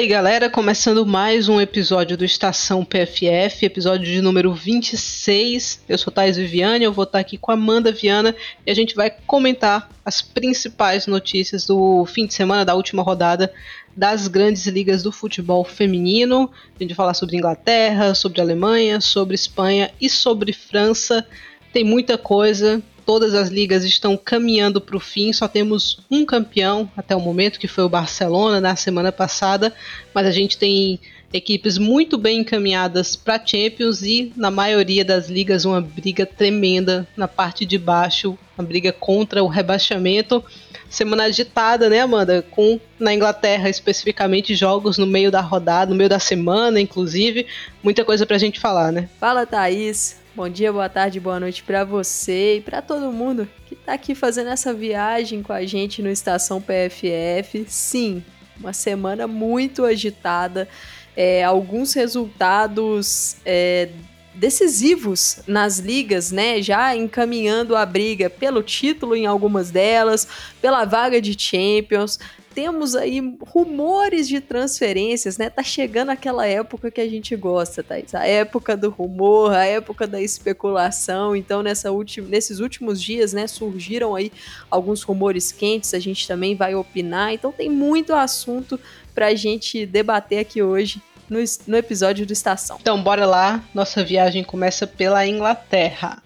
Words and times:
Aí, 0.00 0.06
galera, 0.06 0.48
começando 0.48 1.04
mais 1.04 1.46
um 1.46 1.60
episódio 1.60 2.16
do 2.16 2.24
Estação 2.24 2.86
PFF, 2.86 3.66
episódio 3.66 4.06
de 4.06 4.22
número 4.22 4.50
26. 4.54 5.84
Eu 5.86 5.98
sou 5.98 6.10
Thais 6.10 6.38
Viviane, 6.38 6.86
eu 6.86 6.90
vou 6.90 7.04
estar 7.04 7.18
aqui 7.18 7.36
com 7.36 7.50
a 7.50 7.54
Amanda 7.54 7.92
Viana 7.92 8.34
e 8.66 8.70
a 8.70 8.74
gente 8.74 8.94
vai 8.94 9.10
comentar 9.10 9.90
as 10.02 10.22
principais 10.22 11.06
notícias 11.06 11.66
do 11.66 12.06
fim 12.06 12.24
de 12.24 12.32
semana 12.32 12.64
da 12.64 12.74
última 12.74 13.02
rodada 13.02 13.52
das 13.94 14.26
grandes 14.26 14.66
ligas 14.66 15.02
do 15.02 15.12
futebol 15.12 15.64
feminino. 15.64 16.50
A 16.76 16.82
gente 16.82 16.94
vai 16.94 16.96
falar 16.96 17.12
sobre 17.12 17.36
Inglaterra, 17.36 18.14
sobre 18.14 18.40
Alemanha, 18.40 19.02
sobre 19.02 19.34
Espanha 19.34 19.90
e 20.00 20.08
sobre 20.08 20.54
França. 20.54 21.26
Tem 21.74 21.84
muita 21.84 22.16
coisa, 22.16 22.82
todas 23.10 23.34
as 23.34 23.48
ligas 23.48 23.82
estão 23.82 24.16
caminhando 24.16 24.80
para 24.80 24.96
o 24.96 25.00
fim, 25.00 25.32
só 25.32 25.48
temos 25.48 25.98
um 26.08 26.24
campeão 26.24 26.88
até 26.96 27.16
o 27.16 27.18
momento, 27.18 27.58
que 27.58 27.66
foi 27.66 27.82
o 27.82 27.88
Barcelona 27.88 28.60
na 28.60 28.76
semana 28.76 29.10
passada, 29.10 29.74
mas 30.14 30.28
a 30.28 30.30
gente 30.30 30.56
tem 30.56 31.00
equipes 31.32 31.76
muito 31.76 32.16
bem 32.16 32.38
encaminhadas 32.38 33.16
para 33.16 33.44
Champions 33.44 34.02
e 34.02 34.32
na 34.36 34.48
maioria 34.48 35.04
das 35.04 35.28
ligas 35.28 35.64
uma 35.64 35.80
briga 35.80 36.24
tremenda 36.24 37.04
na 37.16 37.26
parte 37.26 37.66
de 37.66 37.78
baixo, 37.78 38.38
uma 38.56 38.64
briga 38.64 38.92
contra 38.92 39.42
o 39.42 39.48
rebaixamento. 39.48 40.44
Semana 40.88 41.24
agitada, 41.24 41.90
né, 41.90 42.02
Amanda? 42.02 42.46
Com 42.48 42.78
na 42.96 43.12
Inglaterra 43.12 43.68
especificamente 43.68 44.54
jogos 44.54 44.96
no 44.96 45.06
meio 45.06 45.32
da 45.32 45.40
rodada, 45.40 45.90
no 45.90 45.96
meio 45.96 46.08
da 46.08 46.20
semana, 46.20 46.80
inclusive, 46.80 47.44
muita 47.82 48.04
coisa 48.04 48.24
para 48.24 48.36
a 48.36 48.40
gente 48.40 48.60
falar, 48.60 48.92
né? 48.92 49.08
Fala, 49.18 49.44
Thaís. 49.44 50.19
Bom 50.40 50.48
dia, 50.48 50.72
boa 50.72 50.88
tarde, 50.88 51.20
boa 51.20 51.38
noite 51.38 51.62
para 51.62 51.84
você 51.84 52.56
e 52.56 52.60
para 52.62 52.80
todo 52.80 53.12
mundo 53.12 53.46
que 53.66 53.76
tá 53.76 53.92
aqui 53.92 54.14
fazendo 54.14 54.48
essa 54.48 54.72
viagem 54.72 55.42
com 55.42 55.52
a 55.52 55.66
gente 55.66 56.00
no 56.00 56.08
Estação 56.08 56.62
PFF. 56.62 57.66
Sim, 57.68 58.24
uma 58.58 58.72
semana 58.72 59.26
muito 59.26 59.84
agitada, 59.84 60.66
é, 61.14 61.44
alguns 61.44 61.92
resultados 61.92 63.36
é, 63.44 63.90
decisivos 64.34 65.40
nas 65.46 65.78
ligas, 65.78 66.30
né? 66.30 66.62
Já 66.62 66.94
encaminhando 66.94 67.76
a 67.76 67.84
briga 67.84 68.30
pelo 68.30 68.62
título 68.62 69.16
em 69.16 69.26
algumas 69.26 69.70
delas, 69.70 70.26
pela 70.60 70.84
vaga 70.84 71.20
de 71.20 71.38
Champions 71.38 72.18
temos 72.54 72.96
aí 72.96 73.20
rumores 73.40 74.26
de 74.26 74.40
transferências, 74.40 75.38
né? 75.38 75.48
Tá 75.48 75.62
chegando 75.62 76.10
aquela 76.10 76.46
época 76.46 76.90
que 76.90 77.00
a 77.00 77.08
gente 77.08 77.34
gosta, 77.36 77.82
Thaís. 77.82 78.14
A 78.14 78.26
época 78.26 78.76
do 78.76 78.90
rumor, 78.90 79.52
a 79.52 79.64
época 79.64 80.06
da 80.06 80.20
especulação. 80.20 81.36
Então, 81.36 81.62
nessa 81.62 81.92
última, 81.92 82.28
nesses 82.28 82.58
últimos 82.58 83.00
dias, 83.00 83.32
né, 83.32 83.46
surgiram 83.46 84.14
aí 84.14 84.32
alguns 84.70 85.02
rumores 85.02 85.52
quentes, 85.52 85.94
a 85.94 85.98
gente 85.98 86.26
também 86.26 86.56
vai 86.56 86.74
opinar. 86.74 87.32
Então, 87.32 87.52
tem 87.52 87.70
muito 87.70 88.12
assunto 88.12 88.78
pra 89.14 89.34
gente 89.34 89.86
debater 89.86 90.40
aqui 90.40 90.62
hoje 90.62 91.00
no, 91.30 91.38
no 91.66 91.76
episódio 91.76 92.26
do 92.26 92.32
Estação. 92.32 92.76
Então, 92.80 93.00
bora 93.00 93.24
lá. 93.24 93.62
Nossa 93.72 94.04
viagem 94.04 94.42
começa 94.42 94.86
pela 94.86 95.24
Inglaterra. 95.26 96.18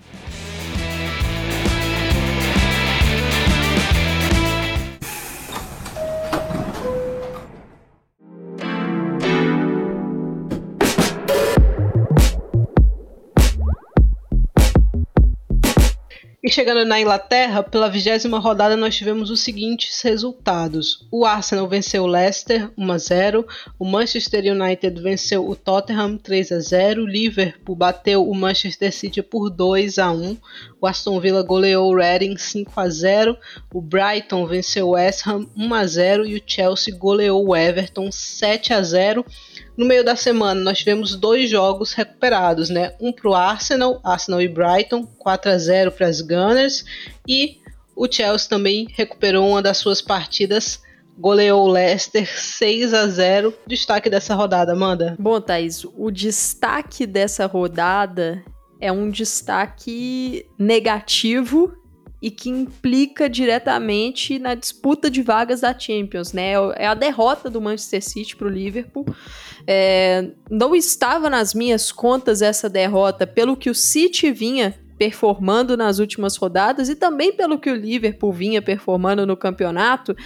E 16.46 16.50
chegando 16.50 16.84
na 16.84 17.00
Inglaterra, 17.00 17.62
pela 17.62 17.88
vigésima 17.88 18.38
rodada 18.38 18.76
nós 18.76 18.94
tivemos 18.94 19.30
os 19.30 19.40
seguintes 19.40 20.02
resultados. 20.02 21.06
O 21.10 21.24
Arsenal 21.24 21.66
venceu 21.66 22.02
o 22.02 22.06
Leicester 22.06 22.70
1 22.76 22.92
a 22.92 22.98
0, 22.98 23.46
o 23.78 23.84
Manchester 23.86 24.44
United 24.52 25.00
venceu 25.00 25.48
o 25.48 25.56
Tottenham 25.56 26.18
3 26.18 26.52
a 26.52 26.60
0, 26.60 27.02
o 27.02 27.06
Liverpool 27.06 27.74
bateu 27.74 28.28
o 28.28 28.34
Manchester 28.34 28.92
City 28.92 29.22
por 29.22 29.48
2 29.48 29.98
a 29.98 30.12
1, 30.12 30.36
o 30.82 30.86
Aston 30.86 31.18
Villa 31.18 31.42
goleou 31.42 31.90
o 31.90 31.96
Reading 31.96 32.36
5 32.36 32.78
a 32.78 32.90
0, 32.90 33.38
o 33.72 33.80
Brighton 33.80 34.46
venceu 34.46 34.88
o 34.88 34.90
West 34.90 35.26
Ham 35.26 35.46
1 35.56 35.72
a 35.72 35.86
0 35.86 36.26
e 36.26 36.36
o 36.36 36.42
Chelsea 36.46 36.94
goleou 36.94 37.42
o 37.42 37.56
Everton 37.56 38.12
7 38.12 38.74
a 38.74 38.82
0. 38.82 39.24
No 39.76 39.86
meio 39.86 40.04
da 40.04 40.14
semana, 40.14 40.60
nós 40.60 40.78
tivemos 40.78 41.16
dois 41.16 41.50
jogos 41.50 41.92
recuperados, 41.92 42.70
né? 42.70 42.94
Um 43.00 43.12
para 43.12 43.28
o 43.28 43.34
Arsenal, 43.34 44.00
Arsenal 44.04 44.40
e 44.40 44.48
Brighton, 44.48 45.04
4 45.18 45.50
a 45.50 45.58
0 45.58 45.92
para 45.92 46.06
as 46.06 46.20
Gunners, 46.20 46.84
e 47.26 47.58
o 47.96 48.10
Chelsea 48.10 48.48
também 48.48 48.86
recuperou 48.92 49.48
uma 49.48 49.62
das 49.62 49.78
suas 49.78 50.00
partidas 50.00 50.82
goleou 51.18 51.66
o 51.66 51.70
Leicester 51.70 52.28
6 52.28 52.92
a 52.92 53.06
0. 53.06 53.54
Destaque 53.66 54.10
dessa 54.10 54.34
rodada, 54.34 54.72
Amanda. 54.72 55.16
Bom, 55.18 55.40
Thaís, 55.40 55.84
o 55.84 56.10
destaque 56.10 57.06
dessa 57.06 57.46
rodada 57.46 58.44
é 58.80 58.90
um 58.90 59.10
destaque 59.10 60.46
negativo 60.58 61.72
e 62.20 62.30
que 62.30 62.48
implica 62.48 63.28
diretamente 63.28 64.38
na 64.38 64.54
disputa 64.54 65.10
de 65.10 65.22
vagas 65.22 65.60
da 65.60 65.78
Champions, 65.78 66.32
né? 66.32 66.52
É 66.76 66.86
a 66.86 66.94
derrota 66.94 67.50
do 67.50 67.60
Manchester 67.60 68.02
City 68.02 68.34
para 68.34 68.46
o 68.46 68.50
Liverpool. 68.50 69.04
É, 69.66 70.30
não 70.50 70.74
estava 70.74 71.30
nas 71.30 71.54
minhas 71.54 71.90
contas 71.90 72.42
essa 72.42 72.68
derrota 72.68 73.26
pelo 73.26 73.56
que 73.56 73.70
o 73.70 73.74
City 73.74 74.30
vinha 74.30 74.78
performando 75.04 75.76
nas 75.76 75.98
últimas 75.98 76.34
rodadas 76.34 76.88
e 76.88 76.96
também 76.96 77.30
pelo 77.30 77.58
que 77.58 77.70
o 77.70 77.74
Liverpool 77.74 78.32
vinha 78.32 78.62
performando 78.62 79.26
no 79.26 79.36
campeonato. 79.36 80.16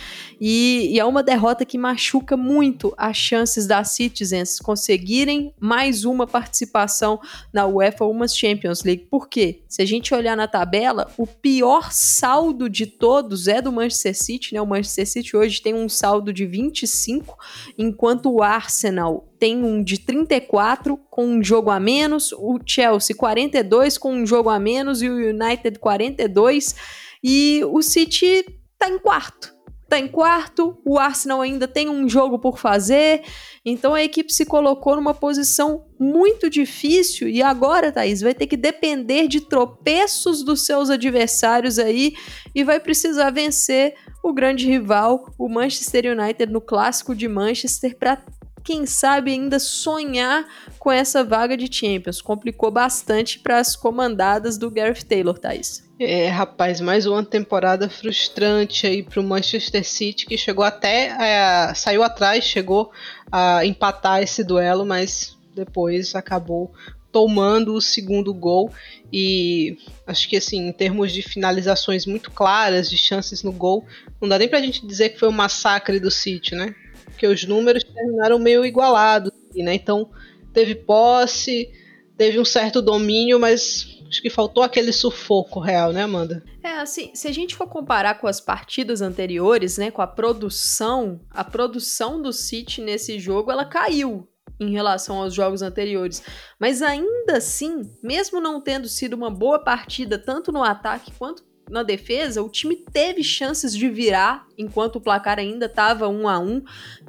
E, 0.41 0.91
e, 0.93 1.01
é 1.01 1.05
uma 1.05 1.21
derrota 1.21 1.65
que 1.65 1.77
machuca 1.77 2.37
muito 2.37 2.95
as 2.97 3.17
chances 3.17 3.67
das 3.67 3.89
Citizens 3.91 4.61
conseguirem 4.61 5.53
mais 5.59 6.05
uma 6.05 6.29
participação 6.29 7.21
na 7.53 7.67
UEFA 7.67 8.05
Women's 8.05 8.37
Champions 8.37 8.85
League. 8.85 9.09
Por 9.11 9.29
quê? 9.29 9.63
Se 9.67 9.83
a 9.83 9.85
gente 9.85 10.15
olhar 10.15 10.37
na 10.37 10.47
tabela, 10.47 11.11
o 11.19 11.27
pior 11.27 11.91
saldo 11.91 12.71
de 12.71 12.87
todos 12.87 13.49
é 13.49 13.61
do 13.61 13.73
Manchester 13.73 14.17
City, 14.17 14.55
né? 14.55 14.63
O 14.63 14.67
Manchester 14.67 15.09
City 15.09 15.37
hoje 15.37 15.61
tem 15.61 15.75
um 15.75 15.89
saldo 15.89 16.33
de 16.33 16.47
25, 16.47 17.37
enquanto 17.77 18.31
o 18.31 18.45
Arsenal 18.45 19.27
tem 19.39 19.63
um 19.63 19.83
de 19.83 19.99
34 19.99 20.99
com 21.11 21.27
um 21.27 21.43
jogo 21.43 21.71
a 21.71 21.79
menos, 21.79 22.33
o 22.33 22.59
Chelsea 22.65 23.17
42 23.17 23.97
com 23.97 24.13
um 24.13 24.27
jogo 24.27 24.49
a 24.49 24.59
menos 24.59 25.03
e 25.03 25.09
o 25.09 25.15
United 25.15 25.79
42 25.79 26.75
e 27.23 27.63
o 27.65 27.81
City 27.83 28.45
tá 28.79 28.89
em 28.89 28.99
quarto. 28.99 29.57
Tá 29.89 29.99
em 29.99 30.07
quarto, 30.07 30.79
o 30.85 30.99
Arsenal 30.99 31.41
ainda 31.41 31.67
tem 31.67 31.89
um 31.89 32.07
jogo 32.07 32.39
por 32.39 32.59
fazer, 32.59 33.23
então 33.65 33.95
a 33.95 34.05
equipe 34.05 34.31
se 34.31 34.45
colocou 34.45 34.95
numa 34.97 35.15
posição 35.15 35.87
muito 35.99 36.51
difícil 36.51 37.27
e 37.27 37.43
agora, 37.43 37.91
Thaís, 37.91 38.21
vai 38.21 38.35
ter 38.35 38.47
que 38.47 38.57
depender 38.57 39.27
de 39.29 39.41
tropeços 39.41 40.45
dos 40.45 40.67
seus 40.67 40.91
adversários 40.91 41.79
aí 41.79 42.13
e 42.55 42.63
vai 42.63 42.79
precisar 42.79 43.31
vencer 43.31 43.95
o 44.23 44.31
grande 44.31 44.67
rival, 44.67 45.33
o 45.39 45.49
Manchester 45.49 46.13
United, 46.13 46.53
no 46.53 46.61
clássico 46.61 47.15
de 47.15 47.27
Manchester, 47.27 47.97
para 47.97 48.23
quem 48.69 48.85
sabe 48.85 49.31
ainda 49.31 49.59
sonhar 49.59 50.45
com 50.79 50.93
essa 50.93 51.25
vaga 51.25 51.57
de 51.57 51.75
Champions. 51.75 52.21
Complicou 52.21 52.71
bastante 52.71 53.39
para 53.39 53.61
as 53.61 53.75
comandadas 53.75 54.59
do 54.59 54.71
Gareth 54.71 55.05
Taylor, 55.09 55.39
Thais. 55.39 55.89
É, 55.99 56.29
rapaz, 56.29 56.79
mais 56.79 57.07
uma 57.07 57.25
temporada 57.25 57.89
frustrante 57.89 58.87
aí 58.87 59.03
para 59.03 59.21
o 59.21 59.25
Manchester 59.25 59.83
City, 59.83 60.27
que 60.27 60.37
chegou 60.37 60.63
até. 60.63 61.07
É, 61.07 61.73
saiu 61.73 62.03
atrás, 62.03 62.45
chegou 62.45 62.93
a 63.33 63.65
empatar 63.65 64.23
esse 64.23 64.45
duelo, 64.45 64.85
mas 64.85 65.35
depois 65.55 66.15
acabou 66.15 66.71
tomando 67.11 67.73
o 67.73 67.81
segundo 67.81 68.35
gol 68.35 68.71
e 69.11 69.79
acho 70.07 70.29
que 70.29 70.37
assim, 70.37 70.69
em 70.69 70.73
termos 70.73 71.11
de 71.11 71.23
finalizações 71.23 72.05
muito 72.05 72.31
claras, 72.31 72.91
de 72.91 72.99
chances 72.99 73.43
no 73.43 73.51
gol, 73.51 73.87
não 74.21 74.29
dá 74.29 74.39
nem 74.39 74.47
pra 74.47 74.61
gente 74.61 74.87
dizer 74.87 75.09
que 75.09 75.19
foi 75.19 75.31
um 75.31 75.33
massacre 75.33 75.99
do 75.99 76.11
City, 76.11 76.55
né? 76.55 76.75
Porque 77.19 77.27
os 77.27 77.43
números 77.43 77.83
terminaram 77.83 78.39
meio 78.39 78.65
igualados, 78.65 79.33
né? 79.57 79.75
Então 79.75 80.09
teve 80.53 80.77
posse, 80.77 81.69
teve 82.17 82.39
um 82.39 82.45
certo 82.45 82.81
domínio, 82.81 83.41
mas 83.41 84.01
acho 84.09 84.23
que 84.23 84.31
faltou 84.31 84.63
aquele 84.63 84.93
sufoco 84.93 85.59
real, 85.59 85.93
né, 85.93 86.05
Amanda? 86.05 86.45
É, 86.63 86.79
assim, 86.79 87.11
se 87.15 87.27
a 87.27 87.33
gente 87.33 87.57
for 87.57 87.67
comparar 87.67 88.21
com 88.21 88.29
as 88.29 88.41
partidas 88.41 89.03
anteriores, 89.03 89.79
né, 89.79 89.91
com 89.91 90.01
a 90.01 90.07
produção, 90.07 91.21
a 91.29 91.43
produção 91.43 92.23
do 92.23 92.33
City 92.33 92.81
nesse 92.81 93.19
jogo, 93.19 93.51
ela 93.51 93.65
caiu 93.65 94.29
em 94.61 94.71
relação 94.71 95.17
aos 95.21 95.35
jogos 95.35 95.61
anteriores. 95.61 96.23
Mas 96.59 96.83
ainda 96.83 97.39
assim, 97.39 97.83
mesmo 98.01 98.41
não 98.41 98.61
tendo 98.61 98.89
sido 98.89 99.15
uma 99.15 99.31
boa 99.31 99.59
partida 99.59 100.17
tanto 100.19 100.53
no 100.53 100.63
ataque 100.63 101.11
quanto 101.19 101.43
na 101.71 101.83
defesa, 101.83 102.43
o 102.43 102.49
time 102.49 102.77
teve 102.77 103.23
chances 103.23 103.75
de 103.75 103.89
virar 103.89 104.47
enquanto 104.57 104.97
o 104.97 105.01
placar 105.01 105.39
ainda 105.39 105.67
estava 105.67 106.09
1 106.09 106.29
a 106.29 106.39
1 106.39 106.63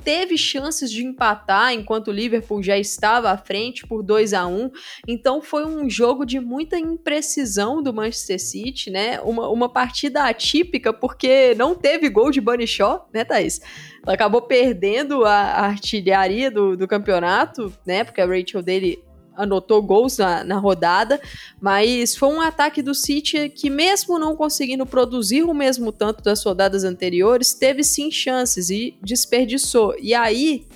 teve 0.04 0.38
chances 0.38 0.92
de 0.92 1.04
empatar 1.04 1.74
enquanto 1.74 2.10
o 2.10 2.12
Liverpool 2.12 2.62
já 2.62 2.78
estava 2.78 3.32
à 3.32 3.38
frente 3.38 3.88
por 3.88 4.04
2 4.04 4.34
a 4.34 4.46
1 4.46 4.70
Então 5.08 5.42
foi 5.42 5.66
um 5.66 5.90
jogo 5.90 6.26
de 6.26 6.40
muita 6.40 6.78
imprecisão 6.78 7.82
do 7.82 7.94
Manchester 7.94 8.40
City, 8.40 8.90
né? 8.92 9.20
Uma, 9.22 9.50
uma 9.50 9.70
partida 9.70 10.24
atípica 10.24 10.94
porque 10.94 11.56
não 11.56 11.74
teve 11.74 12.10
gol 12.10 12.32
de 12.32 12.40
Bunny 12.40 12.68
Shaw, 12.68 13.10
né, 13.14 13.24
Thaís? 13.24 13.60
Ela 14.04 14.14
acabou 14.14 14.42
perdendo 14.42 15.26
a, 15.26 15.66
artilharia 15.66 16.50
do, 16.50 16.78
do 16.78 16.88
campeonato, 16.88 17.74
né? 17.86 18.04
Porque 18.04 18.22
a 18.22 18.26
Rachel 18.26 18.62
dele 18.62 19.04
anotou 19.40 19.82
gols 19.82 20.18
na, 20.18 20.44
na, 20.44 20.58
rodada, 20.58 21.20
mas 21.60 22.16
foi 22.16 22.30
um 22.30 22.42
ataque 22.42 22.82
do 22.82 22.94
City 22.94 23.50
que, 23.50 23.70
mesmo 23.70 24.20
não 24.20 24.36
conseguindo 24.36 24.86
produzir 24.86 25.44
o 25.44 25.54
mesmo 25.54 25.92
tanto 25.92 26.22
das 26.22 26.44
rodadas 26.44 26.84
anteriores, 26.84 27.54
teve 27.54 27.84
sim 27.84 28.12
chances 28.12 28.70
e 28.70 28.98
desperdiçou. 29.02 29.96
E 30.00 30.14
aí, 30.14 30.68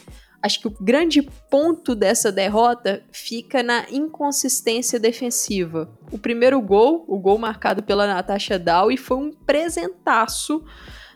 acho 0.42 0.62
que 0.62 0.68
o 0.68 0.75
grande 0.80 1.21
ponto 1.50 1.94
dessa 1.94 2.31
derrota 2.31 3.04
fica 3.12 3.62
na 3.62 3.86
inconsistência 3.92 5.00
defensiva. 5.00 5.89
O 6.12 6.18
primeiro 6.18 6.62
gol, 6.62 7.04
o 7.07 7.19
gol 7.19 7.38
marcado 7.38 7.83
pela 7.83 8.07
Natasha 8.07 8.57
Dow, 8.57 8.95
foi 8.98 9.18
um 9.18 9.31
presentaço 9.31 10.63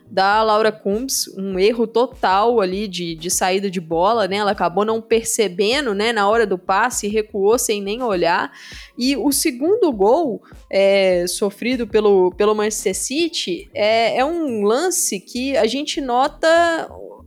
da 0.10 0.42
Laura 0.42 0.72
Combs, 0.72 1.28
um 1.38 1.60
erro 1.60 1.86
total 1.86 2.62
ali 2.62 2.88
de, 2.88 3.16
de 3.16 3.30
saída 3.30 3.70
de 3.70 3.82
bola, 3.82 4.28
né? 4.28 4.38
Ela 4.38 4.52
acabou 4.52 4.86
não 4.86 5.02
percebendo, 5.02 5.94
né, 5.94 6.14
na 6.14 6.30
hora 6.30 6.46
do 6.46 6.58
passe, 6.58 7.08
recuou 7.08 7.58
sem 7.60 7.82
nem 7.82 8.02
olhar. 8.02 8.52
E 8.98 9.18
o 9.18 9.32
segundo 9.32 9.92
gol 9.92 10.42
é, 10.72 11.26
sofrido 11.28 11.86
pelo, 11.86 12.32
pelo 12.32 12.56
Manchester 12.56 12.96
City 12.96 13.70
é, 13.74 14.18
é 14.18 14.26
um 14.26 14.64
lance 14.64 15.20
que 15.20 15.58
a 15.58 15.68
gente 15.68 16.00
nota 16.00 16.48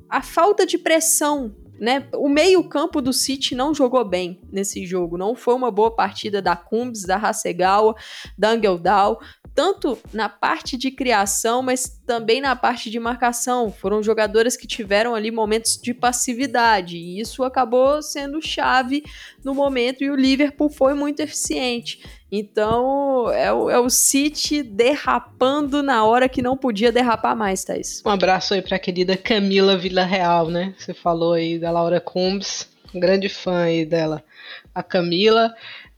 a 0.09 0.23
falta 0.23 0.67
de 0.67 0.79
pressão 0.79 1.55
né? 1.81 2.06
O 2.15 2.29
meio-campo 2.29 3.00
do 3.00 3.11
City 3.11 3.55
não 3.55 3.73
jogou 3.73 4.05
bem 4.05 4.38
nesse 4.53 4.85
jogo. 4.85 5.17
Não 5.17 5.35
foi 5.35 5.55
uma 5.55 5.71
boa 5.71 5.91
partida 5.91 6.43
da 6.43 6.55
Kumbs, 6.55 7.06
da 7.06 7.17
Hasegawa, 7.17 7.94
da 8.37 8.50
Angeldal 8.50 9.19
tanto 9.55 9.99
na 10.12 10.29
parte 10.29 10.76
de 10.76 10.91
criação, 10.91 11.62
mas 11.62 12.00
também 12.06 12.41
na 12.41 12.55
parte 12.56 12.91
de 12.91 12.99
marcação. 12.99 13.73
Foram 13.73 14.02
jogadoras 14.02 14.56
que 14.56 14.67
tiveram 14.67 15.14
ali 15.14 15.31
momentos 15.31 15.79
de 15.81 15.93
passividade, 15.93 16.97
e 16.97 17.20
isso 17.20 17.43
acabou 17.43 18.02
sendo 18.02 18.41
chave 18.41 19.05
no 19.44 19.55
momento, 19.55 20.02
e 20.02 20.11
o 20.11 20.17
Liverpool 20.17 20.70
foi 20.70 20.94
muito 20.94 21.20
eficiente. 21.20 22.00
Então, 22.32 23.31
é 23.32 23.52
o, 23.52 23.69
é 23.69 23.79
o 23.79 23.91
City 23.91 24.62
derrapando 24.62 25.82
na 25.82 26.05
hora 26.05 26.29
que 26.29 26.41
não 26.41 26.56
podia 26.56 26.93
derrapar 26.93 27.35
mais, 27.35 27.64
Thaís. 27.64 28.03
Um 28.06 28.11
abraço 28.11 28.55
aí 28.55 28.62
para 28.62 28.76
a 28.76 28.81
querida 28.81 29.17
Camila 29.17 29.76
Villarreal, 29.76 30.49
né? 30.49 30.75
Você 30.79 30.94
falou 30.94 31.32
aí 31.32 31.58
da 31.58 31.73
Laura 31.73 32.00
Combs, 32.00 32.69
um 32.94 33.00
grande 33.00 33.29
fã 33.29 33.64
aí 33.64 33.85
dela. 33.85 34.23
A 34.75 34.82
Camila. 34.82 35.53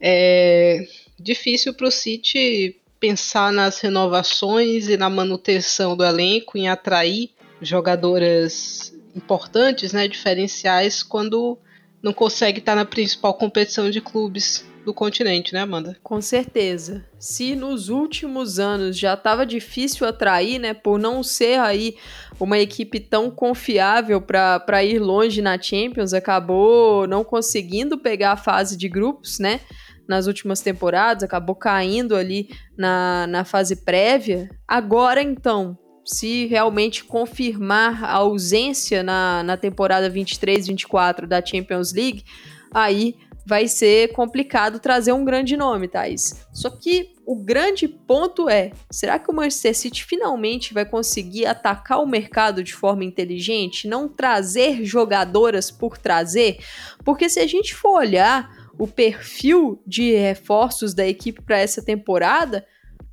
É 0.04 0.84
difícil 1.22 1.72
para 1.72 1.86
o 1.86 1.90
City 1.90 2.81
pensar 3.02 3.52
nas 3.52 3.80
renovações 3.80 4.88
e 4.88 4.96
na 4.96 5.10
manutenção 5.10 5.96
do 5.96 6.04
elenco, 6.04 6.56
em 6.56 6.68
atrair 6.68 7.30
jogadoras 7.60 8.94
importantes, 9.16 9.92
né, 9.92 10.06
diferenciais, 10.06 11.02
quando 11.02 11.58
não 12.00 12.12
consegue 12.12 12.60
estar 12.60 12.76
na 12.76 12.84
principal 12.84 13.34
competição 13.34 13.90
de 13.90 14.00
clubes 14.00 14.64
do 14.84 14.94
continente, 14.94 15.52
né, 15.52 15.62
Amanda? 15.62 15.98
Com 16.00 16.20
certeza. 16.20 17.04
Se 17.18 17.56
nos 17.56 17.88
últimos 17.88 18.60
anos 18.60 18.96
já 18.96 19.14
estava 19.14 19.44
difícil 19.44 20.06
atrair, 20.06 20.60
né, 20.60 20.72
por 20.72 20.96
não 20.96 21.24
ser 21.24 21.58
aí 21.58 21.96
uma 22.38 22.58
equipe 22.58 23.00
tão 23.00 23.32
confiável 23.32 24.20
para 24.20 24.84
ir 24.84 25.00
longe 25.00 25.42
na 25.42 25.60
Champions, 25.60 26.12
acabou 26.12 27.08
não 27.08 27.24
conseguindo 27.24 27.98
pegar 27.98 28.32
a 28.32 28.36
fase 28.36 28.76
de 28.76 28.88
grupos, 28.88 29.40
né? 29.40 29.60
Nas 30.08 30.26
últimas 30.26 30.60
temporadas, 30.60 31.22
acabou 31.22 31.54
caindo 31.54 32.16
ali 32.16 32.48
na, 32.76 33.26
na 33.26 33.44
fase 33.44 33.76
prévia. 33.76 34.50
Agora, 34.66 35.22
então, 35.22 35.78
se 36.04 36.46
realmente 36.46 37.04
confirmar 37.04 38.04
a 38.04 38.14
ausência 38.14 39.02
na, 39.02 39.42
na 39.42 39.56
temporada 39.56 40.10
23-24 40.10 41.26
da 41.26 41.44
Champions 41.44 41.92
League, 41.92 42.24
aí 42.72 43.16
vai 43.44 43.66
ser 43.66 44.12
complicado 44.12 44.78
trazer 44.78 45.12
um 45.12 45.24
grande 45.24 45.56
nome, 45.56 45.88
Thais. 45.88 46.46
Só 46.52 46.70
que 46.70 47.12
o 47.26 47.36
grande 47.36 47.88
ponto 47.88 48.48
é: 48.48 48.72
será 48.90 49.18
que 49.18 49.30
o 49.30 49.34
Manchester 49.34 49.76
City 49.76 50.04
finalmente 50.04 50.72
vai 50.72 50.84
conseguir 50.84 51.46
atacar 51.46 52.00
o 52.00 52.06
mercado 52.06 52.62
de 52.62 52.74
forma 52.74 53.04
inteligente? 53.04 53.88
Não 53.88 54.08
trazer 54.08 54.84
jogadoras 54.84 55.70
por 55.70 55.98
trazer? 55.98 56.58
Porque 57.04 57.28
se 57.28 57.40
a 57.40 57.46
gente 57.46 57.74
for 57.74 57.98
olhar 57.98 58.61
o 58.82 58.86
perfil 58.88 59.80
de 59.86 60.12
reforços 60.12 60.92
da 60.92 61.06
equipe 61.06 61.40
para 61.40 61.56
essa 61.56 61.80
temporada, 61.80 62.66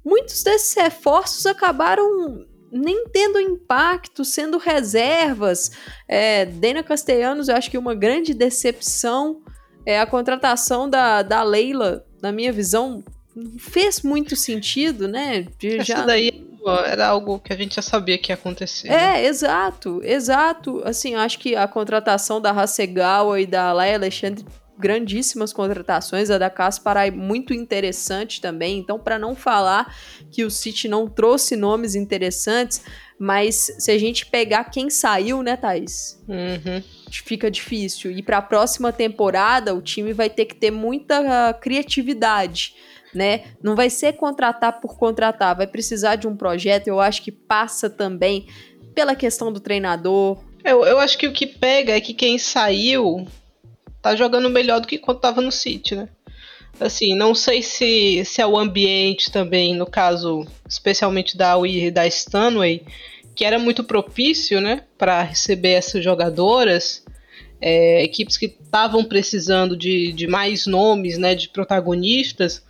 muitos 0.04 0.42
desses 0.42 0.74
reforços 0.74 1.46
acabaram 1.46 2.44
nem 2.72 3.06
tendo 3.10 3.40
impacto, 3.40 4.26
sendo 4.26 4.58
reservas. 4.58 5.70
É, 6.08 6.48
Dana 6.48 6.82
Castellanos, 6.82 7.50
eu 7.50 7.56
acho 7.56 7.70
que 7.70 7.78
uma 7.78 7.94
grande 7.94 8.34
decepção 8.34 9.44
é 9.86 10.00
a 10.00 10.08
contratação 10.08 10.90
da, 10.90 11.22
da 11.22 11.44
Leila, 11.44 12.04
na 12.20 12.32
minha 12.32 12.52
visão, 12.52 13.04
não 13.36 13.60
fez 13.60 14.02
muito 14.02 14.36
sentido, 14.36 15.08
né? 15.08 15.46
De, 15.60 15.84
já... 15.84 16.04
daí 16.04 16.50
era 16.88 17.10
algo 17.10 17.38
que 17.38 17.54
a 17.54 17.56
gente 17.56 17.76
já 17.76 17.84
sabia 17.84 18.18
que 18.18 18.32
ia 18.32 18.36
acontecer. 18.36 18.88
É, 18.88 18.92
né? 18.92 19.26
exato, 19.26 20.02
exato. 20.04 20.82
Assim, 20.84 21.14
acho 21.14 21.38
que 21.38 21.56
a 21.56 21.68
contratação 21.68 22.42
da 22.42 22.50
Hasegawa 22.50 23.40
e 23.40 23.46
da 23.46 23.72
Laia 23.72 23.98
Alexandre 23.98 24.44
grandíssimas 24.80 25.52
contratações, 25.52 26.32
a 26.32 26.38
da 26.38 26.50
Kasparai 26.50 27.12
muito 27.12 27.54
interessante 27.54 28.40
também. 28.40 28.80
Então, 28.80 28.98
para 28.98 29.20
não 29.20 29.36
falar 29.36 29.94
que 30.32 30.46
o 30.46 30.50
City 30.50 30.88
não 30.88 31.08
trouxe 31.08 31.58
nomes 31.58 31.96
interessantes, 31.96 32.82
mas 33.20 33.76
se 33.78 33.92
a 33.92 33.98
gente 33.98 34.26
pegar 34.26 34.64
quem 34.66 34.90
saiu, 34.90 35.44
né, 35.44 35.58
Thaís? 35.58 36.24
Uhum. 36.28 36.82
Fica 37.12 37.52
difícil. 37.52 38.12
E 38.12 38.24
para 38.24 38.38
a 38.38 38.42
próxima 38.42 38.94
temporada, 38.94 39.76
o 39.76 39.82
time 39.82 40.14
vai 40.14 40.30
ter 40.30 40.46
que 40.46 40.56
ter 40.56 40.72
muita 40.72 41.54
criatividade. 41.56 42.74
Né? 43.14 43.46
Não 43.62 43.76
vai 43.76 43.90
ser 43.90 44.14
contratar 44.14 44.80
por 44.80 44.98
contratar, 44.98 45.58
vai 45.58 45.68
precisar 45.68 46.16
de 46.16 46.28
um 46.28 46.38
projeto. 46.38 46.88
Eu 46.88 47.02
acho 47.02 47.22
que 47.24 47.32
passa 47.32 47.90
também 47.90 48.48
pela 48.94 49.16
questão 49.16 49.52
do 49.52 49.60
treinador. 49.60 50.38
Eu, 50.64 50.86
eu 50.86 51.00
acho 51.00 51.18
que 51.18 51.28
o 51.28 51.34
que 51.34 51.48
pega 51.48 51.94
é 51.94 52.00
que 52.00 52.14
quem 52.14 52.38
saiu 52.38 53.28
tá 54.02 54.16
jogando 54.16 54.50
melhor 54.50 54.80
do 54.80 54.88
que 54.88 54.98
quando 54.98 55.20
tava 55.20 55.42
no 55.42 55.52
City, 55.52 55.96
né? 55.96 56.10
Assim, 56.80 57.16
não 57.16 57.36
sei 57.36 57.62
se, 57.62 58.24
se 58.24 58.42
é 58.42 58.48
o 58.48 58.58
ambiente 58.58 59.32
também, 59.32 59.76
no 59.76 59.86
caso, 59.86 60.48
especialmente 60.68 61.36
da 61.36 61.58
Wii 61.58 61.86
e 61.86 61.92
da 61.92 62.08
Stanway, 62.08 62.84
que 63.36 63.44
era 63.44 63.60
muito 63.60 63.84
propício, 63.84 64.62
né, 64.62 64.84
para 64.98 65.24
receber 65.24 65.72
essas 65.72 66.04
jogadoras, 66.04 67.04
é, 67.62 68.04
equipes 68.04 68.38
que 68.38 68.46
estavam 68.46 69.04
precisando 69.04 69.76
de, 69.76 70.14
de 70.14 70.28
mais 70.28 70.66
nomes, 70.66 71.18
né, 71.18 71.36
de 71.36 71.50
protagonistas, 71.50 72.64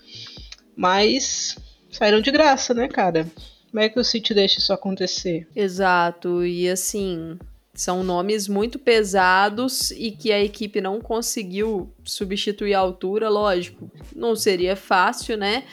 mas 0.75 1.55
saíram 1.91 2.21
de 2.21 2.31
graça, 2.31 2.73
né, 2.73 2.87
cara? 2.87 3.27
Como 3.69 3.79
é 3.79 3.89
que 3.89 3.99
o 3.99 4.03
City 4.03 4.33
deixa 4.33 4.59
isso 4.59 4.73
acontecer? 4.73 5.47
Exato, 5.55 6.43
e 6.43 6.67
assim, 6.67 7.37
são 7.79 8.03
nomes 8.03 8.49
muito 8.49 8.77
pesados 8.77 9.91
e 9.91 10.11
que 10.11 10.33
a 10.33 10.43
equipe 10.43 10.81
não 10.81 10.99
conseguiu 10.99 11.89
substituir 12.03 12.73
a 12.73 12.79
altura, 12.79 13.29
lógico. 13.29 13.89
Não 14.13 14.35
seria 14.35 14.75
fácil, 14.75 15.37
né? 15.37 15.63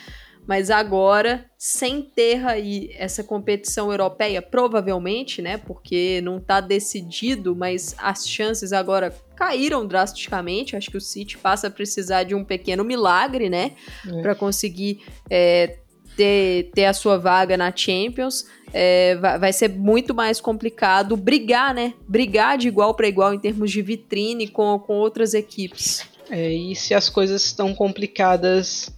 Mas 0.47 0.71
agora, 0.71 1.45
sem 1.59 2.01
ter 2.01 2.47
aí 2.47 2.95
essa 2.97 3.25
competição 3.25 3.91
europeia, 3.91 4.41
provavelmente, 4.41 5.43
né? 5.43 5.57
Porque 5.59 6.21
não 6.23 6.37
está 6.37 6.61
decidido, 6.61 7.57
mas 7.57 7.97
as 7.99 8.29
chances 8.29 8.73
agora 8.73 9.13
caíram 9.35 9.85
drasticamente. 9.85 10.77
Acho 10.77 10.93
que 10.93 10.97
o 10.97 11.01
City 11.01 11.37
passa 11.37 11.67
a 11.67 11.71
precisar 11.73 12.23
de 12.23 12.37
um 12.37 12.45
pequeno 12.45 12.85
milagre, 12.85 13.51
né? 13.51 13.73
É. 14.07 14.23
Para 14.23 14.37
conseguir 14.37 15.03
é, 15.29 15.79
ter, 16.17 16.71
ter 16.73 16.85
a 16.85 16.93
sua 16.93 17.19
vaga 17.19 17.57
na 17.57 17.75
Champions 17.75 18.47
é, 18.73 19.17
vai, 19.17 19.53
ser 19.53 19.71
muito 19.71 20.15
mais 20.15 20.41
complicado 20.41 21.17
brigar, 21.17 21.75
né? 21.75 21.95
Brigar 22.07 22.59
de 22.59 22.69
igual 22.69 22.95
para 22.95 23.09
igual 23.09 23.33
em 23.33 23.39
termos 23.39 23.71
de 23.71 23.83
vitrine 23.83 24.49
com, 24.49 24.79
com 24.79 24.95
outras 24.95 25.35
equipes. 25.35 26.07
É, 26.31 26.53
e 26.53 26.75
se 26.75 26.95
as 26.95 27.09
coisas 27.09 27.45
estão 27.45 27.75
complicadas 27.75 28.91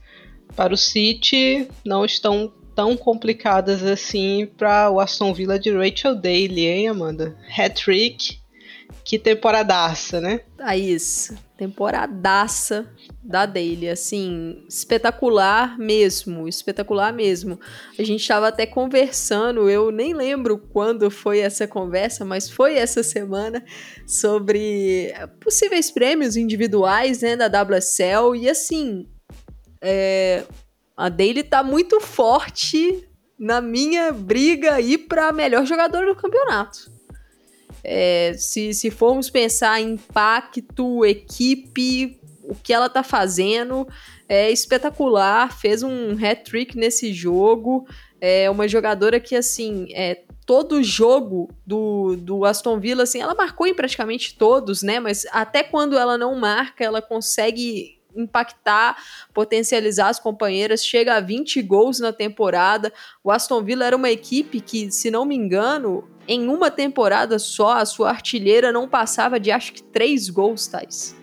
para 0.56 0.72
o 0.72 0.76
City, 0.76 1.68
não 1.84 2.04
estão 2.04 2.52
tão 2.74 2.96
complicadas 2.96 3.82
assim 3.82 4.48
para 4.56 4.90
o 4.90 5.00
Aston 5.00 5.34
Villa 5.34 5.58
de 5.58 5.70
Rachel 5.70 6.14
Daly, 6.14 6.66
hein, 6.66 6.88
Amanda? 6.88 7.36
Hat-trick 7.56 8.38
Que 9.04 9.18
temporadaça, 9.18 10.20
né? 10.20 10.40
Thaís, 10.56 11.32
temporadaça 11.58 12.88
da 13.20 13.44
Daily, 13.44 13.88
assim, 13.88 14.64
espetacular 14.68 15.76
mesmo, 15.76 16.46
espetacular 16.46 17.12
mesmo. 17.12 17.58
A 17.98 18.04
gente 18.04 18.20
estava 18.20 18.46
até 18.46 18.64
conversando, 18.64 19.68
eu 19.68 19.90
nem 19.90 20.14
lembro 20.14 20.56
quando 20.56 21.10
foi 21.10 21.40
essa 21.40 21.66
conversa, 21.66 22.24
mas 22.24 22.48
foi 22.48 22.76
essa 22.76 23.02
semana, 23.02 23.62
sobre 24.06 25.12
possíveis 25.40 25.90
prêmios 25.90 26.36
individuais, 26.36 27.22
né, 27.22 27.36
da 27.36 27.48
WSL, 27.48 28.36
e 28.36 28.48
assim, 28.48 29.08
é, 29.82 30.44
a 30.96 31.08
Daily 31.08 31.42
tá 31.42 31.64
muito 31.64 32.00
forte 32.00 33.04
na 33.36 33.60
minha 33.60 34.12
briga 34.12 34.74
aí 34.74 34.96
para 34.96 35.32
melhor 35.32 35.66
jogador 35.66 36.06
do 36.06 36.14
campeonato. 36.14 36.97
É, 37.82 38.34
se, 38.36 38.74
se 38.74 38.90
formos 38.90 39.30
pensar 39.30 39.80
em 39.80 39.92
impacto, 39.92 41.04
equipe, 41.04 42.18
o 42.42 42.54
que 42.54 42.72
ela 42.72 42.88
tá 42.88 43.02
fazendo, 43.02 43.86
é 44.28 44.50
espetacular. 44.50 45.56
Fez 45.56 45.82
um 45.82 46.12
hat-trick 46.12 46.76
nesse 46.76 47.12
jogo. 47.12 47.86
É 48.20 48.50
uma 48.50 48.66
jogadora 48.66 49.20
que, 49.20 49.36
assim, 49.36 49.88
é, 49.92 50.22
todo 50.44 50.82
jogo 50.82 51.50
do, 51.66 52.16
do 52.16 52.44
Aston 52.44 52.80
Villa, 52.80 53.02
assim, 53.02 53.20
ela 53.20 53.34
marcou 53.34 53.66
em 53.66 53.74
praticamente 53.74 54.36
todos, 54.36 54.82
né? 54.82 54.98
Mas 54.98 55.26
até 55.30 55.62
quando 55.62 55.98
ela 55.98 56.16
não 56.16 56.34
marca, 56.34 56.82
ela 56.82 57.02
consegue 57.02 57.98
impactar, 58.16 58.96
potencializar 59.32 60.08
as 60.08 60.18
companheiras, 60.18 60.84
chega 60.84 61.16
a 61.16 61.20
20 61.20 61.60
gols 61.62 62.00
na 62.00 62.12
temporada. 62.12 62.92
O 63.22 63.30
Aston 63.30 63.62
Villa 63.62 63.84
era 63.84 63.96
uma 63.96 64.10
equipe 64.10 64.60
que, 64.60 64.90
se 64.90 65.10
não 65.10 65.24
me 65.24 65.36
engano, 65.36 66.08
em 66.28 66.46
uma 66.46 66.70
temporada 66.70 67.38
só, 67.38 67.78
a 67.78 67.86
sua 67.86 68.10
artilheira 68.10 68.70
não 68.70 68.86
passava 68.86 69.40
de 69.40 69.50
acho 69.50 69.72
que 69.72 69.82
3 69.82 70.28
gols, 70.28 70.66
Thais. 70.66 71.16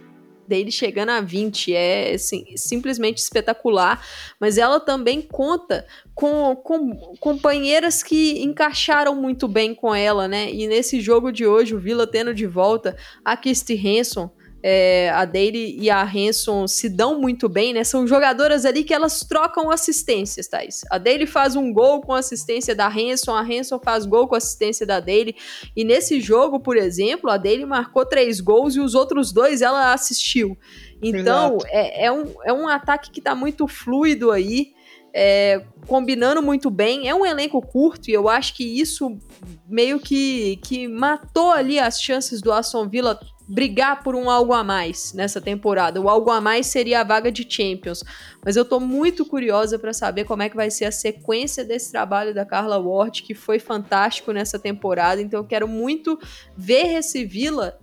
Dele 0.47 0.71
chegando 0.71 1.09
a 1.09 1.21
20 1.21 1.74
é 1.74 2.13
assim, 2.13 2.45
simplesmente 2.55 3.17
espetacular, 3.17 4.03
mas 4.39 4.57
ela 4.57 4.79
também 4.79 5.21
conta 5.21 5.88
com, 6.13 6.55
com 6.55 7.15
companheiras 7.19 8.03
que 8.03 8.43
encaixaram 8.43 9.15
muito 9.15 9.47
bem 9.47 9.74
com 9.74 9.93
ela, 9.93 10.27
né? 10.27 10.51
E 10.51 10.67
nesse 10.67 11.01
jogo 11.01 11.31
de 11.31 11.47
hoje, 11.47 11.74
o 11.74 11.79
Villa 11.79 12.05
tendo 12.05 12.33
de 12.33 12.45
volta 12.45 12.95
a 13.24 13.35
Kirsty 13.35 13.75
Hanson, 13.75 14.29
é, 14.67 15.12
a 15.12 15.25
Daly 15.25 15.77
e 15.79 15.91
a 15.91 16.01
Hanson 16.01 16.67
se 16.67 16.89
dão 16.89 17.22
muito 17.22 17.48
bem, 17.48 17.72
né? 17.72 17.84
São 17.84 18.07
jogadoras 18.07 18.65
ali 18.65 18.84
que 18.84 18.95
elas 18.95 19.19
trocam 19.19 19.69
assistências, 19.69 20.48
Thais. 20.48 20.81
A 20.89 20.98
Daly 20.98 21.27
faz 21.27 21.55
um 21.55 21.72
gol 21.72 22.01
com 22.01 22.13
assistência 22.13 22.74
da 22.74 22.88
Hanson, 22.88 23.36
a 23.36 23.41
Hanson 23.41 23.79
faz 23.79 24.07
gol 24.07 24.27
com 24.27 24.34
assistência 24.34 24.84
da 24.84 25.00
Daly. 25.00 25.36
E 25.75 25.84
nesse 25.84 26.19
jogo, 26.19 26.60
por 26.60 26.77
exemplo, 26.77 27.29
a 27.29 27.38
Daly 27.38 27.63
marcou 27.63 28.07
três 28.07 28.39
gols 28.39 28.75
e 28.75 28.79
os 28.79 28.95
outros 28.95 29.31
dois 29.31 29.62
ela 29.62 29.93
assistiu. 29.93 30.57
Então, 31.00 31.60
é, 31.67 32.05
é, 32.05 32.12
um, 32.12 32.34
é 32.43 32.51
um 32.51 32.67
ataque 32.67 33.12
que 33.12 33.22
tá 33.22 33.36
muito 33.36 33.67
fluido 33.67 34.31
aí. 34.31 34.74
É, 35.17 35.63
combinando 35.88 36.41
muito 36.41 36.69
bem. 36.69 37.07
É 37.07 37.15
um 37.15 37.25
elenco 37.25 37.62
curto 37.62 38.10
e 38.10 38.13
eu 38.13 38.27
acho 38.27 38.53
que 38.53 38.63
isso 38.65 39.17
meio 39.65 39.98
que, 39.98 40.57
que 40.57 40.89
matou 40.89 41.51
ali 41.51 41.79
as 41.79 42.01
chances 42.01 42.41
do 42.41 42.51
Aston 42.51 42.89
Villa 42.89 43.17
brigar 43.47 44.03
por 44.03 44.15
um 44.15 44.29
algo 44.29 44.53
a 44.53 44.63
mais 44.63 45.13
nessa 45.13 45.39
temporada. 45.39 46.01
O 46.01 46.09
algo 46.09 46.31
a 46.31 46.41
mais 46.41 46.67
seria 46.67 47.01
a 47.01 47.03
vaga 47.03 47.31
de 47.31 47.45
Champions. 47.47 48.03
Mas 48.43 48.55
eu 48.55 48.65
tô 48.65 48.79
muito 48.79 49.25
curiosa 49.25 49.77
para 49.77 49.93
saber 49.93 50.25
como 50.25 50.43
é 50.43 50.49
que 50.49 50.55
vai 50.55 50.71
ser 50.71 50.85
a 50.85 50.91
sequência 50.91 51.63
desse 51.63 51.91
trabalho 51.91 52.33
da 52.33 52.45
Carla 52.45 52.79
Ward, 52.79 53.21
que 53.23 53.35
foi 53.35 53.59
fantástico 53.59 54.31
nessa 54.31 54.57
temporada. 54.57 55.21
Então 55.21 55.39
eu 55.39 55.45
quero 55.45 55.67
muito 55.67 56.19
ver 56.57 56.97
esse 56.97 57.23
Villa 57.25 57.79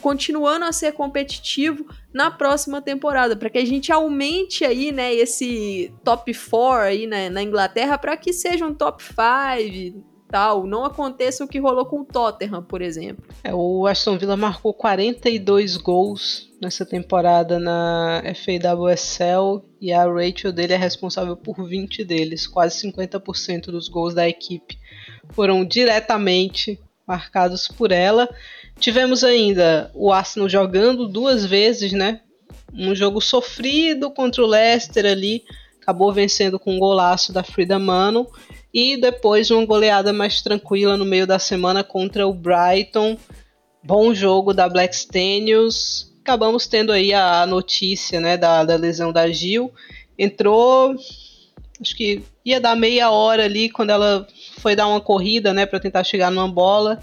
continuando 0.00 0.64
a 0.64 0.72
ser 0.72 0.92
competitivo 0.92 1.86
na 2.12 2.28
próxima 2.30 2.82
temporada, 2.82 3.36
para 3.36 3.48
que 3.48 3.58
a 3.58 3.64
gente 3.64 3.92
aumente 3.92 4.64
aí, 4.64 4.90
né, 4.90 5.14
esse 5.14 5.94
top 6.02 6.34
4 6.34 6.82
aí 6.82 7.06
né, 7.06 7.30
na 7.30 7.40
Inglaterra 7.40 7.96
para 7.96 8.16
que 8.16 8.32
seja 8.32 8.66
um 8.66 8.74
top 8.74 9.02
5, 9.02 10.04
tal, 10.32 10.66
não 10.66 10.84
aconteça 10.84 11.44
o 11.44 11.48
que 11.48 11.60
rolou 11.60 11.84
com 11.84 12.00
o 12.00 12.04
Tottenham, 12.04 12.62
por 12.62 12.80
exemplo. 12.80 13.22
É, 13.44 13.54
o 13.54 13.86
Aston 13.86 14.16
Villa 14.16 14.36
marcou 14.36 14.72
42 14.72 15.76
gols 15.76 16.50
nessa 16.60 16.86
temporada 16.86 17.58
na 17.58 18.22
FAWSL 18.34 19.62
e 19.78 19.92
a 19.92 20.04
Rachel 20.04 20.52
dele 20.52 20.72
é 20.72 20.76
responsável 20.76 21.36
por 21.36 21.62
20 21.68 22.02
deles, 22.02 22.46
quase 22.46 22.88
50% 22.88 23.66
dos 23.66 23.88
gols 23.88 24.14
da 24.14 24.26
equipe 24.26 24.78
foram 25.32 25.64
diretamente 25.64 26.80
marcados 27.06 27.68
por 27.68 27.92
ela. 27.92 28.28
Tivemos 28.78 29.22
ainda 29.22 29.90
o 29.94 30.12
Arsenal 30.12 30.48
jogando 30.48 31.06
duas 31.06 31.44
vezes, 31.44 31.92
né? 31.92 32.20
Um 32.72 32.94
jogo 32.94 33.20
sofrido 33.20 34.10
contra 34.10 34.42
o 34.42 34.46
Leicester 34.46 35.04
ali, 35.04 35.44
acabou 35.82 36.12
vencendo 36.12 36.60
com 36.60 36.76
um 36.76 36.78
golaço 36.78 37.32
da 37.32 37.42
Frida 37.42 37.78
Mano 37.78 38.28
e 38.72 38.96
depois 38.96 39.50
uma 39.50 39.66
goleada 39.66 40.12
mais 40.12 40.40
tranquila 40.40 40.96
no 40.96 41.04
meio 41.04 41.26
da 41.26 41.38
semana 41.38 41.82
contra 41.82 42.26
o 42.26 42.32
Brighton. 42.32 43.18
Bom 43.82 44.14
jogo 44.14 44.54
da 44.54 44.68
Black 44.68 44.94
Stenius. 44.94 46.14
Acabamos 46.22 46.68
tendo 46.68 46.92
aí 46.92 47.12
a 47.12 47.44
notícia 47.46 48.20
né, 48.20 48.36
da, 48.36 48.64
da 48.64 48.76
lesão 48.76 49.12
da 49.12 49.28
Gil. 49.28 49.72
Entrou, 50.16 50.94
acho 51.80 51.96
que 51.96 52.22
ia 52.44 52.60
dar 52.60 52.76
meia 52.76 53.10
hora 53.10 53.44
ali 53.44 53.68
quando 53.68 53.90
ela 53.90 54.26
foi 54.58 54.76
dar 54.76 54.86
uma 54.86 55.00
corrida 55.00 55.52
né, 55.52 55.66
para 55.66 55.80
tentar 55.80 56.04
chegar 56.04 56.30
numa 56.30 56.48
bola. 56.48 57.02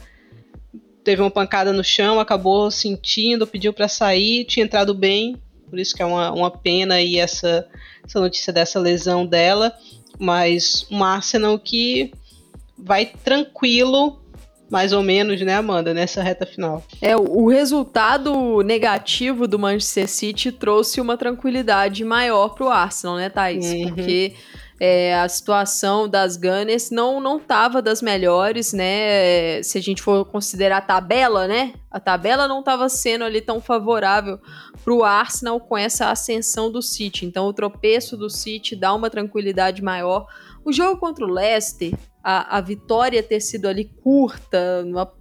Teve 1.03 1.21
uma 1.21 1.31
pancada 1.31 1.74
no 1.74 1.83
chão, 1.83 2.17
acabou 2.17 2.71
sentindo, 2.71 3.45
pediu 3.45 3.74
para 3.74 3.89
sair, 3.89 4.45
tinha 4.45 4.65
entrado 4.65 4.93
bem, 4.93 5.36
por 5.70 5.80
isso 5.80 5.96
que 5.96 6.02
é 6.02 6.06
uma, 6.06 6.32
uma 6.32 6.52
pena 6.52 6.96
aí 6.96 7.20
essa, 7.20 7.68
essa 8.04 8.20
notícia 8.20 8.52
dessa 8.52 8.80
lesão 8.80 9.26
dela 9.26 9.74
mas 10.20 10.86
um 10.92 11.02
Arsenal 11.02 11.58
que 11.58 12.12
vai 12.78 13.06
tranquilo, 13.06 14.20
mais 14.70 14.92
ou 14.92 15.02
menos, 15.02 15.42
né, 15.42 15.56
Amanda, 15.56 15.94
nessa 15.94 16.22
reta 16.22 16.46
final. 16.46 16.84
É, 17.02 17.16
o 17.16 17.48
resultado 17.48 18.62
negativo 18.62 19.48
do 19.48 19.58
Manchester 19.58 20.10
City 20.10 20.52
trouxe 20.52 21.00
uma 21.00 21.18
tranquilidade 21.18 22.04
maior 22.04 22.50
pro 22.50 22.70
Arsenal, 22.70 23.16
né, 23.16 23.30
Thaís? 23.30 23.72
Uhum. 23.72 23.96
Porque 23.96 24.34
é, 24.79 25.19
a 25.19 25.27
situação 25.27 26.07
das 26.07 26.38
Gunners 26.38 26.89
não 26.89 27.19
não 27.19 27.38
tava 27.38 27.81
das 27.81 28.01
melhores, 28.01 28.71
né? 28.71 29.62
Se 29.62 29.77
a 29.77 29.81
gente 29.81 30.01
for 30.01 30.24
considerar 30.25 30.77
a 30.77 30.81
tabela, 30.81 31.48
né? 31.48 31.74
A 31.91 32.00
tabela 32.00 32.48
não 32.48 32.59
estava 32.59 32.88
sendo 32.88 33.25
ali 33.25 33.41
tão 33.41 33.59
favorável 33.59 34.39
para 34.83 34.93
o 34.93 35.03
Arsenal 35.03 35.59
com 35.59 35.77
essa 35.77 36.09
ascensão 36.09 36.71
do 36.71 36.81
City. 36.81 37.25
Então 37.25 37.45
o 37.48 37.53
tropeço 37.53 38.15
do 38.15 38.29
City 38.29 38.75
dá 38.75 38.93
uma 38.93 39.09
tranquilidade 39.09 39.83
maior. 39.83 40.27
O 40.63 40.71
jogo 40.71 40.98
contra 40.98 41.25
o 41.25 41.29
Leicester, 41.29 41.93
a, 42.24 42.57
a 42.57 42.62
vitória 42.62 43.21
ter 43.21 43.41
sido 43.41 43.67
ali 43.67 43.86
curta, 44.01 44.83
uma 44.86 45.12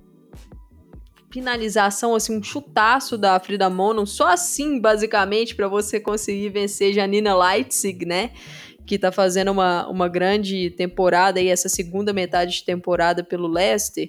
finalização, 1.31 2.15
assim, 2.15 2.39
um 2.39 2.43
chutaço 2.43 3.19
da 3.19 3.39
Frida 3.39 3.69
Mono, 3.69 4.07
só 4.07 4.29
assim, 4.29 4.81
basicamente, 4.81 5.55
para 5.55 5.69
você 5.69 6.01
conseguir 6.01 6.49
vencer 6.49 6.93
Janina 6.95 7.37
Leitzig, 7.37 8.07
né? 8.07 8.31
Que 8.89 8.99
tá 8.99 9.13
fazendo 9.13 9.53
uma, 9.53 9.87
uma 9.87 10.09
grande 10.09 10.71
temporada 10.71 11.39
e 11.39 11.49
essa 11.49 11.69
segunda 11.69 12.11
metade 12.11 12.55
de 12.55 12.65
temporada 12.65 13.23
pelo 13.23 13.47
Leicester. 13.47 14.09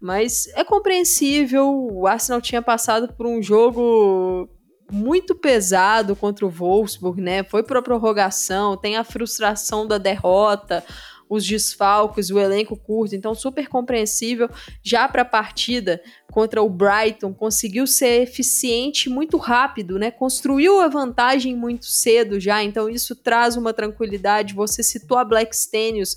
Mas 0.00 0.46
é 0.54 0.64
compreensível, 0.64 1.68
o 1.92 2.06
Arsenal 2.06 2.40
tinha 2.40 2.62
passado 2.62 3.12
por 3.12 3.26
um 3.26 3.42
jogo 3.42 4.48
muito 4.90 5.34
pesado 5.34 6.16
contra 6.16 6.46
o 6.46 6.50
Wolfsburg, 6.50 7.20
né? 7.20 7.44
Foi 7.44 7.62
para 7.62 7.82
prorrogação, 7.82 8.76
tem 8.76 8.96
a 8.96 9.04
frustração 9.04 9.86
da 9.86 9.98
derrota, 9.98 10.82
os 11.28 11.46
desfalques, 11.46 12.30
o 12.30 12.38
elenco 12.38 12.76
curto, 12.76 13.14
então 13.14 13.34
super 13.34 13.68
compreensível. 13.68 14.48
Já 14.82 15.08
para 15.08 15.22
a 15.22 15.24
partida 15.24 16.00
contra 16.30 16.62
o 16.62 16.68
Brighton, 16.68 17.32
conseguiu 17.32 17.86
ser 17.86 18.22
eficiente 18.22 19.08
muito 19.08 19.36
rápido, 19.36 19.98
né? 19.98 20.10
Construiu 20.10 20.80
a 20.80 20.88
vantagem 20.88 21.54
muito 21.54 21.86
cedo 21.86 22.40
já, 22.40 22.62
então 22.62 22.88
isso 22.88 23.14
traz 23.14 23.56
uma 23.56 23.72
tranquilidade. 23.72 24.54
Você 24.54 24.82
citou 24.82 25.16
a 25.16 25.24
Black 25.24 25.56
Stenius, 25.56 26.16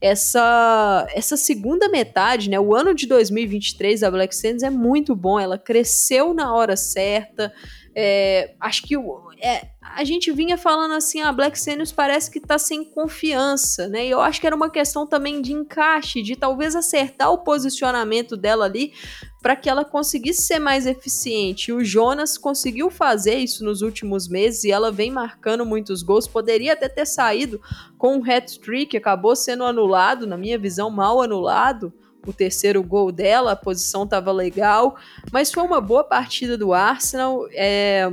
essa 0.00 1.06
essa 1.14 1.36
segunda 1.36 1.88
metade, 1.88 2.48
né? 2.48 2.58
O 2.58 2.74
ano 2.74 2.94
de 2.94 3.06
2023 3.06 4.00
da 4.00 4.10
Black 4.10 4.34
Stenius 4.34 4.62
é 4.62 4.70
muito 4.70 5.14
bom, 5.14 5.38
ela 5.38 5.58
cresceu 5.58 6.32
na 6.32 6.54
hora 6.54 6.76
certa. 6.76 7.52
É, 7.94 8.54
acho 8.60 8.82
que 8.82 8.96
é, 9.40 9.68
a 9.80 10.04
gente 10.04 10.30
vinha 10.32 10.56
falando 10.58 10.94
assim, 10.94 11.20
a 11.20 11.32
Black 11.32 11.58
Seniors 11.58 11.92
parece 11.92 12.30
que 12.30 12.40
tá 12.40 12.58
sem 12.58 12.84
confiança, 12.84 13.88
né? 13.88 14.06
E 14.06 14.10
eu 14.10 14.20
acho 14.20 14.40
que 14.40 14.46
era 14.46 14.54
uma 14.54 14.70
questão 14.70 15.06
também 15.06 15.40
de 15.40 15.52
encaixe, 15.52 16.22
de 16.22 16.36
talvez 16.36 16.74
acertar 16.74 17.32
o 17.32 17.38
posicionamento 17.38 18.36
dela 18.36 18.64
ali 18.64 18.92
para 19.40 19.54
que 19.54 19.70
ela 19.70 19.84
conseguisse 19.84 20.42
ser 20.42 20.58
mais 20.58 20.86
eficiente. 20.86 21.70
E 21.70 21.72
o 21.72 21.84
Jonas 21.84 22.36
conseguiu 22.36 22.90
fazer 22.90 23.36
isso 23.36 23.64
nos 23.64 23.82
últimos 23.82 24.28
meses 24.28 24.64
e 24.64 24.72
ela 24.72 24.90
vem 24.90 25.10
marcando 25.10 25.64
muitos 25.64 26.02
gols. 26.02 26.26
Poderia 26.26 26.72
até 26.72 26.88
ter 26.88 27.06
saído 27.06 27.60
com 27.96 28.16
um 28.16 28.22
hat-trick, 28.30 28.96
acabou 28.96 29.36
sendo 29.36 29.64
anulado, 29.64 30.26
na 30.26 30.36
minha 30.36 30.58
visão, 30.58 30.90
mal 30.90 31.22
anulado 31.22 31.92
o 32.26 32.32
terceiro 32.32 32.82
gol 32.82 33.10
dela, 33.10 33.52
a 33.52 33.56
posição 33.56 34.04
estava 34.04 34.30
legal, 34.32 34.96
mas 35.32 35.50
foi 35.50 35.62
uma 35.62 35.80
boa 35.80 36.04
partida 36.04 36.58
do 36.58 36.74
Arsenal. 36.74 37.48
É, 37.52 38.12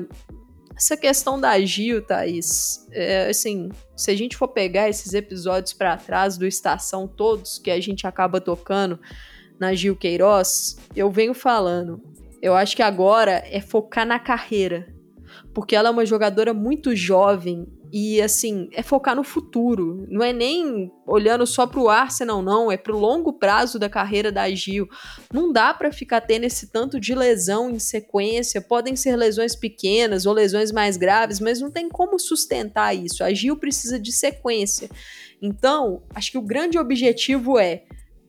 essa 0.75 0.98
questão 0.98 1.39
da 1.39 1.58
Gil, 1.62 2.01
Thaís, 2.01 2.86
é, 2.91 3.29
assim, 3.29 3.70
se 3.96 4.12
a 4.12 4.15
gente 4.15 4.36
for 4.36 4.50
pegar 4.50 4.89
esses 4.89 5.13
episódios 5.13 5.72
para 5.72 5.96
trás 5.96 6.38
do 6.38 6.46
Estação 6.46 7.08
todos, 7.08 7.58
que 7.58 7.72
a 7.72 7.79
gente 7.79 8.05
acaba 8.05 8.41
tocando 8.41 9.00
na 9.58 9.74
Gil 9.74 9.96
Queiroz, 9.96 10.77
eu 10.94 11.10
venho 11.10 11.34
falando, 11.34 12.01
eu 12.41 12.53
acho 12.53 12.75
que 12.75 12.84
agora 12.84 13.41
é 13.50 13.62
focar 13.62 14.05
na 14.05 14.20
carreira, 14.20 14.94
porque 15.53 15.75
ela 15.75 15.88
é 15.88 15.91
uma 15.91 16.05
jogadora 16.05 16.53
muito 16.53 16.94
jovem 16.94 17.65
e 17.98 18.22
assim, 18.22 18.68
é 18.74 18.84
focar 18.84 19.16
no 19.16 19.24
futuro. 19.24 20.06
Não 20.10 20.22
é 20.22 20.34
nem 20.34 20.92
olhando 21.08 21.48
só 21.48 21.66
pro 21.66 21.88
Arsenal, 21.88 22.42
não. 22.42 22.70
É 22.70 22.75
pro 22.75 23.00
longo 23.00 23.32
prazo 23.32 23.80
da 23.80 23.88
carreira 23.88 24.34
da 24.34 24.50
Gil. 24.50 24.86
Não 25.34 25.50
dá 25.50 25.74
para 25.74 25.94
ficar 25.94 26.20
tendo 26.20 26.44
esse 26.44 26.74
tanto 26.74 27.00
de 27.00 27.16
lesão 27.16 27.70
em 27.70 27.80
sequência. 27.80 28.60
Podem 28.60 28.98
ser 28.98 29.16
lesões 29.16 29.56
pequenas 29.56 30.25
ou 30.25 30.34
lesões 30.34 30.74
mais 30.74 30.98
graves, 30.98 31.40
mas 31.40 31.62
não 31.62 31.72
tem 31.72 31.88
como 31.88 32.20
sustentar 32.20 32.94
isso. 32.94 33.24
A 33.24 33.34
Gil 33.34 33.56
precisa 33.56 33.98
de 33.98 34.12
sequência. 34.12 34.90
Então, 35.42 36.04
acho 36.14 36.34
que 36.34 36.38
o 36.38 36.46
grande 36.46 36.78
objetivo 36.78 37.58
é 37.58 37.86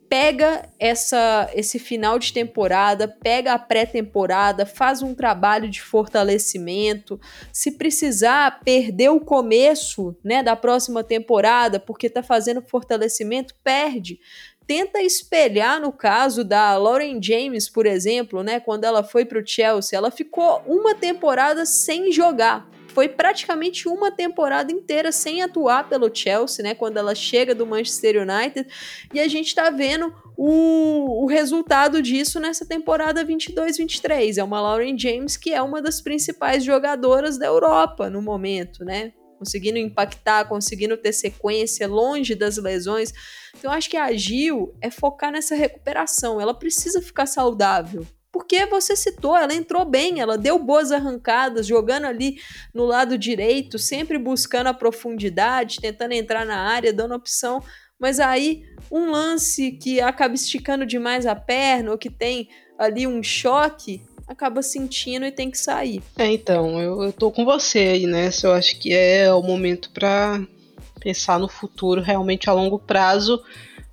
pega 0.09 0.69
essa 0.79 1.51
esse 1.55 1.79
final 1.79 2.19
de 2.19 2.33
temporada, 2.33 3.09
pega 3.09 3.53
a 3.53 3.59
pré-temporada, 3.59 4.67
faz 4.67 5.03
um 5.03 5.15
trabalho 5.15 5.69
de 5.69 5.83
fortalecimento. 5.83 7.21
Se 7.53 7.73
precisar 7.73 8.61
perder 8.65 9.11
o 9.11 9.21
começo, 9.21 10.17
né, 10.23 10.43
da 10.43 10.57
próxima 10.57 11.03
temporada, 11.03 11.79
porque 11.79 12.09
tá 12.09 12.23
fazendo 12.23 12.63
fortalecimento, 12.63 13.55
perde. 13.63 14.19
Tenta 14.67 15.01
espelhar 15.01 15.81
no 15.81 15.93
caso 15.93 16.43
da 16.43 16.77
Lauren 16.77 17.21
James, 17.23 17.69
por 17.69 17.87
exemplo, 17.87 18.43
né, 18.43 18.59
quando 18.59 18.85
ela 18.85 19.05
foi 19.05 19.25
para 19.25 19.39
o 19.39 19.47
Chelsea, 19.47 19.97
ela 19.97 20.11
ficou 20.11 20.63
uma 20.67 20.95
temporada 20.95 21.65
sem 21.65 22.11
jogar 22.11 22.69
foi 22.97 23.11
praticamente 23.11 23.87
uma 23.91 24.11
temporada 24.11 24.73
inteira 24.73 25.13
sem 25.13 25.43
atuar 25.43 25.87
pelo 25.87 26.11
Chelsea, 26.11 26.63
né? 26.63 26.75
Quando 26.75 26.97
ela 26.97 27.15
chega 27.15 27.55
do 27.55 27.67
Manchester 27.67 28.23
United. 28.23 28.67
E 29.13 29.21
a 29.21 29.29
gente 29.29 29.55
tá 29.55 29.69
vendo 29.69 30.15
o, 30.35 31.23
o 31.23 31.27
resultado 31.27 32.01
disso 32.01 32.41
nessa 32.41 32.65
temporada 32.65 33.23
22-23. 33.23 34.39
É 34.39 34.43
uma 34.43 34.63
Lauren 34.63 34.97
James 34.99 35.37
que 35.37 35.53
é 35.53 35.61
uma 35.61 35.83
das 35.83 36.01
principais 36.01 36.65
jogadoras 36.65 37.37
da 37.37 37.45
Europa 37.45 38.09
no 38.09 38.23
momento, 38.23 38.83
né? 38.83 39.13
Conseguindo 39.39 39.77
impactar, 39.77 40.49
conseguindo 40.49 40.97
ter 40.97 41.13
sequência, 41.13 41.87
longe 41.87 42.35
das 42.35 42.57
lesões. 42.57 43.13
Então, 43.59 43.71
eu 43.71 43.77
acho 43.77 43.91
que 43.91 43.99
a 43.99 44.11
Gil 44.15 44.75
é 44.81 44.91
focar 44.91 45.31
nessa 45.31 45.55
recuperação. 45.55 46.41
Ela 46.41 46.55
precisa 46.55 47.03
ficar 47.03 47.27
saudável 47.27 48.07
porque 48.37 48.67
você 48.67 48.95
citou, 48.95 49.35
ela 49.35 49.55
entrou 49.55 49.83
bem, 49.87 50.21
ela 50.21 50.37
deu 50.37 50.59
boas 50.59 50.93
arrancadas, 50.93 51.67
jogando 51.67 52.05
ali 52.05 52.37
no 52.75 52.85
lado 52.85 53.17
direito, 53.17 53.79
sempre 53.79 54.19
buscando 54.19 54.67
a 54.67 54.75
profundidade, 54.75 55.81
tentando 55.81 56.13
entrar 56.13 56.45
na 56.45 56.59
área, 56.59 56.93
dando 56.93 57.15
opção. 57.15 57.63
Mas 57.99 58.21
aí, 58.21 58.63
um 58.93 59.11
lance 59.11 59.73
que 59.73 60.03
acaba 60.03 60.35
esticando 60.35 60.85
demais 60.85 61.25
a 61.25 61.35
perna, 61.35 61.93
ou 61.93 61.97
que 61.97 62.11
tem 62.11 62.51
ali 62.79 63.07
um 63.07 63.23
choque, 63.23 64.03
acaba 64.29 64.61
sentindo 64.61 65.25
e 65.25 65.33
tem 65.33 65.51
que 65.51 65.57
sair. 65.57 66.03
É, 66.19 66.31
então, 66.31 66.79
eu, 66.79 67.05
eu 67.05 67.13
tô 67.15 67.33
com 67.33 67.43
você 67.43 67.79
aí, 67.79 68.07
né? 68.07 68.29
Eu 68.45 68.53
acho 68.53 68.79
que 68.79 68.93
é 68.93 69.33
o 69.33 69.43
momento 69.43 69.89
para 69.95 70.47
pensar 71.01 71.39
no 71.39 71.49
futuro, 71.49 72.03
realmente 72.03 72.51
a 72.51 72.53
longo 72.53 72.79
prazo. 72.79 73.43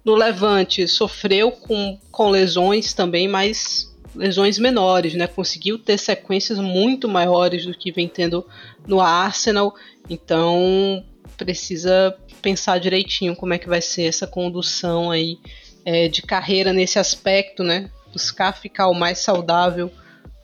No 0.04 0.16
Levante, 0.16 0.86
sofreu 0.86 1.50
com, 1.50 1.98
com 2.12 2.30
lesões 2.30 2.94
também, 2.94 3.26
mas 3.26 3.93
lesões 4.16 4.60
menores, 4.60 5.14
né? 5.14 5.28
Conseguiu 5.28 5.78
ter 5.78 5.98
sequências 5.98 6.60
muito 6.60 7.08
maiores 7.08 7.66
do 7.66 7.74
que 7.74 7.92
vem 7.92 8.08
tendo 8.08 8.46
no 8.88 9.00
Arsenal. 9.00 9.76
Então 10.10 11.04
precisa 11.38 12.16
pensar 12.42 12.80
direitinho 12.80 13.36
como 13.36 13.54
é 13.54 13.58
que 13.58 13.68
vai 13.68 13.82
ser 13.82 14.04
essa 14.04 14.28
condução 14.28 15.10
aí 15.10 15.38
é, 15.86 16.08
de 16.08 16.22
carreira 16.22 16.72
nesse 16.74 17.00
aspecto, 17.00 17.64
né? 17.64 17.90
Buscar 18.12 18.54
ficar 18.54 18.88
o 18.88 18.94
mais 18.94 19.20
saudável 19.20 19.92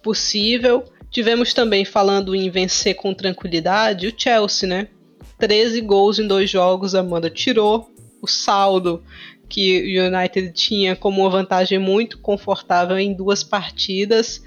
possível. 0.01 0.85
Tivemos 1.11 1.53
também 1.53 1.85
falando 1.85 2.35
em 2.35 2.49
vencer 2.49 2.95
com 2.95 3.13
tranquilidade 3.13 4.07
o 4.07 4.13
Chelsea, 4.15 4.67
né? 4.67 4.87
13 5.37 5.81
gols 5.81 6.19
em 6.19 6.27
dois 6.27 6.49
jogos, 6.49 6.93
Amanda 6.93 7.29
tirou 7.29 7.89
o 8.21 8.27
saldo 8.27 9.03
que 9.49 9.99
o 9.99 10.07
United 10.07 10.51
tinha 10.53 10.95
como 10.95 11.21
uma 11.21 11.29
vantagem 11.29 11.79
muito 11.79 12.19
confortável 12.19 12.97
em 12.99 13.13
duas 13.13 13.43
partidas, 13.43 14.43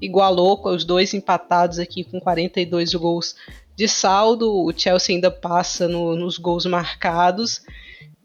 igualou 0.00 0.56
com 0.56 0.70
os 0.70 0.84
dois 0.84 1.12
empatados 1.12 1.78
aqui 1.78 2.02
com 2.02 2.18
42 2.18 2.94
gols 2.94 3.36
de 3.76 3.86
saldo. 3.86 4.50
O 4.50 4.72
Chelsea 4.74 5.14
ainda 5.14 5.30
passa 5.30 5.86
no, 5.86 6.16
nos 6.16 6.38
gols 6.38 6.64
marcados. 6.64 7.62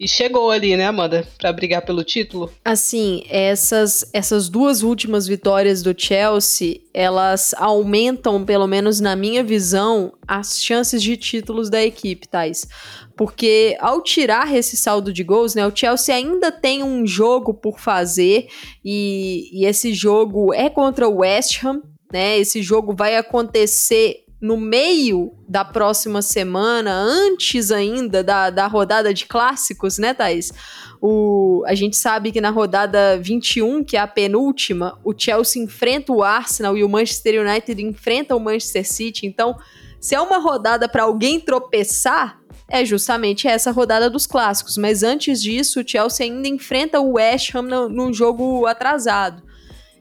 E 0.02 0.08
chegou 0.08 0.50
ali, 0.50 0.76
né, 0.76 0.88
Amanda, 0.88 1.28
para 1.38 1.54
brigar 1.54 1.86
pelo 1.86 2.04
título? 2.04 2.52
Assim, 2.66 3.24
essas, 3.30 4.04
essas 4.12 4.50
duas 4.50 4.82
últimas 4.82 5.28
vitórias 5.28 5.84
do 5.84 5.94
Chelsea, 5.96 6.82
elas 6.92 7.54
aumentam, 7.56 8.44
pelo 8.44 8.66
menos 8.66 9.00
na 9.00 9.16
minha 9.16 9.44
visão, 9.44 10.12
as 10.28 10.60
chances 10.60 11.04
de 11.04 11.16
títulos 11.16 11.70
da 11.70 11.84
equipe, 11.84 12.28
Thais. 12.28 12.68
Porque 13.16 13.78
ao 13.80 14.02
tirar 14.02 14.52
esse 14.52 14.76
saldo 14.76 15.14
de 15.14 15.24
gols, 15.24 15.54
né, 15.54 15.68
o 15.68 15.76
Chelsea 15.76 16.16
ainda 16.16 16.52
tem 16.52 16.82
um 16.82 17.06
jogo 17.06 17.54
por 17.54 17.80
fazer 17.80 18.48
e, 18.84 19.52
e 19.54 19.68
esse 19.68 19.94
jogo 19.94 20.52
é 20.52 20.68
contra 20.68 21.08
o 21.08 21.18
West 21.18 21.64
Ham, 21.64 21.80
né? 22.12 22.40
Esse 22.40 22.64
jogo 22.64 22.96
vai 22.96 23.18
acontecer 23.18 24.26
no 24.42 24.58
meio 24.58 25.32
da 25.48 25.64
próxima 25.64 26.22
semana, 26.22 26.92
antes 26.92 27.70
ainda 27.70 28.24
da, 28.24 28.50
da 28.50 28.66
rodada 28.66 29.14
de 29.14 29.28
clássicos, 29.28 30.00
né, 30.00 30.16
Thaís? 30.16 30.52
O, 31.00 31.64
a 31.68 31.76
gente 31.76 31.96
sabe 31.96 32.32
que 32.32 32.42
na 32.42 32.50
rodada 32.50 33.20
21, 33.20 33.84
que 33.84 33.96
é 33.96 34.00
a 34.00 34.08
penúltima, 34.08 35.00
o 35.04 35.14
Chelsea 35.16 35.62
enfrenta 35.62 36.12
o 36.12 36.24
Arsenal 36.24 36.76
e 36.76 36.84
o 36.84 36.90
Manchester 36.90 37.40
United 37.48 37.82
enfrenta 37.84 38.36
o 38.36 38.40
Manchester 38.40 38.88
City. 38.88 39.28
Então, 39.28 39.56
se 40.00 40.16
é 40.16 40.22
uma 40.22 40.40
rodada 40.40 40.90
para 40.90 41.04
alguém 41.04 41.40
tropeçar, 41.40 42.42
é 42.68 42.84
justamente 42.84 43.48
essa 43.48 43.70
rodada 43.70 44.10
dos 44.10 44.26
clássicos. 44.26 44.76
Mas 44.76 45.04
antes 45.04 45.42
disso, 45.42 45.82
o 45.82 45.88
Chelsea 45.88 46.26
ainda 46.26 46.48
enfrenta 46.48 47.00
o 47.00 47.14
West 47.14 47.54
Ham 47.54 47.90
num 47.90 48.12
jogo 48.12 48.66
atrasado. 48.66 49.44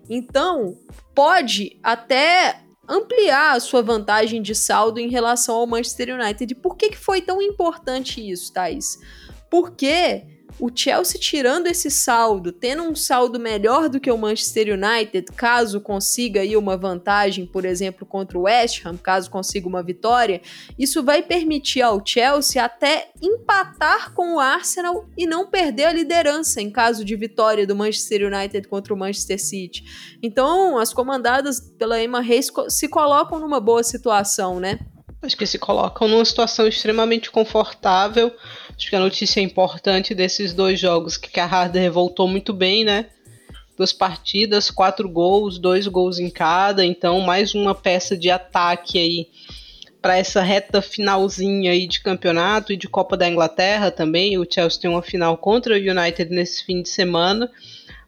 Então, 0.09 0.79
pode 1.15 1.79
até 1.83 2.63
ampliar 2.91 3.57
a 3.57 3.61
sua 3.61 3.83
vantagem 3.83 4.43
de 4.43 4.55
saldo 4.55 4.99
em 4.99 5.09
relação 5.09 5.55
ao 5.55 5.67
Manchester 5.67 6.15
United. 6.15 6.55
Por 6.57 6.77
que, 6.77 6.91
que 6.91 6.99
foi 6.99 7.23
tão 7.23 7.41
importante 7.41 8.21
isso, 8.21 8.53
Thaís? 8.53 8.99
Porque 9.49 10.25
o 10.61 10.71
Chelsea 10.75 11.19
tirando 11.19 11.67
esse 11.67 11.91
saldo, 11.91 12.53
tendo 12.53 12.83
um 12.83 12.95
saldo 12.95 13.41
melhor 13.41 13.89
do 13.89 13.99
que 13.99 14.11
o 14.11 14.19
Manchester 14.19 14.75
United, 14.75 15.33
caso 15.35 15.81
consiga 15.81 16.43
aí 16.43 16.57
uma 16.57 16.77
vantagem, 16.77 17.47
por 17.47 17.65
exemplo, 17.65 18.07
contra 18.07 18.39
o 18.39 18.43
West 18.43 18.85
Ham, 18.85 18.97
caso 18.97 19.31
consiga 19.31 19.67
uma 19.67 19.83
vitória, 19.83 20.43
isso 20.79 21.03
vai 21.03 21.23
permitir 21.23 21.83
ao 21.83 22.05
Chelsea 22.05 22.63
até 22.63 23.11
empatar 23.23 24.13
com 24.13 24.35
o 24.35 24.41
Arsenal 24.41 25.09
e 25.17 25.27
não 25.27 25.47
perder 25.47 25.85
a 25.85 25.93
liderança 25.93 26.61
em 26.61 26.71
caso 26.71 27.05
de 27.05 27.17
vitória 27.17 27.67
do 27.67 27.75
Manchester 27.75 28.33
United 28.33 28.69
contra 28.69 28.93
o 28.93 28.97
Manchester 28.97 29.41
City. 29.41 29.85
Então, 30.23 30.79
as 30.79 30.93
comandadas 30.93 31.61
pela 31.79 32.03
Emma 32.03 32.21
Reis 32.21 32.53
se 32.69 32.89
colocam 32.89 33.39
numa 33.39 33.61
boa 33.61 33.83
situação, 33.83 34.61
né? 34.61 34.79
Acho 35.23 35.37
que 35.37 35.47
se 35.47 35.59
colocam 35.59 36.09
numa 36.09 36.25
situação 36.25 36.67
extremamente 36.67 37.31
confortável 37.31 38.33
Acho 38.81 38.89
que 38.89 38.97
a 38.97 39.01
notícia 39.01 39.43
importante 39.43 40.15
desses 40.15 40.55
dois 40.55 40.81
jogos 40.81 41.19
que 41.19 41.39
a 41.39 41.45
Harder 41.45 41.93
voltou 41.93 42.27
muito 42.27 42.51
bem, 42.55 42.83
né? 42.83 43.11
Duas 43.77 43.93
partidas, 43.93 44.71
quatro 44.71 45.07
gols, 45.07 45.59
dois 45.59 45.87
gols 45.87 46.19
em 46.19 46.31
cada, 46.31 46.83
então 46.83 47.21
mais 47.21 47.55
uma 47.55 47.75
peça 47.75 48.17
de 48.17 48.31
ataque 48.31 48.99
aí 48.99 49.29
para 50.01 50.17
essa 50.17 50.41
reta 50.41 50.81
finalzinha 50.81 51.73
aí 51.73 51.87
de 51.87 52.01
campeonato 52.01 52.73
e 52.73 52.77
de 52.77 52.89
Copa 52.89 53.19
da 53.19 53.29
Inglaterra 53.29 53.91
também. 53.91 54.39
O 54.39 54.47
Chelsea 54.51 54.81
tem 54.81 54.91
uma 54.91 55.03
final 55.03 55.37
contra 55.37 55.75
o 55.75 55.77
United 55.77 56.35
nesse 56.35 56.65
fim 56.65 56.81
de 56.81 56.89
semana. 56.89 57.51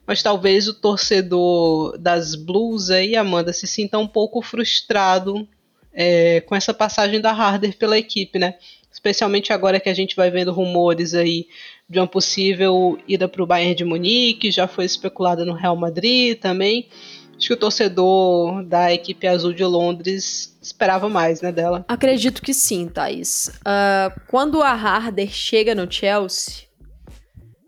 Mas 0.07 0.23
talvez 0.23 0.67
o 0.67 0.73
torcedor 0.73 1.99
das 1.99 2.33
Blues 2.33 2.89
aí, 2.89 3.15
Amanda, 3.15 3.53
se 3.53 3.67
sinta 3.67 3.99
um 3.99 4.07
pouco 4.07 4.41
frustrado 4.41 5.47
é, 5.93 6.41
com 6.41 6.55
essa 6.55 6.73
passagem 6.73 7.21
da 7.21 7.31
Harder 7.31 7.77
pela 7.77 7.95
equipe, 7.95 8.39
né? 8.39 8.55
Especialmente 9.03 9.51
agora 9.51 9.81
que 9.81 9.89
a 9.89 9.93
gente 9.93 10.15
vai 10.15 10.31
vendo 10.31 10.53
rumores 10.53 11.13
aí 11.13 11.47
de 11.89 11.99
uma 11.99 12.07
possível 12.07 12.97
ida 13.05 13.27
para 13.27 13.43
o 13.43 13.45
Bayern 13.45 13.75
de 13.75 13.83
Munique, 13.83 14.49
já 14.49 14.65
foi 14.65 14.85
especulada 14.85 15.43
no 15.43 15.53
Real 15.53 15.75
Madrid 15.75 16.39
também. 16.39 16.87
Acho 17.35 17.47
que 17.47 17.53
o 17.53 17.57
torcedor 17.57 18.63
da 18.63 18.93
equipe 18.93 19.27
azul 19.27 19.51
de 19.51 19.65
Londres 19.65 20.57
esperava 20.61 21.09
mais, 21.09 21.41
né, 21.41 21.51
dela. 21.51 21.83
Acredito 21.89 22.41
que 22.41 22.53
sim, 22.53 22.87
Thaís. 22.87 23.49
Uh, 23.59 24.17
quando 24.29 24.61
a 24.61 24.71
Harder 24.71 25.29
chega 25.29 25.75
no 25.75 25.91
Chelsea, 25.91 26.67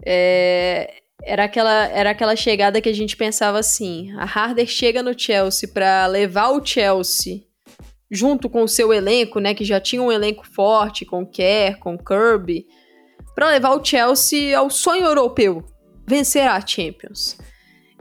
é, 0.05 0.93
era 1.21 1.43
aquela, 1.43 1.87
era 1.87 2.11
aquela 2.11 2.37
chegada 2.37 2.79
que 2.79 2.87
a 2.87 2.93
gente 2.93 3.17
pensava 3.17 3.59
assim: 3.59 4.13
a 4.13 4.23
Harder 4.23 4.67
chega 4.67 5.03
no 5.03 5.17
Chelsea 5.17 5.67
para 5.67 6.07
levar 6.07 6.51
o 6.51 6.65
Chelsea 6.65 7.41
junto 8.09 8.49
com 8.49 8.63
o 8.63 8.67
seu 8.67 8.93
elenco, 8.93 9.39
né, 9.39 9.53
que 9.53 9.65
já 9.65 9.79
tinha 9.79 10.01
um 10.01 10.11
elenco 10.11 10.45
forte 10.47 11.05
com 11.05 11.25
Kerr, 11.25 11.79
com 11.79 11.97
Kirby, 11.97 12.65
para 13.33 13.49
levar 13.49 13.75
o 13.75 13.83
Chelsea 13.83 14.57
ao 14.57 14.69
sonho 14.69 15.05
europeu, 15.05 15.63
vencer 16.07 16.47
a 16.47 16.65
Champions. 16.65 17.37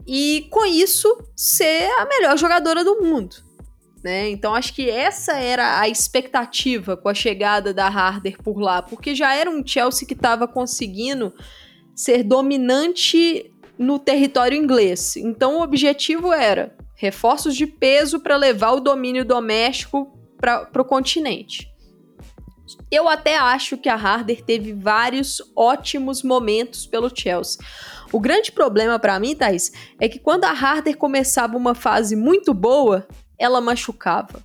E 0.07 0.47
com 0.51 0.65
isso 0.65 1.07
ser 1.35 1.89
a 1.99 2.05
melhor 2.05 2.37
jogadora 2.37 2.83
do 2.83 3.01
mundo. 3.01 3.37
Né? 4.03 4.29
Então 4.29 4.53
acho 4.53 4.73
que 4.73 4.87
essa 4.87 5.33
era 5.33 5.79
a 5.79 5.89
expectativa 5.89 6.95
com 6.95 7.09
a 7.09 7.13
chegada 7.13 7.73
da 7.73 7.87
Harder 7.87 8.37
por 8.43 8.59
lá, 8.59 8.81
porque 8.81 9.15
já 9.15 9.33
era 9.33 9.49
um 9.49 9.65
Chelsea 9.65 10.07
que 10.07 10.13
estava 10.13 10.47
conseguindo 10.47 11.33
ser 11.95 12.23
dominante 12.23 13.51
no 13.79 13.97
território 13.97 14.55
inglês. 14.55 15.17
Então 15.17 15.57
o 15.57 15.63
objetivo 15.63 16.31
era 16.31 16.75
reforços 16.95 17.55
de 17.55 17.67
peso 17.67 18.19
para 18.19 18.37
levar 18.37 18.71
o 18.71 18.79
domínio 18.79 19.25
doméstico 19.25 20.17
para 20.37 20.81
o 20.81 20.85
continente. 20.85 21.71
Eu 22.91 23.07
até 23.07 23.37
acho 23.37 23.77
que 23.77 23.89
a 23.89 23.95
Harder 23.95 24.43
teve 24.43 24.73
vários 24.73 25.41
ótimos 25.55 26.23
momentos 26.23 26.85
pelo 26.85 27.11
Chelsea. 27.13 27.63
O 28.11 28.19
grande 28.19 28.51
problema 28.51 28.97
para 28.97 29.19
mim, 29.19 29.35
Thais, 29.35 29.71
é 29.99 30.07
que 30.07 30.19
quando 30.19 30.45
a 30.45 30.51
Harder 30.51 30.97
começava 30.97 31.57
uma 31.57 31.75
fase 31.75 32.15
muito 32.15 32.53
boa, 32.53 33.07
ela 33.37 33.59
machucava. 33.61 34.43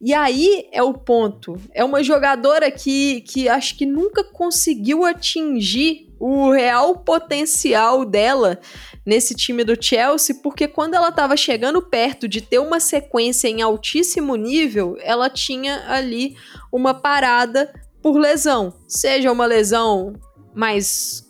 E 0.00 0.14
aí 0.14 0.68
é 0.72 0.82
o 0.82 0.94
ponto. 0.94 1.60
É 1.74 1.84
uma 1.84 2.02
jogadora 2.02 2.70
que, 2.70 3.22
que 3.22 3.48
acho 3.48 3.76
que 3.76 3.84
nunca 3.84 4.24
conseguiu 4.24 5.04
atingir 5.04 6.09
o 6.20 6.50
real 6.50 6.98
potencial 6.98 8.04
dela 8.04 8.60
nesse 9.06 9.34
time 9.34 9.64
do 9.64 9.82
Chelsea, 9.82 10.36
porque 10.42 10.68
quando 10.68 10.94
ela 10.94 11.08
estava 11.08 11.34
chegando 11.34 11.80
perto 11.80 12.28
de 12.28 12.42
ter 12.42 12.58
uma 12.58 12.78
sequência 12.78 13.48
em 13.48 13.62
altíssimo 13.62 14.36
nível, 14.36 14.98
ela 15.00 15.30
tinha 15.30 15.82
ali 15.88 16.36
uma 16.70 16.92
parada 16.92 17.72
por 18.02 18.18
lesão. 18.18 18.74
Seja 18.86 19.32
uma 19.32 19.46
lesão 19.46 20.12
mais 20.54 21.24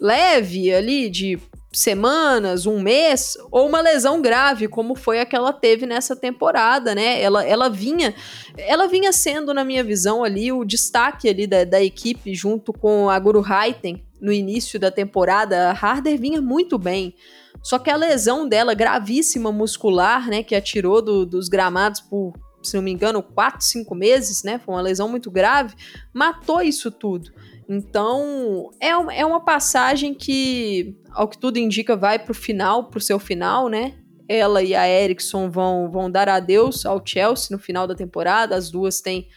leve 0.00 0.72
ali, 0.72 1.10
de 1.10 1.38
semanas, 1.70 2.64
um 2.64 2.80
mês, 2.80 3.36
ou 3.52 3.68
uma 3.68 3.82
lesão 3.82 4.22
grave, 4.22 4.66
como 4.66 4.96
foi 4.96 5.20
a 5.20 5.26
que 5.26 5.36
ela 5.36 5.52
teve 5.52 5.84
nessa 5.84 6.16
temporada, 6.16 6.94
né? 6.94 7.20
Ela, 7.20 7.44
ela 7.44 7.68
vinha 7.68 8.14
ela 8.56 8.88
vinha 8.88 9.12
sendo, 9.12 9.52
na 9.52 9.64
minha 9.64 9.84
visão, 9.84 10.24
ali 10.24 10.50
o 10.50 10.64
destaque 10.64 11.28
ali 11.28 11.46
da, 11.46 11.64
da 11.64 11.82
equipe 11.82 12.34
junto 12.34 12.72
com 12.72 13.10
a 13.10 13.18
Guru 13.18 13.44
Haiten 13.46 14.02
no 14.20 14.32
início 14.32 14.78
da 14.78 14.90
temporada. 14.90 15.70
A 15.70 15.72
Harder 15.72 16.18
vinha 16.18 16.40
muito 16.40 16.78
bem. 16.78 17.14
Só 17.62 17.78
que 17.78 17.90
a 17.90 17.96
lesão 17.96 18.48
dela, 18.48 18.74
gravíssima 18.74 19.52
muscular, 19.52 20.28
né, 20.28 20.42
que 20.42 20.54
a 20.54 20.60
tirou 20.60 21.02
do, 21.02 21.26
dos 21.26 21.48
gramados 21.48 22.00
por, 22.00 22.32
se 22.62 22.76
não 22.76 22.82
me 22.82 22.90
engano, 22.90 23.22
4, 23.22 23.64
5 23.64 23.94
meses, 23.94 24.42
né? 24.42 24.58
Foi 24.58 24.74
uma 24.74 24.80
lesão 24.80 25.08
muito 25.08 25.30
grave, 25.30 25.74
matou 26.12 26.62
isso 26.62 26.90
tudo. 26.90 27.30
Então, 27.68 28.70
é, 28.80 28.88
é 28.88 29.24
uma 29.24 29.40
passagem 29.40 30.12
que, 30.12 30.96
ao 31.12 31.28
que 31.28 31.38
tudo 31.38 31.56
indica, 31.56 31.96
vai 31.96 32.18
para 32.18 32.32
o 32.32 32.34
final, 32.34 32.84
para 32.84 32.98
o 32.98 33.00
seu 33.00 33.18
final, 33.18 33.68
né? 33.68 33.94
Ela 34.28 34.62
e 34.62 34.74
a 34.74 34.88
Erickson 34.88 35.50
vão, 35.50 35.90
vão 35.90 36.10
dar 36.10 36.28
adeus 36.28 36.84
ao 36.84 37.00
Chelsea 37.04 37.56
no 37.56 37.62
final 37.62 37.86
da 37.86 37.94
temporada. 37.94 38.56
As 38.56 38.70
duas 38.70 39.00
têm 39.00 39.28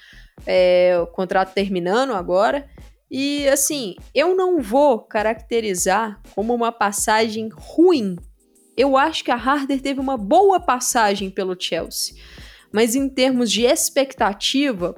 é, 0.46 0.98
o 1.02 1.08
contrato 1.08 1.54
terminando 1.54 2.14
agora. 2.14 2.68
E 3.16 3.48
assim, 3.48 3.96
eu 4.12 4.36
não 4.36 4.60
vou 4.60 4.98
caracterizar 4.98 6.20
como 6.34 6.52
uma 6.52 6.72
passagem 6.72 7.48
ruim. 7.54 8.18
Eu 8.76 8.98
acho 8.98 9.24
que 9.24 9.30
a 9.30 9.36
Harder 9.36 9.80
teve 9.80 10.00
uma 10.00 10.18
boa 10.18 10.60
passagem 10.60 11.30
pelo 11.30 11.56
Chelsea. 11.58 12.16
Mas 12.72 12.96
em 12.96 13.08
termos 13.08 13.52
de 13.52 13.66
expectativa, 13.66 14.96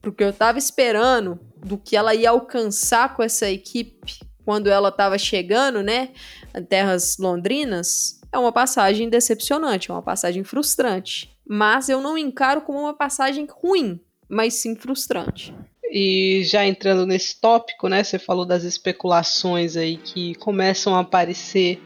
porque 0.00 0.22
eu 0.22 0.30
estava 0.30 0.56
esperando 0.56 1.40
do 1.56 1.76
que 1.76 1.96
ela 1.96 2.14
ia 2.14 2.30
alcançar 2.30 3.16
com 3.16 3.24
essa 3.24 3.50
equipe 3.50 4.20
quando 4.44 4.68
ela 4.68 4.90
estava 4.90 5.18
chegando, 5.18 5.82
né, 5.82 6.10
em 6.56 6.62
terras 6.62 7.16
londrinas, 7.18 8.20
é 8.32 8.38
uma 8.38 8.52
passagem 8.52 9.08
decepcionante, 9.08 9.90
é 9.90 9.94
uma 9.94 10.00
passagem 10.00 10.44
frustrante. 10.44 11.36
Mas 11.44 11.88
eu 11.88 12.00
não 12.00 12.16
encaro 12.16 12.60
como 12.60 12.78
uma 12.78 12.94
passagem 12.94 13.48
ruim, 13.50 14.00
mas 14.28 14.54
sim 14.54 14.76
frustrante. 14.76 15.52
E 15.90 16.42
já 16.44 16.66
entrando 16.66 17.06
nesse 17.06 17.40
tópico, 17.40 17.88
né, 17.88 18.02
você 18.04 18.18
falou 18.18 18.44
das 18.44 18.64
especulações 18.64 19.76
aí 19.76 19.96
que 19.96 20.34
começam 20.36 20.94
a 20.94 21.00
aparecer 21.00 21.82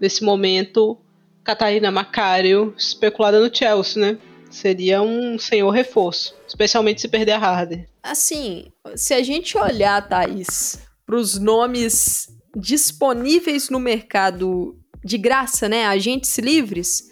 nesse 0.00 0.24
momento. 0.24 0.98
Catarina 1.44 1.90
Macario 1.90 2.74
especulada 2.76 3.38
no 3.38 3.54
Chelsea, 3.54 4.00
né? 4.00 4.18
Seria 4.50 5.02
um 5.02 5.38
senhor 5.38 5.70
reforço, 5.70 6.34
especialmente 6.46 7.00
se 7.00 7.08
perder 7.08 7.32
a 7.32 7.38
Harder. 7.38 7.88
Assim, 8.02 8.66
se 8.94 9.12
a 9.12 9.22
gente 9.22 9.58
olhar, 9.58 10.08
Thaís, 10.08 10.80
para 11.04 11.16
os 11.16 11.38
nomes 11.38 12.28
disponíveis 12.56 13.68
no 13.68 13.80
mercado 13.80 14.78
de 15.04 15.18
graça, 15.18 15.68
né, 15.68 15.86
agentes 15.86 16.38
livres, 16.38 17.10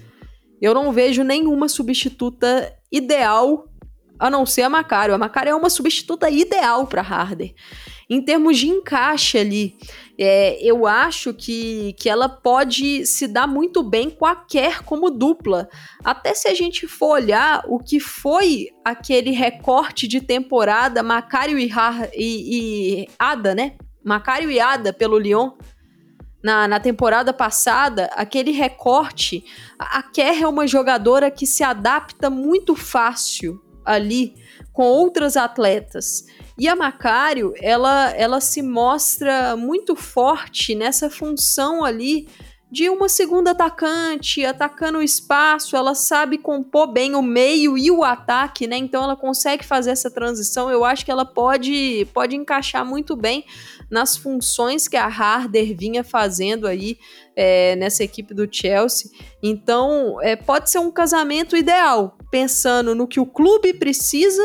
eu 0.61 0.73
não 0.73 0.93
vejo 0.93 1.23
nenhuma 1.23 1.69
substituta 1.69 2.73
ideal 2.91 3.67
a 4.23 4.31
não 4.31 4.47
ser 4.47 4.63
a 4.63 4.71
Macário. 4.71 5.13
A 5.13 5.19
Macário 5.19 5.51
é 5.51 5.55
uma 5.55 5.69
substituta 5.69 6.31
ideal 6.31 6.87
para 6.87 7.03
Harder. 7.03 7.53
Em 8.09 8.23
termos 8.23 8.57
de 8.57 8.69
encaixe 8.69 9.37
ali, 9.37 9.77
é, 10.17 10.63
eu 10.63 10.87
acho 10.87 11.35
que, 11.35 11.93
que 11.95 12.09
ela 12.09 12.29
pode 12.29 13.05
se 13.05 13.27
dar 13.27 13.49
muito 13.49 13.83
bem 13.83 14.09
com 14.09 14.25
a 14.25 14.37
Kerr 14.37 14.85
como 14.85 15.11
dupla. 15.11 15.69
Até 16.05 16.35
se 16.35 16.47
a 16.47 16.55
gente 16.55 16.87
for 16.87 17.15
olhar 17.15 17.65
o 17.67 17.81
que 17.81 17.99
foi 17.99 18.69
aquele 18.85 19.33
recorte 19.33 20.07
de 20.07 20.21
temporada 20.21 21.03
Macário 21.03 21.59
e, 21.59 21.69
e, 22.15 23.03
e 23.03 23.09
Ada, 23.19 23.57
né? 23.57 23.73
Macário 24.05 24.53
e 24.53 24.61
Ada 24.61 24.93
pelo 24.93 25.19
Lyon. 25.19 25.51
Na, 26.45 26.69
na, 26.69 26.79
temporada 26.79 27.33
passada, 27.33 28.09
aquele 28.15 28.53
recorte, 28.53 29.45
a 29.79 30.03
Kerr 30.03 30.43
é 30.43 30.47
uma 30.47 30.67
jogadora 30.67 31.31
que 31.31 31.47
se 31.47 31.65
adapta 31.65 32.29
muito 32.29 32.77
fácil 32.77 33.61
ali 33.85 34.35
com 34.73 34.85
outras 34.85 35.37
atletas. 35.37 36.25
E 36.59 36.69
a 36.69 36.77
Macário, 36.77 37.53
ela, 37.61 38.11
ela 38.11 38.41
se 38.41 38.63
mostra 38.63 39.57
muito 39.57 39.95
forte 39.95 40.75
nessa 40.75 41.11
função 41.11 41.85
ali 41.85 42.27
de 42.73 42.89
uma 42.89 43.07
segunda 43.07 43.51
atacante, 43.51 44.47
atacando 44.47 44.97
o 44.97 45.03
espaço, 45.03 45.77
ela 45.77 45.95
sabe 45.95 46.39
compor 46.39 46.91
bem 46.91 47.15
o 47.15 47.21
meio 47.21 47.77
e 47.77 47.91
o 47.91 48.03
ataque, 48.03 48.67
né? 48.67 48.79
Então 48.79 49.05
ela 49.05 49.15
consegue 49.15 49.63
fazer 49.63 49.91
essa 49.91 50.11
transição. 50.11 50.71
Eu 50.71 50.83
acho 50.83 51.05
que 51.05 51.11
ela 51.11 51.27
pode, 51.27 52.09
pode 52.15 52.35
encaixar 52.35 52.83
muito 52.83 53.15
bem 53.15 53.45
nas 53.91 54.17
funções 54.17 54.89
que 54.89 54.97
a 54.97 55.05
Harder 55.05 55.77
vinha 55.77 56.03
fazendo 56.03 56.67
aí 56.67 56.97
é, 57.37 57.77
nessa 57.77 58.05
equipe 58.05 58.35
do 58.35 58.49
Chelsea. 58.51 59.11
Então 59.43 60.21
é, 60.23 60.37
pode 60.37 60.71
ser 60.71 60.79
um 60.79 60.91
casamento 60.91 61.57
ideal, 61.57 62.17
pensando 62.31 62.95
no 62.95 63.07
que 63.07 63.21
o 63.21 63.27
clube 63.27 63.75
precisa 63.75 64.43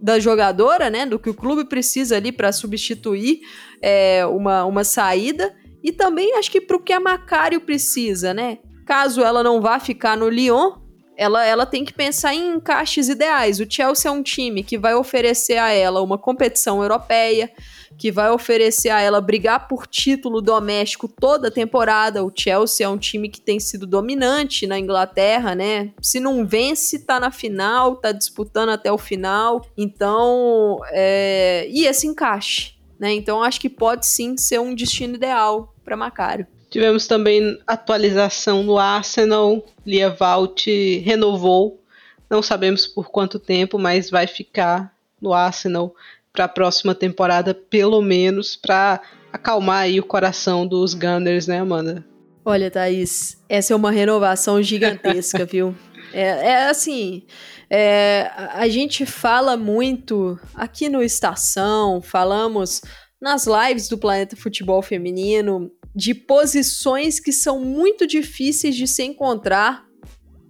da 0.00 0.18
jogadora, 0.18 0.88
né? 0.88 1.04
Do 1.04 1.18
que 1.18 1.28
o 1.28 1.34
clube 1.34 1.64
precisa 1.64 2.16
ali 2.16 2.32
para 2.32 2.52
substituir 2.52 3.40
é, 3.82 4.24
uma, 4.26 4.64
uma 4.64 4.84
saída 4.84 5.54
e 5.82 5.92
também 5.92 6.36
acho 6.36 6.50
que 6.50 6.60
para 6.60 6.76
o 6.76 6.82
que 6.82 6.92
a 6.92 7.00
Macário 7.00 7.60
precisa, 7.60 8.32
né? 8.32 8.58
Caso 8.86 9.22
ela 9.22 9.42
não 9.42 9.60
vá 9.60 9.78
ficar 9.78 10.16
no 10.16 10.28
Lyon, 10.28 10.72
ela, 11.16 11.44
ela 11.44 11.66
tem 11.66 11.84
que 11.84 11.92
pensar 11.92 12.34
em 12.34 12.54
encaixes 12.54 13.08
ideais. 13.08 13.60
O 13.60 13.66
Chelsea 13.70 14.10
é 14.10 14.12
um 14.12 14.22
time 14.22 14.62
que 14.62 14.78
vai 14.78 14.94
oferecer 14.94 15.58
a 15.58 15.70
ela 15.70 16.02
uma 16.02 16.16
competição 16.16 16.82
europeia, 16.82 17.52
que 17.98 18.10
vai 18.10 18.30
oferecer 18.30 18.90
a 18.90 19.00
ela 19.00 19.20
brigar 19.20 19.68
por 19.68 19.86
título 19.86 20.40
doméstico 20.40 21.08
toda 21.08 21.48
a 21.48 21.50
temporada. 21.50 22.24
O 22.24 22.32
Chelsea 22.34 22.86
é 22.86 22.88
um 22.88 22.98
time 22.98 23.28
que 23.28 23.40
tem 23.40 23.60
sido 23.60 23.86
dominante 23.86 24.66
na 24.66 24.78
Inglaterra, 24.78 25.54
né? 25.54 25.92
Se 26.00 26.18
não 26.18 26.46
vence, 26.46 27.00
tá 27.00 27.20
na 27.20 27.30
final, 27.30 27.96
tá 27.96 28.12
disputando 28.12 28.70
até 28.70 28.90
o 28.90 28.98
final. 28.98 29.64
Então, 29.76 30.78
é... 30.90 31.66
e 31.68 31.86
esse 31.86 32.06
encaixe 32.06 32.80
né? 33.00 33.14
Então 33.14 33.42
acho 33.42 33.58
que 33.58 33.70
pode 33.70 34.06
sim 34.06 34.36
ser 34.36 34.60
um 34.60 34.74
destino 34.74 35.14
ideal 35.14 35.74
para 35.82 35.96
Macário. 35.96 36.46
Tivemos 36.68 37.06
também 37.06 37.58
atualização 37.66 38.62
no 38.62 38.78
Arsenal. 38.78 39.64
Lia 39.84 40.10
Valt 40.10 40.66
renovou. 41.02 41.82
Não 42.28 42.42
sabemos 42.42 42.86
por 42.86 43.10
quanto 43.10 43.40
tempo, 43.40 43.78
mas 43.78 44.10
vai 44.10 44.26
ficar 44.26 44.94
no 45.20 45.32
Arsenal 45.32 45.94
para 46.32 46.44
a 46.44 46.48
próxima 46.48 46.94
temporada, 46.94 47.54
pelo 47.54 48.00
menos, 48.00 48.56
para 48.56 49.00
acalmar 49.32 49.82
aí 49.82 49.98
o 49.98 50.04
coração 50.04 50.66
dos 50.66 50.94
Gunners, 50.94 51.46
né, 51.46 51.60
Amanda? 51.60 52.04
Olha, 52.44 52.70
Thaís, 52.70 53.42
essa 53.48 53.72
é 53.72 53.76
uma 53.76 53.90
renovação 53.90 54.62
gigantesca, 54.62 55.44
viu? 55.46 55.74
É, 56.12 56.48
é 56.48 56.68
assim, 56.68 57.24
é, 57.68 58.30
a 58.54 58.68
gente 58.68 59.06
fala 59.06 59.56
muito 59.56 60.38
aqui 60.54 60.88
no 60.88 61.02
Estação, 61.02 62.00
falamos 62.00 62.82
nas 63.20 63.46
lives 63.46 63.88
do 63.88 63.98
Planeta 63.98 64.34
Futebol 64.34 64.82
Feminino 64.82 65.70
de 65.94 66.14
posições 66.14 67.20
que 67.20 67.32
são 67.32 67.60
muito 67.60 68.06
difíceis 68.06 68.74
de 68.76 68.86
se 68.86 69.02
encontrar 69.02 69.84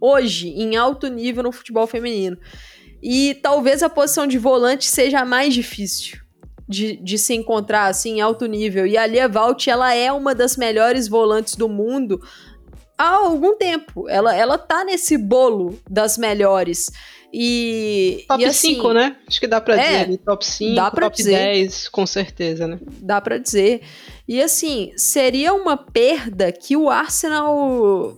hoje 0.00 0.48
em 0.48 0.76
alto 0.76 1.08
nível 1.08 1.42
no 1.42 1.52
futebol 1.52 1.86
feminino. 1.86 2.38
E 3.02 3.34
talvez 3.34 3.82
a 3.82 3.88
posição 3.88 4.26
de 4.26 4.38
volante 4.38 4.86
seja 4.86 5.20
a 5.20 5.24
mais 5.24 5.54
difícil 5.54 6.20
de, 6.70 6.96
de 6.96 7.18
se 7.18 7.34
encontrar 7.34 7.86
assim 7.86 8.18
em 8.18 8.20
alto 8.20 8.46
nível. 8.46 8.86
E 8.86 8.96
a 8.96 9.04
Lia 9.04 9.28
Valt, 9.28 9.66
ela 9.66 9.92
é 9.92 10.12
uma 10.12 10.34
das 10.34 10.56
melhores 10.56 11.08
volantes 11.08 11.56
do 11.56 11.68
mundo 11.68 12.20
há 12.96 13.16
algum 13.16 13.56
tempo. 13.56 14.08
Ela, 14.08 14.36
ela 14.36 14.56
tá 14.56 14.84
nesse 14.84 15.18
bolo 15.18 15.80
das 15.88 16.16
melhores. 16.16 16.90
E. 17.32 18.24
Top 18.28 18.52
5, 18.52 18.86
assim, 18.86 18.94
né? 18.94 19.16
Acho 19.26 19.40
que 19.40 19.46
dá 19.48 19.60
pra 19.60 19.76
é, 19.76 20.04
dizer. 20.04 20.18
Top 20.18 20.46
5, 20.46 20.74
dá 20.76 20.90
pra 20.90 21.06
top 21.06 21.16
dizer, 21.16 21.36
10, 21.36 21.88
com 21.88 22.06
certeza, 22.06 22.68
né? 22.68 22.78
Dá 23.00 23.20
pra 23.20 23.38
dizer. 23.38 23.82
E 24.28 24.40
assim, 24.40 24.92
seria 24.96 25.52
uma 25.52 25.76
perda 25.76 26.52
que 26.52 26.76
o 26.76 26.88
Arsenal 26.88 28.16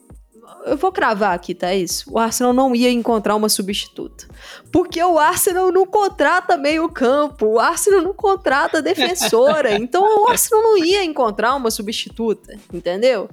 eu 0.64 0.76
vou 0.76 0.92
cravar 0.92 1.34
aqui, 1.34 1.54
tá 1.54 1.74
isso? 1.74 2.10
O 2.10 2.18
Arsenal 2.18 2.52
não 2.52 2.74
ia 2.74 2.90
encontrar 2.90 3.34
uma 3.34 3.48
substituta. 3.48 4.26
Porque 4.70 5.02
o 5.02 5.18
Arsenal 5.18 5.70
não 5.72 5.86
contrata 5.86 6.56
meio 6.56 6.88
campo, 6.88 7.46
o 7.46 7.58
Arsenal 7.58 8.02
não 8.02 8.14
contrata 8.14 8.82
defensora. 8.82 9.74
então 9.78 10.24
o 10.24 10.28
Arsenal 10.28 10.62
não 10.62 10.78
ia 10.78 11.04
encontrar 11.04 11.54
uma 11.54 11.70
substituta, 11.70 12.56
entendeu? 12.72 13.28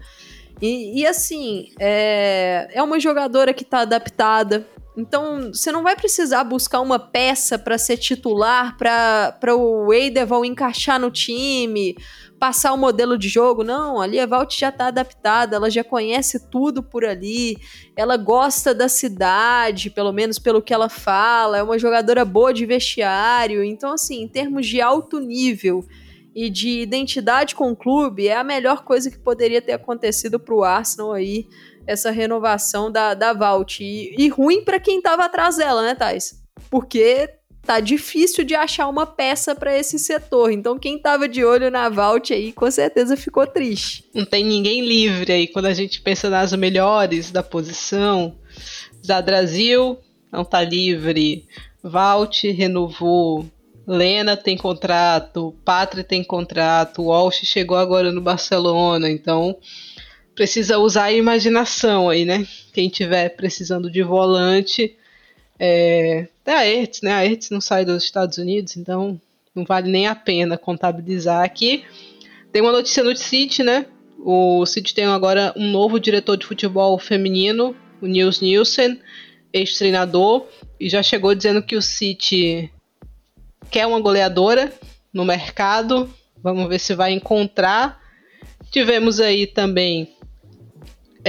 E, 0.62 1.02
e 1.02 1.08
assim, 1.08 1.72
é, 1.80 2.70
é 2.74 2.84
uma 2.84 3.00
jogadora 3.00 3.54
que 3.54 3.64
tá 3.64 3.80
adaptada. 3.80 4.66
Então, 4.98 5.54
você 5.54 5.72
não 5.72 5.84
vai 5.84 5.96
precisar 5.96 6.44
buscar 6.44 6.82
uma 6.82 7.00
peça 7.00 7.58
para 7.58 7.78
ser 7.78 7.98
titular, 7.98 8.76
para 8.78 9.56
o 9.56 9.94
Eideval 9.94 10.44
encaixar 10.44 11.00
no 11.00 11.10
time, 11.10 11.96
passar 12.40 12.74
o 12.74 12.78
modelo 12.78 13.18
de 13.18 13.30
jogo. 13.30 13.64
Não, 13.64 14.02
a 14.02 14.26
Valt 14.26 14.58
já 14.58 14.70
está 14.70 14.88
adaptada, 14.88 15.56
ela 15.56 15.70
já 15.70 15.84
conhece 15.84 16.50
tudo 16.50 16.82
por 16.82 17.06
ali, 17.06 17.58
ela 17.96 18.18
gosta 18.18 18.74
da 18.74 18.90
cidade, 18.90 19.90
pelo 19.90 20.12
menos 20.12 20.40
pelo 20.40 20.62
que 20.62 20.74
ela 20.74 20.90
fala, 20.90 21.58
é 21.58 21.64
uma 21.64 21.78
jogadora 21.78 22.26
boa 22.26 22.54
de 22.54 22.66
vestiário. 22.66 23.64
Então, 23.64 23.94
assim, 23.94 24.24
em 24.24 24.28
termos 24.28 24.66
de 24.68 24.82
alto 24.82 25.20
nível 25.20 25.86
e 26.34 26.50
de 26.50 26.82
identidade 26.82 27.56
com 27.56 27.72
o 27.72 27.76
clube, 27.76 28.28
é 28.28 28.38
a 28.38 28.44
melhor 28.44 28.84
coisa 28.84 29.10
que 29.10 29.20
poderia 29.20 29.62
ter 29.62 29.74
acontecido 29.74 30.40
para 30.40 30.56
o 30.56 30.64
Arsenal 30.64 31.12
aí, 31.14 31.48
essa 31.90 32.12
renovação 32.12 32.92
da, 32.92 33.16
da 33.16 33.34
Valt. 33.34 33.80
E, 33.80 34.14
e 34.16 34.30
ruim 34.30 34.64
para 34.64 34.80
quem 34.80 35.00
estava 35.00 35.26
atrás 35.26 35.58
dela, 35.58 35.82
né, 35.82 35.96
Thais? 35.96 36.40
Porque 36.70 37.28
tá 37.64 37.80
difícil 37.80 38.44
de 38.44 38.54
achar 38.54 38.88
uma 38.88 39.08
peça 39.08 39.56
para 39.56 39.76
esse 39.76 39.98
setor. 39.98 40.52
Então 40.52 40.78
quem 40.78 41.00
tava 41.00 41.28
de 41.28 41.44
olho 41.44 41.72
na 41.72 41.90
Vault 41.90 42.32
aí 42.32 42.52
com 42.52 42.70
certeza 42.70 43.18
ficou 43.18 43.46
triste. 43.48 44.06
Não 44.14 44.26
tem 44.26 44.46
ninguém 44.46 44.86
livre 44.86 45.32
aí 45.32 45.48
quando 45.48 45.66
a 45.66 45.74
gente 45.74 46.00
pensa 46.02 46.30
nas 46.30 46.54
melhores 46.54 47.32
da 47.32 47.42
posição. 47.42 48.36
Da 49.04 49.22
Brasil 49.22 49.98
não 50.32 50.46
tá 50.46 50.62
livre. 50.62 51.48
Vault 51.84 52.50
renovou. 52.52 53.46
Lena 53.88 54.38
tem 54.38 54.56
contrato, 54.56 55.56
Pátria 55.66 56.04
tem 56.04 56.24
contrato, 56.24 57.06
Walsh 57.06 57.42
chegou 57.44 57.76
agora 57.76 58.12
no 58.12 58.22
Barcelona, 58.22 59.10
então 59.10 59.58
precisa 60.40 60.78
usar 60.78 61.04
a 61.04 61.12
imaginação 61.12 62.08
aí, 62.08 62.24
né? 62.24 62.48
Quem 62.72 62.88
tiver 62.88 63.28
precisando 63.36 63.92
de 63.92 64.02
volante, 64.02 64.96
é, 65.60 66.30
até 66.42 66.56
a 66.56 66.66
Ertz, 66.66 67.02
né? 67.02 67.12
A 67.12 67.26
Ertz 67.26 67.50
não 67.50 67.60
sai 67.60 67.84
dos 67.84 68.06
Estados 68.06 68.38
Unidos, 68.38 68.78
então 68.78 69.20
não 69.54 69.66
vale 69.66 69.92
nem 69.92 70.08
a 70.08 70.16
pena 70.16 70.58
contabilizar 70.58 71.44
aqui. 71.44 71.84
Tem 72.54 72.62
uma 72.62 72.72
notícia 72.72 73.04
no 73.04 73.14
City, 73.18 73.64
né? 73.64 73.86
O 74.18 74.66
City 74.66 74.94
tem 74.94 75.04
agora 75.08 75.52
um 75.58 75.70
novo 75.70 76.00
diretor 76.00 76.38
de 76.38 76.46
futebol 76.46 76.98
feminino, 76.98 77.76
o 78.02 78.08
Nils 78.08 78.40
Nielsen, 78.40 78.98
ex-treinador, 79.52 80.48
e 80.80 80.88
já 80.88 81.04
chegou 81.04 81.36
dizendo 81.36 81.62
que 81.62 81.76
o 81.76 81.82
City 81.82 82.72
quer 83.70 83.86
uma 83.86 84.00
goleadora 84.00 84.72
no 85.14 85.26
mercado. 85.26 86.10
Vamos 86.42 86.70
ver 86.70 86.80
se 86.80 86.96
vai 86.96 87.12
encontrar. 87.12 88.00
Tivemos 88.72 89.20
aí 89.20 89.46
também 89.46 90.16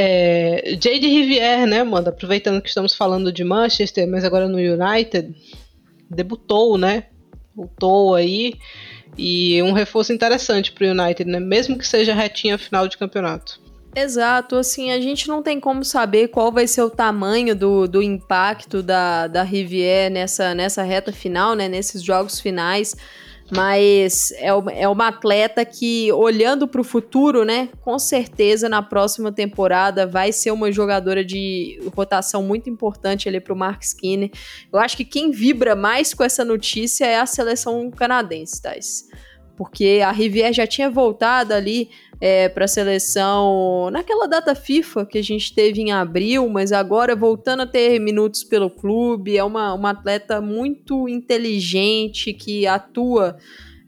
é, 0.03 0.79
Jade 0.83 1.07
Rivière, 1.07 1.67
né, 1.67 1.81
Amanda? 1.81 2.09
Aproveitando 2.09 2.63
que 2.63 2.69
estamos 2.71 2.95
falando 2.95 3.31
de 3.31 3.45
Manchester, 3.45 4.09
mas 4.09 4.25
agora 4.25 4.49
no 4.49 4.57
United, 4.57 5.35
debutou, 6.09 6.79
né? 6.79 7.05
Voltou 7.55 8.15
aí. 8.15 8.55
E 9.19 9.63
um 9.63 9.73
reforço 9.73 10.11
interessante 10.11 10.73
para 10.73 10.87
o 10.87 10.91
United, 10.91 11.31
né? 11.31 11.39
Mesmo 11.39 11.77
que 11.77 11.87
seja 11.87 12.15
retinha 12.15 12.57
final 12.57 12.89
de 12.89 12.97
campeonato. 12.97 13.61
Exato, 13.95 14.57
assim, 14.57 14.91
a 14.91 15.01
gente 15.01 15.29
não 15.29 15.43
tem 15.43 15.61
como 15.61 15.85
saber 15.85 16.29
qual 16.29 16.51
vai 16.51 16.67
ser 16.67 16.81
o 16.83 16.89
tamanho 16.89 17.55
do, 17.55 17.87
do 17.87 18.03
impacto 18.03 18.83
da, 18.83 19.27
da 19.27 19.43
Rivière 19.43 20.11
nessa, 20.11 20.55
nessa 20.55 20.83
reta 20.83 21.13
final, 21.13 21.55
né? 21.55 21.69
Nesses 21.69 22.03
jogos 22.03 22.41
finais. 22.41 22.97
Mas 23.53 24.31
é, 24.33 24.49
é 24.49 24.89
uma 24.89 25.09
atleta 25.09 25.65
que, 25.65 26.13
olhando 26.13 26.69
para 26.69 26.81
o 26.81 26.85
futuro, 26.85 27.45
né, 27.45 27.69
com 27.81 27.99
certeza 27.99 28.69
na 28.69 28.83
próxima 28.83 29.33
temporada 29.33 30.07
vai 30.07 30.33
ser 30.33 30.51
uma 30.51 30.71
jogadora 30.71 31.25
de 31.25 31.81
rotação 31.95 32.43
muito 32.43 32.71
importante 32.71 33.29
ali 33.29 33.41
para 33.41 33.53
o 33.53 33.57
Mark 33.57 33.83
Skinner. 33.83 34.31
Eu 34.73 34.79
acho 34.79 34.97
que 34.97 35.05
quem 35.05 35.31
vibra 35.31 35.75
mais 35.75 36.15
com 36.15 36.23
essa 36.23 36.45
notícia 36.45 37.05
é 37.05 37.19
a 37.19 37.27
seleção 37.27 37.91
canadense, 37.91 38.63
Thais. 38.63 39.05
Porque 39.61 40.01
a 40.03 40.11
Rivière 40.11 40.55
já 40.55 40.66
tinha 40.66 40.88
voltado 40.88 41.53
ali 41.53 41.90
é, 42.18 42.49
para 42.49 42.64
a 42.64 42.68
seleção 42.68 43.90
naquela 43.92 44.27
data 44.27 44.55
FIFA 44.55 45.05
que 45.05 45.18
a 45.18 45.23
gente 45.23 45.55
teve 45.55 45.83
em 45.83 45.92
abril, 45.92 46.49
mas 46.49 46.73
agora 46.73 47.14
voltando 47.14 47.64
a 47.64 47.66
ter 47.66 47.99
minutos 47.99 48.42
pelo 48.42 48.70
clube, 48.70 49.37
é 49.37 49.44
uma, 49.44 49.75
uma 49.75 49.90
atleta 49.90 50.40
muito 50.40 51.07
inteligente 51.11 52.33
que 52.33 52.66
atua 52.66 53.37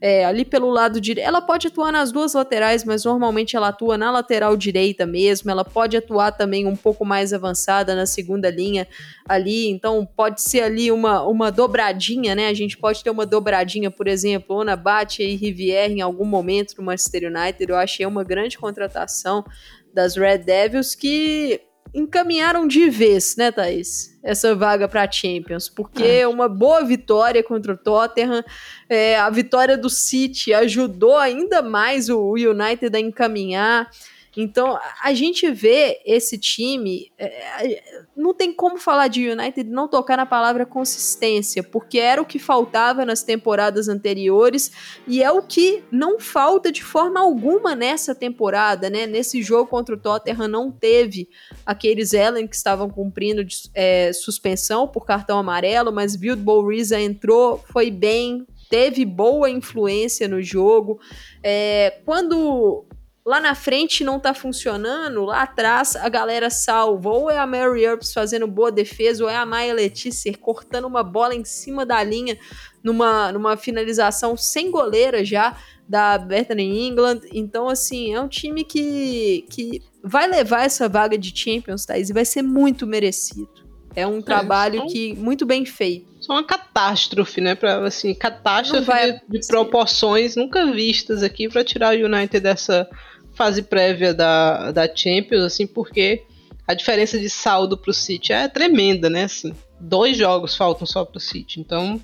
é, 0.03 0.25
ali 0.25 0.43
pelo 0.43 0.69
lado 0.69 0.99
direito. 0.99 1.25
Ela 1.25 1.41
pode 1.41 1.67
atuar 1.67 1.89
nas 1.89 2.11
duas 2.11 2.33
laterais, 2.33 2.83
mas 2.83 3.05
normalmente 3.05 3.55
ela 3.55 3.69
atua 3.69 3.97
na 3.97 4.11
lateral 4.11 4.57
direita 4.57 5.05
mesmo. 5.05 5.49
Ela 5.49 5.63
pode 5.63 5.95
atuar 5.95 6.33
também 6.33 6.67
um 6.67 6.75
pouco 6.75 7.05
mais 7.05 7.31
avançada 7.31 7.95
na 7.95 8.05
segunda 8.05 8.49
linha 8.49 8.85
ali. 9.25 9.69
Então 9.69 10.05
pode 10.05 10.41
ser 10.41 10.59
ali 10.59 10.91
uma, 10.91 11.25
uma 11.25 11.49
dobradinha, 11.49 12.35
né? 12.35 12.49
A 12.49 12.53
gente 12.53 12.77
pode 12.77 13.01
ter 13.01 13.11
uma 13.11 13.25
dobradinha, 13.25 13.89
por 13.89 14.09
exemplo, 14.09 14.57
Ona 14.57 14.75
Bate 14.75 15.23
e 15.23 15.37
Rivière 15.37 15.93
em 15.93 16.01
algum 16.01 16.25
momento 16.25 16.75
no 16.77 16.83
Manchester 16.83 17.31
United. 17.33 17.71
Eu 17.71 17.77
achei 17.77 18.05
uma 18.05 18.25
grande 18.25 18.57
contratação 18.57 19.45
das 19.93 20.17
Red 20.17 20.39
Devils 20.39 20.95
que 20.95 21.61
encaminharam 21.93 22.67
de 22.67 22.89
vez, 22.89 23.35
né, 23.35 23.51
Thaís? 23.51 24.17
Essa 24.23 24.55
vaga 24.55 24.87
para 24.87 25.09
Champions, 25.11 25.69
porque 25.69 26.03
é. 26.03 26.27
uma 26.27 26.47
boa 26.47 26.83
vitória 26.83 27.43
contra 27.43 27.73
o 27.73 27.77
Tottenham, 27.77 28.43
é, 28.89 29.17
a 29.17 29.29
vitória 29.29 29.77
do 29.77 29.89
City 29.89 30.53
ajudou 30.53 31.17
ainda 31.17 31.61
mais 31.61 32.09
o 32.09 32.31
United 32.33 32.95
a 32.95 32.99
encaminhar. 32.99 33.89
Então, 34.35 34.79
a 35.01 35.13
gente 35.13 35.49
vê 35.51 36.01
esse 36.05 36.37
time. 36.37 37.11
É, 37.17 37.83
não 38.15 38.33
tem 38.33 38.53
como 38.53 38.77
falar 38.77 39.07
de 39.07 39.27
United 39.29 39.69
não 39.69 39.87
tocar 39.87 40.17
na 40.17 40.25
palavra 40.25 40.65
consistência, 40.65 41.63
porque 41.63 41.99
era 41.99 42.21
o 42.21 42.25
que 42.25 42.39
faltava 42.39 43.05
nas 43.05 43.23
temporadas 43.23 43.87
anteriores 43.87 44.71
e 45.07 45.21
é 45.21 45.31
o 45.31 45.41
que 45.41 45.83
não 45.91 46.19
falta 46.19 46.71
de 46.71 46.83
forma 46.83 47.19
alguma 47.19 47.75
nessa 47.75 48.15
temporada, 48.15 48.89
né? 48.89 49.05
Nesse 49.05 49.41
jogo 49.41 49.69
contra 49.69 49.95
o 49.95 49.99
Tottenham 49.99 50.47
não 50.47 50.71
teve 50.71 51.29
aqueles 51.65 52.13
Ellen 52.13 52.47
que 52.47 52.55
estavam 52.55 52.89
cumprindo 52.89 53.43
de, 53.43 53.69
é, 53.73 54.11
suspensão 54.13 54.87
por 54.87 55.05
cartão 55.05 55.37
amarelo, 55.37 55.91
mas 55.91 56.15
Bill 56.15 56.67
Riza 56.67 56.99
entrou, 56.99 57.63
foi 57.71 57.91
bem, 57.91 58.45
teve 58.69 59.05
boa 59.05 59.49
influência 59.49 60.27
no 60.27 60.41
jogo. 60.41 60.99
É, 61.43 61.99
quando 62.05 62.85
lá 63.25 63.39
na 63.39 63.55
frente 63.55 64.03
não 64.03 64.19
tá 64.19 64.33
funcionando, 64.33 65.23
lá 65.23 65.43
atrás 65.43 65.95
a 65.95 66.09
galera 66.09 66.49
salva. 66.49 67.09
Ou 67.09 67.29
é 67.29 67.37
a 67.37 67.47
Mary 67.47 67.83
Earps 67.83 68.13
fazendo 68.13 68.47
boa 68.47 68.71
defesa, 68.71 69.23
ou 69.23 69.29
é 69.29 69.35
a 69.35 69.45
Maya 69.45 69.73
Letícia 69.73 70.35
cortando 70.37 70.85
uma 70.85 71.03
bola 71.03 71.33
em 71.33 71.45
cima 71.45 71.85
da 71.85 72.03
linha 72.03 72.37
numa, 72.83 73.31
numa 73.31 73.55
finalização 73.55 74.35
sem 74.35 74.69
goleira 74.69 75.23
já 75.23 75.57
da 75.87 76.17
Bethany 76.17 76.87
England. 76.87 77.21
Então, 77.31 77.69
assim, 77.69 78.13
é 78.13 78.19
um 78.19 78.27
time 78.27 78.63
que, 78.63 79.45
que 79.49 79.81
vai 80.03 80.27
levar 80.27 80.65
essa 80.65 80.89
vaga 80.89 81.17
de 81.17 81.33
Champions, 81.35 81.85
Thais, 81.85 82.09
e 82.09 82.13
vai 82.13 82.25
ser 82.25 82.41
muito 82.41 82.85
merecido. 82.85 83.63
É 83.95 84.07
um 84.07 84.19
é, 84.19 84.21
trabalho 84.21 84.79
só, 84.79 84.87
que 84.87 85.13
muito 85.15 85.45
bem 85.45 85.65
feito. 85.65 86.11
Só 86.19 86.33
uma 86.33 86.43
catástrofe, 86.43 87.39
né? 87.39 87.53
Pra, 87.53 87.85
assim, 87.85 88.13
catástrofe 88.13 88.85
vai, 88.85 89.13
de, 89.13 89.39
de 89.39 89.47
proporções 89.47 90.35
nunca 90.35 90.71
vistas 90.71 91.21
aqui 91.21 91.47
para 91.47 91.63
tirar 91.63 91.95
o 91.95 92.05
United 92.05 92.39
dessa 92.39 92.89
fase 93.33 93.61
prévia 93.61 94.13
da, 94.13 94.71
da 94.71 94.95
Champions, 94.95 95.43
assim, 95.43 95.67
porque 95.67 96.23
a 96.67 96.73
diferença 96.73 97.19
de 97.19 97.29
saldo 97.29 97.77
pro 97.77 97.93
City 97.93 98.31
é 98.31 98.47
tremenda, 98.47 99.09
né? 99.09 99.25
Assim, 99.25 99.53
dois 99.79 100.17
jogos 100.17 100.55
faltam 100.55 100.85
só 100.85 101.03
pro 101.03 101.19
City. 101.19 101.59
Então, 101.59 101.99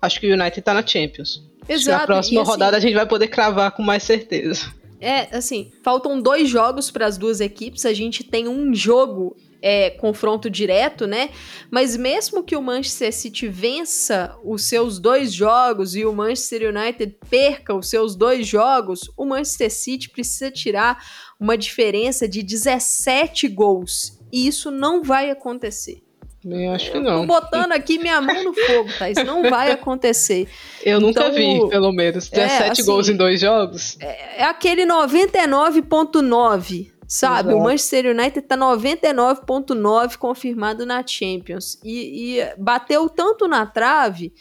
acho 0.00 0.20
que 0.20 0.30
o 0.30 0.34
United 0.34 0.62
tá 0.62 0.74
na 0.74 0.86
Champions. 0.86 1.42
Exato. 1.68 2.00
Na 2.00 2.06
próxima 2.06 2.42
assim, 2.42 2.50
rodada 2.50 2.76
a 2.76 2.80
gente 2.80 2.94
vai 2.94 3.06
poder 3.06 3.28
cravar 3.28 3.70
com 3.72 3.82
mais 3.82 4.02
certeza. 4.02 4.72
É, 5.00 5.36
assim, 5.36 5.70
faltam 5.82 6.20
dois 6.20 6.48
jogos 6.48 6.90
para 6.90 7.06
as 7.06 7.18
duas 7.18 7.40
equipes. 7.40 7.84
A 7.84 7.92
gente 7.92 8.24
tem 8.24 8.48
um 8.48 8.74
jogo 8.74 9.36
é, 9.66 9.88
confronto 9.88 10.50
direto, 10.50 11.06
né? 11.06 11.30
Mas 11.70 11.96
mesmo 11.96 12.44
que 12.44 12.54
o 12.54 12.60
Manchester 12.60 13.10
City 13.14 13.48
vença 13.48 14.36
os 14.44 14.64
seus 14.64 14.98
dois 14.98 15.32
jogos 15.32 15.96
e 15.96 16.04
o 16.04 16.12
Manchester 16.12 16.68
United 16.68 17.16
perca 17.30 17.74
os 17.74 17.88
seus 17.88 18.14
dois 18.14 18.46
jogos, 18.46 19.10
o 19.16 19.24
Manchester 19.24 19.72
City 19.72 20.10
precisa 20.10 20.50
tirar 20.50 21.02
uma 21.40 21.56
diferença 21.56 22.28
de 22.28 22.42
17 22.42 23.48
gols. 23.48 24.20
E 24.30 24.46
isso 24.46 24.70
não 24.70 25.02
vai 25.02 25.30
acontecer. 25.30 26.02
Eu 26.46 26.72
acho 26.72 26.92
que 26.92 27.00
não. 27.00 27.26
tô 27.26 27.26
botando 27.26 27.72
aqui 27.72 27.98
minha 27.98 28.20
mão 28.20 28.44
no 28.44 28.52
fogo, 28.52 28.90
tá? 28.98 29.08
Isso 29.08 29.24
não 29.24 29.48
vai 29.48 29.72
acontecer. 29.72 30.46
Eu 30.84 31.00
nunca 31.00 31.28
então, 31.28 31.32
vi, 31.32 31.70
pelo 31.70 31.90
menos. 31.90 32.28
17 32.28 32.62
é, 32.62 32.70
assim, 32.70 32.84
gols 32.84 33.08
em 33.08 33.16
dois 33.16 33.40
jogos. 33.40 33.96
É, 33.98 34.42
é 34.42 34.44
aquele 34.44 34.84
99,9, 34.84 36.92
sabe? 37.06 37.50
Exato. 37.50 37.56
O 37.56 37.62
Manchester 37.62 38.06
United 38.06 38.42
tá 38.42 38.56
99,9 38.56 40.16
confirmado 40.16 40.84
na 40.86 41.06
Champions. 41.06 41.78
E, 41.84 42.38
e 42.38 42.54
bateu 42.56 43.08
tanto 43.08 43.46
na 43.46 43.66
trave. 43.66 44.32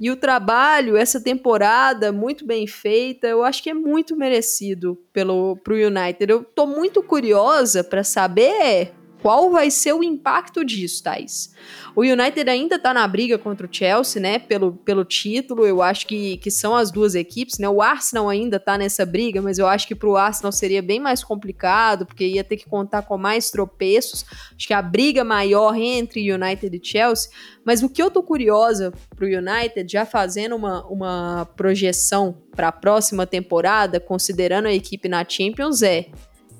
E 0.00 0.10
o 0.10 0.16
trabalho, 0.16 0.96
essa 0.96 1.20
temporada 1.20 2.10
muito 2.10 2.46
bem 2.46 2.66
feita, 2.66 3.26
eu 3.26 3.44
acho 3.44 3.62
que 3.62 3.68
é 3.68 3.74
muito 3.74 4.16
merecido 4.16 4.98
pelo 5.12 5.56
pro 5.56 5.74
United. 5.74 6.32
Eu 6.32 6.42
tô 6.42 6.66
muito 6.66 7.02
curiosa 7.02 7.84
para 7.84 8.02
saber 8.02 8.94
qual 9.22 9.50
vai 9.50 9.70
ser 9.70 9.92
o 9.92 10.02
impacto 10.02 10.64
disso, 10.64 11.02
Thais? 11.02 11.52
O 11.94 12.02
United 12.02 12.48
ainda 12.48 12.78
tá 12.78 12.94
na 12.94 13.06
briga 13.06 13.38
contra 13.38 13.66
o 13.66 13.68
Chelsea, 13.70 14.20
né? 14.20 14.38
Pelo, 14.38 14.72
pelo 14.72 15.04
título, 15.04 15.66
eu 15.66 15.82
acho 15.82 16.06
que, 16.06 16.36
que 16.38 16.50
são 16.50 16.74
as 16.74 16.90
duas 16.90 17.14
equipes, 17.14 17.58
né? 17.58 17.68
O 17.68 17.82
Arsenal 17.82 18.28
ainda 18.28 18.58
tá 18.58 18.78
nessa 18.78 19.04
briga, 19.04 19.42
mas 19.42 19.58
eu 19.58 19.66
acho 19.66 19.86
que 19.86 19.94
pro 19.94 20.16
Arsenal 20.16 20.52
seria 20.52 20.82
bem 20.82 21.00
mais 21.00 21.22
complicado, 21.22 22.06
porque 22.06 22.26
ia 22.26 22.44
ter 22.44 22.56
que 22.56 22.68
contar 22.68 23.02
com 23.02 23.18
mais 23.18 23.50
tropeços. 23.50 24.24
Acho 24.56 24.66
que 24.66 24.74
a 24.74 24.82
briga 24.82 25.24
maior 25.24 25.74
entre 25.76 26.32
United 26.32 26.76
e 26.76 26.86
Chelsea. 26.86 27.30
Mas 27.64 27.82
o 27.82 27.88
que 27.88 28.02
eu 28.02 28.10
tô 28.10 28.22
curiosa 28.22 28.92
pro 29.14 29.26
United, 29.26 29.90
já 29.90 30.06
fazendo 30.06 30.56
uma, 30.56 30.86
uma 30.86 31.46
projeção 31.56 32.42
para 32.54 32.68
a 32.68 32.72
próxima 32.72 33.26
temporada, 33.26 34.00
considerando 34.00 34.66
a 34.66 34.72
equipe 34.72 35.08
na 35.08 35.24
Champions, 35.28 35.82
é 35.82 36.06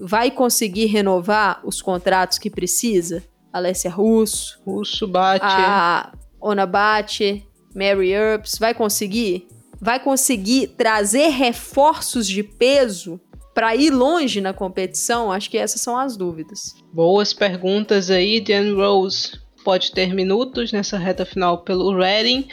vai 0.00 0.30
conseguir 0.30 0.86
renovar 0.86 1.60
os 1.64 1.82
contratos 1.82 2.38
que 2.38 2.48
precisa? 2.50 3.22
Alessia 3.52 3.90
Russo. 3.90 4.60
Russo 4.64 5.06
bate. 5.06 5.44
A 5.44 6.12
Ona 6.40 6.66
bate. 6.66 7.46
Mary 7.74 8.10
Earps. 8.10 8.58
Vai 8.58 8.74
conseguir? 8.74 9.46
Vai 9.80 10.00
conseguir 10.00 10.68
trazer 10.68 11.28
reforços 11.28 12.26
de 12.26 12.42
peso 12.42 13.20
para 13.54 13.74
ir 13.76 13.90
longe 13.90 14.40
na 14.40 14.52
competição? 14.52 15.30
Acho 15.30 15.50
que 15.50 15.58
essas 15.58 15.80
são 15.80 15.96
as 15.96 16.16
dúvidas. 16.16 16.74
Boas 16.92 17.32
perguntas 17.32 18.10
aí, 18.10 18.40
Dan 18.40 18.74
Rose. 18.74 19.38
Pode 19.64 19.92
ter 19.92 20.14
minutos 20.14 20.72
nessa 20.72 20.96
reta 20.96 21.24
final 21.26 21.58
pelo 21.58 21.94
Reading. 21.96 22.48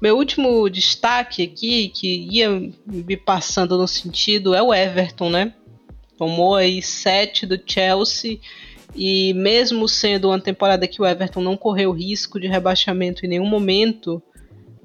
Meu 0.00 0.16
último 0.16 0.68
destaque 0.68 1.42
aqui, 1.42 1.88
que 1.88 2.28
ia 2.30 2.50
me 2.86 3.16
passando 3.16 3.76
no 3.78 3.86
sentido, 3.86 4.54
é 4.54 4.62
o 4.62 4.72
Everton, 4.72 5.30
né? 5.30 5.54
Tomou 6.16 6.54
aí 6.54 6.80
sete 6.80 7.46
do 7.46 7.60
Chelsea 7.64 8.38
e 8.94 9.34
mesmo 9.34 9.88
sendo 9.88 10.28
uma 10.28 10.40
temporada 10.40 10.88
que 10.88 11.00
o 11.00 11.06
Everton 11.06 11.42
não 11.42 11.56
correu 11.56 11.92
risco 11.92 12.40
de 12.40 12.46
rebaixamento 12.46 13.24
em 13.24 13.28
nenhum 13.28 13.46
momento, 13.46 14.22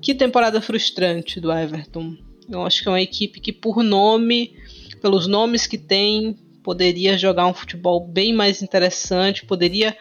que 0.01 0.13
temporada 0.13 0.59
frustrante 0.59 1.39
do 1.39 1.51
Everton. 1.51 2.17
Eu 2.49 2.65
acho 2.65 2.81
que 2.81 2.87
é 2.89 2.91
uma 2.91 3.01
equipe 3.01 3.39
que 3.39 3.53
por 3.53 3.81
nome, 3.83 4.53
pelos 5.01 5.27
nomes 5.27 5.65
que 5.65 5.77
tem, 5.77 6.35
poderia 6.61 7.17
jogar 7.17 7.47
um 7.47 7.53
futebol 7.53 8.05
bem 8.05 8.33
mais 8.33 8.61
interessante, 8.61 9.45
poderia 9.45 9.95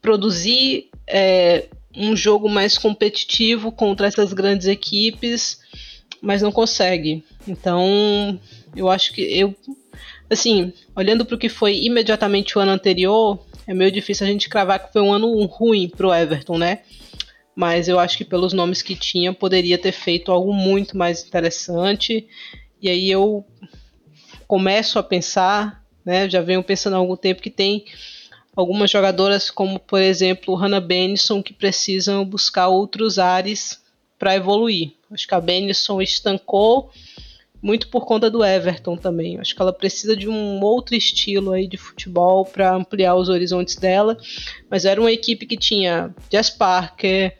produzir 0.00 0.88
é, 1.06 1.68
um 1.94 2.16
jogo 2.16 2.48
mais 2.48 2.78
competitivo 2.78 3.70
contra 3.70 4.06
essas 4.06 4.32
grandes 4.32 4.66
equipes, 4.66 5.60
mas 6.22 6.40
não 6.40 6.52
consegue. 6.52 7.22
Então, 7.46 8.38
eu 8.74 8.88
acho 8.88 9.12
que 9.12 9.22
eu 9.22 9.54
assim, 10.30 10.72
olhando 10.94 11.24
para 11.24 11.34
o 11.34 11.38
que 11.38 11.48
foi 11.48 11.84
imediatamente 11.84 12.56
o 12.56 12.60
ano 12.60 12.70
anterior, 12.72 13.44
é 13.66 13.74
meio 13.74 13.90
difícil 13.90 14.26
a 14.26 14.30
gente 14.30 14.48
cravar 14.48 14.78
que 14.78 14.92
foi 14.92 15.02
um 15.02 15.12
ano 15.12 15.44
ruim 15.46 15.88
pro 15.88 16.14
Everton, 16.14 16.56
né? 16.56 16.80
Mas 17.54 17.88
eu 17.88 17.98
acho 17.98 18.16
que 18.16 18.24
pelos 18.24 18.52
nomes 18.52 18.80
que 18.80 18.94
tinha, 18.94 19.32
poderia 19.32 19.76
ter 19.76 19.92
feito 19.92 20.30
algo 20.30 20.52
muito 20.52 20.96
mais 20.96 21.26
interessante. 21.26 22.26
E 22.80 22.88
aí 22.88 23.10
eu 23.10 23.44
começo 24.46 24.98
a 24.98 25.02
pensar, 25.02 25.84
né? 26.04 26.28
Já 26.30 26.40
venho 26.40 26.62
pensando 26.62 26.94
há 26.94 26.98
algum 26.98 27.16
tempo 27.16 27.42
que 27.42 27.50
tem 27.50 27.84
algumas 28.54 28.90
jogadoras, 28.90 29.50
como 29.50 29.78
por 29.78 30.00
exemplo 30.00 30.54
Hannah 30.54 30.80
Benison, 30.80 31.42
que 31.42 31.52
precisam 31.52 32.24
buscar 32.24 32.68
outros 32.68 33.18
ares 33.18 33.80
para 34.18 34.36
evoluir. 34.36 34.92
Acho 35.10 35.26
que 35.26 35.34
a 35.34 35.40
Benison 35.40 36.00
estancou 36.00 36.90
muito 37.62 37.88
por 37.88 38.06
conta 38.06 38.30
do 38.30 38.44
Everton 38.44 38.96
também. 38.96 39.38
Acho 39.38 39.54
que 39.54 39.60
ela 39.60 39.72
precisa 39.72 40.16
de 40.16 40.28
um 40.28 40.60
outro 40.62 40.94
estilo 40.94 41.52
aí 41.52 41.66
de 41.66 41.76
futebol 41.76 42.44
para 42.44 42.74
ampliar 42.74 43.14
os 43.14 43.28
horizontes 43.28 43.76
dela. 43.76 44.16
Mas 44.70 44.84
era 44.84 45.00
uma 45.00 45.12
equipe 45.12 45.46
que 45.46 45.56
tinha 45.56 46.14
Jess 46.30 46.50
Parker, 46.50 47.36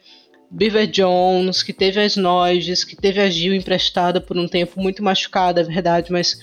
Beaver 0.49 0.87
Jones, 0.87 1.63
que 1.63 1.73
teve 1.73 2.01
as 2.01 2.15
Noiges, 2.15 2.83
que 2.83 2.95
teve 2.95 3.21
a 3.21 3.29
Gil 3.29 3.55
emprestada 3.55 4.19
por 4.19 4.37
um 4.37 4.47
tempo 4.47 4.79
muito 4.79 5.01
machucada, 5.01 5.61
é 5.61 5.63
verdade, 5.63 6.11
mas 6.11 6.37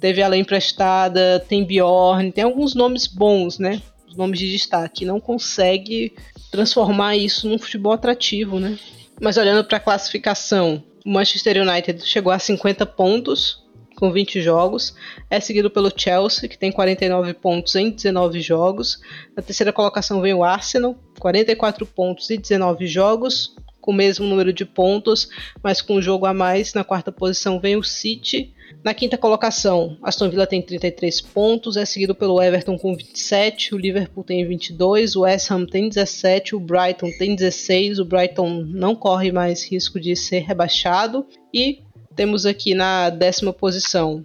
teve 0.00 0.20
ela 0.20 0.36
emprestada, 0.36 1.44
tem 1.48 1.64
Bjorn, 1.64 2.30
tem 2.30 2.44
alguns 2.44 2.74
nomes 2.74 3.06
bons, 3.08 3.58
né? 3.58 3.82
Os 4.08 4.16
nomes 4.16 4.38
de 4.38 4.50
destaque. 4.50 5.04
Não 5.04 5.20
consegue 5.20 6.14
transformar 6.50 7.16
isso 7.16 7.48
num 7.48 7.58
futebol 7.58 7.92
atrativo, 7.92 8.58
né? 8.58 8.78
Mas 9.20 9.36
olhando 9.36 9.64
para 9.64 9.76
a 9.76 9.80
classificação, 9.80 10.82
Manchester 11.04 11.62
United 11.62 12.06
chegou 12.06 12.32
a 12.32 12.38
50 12.38 12.84
pontos 12.86 13.64
com 13.96 14.10
20 14.10 14.40
jogos. 14.40 14.94
É 15.28 15.38
seguido 15.38 15.70
pelo 15.70 15.92
Chelsea, 15.94 16.48
que 16.48 16.58
tem 16.58 16.72
49 16.72 17.34
pontos 17.34 17.74
em 17.74 17.90
19 17.90 18.40
jogos. 18.40 19.00
Na 19.36 19.42
terceira 19.42 19.72
colocação 19.72 20.20
vem 20.20 20.34
o 20.34 20.42
Arsenal, 20.42 20.96
44 21.18 21.84
pontos 21.86 22.30
e 22.30 22.38
19 22.38 22.86
jogos, 22.86 23.54
com 23.80 23.90
o 23.92 23.94
mesmo 23.94 24.26
número 24.26 24.52
de 24.52 24.64
pontos, 24.64 25.28
mas 25.62 25.82
com 25.82 25.96
um 25.96 26.02
jogo 26.02 26.26
a 26.26 26.34
mais. 26.34 26.72
Na 26.72 26.82
quarta 26.82 27.12
posição 27.12 27.60
vem 27.60 27.76
o 27.76 27.84
City, 27.84 28.54
na 28.82 28.94
quinta 28.94 29.18
colocação, 29.18 29.98
Aston 30.02 30.30
Villa 30.30 30.46
tem 30.46 30.62
33 30.62 31.20
pontos, 31.20 31.76
é 31.76 31.84
seguido 31.84 32.14
pelo 32.14 32.42
Everton 32.42 32.78
com 32.78 32.96
27, 32.96 33.74
o 33.74 33.78
Liverpool 33.78 34.24
tem 34.24 34.46
22, 34.46 35.16
o 35.16 35.20
West 35.20 35.50
Ham 35.50 35.66
tem 35.66 35.88
17, 35.88 36.56
o 36.56 36.60
Brighton 36.60 37.10
tem 37.18 37.34
16, 37.34 37.98
o 37.98 38.04
Brighton 38.04 38.64
não 38.66 38.94
corre 38.94 39.30
mais 39.30 39.64
risco 39.64 40.00
de 40.00 40.16
ser 40.16 40.40
rebaixado. 40.40 41.26
E 41.52 41.82
temos 42.16 42.46
aqui 42.46 42.74
na 42.74 43.10
décima 43.10 43.52
posição 43.52 44.24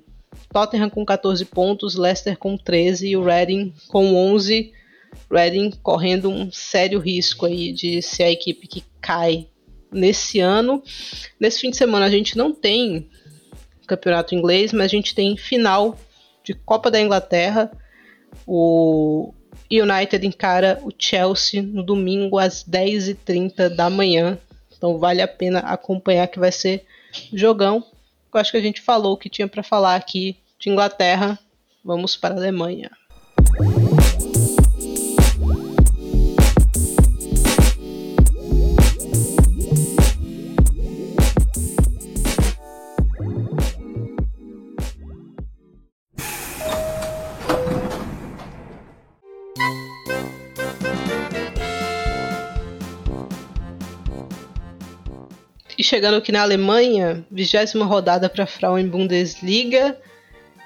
Tottenham 0.55 0.89
com 0.89 1.05
14 1.05 1.43
pontos, 1.43 1.95
Leicester 1.95 2.37
com 2.37 2.57
13 2.57 3.09
e 3.09 3.17
o 3.17 3.23
Reading 3.23 3.73
com 3.89 4.15
11. 4.15 4.71
Reading 5.29 5.71
correndo 5.83 6.29
um 6.29 6.49
sério 6.49 6.99
risco 6.99 7.45
aí 7.45 7.73
de 7.73 8.01
ser 8.01 8.23
a 8.23 8.31
equipe 8.31 8.65
que 8.65 8.83
cai 9.01 9.49
nesse 9.91 10.39
ano. 10.39 10.81
Nesse 11.37 11.59
fim 11.59 11.71
de 11.71 11.75
semana 11.75 12.05
a 12.05 12.09
gente 12.09 12.37
não 12.37 12.53
tem 12.53 13.09
campeonato 13.85 14.35
inglês, 14.35 14.73
mas 14.73 14.85
a 14.85 14.87
gente 14.87 15.13
tem 15.13 15.37
final 15.37 15.97
de 16.43 16.53
Copa 16.53 16.91
da 16.91 17.01
Inglaterra. 17.01 17.71
O 18.45 19.33
United 19.71 20.25
encara 20.25 20.79
o 20.83 20.91
Chelsea 20.97 21.61
no 21.61 21.83
domingo 21.83 22.37
às 22.37 22.63
10h30 22.63 23.69
da 23.69 23.89
manhã. 23.89 24.37
Então 24.75 24.97
vale 24.97 25.21
a 25.21 25.27
pena 25.27 25.59
acompanhar 25.59 26.27
que 26.27 26.39
vai 26.39 26.51
ser 26.51 26.85
jogão. 27.33 27.83
Eu 28.33 28.39
acho 28.39 28.51
que 28.51 28.57
a 28.57 28.61
gente 28.61 28.81
falou 28.81 29.13
o 29.13 29.17
que 29.17 29.29
tinha 29.29 29.47
para 29.47 29.63
falar 29.63 29.95
aqui 29.95 30.37
de 30.59 30.69
Inglaterra. 30.69 31.39
Vamos 31.83 32.15
para 32.15 32.35
a 32.35 32.37
Alemanha. 32.37 32.91
Chegando 55.85 56.17
aqui 56.17 56.31
na 56.31 56.41
Alemanha, 56.41 57.23
vigésima 57.29 57.85
rodada 57.85 58.27
para 58.27 58.45
a 58.45 58.47
Frauen 58.47 58.87
Bundesliga. 58.87 59.95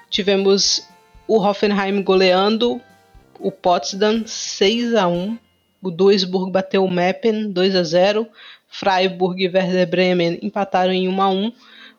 Tivemos 0.10 0.88
o 1.28 1.38
Hoffenheim 1.38 2.02
goleando 2.02 2.80
o 3.38 3.52
Potsdam 3.52 4.24
6 4.26 4.96
a 4.96 5.10
1. 5.10 5.38
O 5.82 5.92
Duisburg 5.92 6.50
bateu 6.50 6.86
o 6.86 6.90
Meppen 6.90 7.52
2 7.52 7.76
a 7.76 7.84
0. 7.84 8.28
Freiburg 8.70 9.44
e 9.44 9.50
Werder 9.50 9.90
Bremen 9.90 10.40
empataram 10.42 10.94
em 10.94 11.10
1 11.10 11.22
a 11.22 11.30
1. 11.30 11.54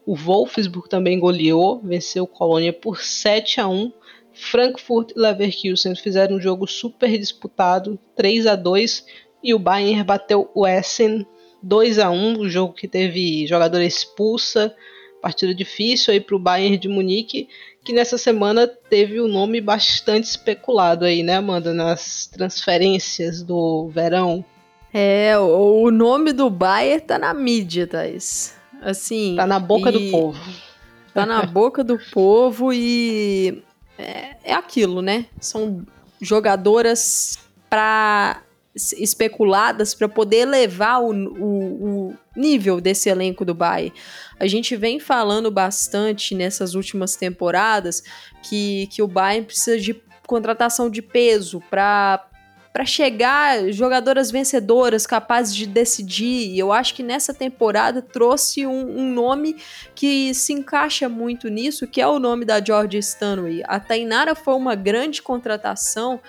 O 0.07 0.16
Wolfsburg 0.16 0.89
também 0.89 1.21
goleou, 1.21 1.79
venceu 1.85 2.25
o 2.25 2.27
Colônia 2.27 2.73
por 2.73 3.03
7 3.03 3.61
a 3.61 3.68
1. 3.68 3.93
Frankfurt 4.33 5.11
e 5.11 5.21
Leverkusen 5.21 5.95
fizeram 5.95 6.37
um 6.37 6.41
jogo 6.41 6.66
super 6.66 7.18
disputado, 7.18 7.99
3 8.16 8.47
a 8.47 8.57
2, 8.57 9.05
e 9.45 9.53
o 9.53 9.59
Bayern 9.59 10.03
bateu 10.05 10.51
o 10.55 10.66
Essen 10.66 11.27
2 11.63 11.99
a 11.99 12.11
1, 12.11 12.37
o 12.37 12.43
um 12.43 12.49
jogo 12.49 12.73
que 12.73 12.89
teve 12.89 13.47
jogadora 13.47 13.85
expulsa, 13.85 14.75
partida 15.21 15.55
difícil 15.55 16.13
aí 16.13 16.21
para 16.21 16.37
o 16.37 16.39
Bayern 16.39 16.79
de 16.79 16.89
Munique, 16.89 17.49
que 17.85 17.93
nessa 17.93 18.19
semana 18.19 18.67
teve 18.67 19.21
o 19.21 19.27
um 19.27 19.29
nome 19.29 19.61
bastante 19.61 20.25
especulado 20.25 21.05
aí, 21.05 21.23
né, 21.23 21.37
Amanda, 21.37 21.73
nas 21.73 22.27
transferências 22.27 23.43
do 23.43 23.89
verão. 23.89 24.45
É, 24.93 25.39
o 25.39 25.91
nome 25.91 26.33
do 26.33 26.51
Bayern 26.51 27.01
tá 27.01 27.19
na 27.19 27.33
mídia, 27.33 27.87
Thais. 27.87 28.57
Assim. 28.83 29.35
Tá 29.37 29.47
na 29.47 29.59
boca 29.59 29.93
do 29.93 30.11
povo. 30.11 30.41
Tá 31.15 31.25
na 31.25 31.43
boca 31.47 31.85
do 31.85 31.99
povo 32.13 32.73
e 32.73 33.63
é, 33.99 34.37
é 34.45 34.53
aquilo, 34.53 35.01
né? 35.01 35.27
São 35.39 35.85
jogadoras 36.21 37.39
para 37.69 38.43
especuladas 38.75 39.95
para 39.95 40.09
poder 40.09 40.39
elevar 40.39 41.03
o, 41.03 41.11
o, 41.11 42.09
o, 42.09 42.14
nível 42.37 42.81
desse 42.81 43.09
elenco 43.09 43.45
do 43.45 43.53
Bayern. 43.53 43.93
A 44.39 44.47
gente 44.47 44.77
vem 44.77 45.01
falando 45.01 45.51
bastante 45.51 46.35
nessas 46.35 46.75
últimas 46.75 47.16
temporadas 47.16 48.03
que, 48.43 48.87
que 48.87 49.03
o 49.03 49.09
Bayern 49.09 49.47
precisa 49.47 49.79
de 49.79 50.01
contratação 50.27 50.89
de 50.89 51.03
peso 51.03 51.61
para 51.68 52.25
para 52.73 52.85
chegar 52.85 53.73
jogadoras 53.73 54.31
vencedoras 54.31 55.07
capazes 55.07 55.55
de 55.55 55.66
decidir. 55.66 56.51
E 56.51 56.59
eu 56.59 56.73
acho 56.73 56.95
que 56.95 57.03
nessa 57.03 57.35
temporada 57.35 58.01
trouxe 58.01 58.64
um, 58.64 59.01
um, 59.01 59.12
nome 59.12 59.57
que 59.95 60.33
se 60.35 60.53
encaixa 60.53 61.09
muito 61.09 61.49
nisso, 61.49 61.87
que 61.87 62.01
é 62.01 62.07
o 62.07 62.21
nome 62.21 62.45
da 62.45 62.62
Georgia 62.64 63.01
Stanway. 63.01 63.62
A 63.66 63.81
Tainara 63.81 64.37
foi 64.37 64.55
uma 64.55 64.77
grande 64.77 65.21
contratação, 65.21 66.21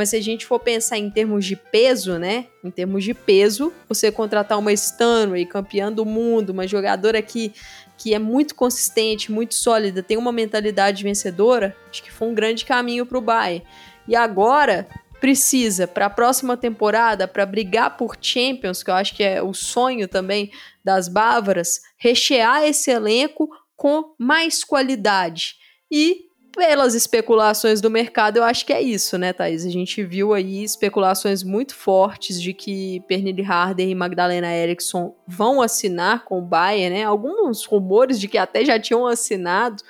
mas 0.00 0.08
se 0.08 0.16
a 0.16 0.22
gente 0.22 0.46
for 0.46 0.58
pensar 0.58 0.96
em 0.96 1.10
termos 1.10 1.44
de 1.44 1.54
peso, 1.54 2.18
né? 2.18 2.46
Em 2.64 2.70
termos 2.70 3.04
de 3.04 3.12
peso, 3.12 3.70
você 3.86 4.10
contratar 4.10 4.58
uma 4.58 4.72
Stanway, 4.72 5.44
campeã 5.44 5.92
do 5.92 6.06
mundo, 6.06 6.50
uma 6.50 6.66
jogadora 6.66 7.20
que 7.20 7.52
que 7.98 8.14
é 8.14 8.18
muito 8.18 8.54
consistente, 8.54 9.30
muito 9.30 9.54
sólida, 9.54 10.02
tem 10.02 10.16
uma 10.16 10.32
mentalidade 10.32 11.04
vencedora, 11.04 11.76
acho 11.90 12.02
que 12.02 12.10
foi 12.10 12.28
um 12.28 12.34
grande 12.34 12.64
caminho 12.64 13.04
para 13.04 13.18
o 13.18 13.20
Bayern. 13.20 13.62
E 14.08 14.16
agora, 14.16 14.88
precisa 15.20 15.86
para 15.86 16.06
a 16.06 16.10
próxima 16.10 16.56
temporada, 16.56 17.28
para 17.28 17.44
brigar 17.44 17.98
por 17.98 18.16
Champions, 18.18 18.82
que 18.82 18.90
eu 18.90 18.94
acho 18.94 19.14
que 19.14 19.22
é 19.22 19.42
o 19.42 19.52
sonho 19.52 20.08
também 20.08 20.50
das 20.82 21.08
bávaras, 21.08 21.78
rechear 21.98 22.64
esse 22.64 22.90
elenco 22.90 23.50
com 23.76 24.14
mais 24.18 24.64
qualidade. 24.64 25.56
E 25.90 26.29
pelas 26.52 26.94
especulações 26.94 27.80
do 27.80 27.90
mercado, 27.90 28.38
eu 28.38 28.44
acho 28.44 28.66
que 28.66 28.72
é 28.72 28.80
isso, 28.80 29.16
né, 29.16 29.32
Thaís? 29.32 29.64
A 29.64 29.70
gente 29.70 30.02
viu 30.02 30.34
aí 30.34 30.64
especulações 30.64 31.42
muito 31.42 31.74
fortes 31.74 32.40
de 32.40 32.52
que 32.52 33.00
Pernille 33.06 33.44
Harder 33.44 33.88
e 33.88 33.94
Magdalena 33.94 34.52
Eriksson 34.52 35.14
vão 35.26 35.62
assinar 35.62 36.24
com 36.24 36.38
o 36.38 36.42
Bayern, 36.42 36.96
né? 36.96 37.04
Alguns 37.04 37.64
rumores 37.64 38.18
de 38.18 38.28
que 38.28 38.38
até 38.38 38.64
já 38.64 38.78
tinham 38.78 39.06
assinado. 39.06 39.82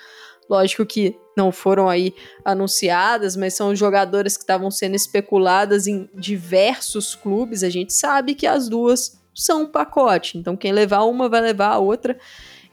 Lógico 0.49 0.85
que 0.85 1.15
não 1.35 1.51
foram 1.51 1.87
aí 1.87 2.13
anunciadas, 2.43 3.35
mas 3.35 3.53
são 3.53 3.75
jogadoras 3.75 4.35
que 4.35 4.43
estavam 4.43 4.69
sendo 4.69 4.95
especuladas 4.95 5.87
em 5.87 6.09
diversos 6.13 7.15
clubes. 7.15 7.63
A 7.63 7.69
gente 7.69 7.93
sabe 7.93 8.35
que 8.35 8.45
as 8.45 8.67
duas 8.67 9.19
são 9.33 9.63
um 9.63 9.67
pacote, 9.67 10.37
então 10.37 10.57
quem 10.57 10.73
levar 10.73 11.03
uma 11.03 11.29
vai 11.29 11.41
levar 11.41 11.69
a 11.69 11.79
outra. 11.79 12.17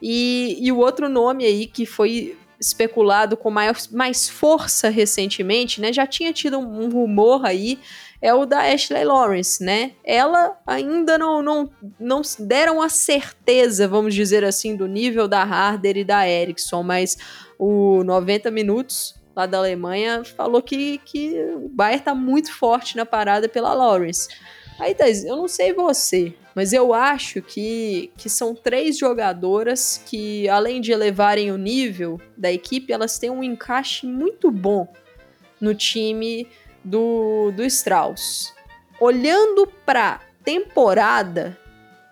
E, 0.02 0.58
e 0.60 0.70
o 0.70 0.78
outro 0.78 1.08
nome 1.08 1.44
aí 1.44 1.66
que 1.66 1.86
foi 1.86 2.36
especulado 2.60 3.36
com 3.36 3.50
maior, 3.50 3.76
mais 3.92 4.28
força 4.28 4.88
recentemente, 4.88 5.80
né? 5.80 5.92
Já 5.92 6.06
tinha 6.06 6.32
tido 6.32 6.58
um, 6.58 6.84
um 6.84 6.88
rumor 6.88 7.44
aí, 7.44 7.78
é 8.20 8.34
o 8.34 8.44
da 8.44 8.60
Ashley 8.60 9.04
Lawrence, 9.04 9.62
né? 9.62 9.92
Ela 10.04 10.58
ainda 10.66 11.16
não, 11.16 11.42
não, 11.42 11.70
não 11.98 12.22
deram 12.38 12.82
a 12.82 12.88
certeza, 12.88 13.86
vamos 13.86 14.14
dizer 14.14 14.44
assim, 14.44 14.74
do 14.74 14.86
nível 14.86 15.28
da 15.28 15.42
Harder 15.42 15.96
e 15.96 16.04
da 16.04 16.28
Ericsson, 16.28 16.82
mas 16.82 17.16
o 17.58 18.02
90 18.04 18.50
Minutos 18.50 19.14
lá 19.36 19.46
da 19.46 19.58
Alemanha 19.58 20.24
falou 20.24 20.60
que, 20.60 20.98
que 21.04 21.38
o 21.54 21.68
Bayern 21.68 22.02
tá 22.02 22.14
muito 22.14 22.52
forte 22.52 22.96
na 22.96 23.06
parada 23.06 23.48
pela 23.48 23.72
Lawrence. 23.72 24.28
Aí, 24.80 24.94
Thais, 24.94 25.24
eu 25.24 25.36
não 25.36 25.48
sei 25.48 25.72
você, 25.72 26.34
mas 26.58 26.72
eu 26.72 26.92
acho 26.92 27.40
que, 27.40 28.10
que 28.16 28.28
são 28.28 28.52
três 28.52 28.98
jogadoras 28.98 30.02
que, 30.04 30.48
além 30.48 30.80
de 30.80 30.90
elevarem 30.90 31.52
o 31.52 31.56
nível 31.56 32.20
da 32.36 32.50
equipe, 32.50 32.92
elas 32.92 33.16
têm 33.16 33.30
um 33.30 33.44
encaixe 33.44 34.08
muito 34.08 34.50
bom 34.50 34.92
no 35.60 35.72
time 35.72 36.48
do, 36.82 37.52
do 37.52 37.64
Strauss. 37.64 38.52
Olhando 38.98 39.68
para 39.86 40.20
temporada 40.42 41.56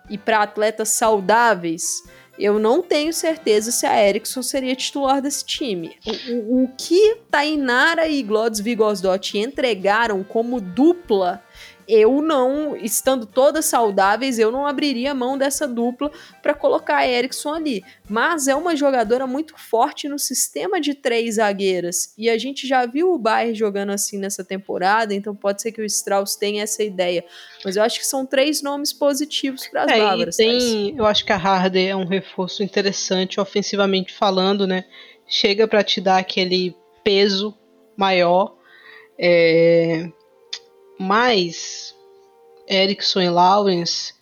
e 0.09 0.17
para 0.17 0.43
atletas 0.43 0.91
saudáveis, 0.91 2.03
eu 2.39 2.57
não 2.57 2.81
tenho 2.81 3.11
certeza 3.11 3.69
se 3.69 3.85
a 3.85 4.01
Eriksson 4.01 4.41
seria 4.41 4.77
titular 4.77 5.21
desse 5.21 5.43
time. 5.43 5.97
O, 6.05 6.31
o, 6.31 6.63
o 6.63 6.67
que 6.77 7.17
Tainara 7.29 8.07
e 8.07 8.23
Glods 8.23 8.61
Vigosdotti 8.61 9.39
entregaram 9.39 10.23
como 10.23 10.61
dupla 10.61 11.43
eu 11.87 12.21
não, 12.21 12.75
estando 12.75 13.25
todas 13.25 13.65
saudáveis, 13.65 14.37
eu 14.37 14.51
não 14.51 14.67
abriria 14.67 15.13
mão 15.13 15.37
dessa 15.37 15.65
dupla 15.65 16.11
para 16.41 16.53
colocar 16.53 16.97
a 16.97 17.07
Erickson 17.07 17.53
ali. 17.53 17.83
Mas 18.09 18.47
é 18.47 18.55
uma 18.55 18.75
jogadora 18.75 19.25
muito 19.25 19.57
forte 19.57 20.09
no 20.09 20.19
sistema 20.19 20.81
de 20.81 20.93
três 20.93 21.35
zagueiras. 21.35 22.13
E 22.17 22.29
a 22.29 22.37
gente 22.37 22.67
já 22.67 22.85
viu 22.85 23.13
o 23.13 23.17
Bayern 23.17 23.55
jogando 23.55 23.91
assim 23.91 24.17
nessa 24.17 24.43
temporada, 24.43 25.13
então 25.13 25.33
pode 25.33 25.61
ser 25.61 25.71
que 25.71 25.81
o 25.81 25.85
Strauss 25.85 26.35
tenha 26.35 26.63
essa 26.63 26.83
ideia. 26.83 27.23
Mas 27.63 27.77
eu 27.77 27.83
acho 27.83 27.99
que 27.99 28.05
são 28.05 28.25
três 28.25 28.61
nomes 28.61 28.91
positivos 28.91 29.65
para 29.67 29.83
as 29.83 29.91
é, 29.91 29.99
Bávaras. 29.99 30.35
Tem, 30.35 30.93
eu 30.97 31.05
acho 31.05 31.23
que 31.23 31.31
a 31.31 31.37
Harder 31.37 31.89
é 31.89 31.95
um 31.95 32.05
reforço 32.05 32.63
interessante 32.63 33.39
ofensivamente 33.39 34.13
falando, 34.13 34.67
né? 34.67 34.83
Chega 35.25 35.67
para 35.67 35.83
te 35.83 36.01
dar 36.01 36.17
aquele 36.17 36.75
peso 37.03 37.57
maior. 37.95 38.55
É, 39.17 40.09
mas 40.99 41.95
Erickson 42.69 43.21
e 43.21 43.29
Lawrence 43.29 44.13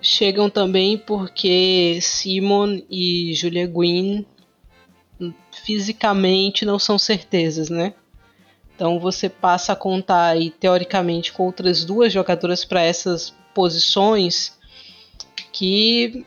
chegam 0.00 0.48
também 0.48 0.96
porque 0.96 1.98
Simon 2.00 2.80
e 2.88 3.34
Julia 3.34 3.66
Gwynn 3.66 4.24
fisicamente 5.64 6.64
não 6.64 6.78
são 6.78 6.98
certezas, 6.98 7.68
né? 7.68 7.94
Então 8.74 8.98
você 8.98 9.28
passa 9.28 9.74
a 9.74 9.76
contar 9.76 10.28
aí, 10.28 10.50
teoricamente 10.50 11.32
com 11.32 11.44
outras 11.44 11.84
duas 11.84 12.12
jogadoras 12.12 12.64
para 12.64 12.82
essas 12.82 13.34
posições 13.54 14.58
que 15.52 16.24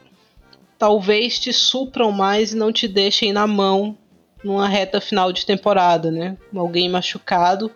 talvez 0.77 1.39
te 1.39 1.51
supram 1.51 2.11
mais 2.11 2.53
e 2.53 2.55
não 2.55 2.71
te 2.71 2.87
deixem 2.87 3.33
na 3.33 3.47
mão 3.47 3.97
numa 4.43 4.67
reta 4.67 5.01
final 5.01 5.31
de 5.31 5.45
temporada, 5.45 6.11
né? 6.11 6.37
Alguém 6.53 6.89
machucado 6.89 7.71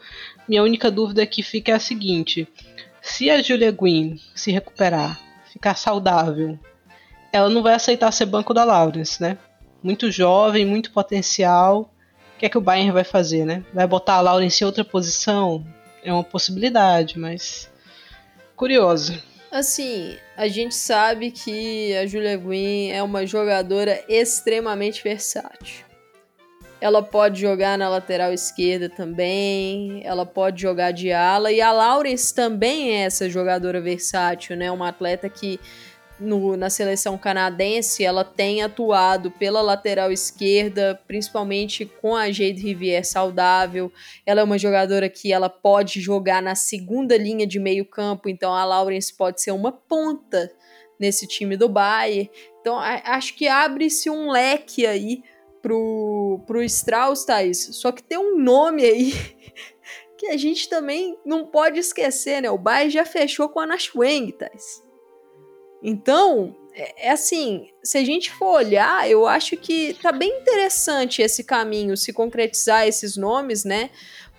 minha 0.47 0.63
única 0.63 0.89
dúvida 0.89 1.25
que 1.25 1.43
fica 1.43 1.71
é 1.71 1.75
a 1.75 1.79
seguinte: 1.79 2.47
se 3.01 3.29
a 3.29 3.41
Julia 3.41 3.71
Gwynn 3.71 4.19
se 4.35 4.51
recuperar, 4.51 5.19
ficar 5.51 5.75
saudável, 5.75 6.57
ela 7.31 7.49
não 7.49 7.63
vai 7.63 7.73
aceitar 7.73 8.11
ser 8.11 8.25
banco 8.25 8.53
da 8.53 8.63
Lawrence, 8.63 9.21
né? 9.21 9.37
Muito 9.81 10.11
jovem, 10.11 10.65
muito 10.65 10.91
potencial. 10.91 11.93
O 12.35 12.39
que 12.39 12.45
é 12.45 12.49
que 12.49 12.57
o 12.57 12.61
Bayern 12.61 12.91
vai 12.91 13.03
fazer, 13.03 13.45
né? 13.45 13.63
Vai 13.73 13.87
botar 13.87 14.15
a 14.15 14.21
Lawrence 14.21 14.63
em 14.63 14.67
outra 14.67 14.83
posição? 14.83 15.65
É 16.03 16.13
uma 16.13 16.23
possibilidade, 16.23 17.17
mas 17.17 17.69
curioso. 18.55 19.21
Assim, 19.51 20.17
a 20.35 20.47
gente 20.47 20.75
sabe 20.75 21.31
que 21.31 21.95
a 21.95 22.05
Julia 22.05 22.37
Gwynn 22.37 22.91
é 22.91 23.01
uma 23.01 23.25
jogadora 23.25 24.03
extremamente 24.07 25.01
versátil. 25.03 25.86
Ela 26.79 27.01
pode 27.01 27.41
jogar 27.41 27.77
na 27.77 27.89
lateral 27.89 28.31
esquerda 28.31 28.87
também, 28.87 30.01
ela 30.05 30.25
pode 30.25 30.61
jogar 30.61 30.91
de 30.91 31.11
ala. 31.11 31.51
E 31.51 31.59
a 31.59 31.71
Lawrence 31.71 32.33
também 32.33 32.95
é 32.95 33.05
essa 33.05 33.29
jogadora 33.29 33.81
versátil, 33.81 34.55
né? 34.55 34.69
Uma 34.71 34.89
atleta 34.89 35.27
que 35.27 35.59
no, 36.19 36.57
na 36.57 36.69
seleção 36.69 37.17
canadense 37.17 38.03
ela 38.03 38.23
tem 38.23 38.61
atuado 38.63 39.31
pela 39.31 39.61
lateral 39.61 40.11
esquerda, 40.11 40.99
principalmente 41.07 41.85
com 41.85 42.15
a 42.15 42.31
Jade 42.31 42.61
Rivière 42.61 43.03
saudável. 43.05 43.91
Ela 44.25 44.41
é 44.41 44.43
uma 44.43 44.57
jogadora 44.57 45.09
que 45.09 45.31
ela 45.31 45.49
pode 45.49 46.01
jogar 46.01 46.41
na 46.41 46.55
segunda 46.55 47.17
linha 47.17 47.45
de 47.45 47.59
meio 47.59 47.85
campo, 47.85 48.29
então 48.29 48.53
a 48.53 48.65
Lawrence 48.65 49.13
pode 49.15 49.41
ser 49.41 49.51
uma 49.51 49.71
ponta 49.71 50.51
nesse 50.99 51.27
time 51.27 51.55
do 51.55 51.69
Bayern. 51.69 52.29
Então 52.61 52.77
acho 52.79 53.35
que 53.35 53.47
abre-se 53.47 54.09
um 54.09 54.31
leque 54.31 54.85
aí 54.85 55.23
pro, 55.67 56.39
pro 56.47 56.63
Strauss, 56.63 57.25
Thaís. 57.25 57.69
Só 57.73 57.91
que 57.91 58.01
tem 58.01 58.17
um 58.17 58.39
nome 58.39 58.85
aí 58.85 59.13
que 60.17 60.27
a 60.27 60.37
gente 60.37 60.69
também 60.69 61.17
não 61.25 61.45
pode 61.45 61.77
esquecer, 61.77 62.41
né? 62.41 62.49
O 62.49 62.57
Bayern 62.57 62.89
já 62.89 63.05
fechou 63.05 63.49
com 63.49 63.59
a 63.59 63.63
Ana 63.63 63.77
Schweng, 63.77 64.31
Thaís. 64.31 64.81
Então, 65.83 66.55
é, 66.73 67.09
é 67.09 67.11
assim, 67.11 67.69
se 67.83 67.97
a 67.97 68.05
gente 68.05 68.31
for 68.31 68.55
olhar, 68.55 69.09
eu 69.09 69.27
acho 69.27 69.57
que 69.57 69.93
tá 70.01 70.13
bem 70.13 70.39
interessante 70.39 71.21
esse 71.21 71.43
caminho, 71.43 71.97
se 71.97 72.13
concretizar 72.13 72.87
esses 72.87 73.17
nomes, 73.17 73.65
né? 73.65 73.89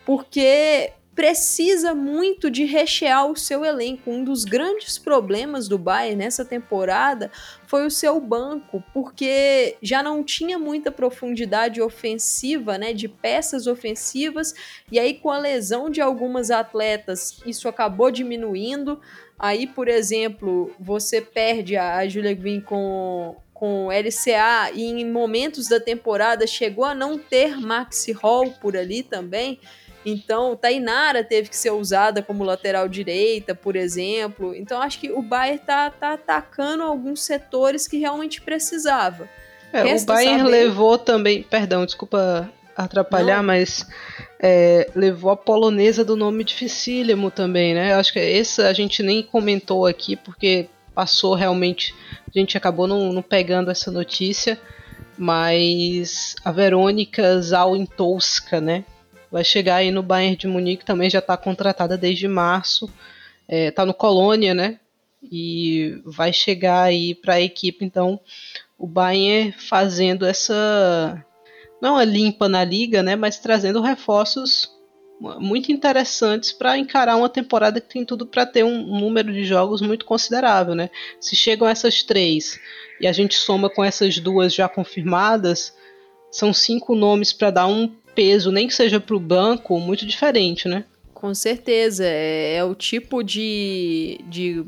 Porque 0.07 0.93
precisa 1.15 1.95
muito 1.95 2.51
de 2.51 2.65
rechear 2.65 3.27
o 3.31 3.37
seu 3.37 3.67
elenco. 3.67 4.11
Um 4.11 4.25
dos 4.25 4.45
grandes 4.45 4.97
problemas 4.97 5.69
do 5.69 5.77
Bayern 5.77 6.17
nessa 6.17 6.45
temporada 6.45 7.31
foi 7.69 7.85
o 7.85 7.91
seu 7.91 8.19
banco, 8.19 8.83
porque 8.95 9.77
já 9.83 10.03
não 10.03 10.25
tinha 10.25 10.59
muita 10.59 10.91
profundidade 10.91 11.83
ofensiva, 11.83 12.79
né, 12.79 12.95
de 12.95 13.07
peças 13.07 13.67
ofensivas, 13.67 14.55
e 14.91 14.99
aí 14.99 15.13
com 15.13 15.31
a 15.31 15.37
lesão 15.37 15.91
de 15.91 16.01
algumas 16.01 16.51
atletas, 16.51 17.43
isso 17.45 17.69
acabou 17.69 18.11
diminuindo. 18.11 18.99
Aí, 19.39 19.67
por 19.67 19.87
exemplo, 19.87 20.75
você 20.81 21.21
perde 21.21 21.77
a 21.77 22.09
Julia 22.09 22.35
Green 22.35 22.63
com 22.63 23.37
com 23.53 23.89
LCA 23.91 24.71
e 24.73 24.85
em 24.85 25.05
momentos 25.05 25.67
da 25.67 25.81
temporada 25.81 26.47
chegou 26.47 26.85
a 26.85 26.95
não 26.95 27.19
ter 27.19 27.61
Maxi 27.61 28.13
Hall 28.13 28.53
por 28.53 28.77
ali 28.77 29.03
também. 29.03 29.59
Então, 30.09 30.57
Tainara 30.57 31.23
teve 31.23 31.49
que 31.49 31.57
ser 31.57 31.71
usada 31.71 32.23
como 32.23 32.45
lateral 32.45 32.89
direita, 32.89 33.55
por 33.55 33.77
exemplo. 33.77 34.55
Então, 34.55 34.81
acho 34.81 34.99
que 34.99 35.11
o 35.11 35.23
Bayern 35.23 35.59
tá, 35.59 35.91
tá 35.91 36.15
atacando 36.15 36.83
alguns 36.83 37.23
setores 37.23 37.87
que 37.87 37.99
realmente 37.99 38.41
precisava. 38.41 39.29
É, 39.73 39.83
o 39.83 40.05
Bayern 40.05 40.39
saber... 40.39 40.51
levou 40.51 40.99
também, 40.99 41.43
perdão, 41.43 41.85
desculpa 41.85 42.51
atrapalhar, 42.77 43.39
Não. 43.39 43.45
mas 43.45 43.87
é, 44.41 44.89
levou 44.95 45.31
a 45.31 45.37
polonesa 45.37 46.05
do 46.05 46.17
nome 46.17 46.45
dificílimo 46.45 47.31
também, 47.31 47.75
né? 47.75 47.95
Acho 47.95 48.13
que 48.13 48.21
essa 48.21 48.69
a 48.69 48.73
gente 48.73 49.03
nem 49.03 49.23
comentou 49.23 49.85
aqui 49.85 50.17
porque 50.17 50.69
passou 50.95 51.35
realmente, 51.35 51.95
a 52.27 52.39
gente 52.39 52.57
acabou 52.57 52.87
não, 52.87 53.13
não 53.13 53.23
pegando 53.23 53.71
essa 53.71 53.91
notícia, 53.91 54.59
mas 55.17 56.37
a 56.45 56.53
Verônica 56.53 57.41
Zawintowska, 57.41 58.61
né? 58.61 58.85
Vai 59.31 59.45
chegar 59.45 59.77
aí 59.77 59.91
no 59.91 60.03
Bayern 60.03 60.37
de 60.37 60.47
Munique, 60.47 60.85
também 60.85 61.11
já 61.11 61.19
está 61.19 61.37
contratada 61.37 61.97
desde 61.97 62.27
março, 62.27 62.91
está 63.49 63.83
é, 63.83 63.87
no 63.87 63.95
Colônia, 63.95 64.55
né? 64.55 64.79
E 65.23 66.01
vai 66.05 66.33
chegar 66.33 66.83
aí 66.83 67.15
para 67.15 67.35
a 67.35 67.41
equipe, 67.41 67.85
então 67.85 68.21
o 68.79 68.87
Bayern 68.87 69.53
fazendo 69.53 70.25
essa 70.25 71.25
não 71.81 71.97
a 71.97 72.05
limpa 72.05 72.49
na 72.49 72.65
liga, 72.65 73.03
né? 73.03 73.17
Mas 73.17 73.39
trazendo 73.39 73.81
reforços 73.81 74.71
muito 75.21 75.73
interessantes 75.73 76.53
para 76.53 76.79
encarar 76.79 77.17
uma 77.17 77.29
temporada 77.29 77.81
que 77.81 77.89
tem 77.89 78.05
tudo 78.05 78.25
para 78.25 78.47
ter 78.47 78.65
um 78.65 78.99
número 79.01 79.33
de 79.33 79.45
jogos 79.45 79.81
muito 79.81 80.05
considerável, 80.05 80.75
né? 80.75 80.91
Se 81.21 81.35
chegam 81.35 81.69
essas 81.69 82.03
três 82.03 82.59
e 83.01 83.07
a 83.07 83.13
gente 83.13 83.35
soma 83.35 83.69
com 83.69 83.85
essas 83.85 84.19
duas 84.19 84.55
já 84.55 84.69
confirmadas, 84.69 85.75
são 86.31 86.53
cinco 86.53 86.95
nomes 86.95 87.33
para 87.33 87.51
dar 87.51 87.67
um 87.67 87.93
peso, 88.19 88.51
nem 88.51 88.67
que 88.67 88.75
seja 88.75 88.99
para 88.99 89.15
o 89.15 89.21
banco, 89.21 89.79
muito 89.79 90.05
diferente, 90.05 90.67
né? 90.67 90.83
Com 91.15 91.33
certeza. 91.33 92.03
É, 92.05 92.57
é 92.57 92.65
o 92.65 92.75
tipo 92.75 93.23
de, 93.23 94.19
de. 94.27 94.65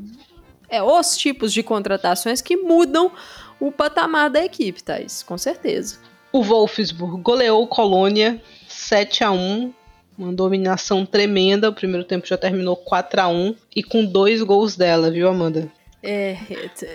É 0.69 0.81
os 0.81 1.17
tipos 1.17 1.51
de 1.51 1.61
contratações 1.61 2.41
que 2.41 2.55
mudam 2.55 3.11
o 3.59 3.69
patamar 3.69 4.29
da 4.29 4.41
equipe, 4.41 4.81
Thais. 4.81 5.21
Com 5.21 5.37
certeza. 5.37 5.97
O 6.31 6.41
Wolfsburg 6.41 7.21
goleou 7.21 7.67
Colônia 7.67 8.41
7 8.69 9.21
a 9.25 9.31
1 9.31 9.73
uma 10.17 10.31
dominação 10.31 11.05
tremenda. 11.05 11.67
O 11.67 11.73
primeiro 11.73 12.05
tempo 12.05 12.25
já 12.25 12.37
terminou 12.37 12.77
4 12.77 13.19
a 13.19 13.27
1 13.27 13.53
e 13.75 13.83
com 13.83 14.05
dois 14.05 14.41
gols 14.41 14.77
dela, 14.77 15.11
viu, 15.11 15.27
Amanda? 15.27 15.69
É, 16.01 16.37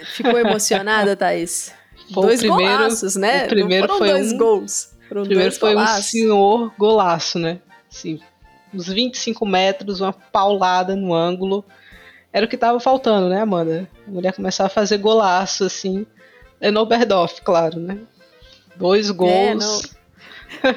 ficou 0.06 0.38
emocionada, 0.38 1.14
Thaís? 1.16 1.74
dois 2.10 2.40
primeiro, 2.40 2.78
golaços, 2.78 3.16
né? 3.16 3.44
O 3.44 3.48
primeiro 3.48 3.88
foi 3.98 4.08
dois 4.08 4.32
um, 4.32 4.38
gols. 4.38 4.95
Primeiro 5.08 5.52
foi 5.52 5.74
golaços. 5.74 5.98
um 5.98 6.02
senhor 6.02 6.72
golaço, 6.78 7.38
né? 7.38 7.60
Assim, 7.90 8.20
uns 8.72 8.88
25 8.88 9.46
metros, 9.46 10.00
uma 10.00 10.12
paulada 10.12 10.96
no 10.96 11.14
ângulo. 11.14 11.64
Era 12.32 12.46
o 12.46 12.48
que 12.48 12.56
tava 12.56 12.78
faltando, 12.80 13.28
né, 13.28 13.40
Amanda? 13.40 13.88
A 14.06 14.10
mulher 14.10 14.32
começar 14.34 14.66
a 14.66 14.70
fazer 14.70 14.98
golaço, 14.98 15.64
assim. 15.64 16.06
É 16.60 16.70
no 16.70 16.80
Oberdoff, 16.80 17.40
claro, 17.42 17.78
né? 17.78 17.98
Dois 18.76 19.08
é, 19.10 19.12
gols. 19.12 19.94
É, 20.62 20.76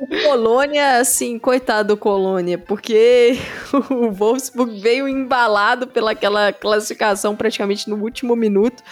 o 0.00 0.22
Colônia, 0.24 0.98
assim, 0.98 1.38
coitado 1.38 1.94
do 1.94 1.96
Colônia, 1.96 2.58
porque 2.58 3.38
o 3.90 4.10
Wolfsburg 4.10 4.80
veio 4.80 5.08
embalado 5.08 5.86
pelaquela 5.86 6.52
classificação 6.52 7.34
praticamente 7.34 7.88
no 7.88 7.96
último 7.96 8.36
minuto 8.36 8.82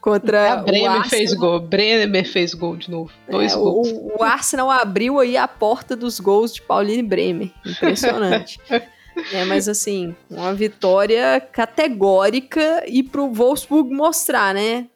contra 0.00 0.54
a 0.54 0.56
Bremer 0.56 1.08
fez 1.08 1.34
gol. 1.34 1.60
Bremer 1.60 2.30
fez 2.30 2.54
gol 2.54 2.76
de 2.76 2.90
novo. 2.90 3.12
Dois 3.28 3.52
é, 3.52 3.56
gols. 3.56 3.88
O, 3.88 4.18
o, 4.18 4.22
Arsenal 4.22 4.70
abriu 4.70 5.20
aí 5.20 5.36
a 5.36 5.46
porta 5.46 5.94
dos 5.94 6.18
gols 6.18 6.54
de 6.54 6.62
Pauline 6.62 7.02
Bremer. 7.02 7.50
Impressionante. 7.64 8.58
é, 9.32 9.44
mas 9.44 9.68
assim, 9.68 10.14
uma 10.30 10.54
vitória 10.54 11.40
categórica 11.40 12.84
e 12.86 13.02
pro 13.02 13.30
Wolfsburg 13.32 13.92
mostrar, 13.92 14.54
né? 14.54 14.86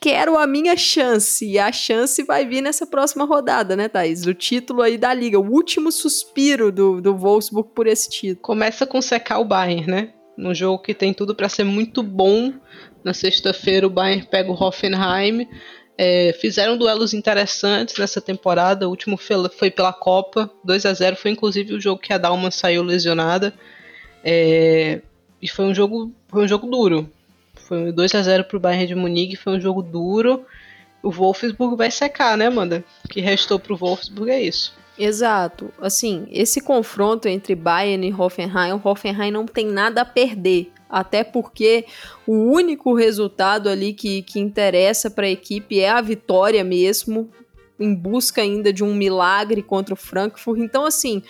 Quero 0.00 0.36
a 0.36 0.48
minha 0.48 0.76
chance. 0.76 1.46
E 1.48 1.60
a 1.60 1.70
chance 1.70 2.24
vai 2.24 2.44
vir 2.44 2.60
nessa 2.60 2.84
próxima 2.84 3.24
rodada, 3.24 3.76
né, 3.76 3.88
Thaís? 3.88 4.22
Do 4.22 4.34
título 4.34 4.82
aí 4.82 4.98
da 4.98 5.14
Liga. 5.14 5.38
O 5.38 5.48
último 5.48 5.92
suspiro 5.92 6.72
do, 6.72 7.00
do 7.00 7.16
Wolfsburg 7.16 7.70
por 7.72 7.86
esse 7.86 8.10
título. 8.10 8.42
Começa 8.42 8.84
com 8.84 9.00
secar 9.00 9.38
o 9.38 9.44
Bayern, 9.44 9.86
né? 9.86 10.12
Num 10.36 10.52
jogo 10.52 10.82
que 10.82 10.92
tem 10.92 11.14
tudo 11.14 11.36
para 11.36 11.48
ser 11.48 11.62
muito 11.62 12.02
bom, 12.02 12.52
na 13.04 13.14
sexta-feira 13.14 13.86
o 13.86 13.90
Bayern 13.90 14.26
pega 14.26 14.50
o 14.50 14.54
Hoffenheim. 14.54 15.48
É, 15.96 16.32
fizeram 16.40 16.76
duelos 16.76 17.12
interessantes 17.12 17.96
nessa 17.98 18.20
temporada. 18.20 18.86
O 18.86 18.90
último 18.90 19.16
foi 19.16 19.70
pela 19.70 19.92
Copa, 19.92 20.50
2 20.64 20.86
a 20.86 20.94
0 20.94 21.16
Foi 21.16 21.30
inclusive 21.30 21.74
o 21.74 21.80
jogo 21.80 22.00
que 22.00 22.12
a 22.12 22.18
Dalma 22.18 22.50
saiu 22.50 22.82
lesionada. 22.82 23.52
É, 24.24 25.00
e 25.40 25.48
foi 25.48 25.64
um 25.64 25.74
jogo, 25.74 26.12
foi 26.28 26.44
um 26.44 26.48
jogo 26.48 26.66
duro. 26.66 27.08
Foi 27.54 27.92
2 27.92 28.14
a 28.14 28.22
0 28.22 28.44
para 28.44 28.56
o 28.56 28.60
Bayern 28.60 28.86
de 28.86 28.94
Munique. 28.94 29.36
Foi 29.36 29.54
um 29.54 29.60
jogo 29.60 29.82
duro. 29.82 30.44
O 31.02 31.10
Wolfsburg 31.10 31.76
vai 31.76 31.90
secar, 31.90 32.36
né, 32.36 32.46
Amanda? 32.46 32.84
O 33.04 33.08
que 33.08 33.20
restou 33.20 33.58
para 33.58 33.72
o 33.72 33.76
Wolfsburg 33.76 34.30
é 34.30 34.40
isso. 34.40 34.72
Exato. 34.98 35.72
Assim, 35.80 36.26
esse 36.30 36.60
confronto 36.60 37.26
entre 37.26 37.54
Bayern 37.54 38.06
e 38.06 38.12
Hoffenheim, 38.12 38.72
o 38.72 38.80
Hoffenheim 38.82 39.30
não 39.30 39.46
tem 39.46 39.66
nada 39.66 40.02
a 40.02 40.04
perder 40.04 40.70
até 40.92 41.24
porque 41.24 41.86
o 42.26 42.34
único 42.34 42.94
resultado 42.94 43.70
ali 43.70 43.94
que, 43.94 44.20
que 44.20 44.38
interessa 44.38 45.10
para 45.10 45.26
a 45.26 45.30
equipe 45.30 45.80
é 45.80 45.88
a 45.88 46.02
vitória 46.02 46.62
mesmo, 46.62 47.30
em 47.80 47.94
busca 47.94 48.42
ainda 48.42 48.70
de 48.70 48.84
um 48.84 48.94
milagre 48.94 49.62
contra 49.62 49.94
o 49.94 49.96
Frankfurt. 49.96 50.60
Então, 50.60 50.84
assim, 50.84 51.22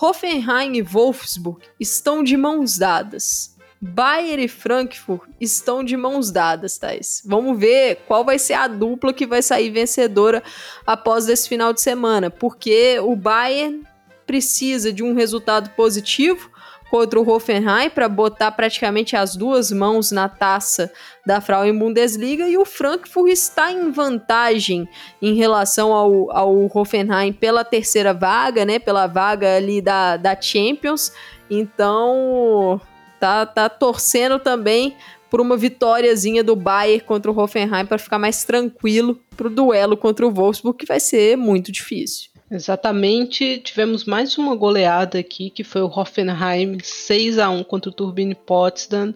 Hoffenheim 0.00 0.78
e 0.78 0.82
Wolfsburg 0.82 1.60
estão 1.78 2.22
de 2.22 2.34
mãos 2.34 2.78
dadas. 2.78 3.54
Bayern 3.82 4.44
e 4.44 4.48
Frankfurt 4.48 5.28
estão 5.40 5.84
de 5.84 5.96
mãos 5.96 6.30
dadas, 6.30 6.76
Thais. 6.76 7.22
Vamos 7.24 7.58
ver 7.58 8.00
qual 8.06 8.24
vai 8.24 8.38
ser 8.38 8.54
a 8.54 8.66
dupla 8.66 9.12
que 9.12 9.26
vai 9.26 9.42
sair 9.42 9.70
vencedora 9.70 10.42
após 10.86 11.28
esse 11.28 11.48
final 11.48 11.72
de 11.72 11.80
semana, 11.80 12.30
porque 12.30 12.98
o 13.00 13.16
Bayern 13.16 13.82
precisa 14.26 14.92
de 14.92 15.02
um 15.02 15.14
resultado 15.14 15.70
positivo 15.70 16.50
contra 16.90 17.20
o 17.20 17.28
Hoffenheim 17.28 17.88
para 17.88 18.08
botar 18.08 18.50
praticamente 18.50 19.14
as 19.14 19.36
duas 19.36 19.70
mãos 19.70 20.10
na 20.10 20.28
taça 20.28 20.92
da 21.24 21.40
Frauen 21.40 21.78
Bundesliga 21.78 22.48
e 22.48 22.58
o 22.58 22.64
Frankfurt 22.64 23.30
está 23.30 23.70
em 23.70 23.92
vantagem 23.92 24.88
em 25.22 25.34
relação 25.34 25.92
ao, 25.92 26.36
ao 26.36 26.70
Hoffenheim 26.74 27.32
pela 27.32 27.64
terceira 27.64 28.12
vaga, 28.12 28.64
né, 28.64 28.80
pela 28.80 29.06
vaga 29.06 29.56
ali 29.56 29.80
da, 29.80 30.16
da 30.16 30.38
Champions. 30.40 31.12
Então, 31.48 32.80
tá, 33.20 33.46
tá 33.46 33.68
torcendo 33.68 34.40
também 34.40 34.96
por 35.30 35.40
uma 35.40 35.56
vitóriazinha 35.56 36.42
do 36.42 36.56
Bayern 36.56 37.04
contra 37.04 37.30
o 37.30 37.38
Hoffenheim 37.38 37.86
para 37.86 37.98
ficar 37.98 38.18
mais 38.18 38.44
tranquilo 38.44 39.16
para 39.36 39.46
o 39.46 39.50
duelo 39.50 39.96
contra 39.96 40.26
o 40.26 40.30
Wolfsburg, 40.32 40.76
que 40.76 40.86
vai 40.86 40.98
ser 40.98 41.36
muito 41.36 41.70
difícil. 41.70 42.29
Exatamente, 42.50 43.58
tivemos 43.58 44.04
mais 44.04 44.36
uma 44.36 44.56
goleada 44.56 45.20
aqui, 45.20 45.50
que 45.50 45.62
foi 45.62 45.82
o 45.82 45.86
Hoffenheim 45.86 46.78
6 46.82 47.38
a 47.38 47.48
1 47.48 47.62
contra 47.62 47.88
o 47.88 47.94
Turbine 47.94 48.34
Potsdam. 48.34 49.14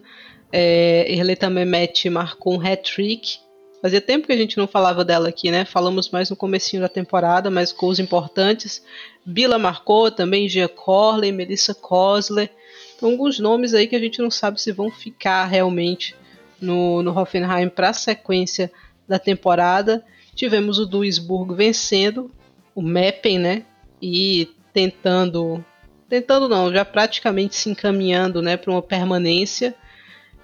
É, 0.53 1.05
Erleta 1.11 1.49
Mehmet 1.49 2.09
marcou 2.09 2.55
um 2.55 2.65
hat-trick. 2.65 3.39
Fazia 3.81 3.99
tempo 3.99 4.25
que 4.25 4.31
a 4.31 4.37
gente 4.37 4.57
não 4.57 4.65
falava 4.65 5.03
dela 5.03 5.27
aqui, 5.27 5.51
né? 5.51 5.65
Falamos 5.65 6.09
mais 6.09 6.29
no 6.29 6.35
comecinho 6.37 6.81
da 6.81 6.87
temporada, 6.87 7.51
mas 7.51 7.73
gols 7.73 7.99
importantes. 7.99 8.81
Bila 9.25 9.59
marcou 9.59 10.09
também, 10.09 10.47
Gia 10.47 10.69
Corley, 10.69 11.33
Melissa 11.33 11.75
Kosler. 11.75 12.49
Então, 12.95 13.11
alguns 13.11 13.37
nomes 13.37 13.73
aí 13.73 13.85
que 13.85 13.97
a 13.97 13.99
gente 13.99 14.21
não 14.21 14.31
sabe 14.31 14.61
se 14.61 14.71
vão 14.71 14.89
ficar 14.89 15.43
realmente 15.43 16.15
no, 16.61 17.03
no 17.03 17.11
Hoffenheim 17.11 17.67
para 17.67 17.89
a 17.89 17.93
sequência 17.93 18.71
da 19.05 19.19
temporada. 19.19 20.05
Tivemos 20.33 20.79
o 20.79 20.85
Duisburg 20.85 21.53
vencendo 21.53 22.31
o 22.75 22.81
Meppen, 22.81 23.39
né? 23.39 23.63
E 24.01 24.49
tentando, 24.71 25.63
tentando 26.07 26.47
não, 26.47 26.71
já 26.71 26.85
praticamente 26.85 27.55
se 27.55 27.69
encaminhando, 27.69 28.41
né, 28.41 28.57
para 28.57 28.71
uma 28.71 28.81
permanência. 28.81 29.73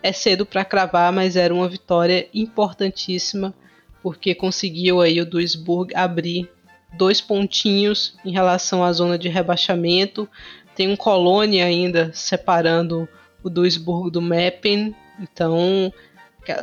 É 0.01 0.11
cedo 0.11 0.47
para 0.47 0.65
cravar, 0.65 1.13
mas 1.13 1.35
era 1.35 1.53
uma 1.53 1.69
vitória 1.69 2.27
importantíssima 2.33 3.53
porque 4.01 4.33
conseguiu 4.33 5.01
aí 5.01 5.21
o 5.21 5.25
Duisburg 5.25 5.95
abrir 5.95 6.49
dois 6.93 7.21
pontinhos 7.21 8.17
em 8.25 8.31
relação 8.31 8.83
à 8.83 8.91
zona 8.91 9.17
de 9.17 9.29
rebaixamento. 9.29 10.27
Tem 10.75 10.87
um 10.87 10.95
Colônia 10.95 11.65
ainda 11.65 12.11
separando 12.13 13.07
o 13.43 13.49
Duisburg 13.49 14.11
do 14.11 14.21
Meppen. 14.21 14.95
Então, 15.19 15.93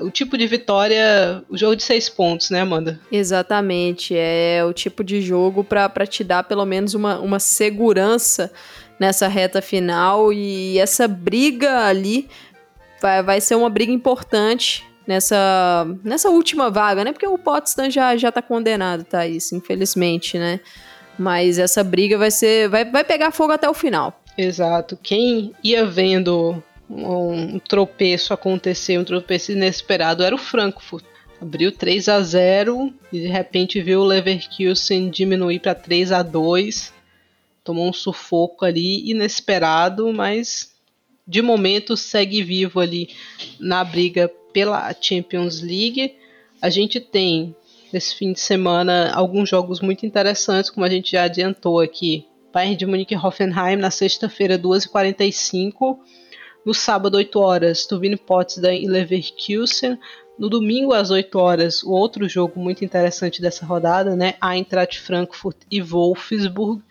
o 0.00 0.10
tipo 0.10 0.36
de 0.36 0.46
vitória, 0.46 1.42
o 1.48 1.56
jogo 1.56 1.76
de 1.76 1.82
seis 1.82 2.08
pontos, 2.08 2.50
né, 2.50 2.60
Amanda? 2.60 3.00
Exatamente. 3.10 4.14
É 4.16 4.64
o 4.64 4.72
tipo 4.72 5.02
de 5.04 5.20
jogo 5.20 5.64
para 5.64 6.06
te 6.06 6.22
dar 6.24 6.44
pelo 6.44 6.64
menos 6.64 6.94
uma, 6.94 7.18
uma 7.18 7.38
segurança 7.38 8.50
nessa 8.98 9.28
reta 9.28 9.62
final. 9.62 10.32
E 10.32 10.78
essa 10.78 11.06
briga 11.06 11.86
ali 11.86 12.28
vai, 13.00 13.22
vai 13.22 13.40
ser 13.40 13.54
uma 13.54 13.70
briga 13.70 13.92
importante 13.92 14.84
nessa, 15.06 15.86
nessa 16.04 16.28
última 16.28 16.70
vaga, 16.70 17.04
né? 17.04 17.12
Porque 17.12 17.26
o 17.26 17.38
Potsdam 17.38 17.90
já, 17.90 18.16
já 18.16 18.30
tá 18.30 18.42
condenado, 18.42 19.04
Thaís, 19.04 19.52
infelizmente, 19.52 20.38
né? 20.38 20.60
Mas 21.18 21.58
essa 21.58 21.82
briga 21.82 22.16
vai 22.16 22.30
ser. 22.30 22.68
Vai, 22.68 22.84
vai 22.84 23.02
pegar 23.02 23.32
fogo 23.32 23.52
até 23.52 23.68
o 23.68 23.74
final. 23.74 24.22
Exato. 24.36 24.96
Quem 25.02 25.52
ia 25.64 25.84
vendo 25.84 26.62
um, 26.90 27.58
tropeço 27.58 28.32
acontecer, 28.32 28.98
um 28.98 29.04
tropeço 29.04 29.52
inesperado, 29.52 30.22
era 30.22 30.34
o 30.34 30.38
Frankfurt. 30.38 31.04
Abriu 31.40 31.70
3 31.70 32.08
a 32.08 32.20
0 32.20 32.92
e 33.12 33.20
de 33.20 33.28
repente 33.28 33.80
viu 33.80 34.00
o 34.00 34.04
Leverkusen 34.04 35.08
diminuir 35.08 35.60
para 35.60 35.74
3 35.74 36.10
a 36.10 36.22
2 36.22 36.92
Tomou 37.68 37.86
um 37.86 37.92
sufoco 37.92 38.64
ali 38.64 39.10
inesperado, 39.10 40.10
mas 40.10 40.74
de 41.26 41.42
momento 41.42 41.98
segue 41.98 42.42
vivo 42.42 42.80
ali 42.80 43.10
na 43.60 43.84
briga 43.84 44.26
pela 44.54 44.90
Champions 44.98 45.60
League. 45.60 46.14
A 46.62 46.70
gente 46.70 46.98
tem 46.98 47.54
nesse 47.92 48.14
fim 48.14 48.32
de 48.32 48.40
semana 48.40 49.12
alguns 49.12 49.50
jogos 49.50 49.82
muito 49.82 50.06
interessantes, 50.06 50.70
como 50.70 50.86
a 50.86 50.88
gente 50.88 51.12
já 51.12 51.24
adiantou 51.24 51.78
aqui. 51.78 52.24
Bayern 52.54 52.74
de 52.74 52.86
Munique 52.86 53.14
e 53.14 53.18
Hoffenheim 53.18 53.76
na 53.76 53.90
sexta-feira, 53.90 54.58
2h45. 54.58 55.98
No 56.64 56.74
sábado, 56.74 57.16
8 57.16 57.38
horas, 57.40 57.86
Turbine 57.86 58.16
Potsdam 58.16 58.72
e 58.72 58.86
Leverkusen. 58.86 59.98
No 60.38 60.48
domingo, 60.48 60.92
às 60.92 61.10
8 61.10 61.38
horas, 61.38 61.82
o 61.82 61.90
outro 61.90 62.28
jogo 62.28 62.60
muito 62.60 62.84
interessante 62.84 63.40
dessa 63.40 63.64
rodada, 63.64 64.14
né? 64.14 64.34
Eintracht 64.42 65.00
Frankfurt 65.00 65.56
e 65.70 65.80
Wolfsburg. 65.80 66.82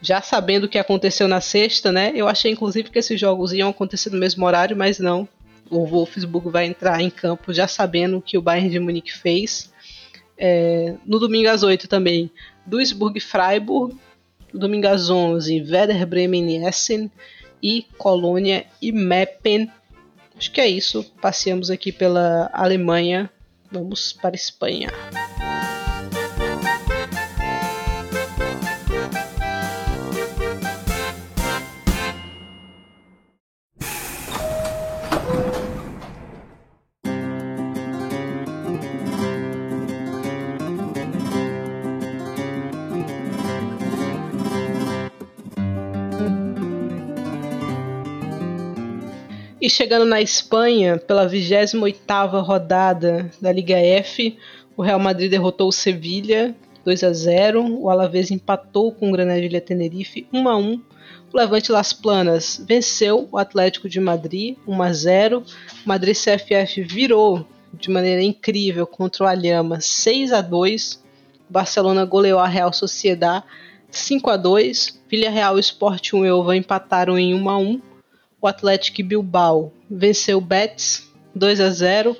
Já 0.00 0.20
sabendo 0.20 0.64
o 0.64 0.68
que 0.68 0.78
aconteceu 0.78 1.26
na 1.26 1.40
sexta, 1.40 1.90
né? 1.90 2.12
Eu 2.14 2.28
achei 2.28 2.52
inclusive 2.52 2.90
que 2.90 2.98
esses 2.98 3.18
jogos 3.18 3.52
iam 3.52 3.70
acontecer 3.70 4.10
no 4.10 4.18
mesmo 4.18 4.44
horário, 4.44 4.76
mas 4.76 4.98
não 4.98 5.28
o 5.70 5.84
Wolfsburg 5.84 6.50
vai 6.50 6.66
entrar 6.66 7.00
em 7.00 7.10
campo 7.10 7.52
já 7.52 7.66
sabendo 7.66 8.18
o 8.18 8.22
que 8.22 8.38
o 8.38 8.42
Bayern 8.42 8.70
de 8.70 8.78
Munique 8.78 9.12
fez. 9.12 9.72
É, 10.38 10.94
no 11.04 11.18
domingo 11.18 11.48
às 11.48 11.62
8 11.62 11.88
também, 11.88 12.30
Duisburg 12.64 13.18
Freiburg. 13.20 13.96
No 14.52 14.60
domingo 14.60 14.86
às 14.86 15.10
11, 15.10 15.60
Werder 15.62 16.06
Bremen 16.06 16.56
e 16.56 16.66
Essen. 16.66 17.10
E 17.62 17.86
Colônia 17.98 18.66
e 18.80 18.92
Meppen. 18.92 19.70
Acho 20.36 20.52
que 20.52 20.60
é 20.60 20.68
isso. 20.68 21.04
Passeamos 21.20 21.70
aqui 21.70 21.90
pela 21.90 22.50
Alemanha. 22.52 23.30
Vamos 23.70 24.12
para 24.12 24.34
a 24.34 24.36
Espanha. 24.36 24.90
E 49.66 49.68
chegando 49.68 50.04
na 50.04 50.22
Espanha, 50.22 50.96
pela 50.96 51.28
28ª 51.28 52.40
rodada 52.40 53.28
da 53.40 53.50
Liga 53.50 53.76
F, 53.76 54.38
o 54.76 54.80
Real 54.80 55.00
Madrid 55.00 55.28
derrotou 55.28 55.66
o 55.66 55.72
Sevilha 55.72 56.54
2 56.84 57.02
a 57.02 57.12
0, 57.12 57.80
o 57.80 57.90
Alavés 57.90 58.30
empatou 58.30 58.92
com 58.92 59.08
o 59.08 59.10
Granadilla 59.12 59.60
Tenerife 59.60 60.24
1 60.32 60.48
a 60.48 60.56
1. 60.56 60.74
O 61.32 61.36
Levante 61.36 61.72
Las 61.72 61.92
Planas 61.92 62.64
venceu 62.64 63.28
o 63.32 63.36
Atlético 63.36 63.88
de 63.88 63.98
Madrid 63.98 64.56
1 64.68 64.82
a 64.84 64.92
0. 64.92 65.42
O 65.84 65.88
Madrid 65.88 66.14
CFF 66.14 66.82
virou 66.82 67.44
de 67.74 67.90
maneira 67.90 68.22
incrível 68.22 68.86
contra 68.86 69.24
o 69.24 69.26
Alhama 69.26 69.80
6 69.80 70.32
a 70.32 70.42
2. 70.42 71.02
O 71.50 71.52
Barcelona 71.52 72.04
goleou 72.04 72.38
a 72.38 72.46
Real 72.46 72.72
Sociedad 72.72 73.42
5 73.90 74.30
a 74.30 74.36
2. 74.36 75.02
Villarreal 75.08 75.56
e 75.56 75.60
Sport 75.60 76.12
1 76.12 76.52
e 76.52 76.56
empataram 76.56 77.18
em 77.18 77.34
1 77.34 77.50
a 77.50 77.58
1 77.58 77.95
o 78.46 78.48
Atlético 78.48 79.02
Bilbao 79.02 79.72
venceu 79.90 80.38
o 80.38 80.40
Betis 80.40 81.12
2 81.34 81.60
a 81.60 81.70
0. 81.70 82.16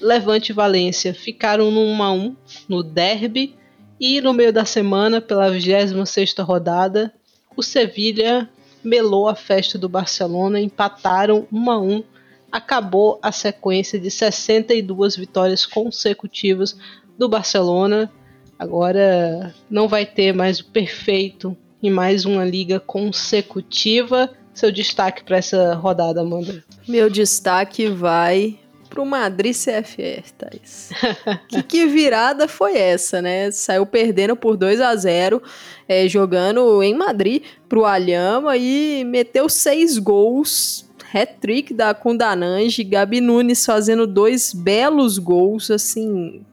Levante 0.00 0.50
e 0.50 0.54
Valência 0.54 1.14
ficaram 1.14 1.70
no 1.70 1.80
1 1.80 2.02
a 2.02 2.12
1 2.12 2.36
no 2.68 2.82
derby 2.82 3.54
e 4.00 4.20
no 4.20 4.32
meio 4.32 4.52
da 4.52 4.64
semana, 4.64 5.20
pela 5.20 5.50
26ª 5.50 6.42
rodada, 6.42 7.12
o 7.56 7.62
Sevilha 7.62 8.48
melou 8.84 9.28
a 9.28 9.34
festa 9.34 9.78
do 9.78 9.88
Barcelona, 9.88 10.60
empataram 10.60 11.46
1 11.50 11.70
a 11.70 11.78
1. 11.78 12.04
Acabou 12.52 13.18
a 13.22 13.32
sequência 13.32 13.98
de 13.98 14.10
62 14.10 15.16
vitórias 15.16 15.64
consecutivas 15.64 16.76
do 17.18 17.28
Barcelona. 17.28 18.10
Agora 18.58 19.54
não 19.70 19.88
vai 19.88 20.06
ter 20.06 20.32
mais 20.32 20.60
o 20.60 20.66
perfeito 20.66 21.56
em 21.82 21.90
mais 21.90 22.24
uma 22.24 22.44
liga 22.44 22.80
consecutiva 22.80 24.30
seu 24.56 24.72
destaque 24.72 25.22
para 25.22 25.36
essa 25.36 25.74
rodada, 25.74 26.22
Amanda? 26.22 26.64
Meu 26.88 27.10
destaque 27.10 27.88
vai 27.88 28.58
pro 28.88 29.04
Madrid 29.04 29.54
CFR, 29.54 30.24
Thais. 30.38 30.90
que, 31.48 31.62
que 31.62 31.86
virada 31.86 32.48
foi 32.48 32.76
essa, 32.76 33.20
né? 33.20 33.50
Saiu 33.50 33.84
perdendo 33.84 34.34
por 34.34 34.56
2 34.56 34.80
a 34.80 34.96
0 34.96 35.42
é, 35.86 36.08
jogando 36.08 36.82
em 36.82 36.94
Madrid 36.94 37.42
pro 37.68 37.84
Alhama 37.84 38.56
e 38.56 39.04
meteu 39.04 39.48
seis 39.48 39.98
gols. 39.98 40.84
Hat-trick 41.14 41.72
da 41.72 41.94
Kundanange, 41.94 42.82
Gabi 42.82 43.20
Nunes 43.20 43.64
fazendo 43.64 44.06
dois 44.06 44.52
belos 44.52 45.18
gols, 45.18 45.70
assim, 45.70 46.44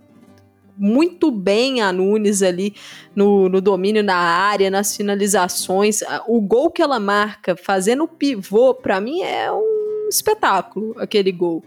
muito 0.78 1.32
bem 1.32 1.82
a 1.82 1.92
Nunes 1.92 2.42
ali 2.42 2.74
no, 3.16 3.48
no 3.48 3.62
domínio 3.62 4.04
na 4.04 4.16
área, 4.16 4.70
nas 4.70 4.96
finalizações. 4.96 6.00
O 6.28 6.42
gol 6.42 6.72
que 6.72 6.82
ela 6.82 7.00
marca 7.00 7.56
fazendo 7.56 8.08
pivô, 8.08 8.74
para 8.74 9.00
mim 9.00 9.22
é 9.22 9.52
um 9.52 10.08
espetáculo 10.10 10.96
aquele 10.98 11.32
gol. 11.32 11.64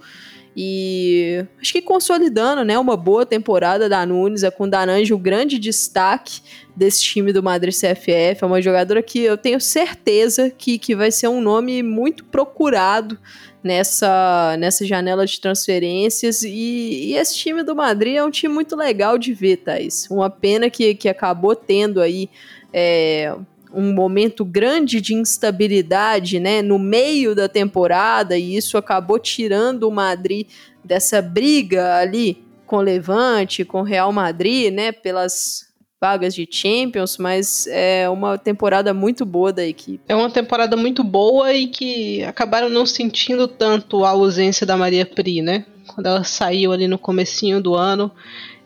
E 0.58 1.44
acho 1.60 1.70
que 1.70 1.82
consolidando, 1.82 2.64
né, 2.64 2.78
uma 2.78 2.96
boa 2.96 3.26
temporada 3.26 3.90
da 3.90 4.06
Nunes, 4.06 4.42
é 4.42 4.50
com 4.50 4.66
Danange 4.66 5.12
o 5.12 5.18
grande 5.18 5.58
destaque 5.58 6.40
desse 6.74 7.02
time 7.02 7.30
do 7.30 7.42
Madrid 7.42 7.74
CFF, 7.74 8.42
é 8.42 8.46
uma 8.46 8.62
jogadora 8.62 9.02
que 9.02 9.18
eu 9.18 9.36
tenho 9.36 9.60
certeza 9.60 10.48
que, 10.48 10.78
que 10.78 10.96
vai 10.96 11.10
ser 11.10 11.28
um 11.28 11.42
nome 11.42 11.82
muito 11.82 12.24
procurado 12.24 13.18
nessa, 13.66 14.56
nessa 14.58 14.86
janela 14.86 15.26
de 15.26 15.40
transferências. 15.40 16.42
E, 16.42 17.10
e, 17.10 17.14
esse 17.14 17.34
time 17.36 17.62
do 17.62 17.74
Madrid 17.74 18.16
é 18.16 18.24
um 18.24 18.30
time 18.30 18.54
muito 18.54 18.76
legal 18.76 19.18
de 19.18 19.34
ver, 19.34 19.58
Thaís. 19.58 20.06
Uma 20.08 20.30
pena 20.30 20.70
que, 20.70 20.94
que 20.94 21.08
acabou 21.08 21.54
tendo 21.54 22.00
aí. 22.00 22.30
É, 22.72 23.34
um 23.72 23.92
momento 23.92 24.42
grande 24.42 25.02
de 25.02 25.12
instabilidade, 25.12 26.40
né, 26.40 26.62
no 26.62 26.78
meio 26.78 27.34
da 27.34 27.46
temporada 27.46 28.38
e 28.38 28.56
isso 28.56 28.78
acabou 28.78 29.18
tirando 29.18 29.82
o 29.82 29.90
Madrid 29.90 30.46
dessa 30.82 31.20
briga 31.20 31.96
ali 31.96 32.42
com 32.64 32.76
o 32.76 32.80
Levante, 32.80 33.66
com 33.66 33.80
o 33.80 33.84
Real 33.84 34.10
Madrid, 34.12 34.72
né, 34.72 34.92
pelas 34.92 35.65
vagas 36.00 36.34
de 36.34 36.46
Champions, 36.50 37.16
mas 37.16 37.66
é 37.68 38.08
uma 38.08 38.36
temporada 38.36 38.92
muito 38.92 39.24
boa 39.24 39.52
da 39.52 39.66
equipe. 39.66 40.00
É 40.08 40.14
uma 40.14 40.30
temporada 40.30 40.76
muito 40.76 41.02
boa 41.02 41.52
e 41.52 41.66
que 41.66 42.22
acabaram 42.24 42.68
não 42.68 42.84
sentindo 42.84 43.48
tanto 43.48 44.04
a 44.04 44.10
ausência 44.10 44.66
da 44.66 44.76
Maria 44.76 45.06
Pri, 45.06 45.40
né? 45.40 45.64
Quando 45.86 46.06
ela 46.06 46.24
saiu 46.24 46.72
ali 46.72 46.86
no 46.86 46.98
comecinho 46.98 47.62
do 47.62 47.74
ano, 47.74 48.10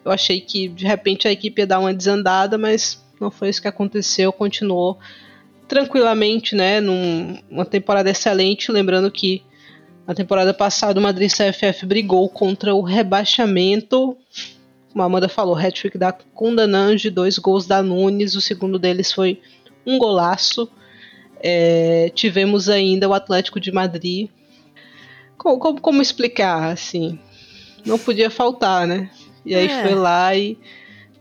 eu 0.05 0.11
achei 0.11 0.41
que 0.41 0.69
de 0.69 0.87
repente 0.87 1.29
a 1.29 1.33
equipe 1.33 1.63
ia 1.63 1.67
dar 1.67 1.79
uma 1.79 1.95
desandada, 1.95 2.59
mas 2.59 3.03
não 3.21 3.31
foi 3.31 3.49
isso 3.49 3.63
que 3.63 3.69
aconteceu, 3.69 4.33
continuou 4.33 4.99
tranquilamente, 5.69 6.57
né, 6.57 6.81
numa 6.81 7.65
temporada 7.65 8.11
excelente, 8.11 8.73
lembrando 8.73 9.09
que 9.09 9.41
na 10.05 10.15
temporada 10.15 10.53
passada 10.53 10.99
o 10.99 11.03
Madrid 11.03 11.31
CFF 11.31 11.87
brigou 11.87 12.29
contra 12.29 12.75
o 12.75 12.81
rebaixamento 12.81 14.17
como 14.93 15.03
a 15.03 15.07
Amanda 15.07 15.29
falou, 15.29 15.57
hat-trick 15.57 15.97
da 15.97 16.13
Kundanange, 16.13 17.11
dois 17.11 17.39
gols 17.39 17.67
da 17.67 17.83
Nunes, 17.83 18.35
o 18.35 18.41
segundo 18.41 18.79
deles 18.79 19.13
foi 19.13 19.41
um 19.87 19.99
golaço. 19.99 20.69
É, 21.43 22.11
tivemos 22.15 22.69
ainda 22.69 23.09
o 23.09 23.15
Atlético 23.15 23.59
de 23.59 23.73
Madrid 23.73 24.29
como, 25.41 25.59
como, 25.59 25.81
como 25.81 26.03
explicar, 26.03 26.71
assim? 26.71 27.19
Não 27.87 27.99
podia 27.99 28.29
faltar, 28.29 28.87
né? 28.87 29.11
E 29.45 29.55
aí 29.55 29.69
é. 29.69 29.83
foi 29.83 29.95
lá 29.95 30.37
e 30.37 30.59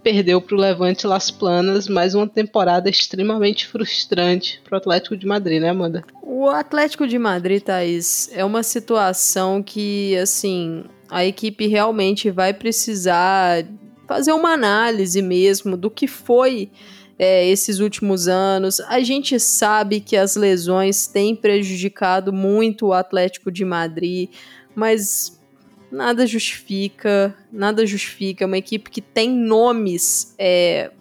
perdeu 0.04 0.42
para 0.42 0.56
o 0.56 0.60
Levante 0.60 1.08
Las 1.08 1.32
Planas, 1.32 1.88
mais 1.88 2.16
uma 2.16 2.28
temporada 2.28 2.90
extremamente 2.90 3.66
frustrante 3.66 4.62
para 4.64 4.76
o 4.76 4.78
Atlético 4.78 5.16
de 5.16 5.26
Madrid, 5.26 5.62
né, 5.62 5.70
Amanda? 5.70 6.04
O 6.22 6.50
Atlético 6.50 7.08
de 7.08 7.18
Madrid, 7.18 7.62
Thaís, 7.62 8.30
é 8.34 8.44
uma 8.44 8.64
situação 8.64 9.64
que, 9.64 10.18
assim, 10.18 10.84
a 11.10 11.26
equipe 11.26 11.68
realmente 11.68 12.30
vai 12.30 12.54
precisar 12.54 13.66
fazer 14.08 14.32
uma 14.32 14.54
análise 14.54 15.22
mesmo 15.22 15.78
do 15.78 15.90
que 15.90 16.08
foi 16.08 16.70
é, 17.18 17.48
esses 17.48 17.80
últimos 17.80 18.28
anos. 18.28 18.80
A 18.82 19.02
gente 19.02 19.40
sabe 19.40 20.00
que 20.00 20.16
as 20.16 20.36
lesões 20.36 21.08
têm 21.08 21.36
prejudicado 21.36 22.32
muito 22.32 22.88
o 22.88 22.94
Atlético 22.94 23.52
de 23.52 23.66
Madrid, 23.66 24.30
mas 24.74 25.40
nada 25.92 26.26
justifica, 26.26 27.36
nada 27.52 27.86
justifica. 27.86 28.46
Uma 28.46 28.58
equipe 28.58 28.90
que 28.90 29.02
tem 29.02 29.30
nomes 29.30 30.34
é, 30.38 30.92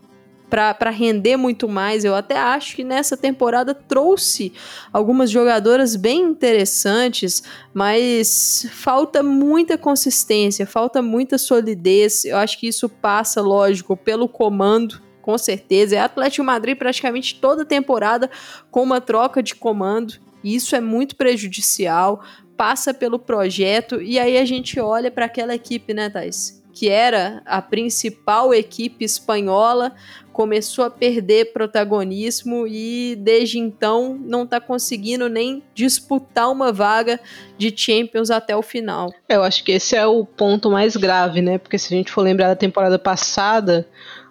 para 0.49 0.91
render 0.91 1.37
muito 1.37 1.69
mais. 1.69 2.05
Eu 2.05 2.15
até 2.15 2.39
acho 2.39 2.77
que 2.77 2.85
nessa 2.85 3.17
temporada 3.17 3.75
trouxe 3.75 4.53
algumas 4.93 5.31
jogadoras 5.31 5.97
bem 5.97 6.23
interessantes, 6.23 7.43
mas 7.75 8.67
falta 8.73 9.23
muita 9.23 9.77
consistência, 9.77 10.67
falta 10.67 11.03
muita 11.03 11.39
solidez. 11.39 12.25
Eu 12.25 12.37
acho 12.37 12.59
que 12.59 12.69
isso 12.69 12.89
passa, 12.89 13.41
lógico, 13.41 13.97
pelo 13.97 14.29
comando. 14.29 15.01
Com 15.21 15.37
certeza, 15.37 15.97
é 15.97 15.99
Atlético 16.01 16.45
Madrid 16.45 16.77
praticamente 16.79 17.39
toda 17.39 17.65
temporada 17.65 18.31
com 18.71 18.83
uma 18.83 19.01
troca 19.01 19.43
de 19.43 19.55
comando. 19.55 20.15
E 20.43 20.55
isso 20.55 20.75
é 20.75 20.81
muito 20.81 21.17
prejudicial 21.17 22.23
passa 22.59 22.93
pelo 22.93 23.21
projeto 23.21 24.03
e 24.03 24.19
aí 24.19 24.37
a 24.37 24.45
gente 24.45 24.81
olha 24.81 25.13
para 25.13 25.27
aquela 25.27 25.55
equipe, 25.55 25.95
né, 25.95 26.11
Thais? 26.11 26.61
Que 26.73 26.89
era 26.89 27.41
a 27.47 27.63
principal 27.63 28.53
equipe 28.53 29.05
espanhola, 29.05 29.95
começou 30.39 30.85
a 30.85 30.91
perder 30.91 31.53
protagonismo 31.53 32.65
e 32.65 33.17
desde 33.19 33.59
então 33.59 34.17
não 34.25 34.45
está 34.45 34.61
conseguindo 34.61 35.29
nem 35.29 35.65
disputar 35.75 36.49
uma 36.49 36.71
vaga 36.71 37.19
de 37.59 37.75
Champions 37.77 38.31
até 38.31 38.57
o 38.57 38.63
final. 38.63 39.13
Eu 39.29 39.43
acho 39.43 39.65
que 39.65 39.73
esse 39.73 39.97
é 39.97 40.07
o 40.07 40.25
ponto 40.25 40.71
mais 40.71 40.95
grave, 40.95 41.43
né? 41.43 41.59
Porque 41.59 41.77
se 41.77 41.93
a 41.93 41.97
gente 41.97 42.13
for 42.13 42.23
lembrar 42.23 42.47
da 42.47 42.55
temporada 42.55 43.01
passada, 43.01 43.85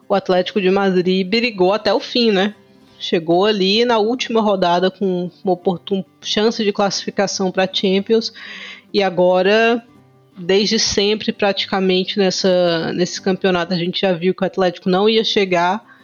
o 0.08 0.16
Atlético 0.16 0.62
de 0.62 0.72
Madrid 0.72 1.28
brigou 1.28 1.74
até 1.74 1.93
o 1.93 1.99
fim, 1.99 2.32
né? 2.32 2.55
Chegou 2.97 3.45
ali 3.45 3.84
na 3.84 3.97
última 3.97 4.39
rodada 4.39 4.89
com 4.89 5.30
uma 5.43 5.60
chance 6.22 6.64
de 6.64 6.72
classificação 6.72 7.51
para 7.51 7.68
Champions 7.70 8.32
e 8.93 9.03
agora 9.03 9.84
desde 10.38 10.80
sempre 10.80 11.34
praticamente 11.34 12.18
nessa 12.18 12.93
nesse 12.93 13.22
campeonato 13.22 13.74
a 13.74 13.78
gente 13.78 13.99
já 13.99 14.14
viu 14.14 14.34
que 14.34 14.43
o 14.43 14.47
Atlético 14.47 14.88
não 14.88 15.10
ia 15.10 15.26
chegar 15.26 15.97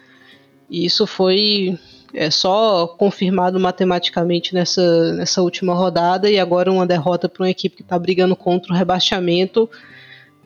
e 0.68 0.84
isso 0.84 1.06
foi 1.06 1.78
é 2.14 2.30
só 2.30 2.86
confirmado 2.86 3.58
matematicamente 3.58 4.54
nessa, 4.54 5.12
nessa 5.14 5.42
última 5.42 5.74
rodada 5.74 6.30
e 6.30 6.38
agora 6.38 6.70
uma 6.70 6.86
derrota 6.86 7.28
para 7.28 7.42
uma 7.42 7.50
equipe 7.50 7.76
que 7.76 7.82
está 7.82 7.98
brigando 7.98 8.36
contra 8.36 8.72
o 8.72 8.76
rebaixamento 8.76 9.68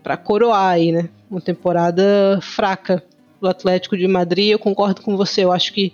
para 0.02 0.16
coroar 0.16 0.72
aí, 0.72 0.90
né? 0.90 1.10
Uma 1.30 1.42
temporada 1.42 2.38
fraca 2.40 3.04
do 3.38 3.46
Atlético 3.46 3.98
de 3.98 4.08
Madrid. 4.08 4.50
Eu 4.50 4.58
concordo 4.58 5.02
com 5.02 5.14
você. 5.14 5.44
Eu 5.44 5.52
acho 5.52 5.72
que 5.74 5.92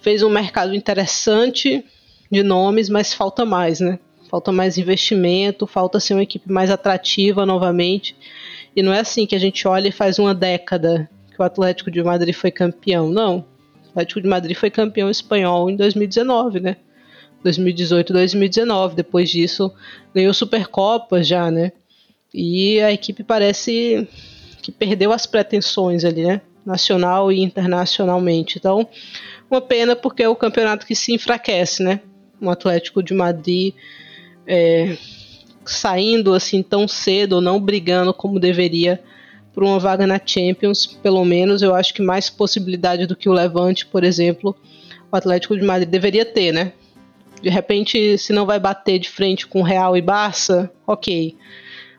fez 0.00 0.24
um 0.24 0.28
mercado 0.28 0.74
interessante 0.74 1.84
de 2.30 2.42
nomes, 2.42 2.88
mas 2.88 3.14
falta 3.14 3.44
mais, 3.44 3.78
né? 3.78 4.00
Falta 4.28 4.50
mais 4.50 4.78
investimento, 4.78 5.66
falta 5.66 6.00
ser 6.00 6.14
uma 6.14 6.22
equipe 6.22 6.50
mais 6.50 6.70
atrativa 6.70 7.46
novamente. 7.46 8.16
E 8.74 8.82
não 8.82 8.92
é 8.92 9.00
assim 9.00 9.26
que 9.26 9.36
a 9.36 9.38
gente 9.38 9.68
olha 9.68 9.88
e 9.88 9.92
faz 9.92 10.18
uma 10.18 10.34
década 10.34 11.08
que 11.30 11.40
o 11.40 11.44
Atlético 11.44 11.90
de 11.90 12.02
Madrid 12.02 12.34
foi 12.34 12.50
campeão. 12.50 13.08
Não. 13.08 13.51
O 13.94 13.98
Atlético 13.98 14.20
de 14.20 14.28
Madrid 14.28 14.56
foi 14.56 14.70
campeão 14.70 15.10
espanhol 15.10 15.68
em 15.68 15.76
2019, 15.76 16.60
né? 16.60 16.76
2018, 17.42 18.12
2019. 18.12 18.94
Depois 18.96 19.30
disso, 19.30 19.72
ganhou 20.14 20.32
Supercopas 20.32 21.26
já, 21.26 21.50
né? 21.50 21.72
E 22.32 22.80
a 22.80 22.90
equipe 22.92 23.22
parece 23.22 24.08
que 24.62 24.72
perdeu 24.72 25.12
as 25.12 25.26
pretensões 25.26 26.04
ali, 26.04 26.22
né? 26.24 26.40
nacional 26.64 27.32
e 27.32 27.40
internacionalmente. 27.40 28.58
Então, 28.58 28.88
uma 29.50 29.60
pena 29.60 29.94
porque 29.94 30.22
é 30.22 30.28
o 30.28 30.36
campeonato 30.36 30.86
que 30.86 30.94
se 30.94 31.12
enfraquece, 31.12 31.82
né? 31.82 32.00
O 32.40 32.48
Atlético 32.48 33.02
de 33.02 33.14
Madrid 33.14 33.74
é, 34.46 34.96
saindo 35.64 36.34
assim 36.34 36.62
tão 36.62 36.88
cedo, 36.88 37.40
não 37.40 37.60
brigando 37.60 38.12
como 38.14 38.40
deveria 38.40 39.02
por 39.54 39.62
uma 39.62 39.78
vaga 39.78 40.06
na 40.06 40.20
Champions, 40.24 40.86
pelo 40.86 41.24
menos 41.24 41.62
eu 41.62 41.74
acho 41.74 41.92
que 41.92 42.02
mais 42.02 42.30
possibilidade 42.30 43.06
do 43.06 43.16
que 43.16 43.28
o 43.28 43.32
Levante, 43.32 43.86
por 43.86 44.02
exemplo, 44.02 44.56
o 45.10 45.16
Atlético 45.16 45.56
de 45.56 45.64
Madrid 45.64 45.88
deveria 45.88 46.24
ter, 46.24 46.52
né? 46.52 46.72
De 47.42 47.50
repente, 47.50 48.16
se 48.18 48.32
não 48.32 48.46
vai 48.46 48.58
bater 48.58 48.98
de 48.98 49.10
frente 49.10 49.46
com 49.46 49.62
Real 49.62 49.96
e 49.96 50.00
Barça, 50.00 50.70
ok. 50.86 51.36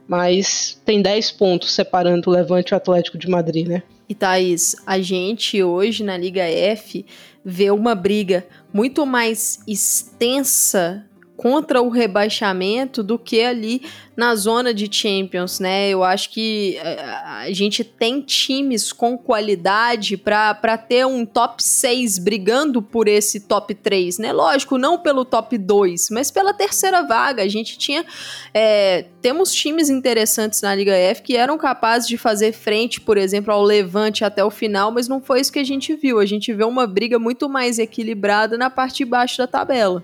Mas 0.07 0.81
tem 0.85 1.01
10 1.01 1.31
pontos 1.31 1.71
separando 1.73 2.29
o 2.29 2.33
Levante 2.33 2.71
e 2.71 2.73
o 2.73 2.77
Atlético 2.77 3.17
de 3.17 3.29
Madrid, 3.29 3.67
né? 3.67 3.83
E 4.07 4.15
Thaís, 4.15 4.75
a 4.85 4.99
gente 4.99 5.61
hoje 5.61 6.03
na 6.03 6.17
Liga 6.17 6.43
F 6.43 7.05
vê 7.43 7.71
uma 7.71 7.93
briga 7.93 8.45
muito 8.73 9.05
mais 9.05 9.59
extensa 9.67 11.05
contra 11.35 11.81
o 11.81 11.89
rebaixamento 11.89 13.01
do 13.01 13.17
que 13.17 13.41
ali 13.41 13.81
na 14.15 14.35
zona 14.35 14.73
de 14.73 14.87
Champions, 14.91 15.59
né? 15.59 15.89
Eu 15.89 16.03
acho 16.03 16.29
que 16.29 16.77
eh, 16.77 17.03
a 17.03 17.51
gente 17.51 17.83
tem 17.83 18.21
times 18.21 18.93
com 18.93 19.17
qualidade 19.17 20.15
para 20.15 20.77
ter 20.77 21.05
um 21.05 21.25
top 21.25 21.63
6 21.63 22.19
brigando 22.19 22.81
por 22.81 23.07
esse 23.07 23.39
top 23.39 23.73
3, 23.73 24.19
né? 24.19 24.31
Lógico, 24.31 24.77
não 24.77 24.99
pelo 24.99 25.25
top 25.25 25.57
2, 25.57 26.11
mas 26.11 26.29
pela 26.29 26.53
terceira 26.53 27.01
vaga. 27.01 27.41
A 27.41 27.47
gente 27.47 27.77
tinha. 27.77 28.05
É, 28.53 29.05
temos 29.19 29.51
times 29.51 29.89
interessantes 29.89 30.61
na 30.61 30.75
Liga 30.75 30.93
F 30.93 31.23
que 31.23 31.35
eram 31.35 31.57
capazes 31.57 32.07
de 32.07 32.17
fazer 32.17 32.51
frente, 32.53 33.01
por 33.01 33.17
exemplo, 33.17 33.51
ao 33.51 33.63
Levante 33.63 34.23
até 34.23 34.43
o 34.43 34.51
final, 34.51 34.91
mas 34.91 35.07
não 35.07 35.19
foi 35.19 35.41
isso 35.41 35.51
que 35.51 35.59
a 35.59 35.63
gente 35.63 35.95
viu. 35.95 36.19
A 36.19 36.25
gente 36.25 36.53
vê 36.53 36.63
uma 36.63 36.85
briga 36.85 37.17
muito 37.17 37.49
mais 37.49 37.79
equilibrada 37.79 38.57
na 38.57 38.69
parte 38.69 38.97
de 38.97 39.05
baixo 39.05 39.39
da 39.39 39.47
tabela. 39.47 40.03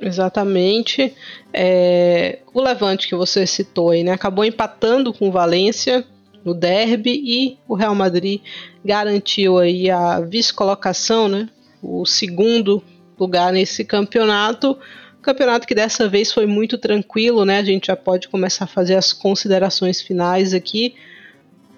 Exatamente. 0.00 1.14
É, 1.52 2.40
o 2.52 2.60
Levante 2.60 3.08
que 3.08 3.14
você 3.14 3.46
citou 3.46 3.90
aí, 3.90 4.02
né? 4.02 4.12
Acabou 4.12 4.44
empatando 4.44 5.12
com 5.12 5.28
o 5.28 5.32
Valência 5.32 6.04
no 6.44 6.54
derby 6.54 7.22
e 7.24 7.58
o 7.68 7.74
Real 7.74 7.94
Madrid 7.94 8.40
garantiu 8.84 9.58
aí 9.58 9.90
a 9.90 10.20
vice-colocação, 10.20 11.28
né? 11.28 11.48
O 11.82 12.04
segundo 12.04 12.82
lugar 13.18 13.52
nesse 13.52 13.84
campeonato. 13.84 14.76
Campeonato 15.20 15.66
que 15.66 15.74
dessa 15.74 16.08
vez 16.08 16.32
foi 16.32 16.46
muito 16.46 16.76
tranquilo, 16.76 17.44
né? 17.44 17.58
A 17.58 17.64
gente 17.64 17.86
já 17.86 17.96
pode 17.96 18.28
começar 18.28 18.64
a 18.64 18.68
fazer 18.68 18.96
as 18.96 19.12
considerações 19.12 20.00
finais 20.00 20.52
aqui. 20.52 20.94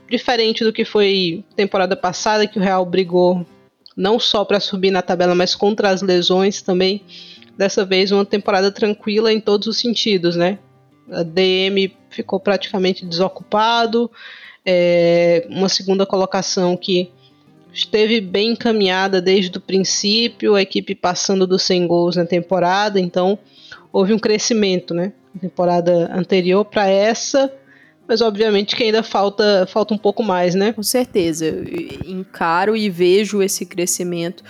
Diferente 0.08 0.64
do 0.64 0.72
que 0.72 0.84
foi 0.84 1.44
temporada 1.54 1.94
passada, 1.94 2.46
que 2.46 2.58
o 2.58 2.62
Real 2.62 2.84
brigou 2.86 3.46
não 3.96 4.18
só 4.18 4.44
para 4.44 4.60
subir 4.60 4.90
na 4.90 5.02
tabela, 5.02 5.34
mas 5.34 5.54
contra 5.54 5.90
as 5.90 6.02
lesões 6.02 6.62
também 6.62 7.02
dessa 7.56 7.84
vez 7.84 8.10
uma 8.10 8.24
temporada 8.24 8.70
tranquila 8.70 9.32
em 9.32 9.40
todos 9.40 9.66
os 9.66 9.78
sentidos, 9.78 10.36
né? 10.36 10.58
A 11.10 11.22
DM 11.22 11.94
ficou 12.10 12.40
praticamente 12.40 13.04
desocupado, 13.04 14.10
é, 14.64 15.46
uma 15.50 15.68
segunda 15.68 16.06
colocação 16.06 16.76
que 16.76 17.10
esteve 17.72 18.20
bem 18.20 18.52
encaminhada 18.52 19.20
desde 19.20 19.58
o 19.58 19.60
princípio, 19.60 20.54
a 20.54 20.62
equipe 20.62 20.94
passando 20.94 21.46
dos 21.46 21.62
100 21.62 21.86
gols 21.86 22.16
na 22.16 22.24
temporada, 22.24 23.00
então 23.00 23.38
houve 23.92 24.12
um 24.12 24.18
crescimento, 24.18 24.94
né? 24.94 25.12
temporada 25.40 26.10
anterior 26.14 26.64
para 26.64 26.88
essa, 26.88 27.52
mas 28.06 28.20
obviamente 28.20 28.76
que 28.76 28.84
ainda 28.84 29.02
falta, 29.02 29.66
falta 29.66 29.94
um 29.94 29.98
pouco 29.98 30.22
mais, 30.22 30.54
né? 30.54 30.72
Com 30.72 30.82
certeza, 30.82 31.46
eu 31.46 31.64
encaro 32.06 32.76
e 32.76 32.88
vejo 32.88 33.42
esse 33.42 33.64
crescimento 33.64 34.44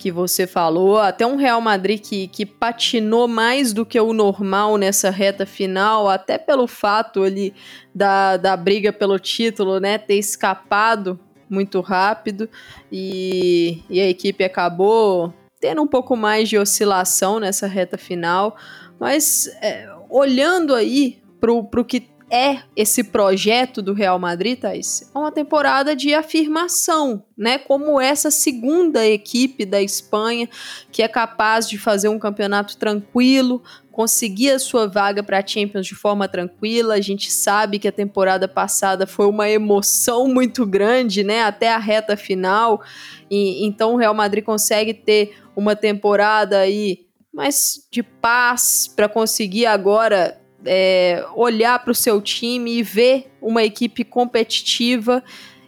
que 0.00 0.10
você 0.10 0.46
falou, 0.46 0.98
até 0.98 1.26
um 1.26 1.36
Real 1.36 1.60
Madrid 1.60 2.00
que, 2.00 2.26
que 2.26 2.46
patinou 2.46 3.28
mais 3.28 3.74
do 3.74 3.84
que 3.84 4.00
o 4.00 4.14
normal 4.14 4.78
nessa 4.78 5.10
reta 5.10 5.44
final, 5.44 6.08
até 6.08 6.38
pelo 6.38 6.66
fato 6.66 7.22
ali 7.22 7.52
da, 7.94 8.38
da 8.38 8.56
briga 8.56 8.94
pelo 8.94 9.18
título, 9.18 9.78
né, 9.78 9.98
ter 9.98 10.14
escapado 10.14 11.20
muito 11.50 11.82
rápido 11.82 12.48
e, 12.90 13.82
e 13.90 14.00
a 14.00 14.08
equipe 14.08 14.42
acabou 14.42 15.34
tendo 15.60 15.82
um 15.82 15.86
pouco 15.86 16.16
mais 16.16 16.48
de 16.48 16.56
oscilação 16.56 17.38
nessa 17.38 17.66
reta 17.66 17.98
final, 17.98 18.56
mas 18.98 19.48
é, 19.60 19.86
olhando 20.08 20.74
aí 20.74 21.20
pro, 21.38 21.62
pro 21.62 21.84
que 21.84 22.00
é 22.30 22.62
esse 22.76 23.02
projeto 23.04 23.82
do 23.82 23.92
Real 23.92 24.18
Madrid, 24.18 24.58
Thaís? 24.58 25.10
É 25.12 25.18
uma 25.18 25.32
temporada 25.32 25.96
de 25.96 26.14
afirmação, 26.14 27.24
né? 27.36 27.58
Como 27.58 28.00
essa 28.00 28.30
segunda 28.30 29.04
equipe 29.04 29.66
da 29.66 29.82
Espanha 29.82 30.48
que 30.92 31.02
é 31.02 31.08
capaz 31.08 31.68
de 31.68 31.76
fazer 31.76 32.08
um 32.08 32.18
campeonato 32.18 32.76
tranquilo, 32.76 33.62
conseguir 33.90 34.50
a 34.50 34.58
sua 34.58 34.86
vaga 34.86 35.22
para 35.22 35.40
a 35.40 35.46
Champions 35.46 35.86
de 35.86 35.94
forma 35.94 36.28
tranquila. 36.28 36.94
A 36.94 37.00
gente 37.00 37.32
sabe 37.32 37.78
que 37.78 37.88
a 37.88 37.92
temporada 37.92 38.46
passada 38.46 39.06
foi 39.06 39.26
uma 39.26 39.48
emoção 39.48 40.28
muito 40.28 40.64
grande, 40.64 41.24
né? 41.24 41.42
Até 41.42 41.72
a 41.72 41.78
reta 41.78 42.16
final. 42.16 42.80
E, 43.28 43.66
então 43.66 43.94
o 43.94 43.96
Real 43.96 44.14
Madrid 44.14 44.44
consegue 44.44 44.94
ter 44.94 45.36
uma 45.56 45.74
temporada 45.74 46.60
aí 46.60 47.06
mais 47.34 47.86
de 47.90 48.02
paz 48.02 48.88
para 48.94 49.08
conseguir 49.08 49.66
agora 49.66 50.40
é, 50.64 51.24
olhar 51.34 51.78
para 51.82 51.92
o 51.92 51.94
seu 51.94 52.20
time 52.20 52.78
e 52.78 52.82
ver 52.82 53.30
uma 53.40 53.62
equipe 53.62 54.04
competitiva. 54.04 55.22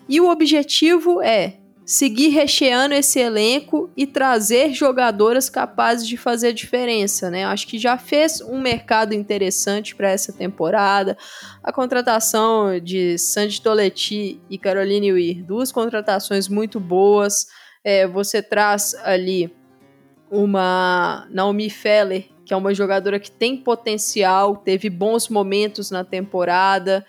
E 0.09 0.21
o 0.21 0.31
objetivo 0.31 1.23
é 1.23 1.59
seguir 1.85 2.29
recheando 2.29 2.95
esse 2.95 3.19
elenco 3.19 3.91
e 3.97 4.07
trazer 4.07 4.73
jogadoras 4.73 5.51
capazes 5.51 6.07
de 6.07 6.17
fazer 6.17 6.49
a 6.49 6.53
diferença, 6.53 7.31
né? 7.31 7.45
Acho 7.45 7.67
que 7.67 7.79
já 7.79 7.99
fez 7.99 8.41
um 8.41 8.61
mercado 8.61 9.15
interessante 9.15 9.95
para 9.95 10.11
essa 10.11 10.33
temporada. 10.33 11.17
A 11.63 11.73
contratação 11.73 12.79
de 12.79 13.19
Sandy 13.19 13.61
Toletti 13.61 14.41
e 14.49 14.59
Caroline 14.59 15.13
Weir, 15.13 15.45
duas 15.45 15.73
contratações 15.73 16.49
muito 16.49 16.79
boas. 16.79 17.47
É, 17.85 18.07
você 18.07 18.41
traz 18.41 18.95
ali 19.03 19.53
uma 20.31 21.27
Naomi 21.31 21.69
Feller, 21.69 22.25
que 22.45 22.53
é 22.53 22.57
uma 22.57 22.75
jogadora 22.75 23.19
que 23.21 23.31
tem 23.31 23.57
potencial, 23.57 24.57
teve 24.57 24.91
bons 24.91 25.29
momentos 25.29 25.91
na 25.91 26.05
temporada. 26.05 27.05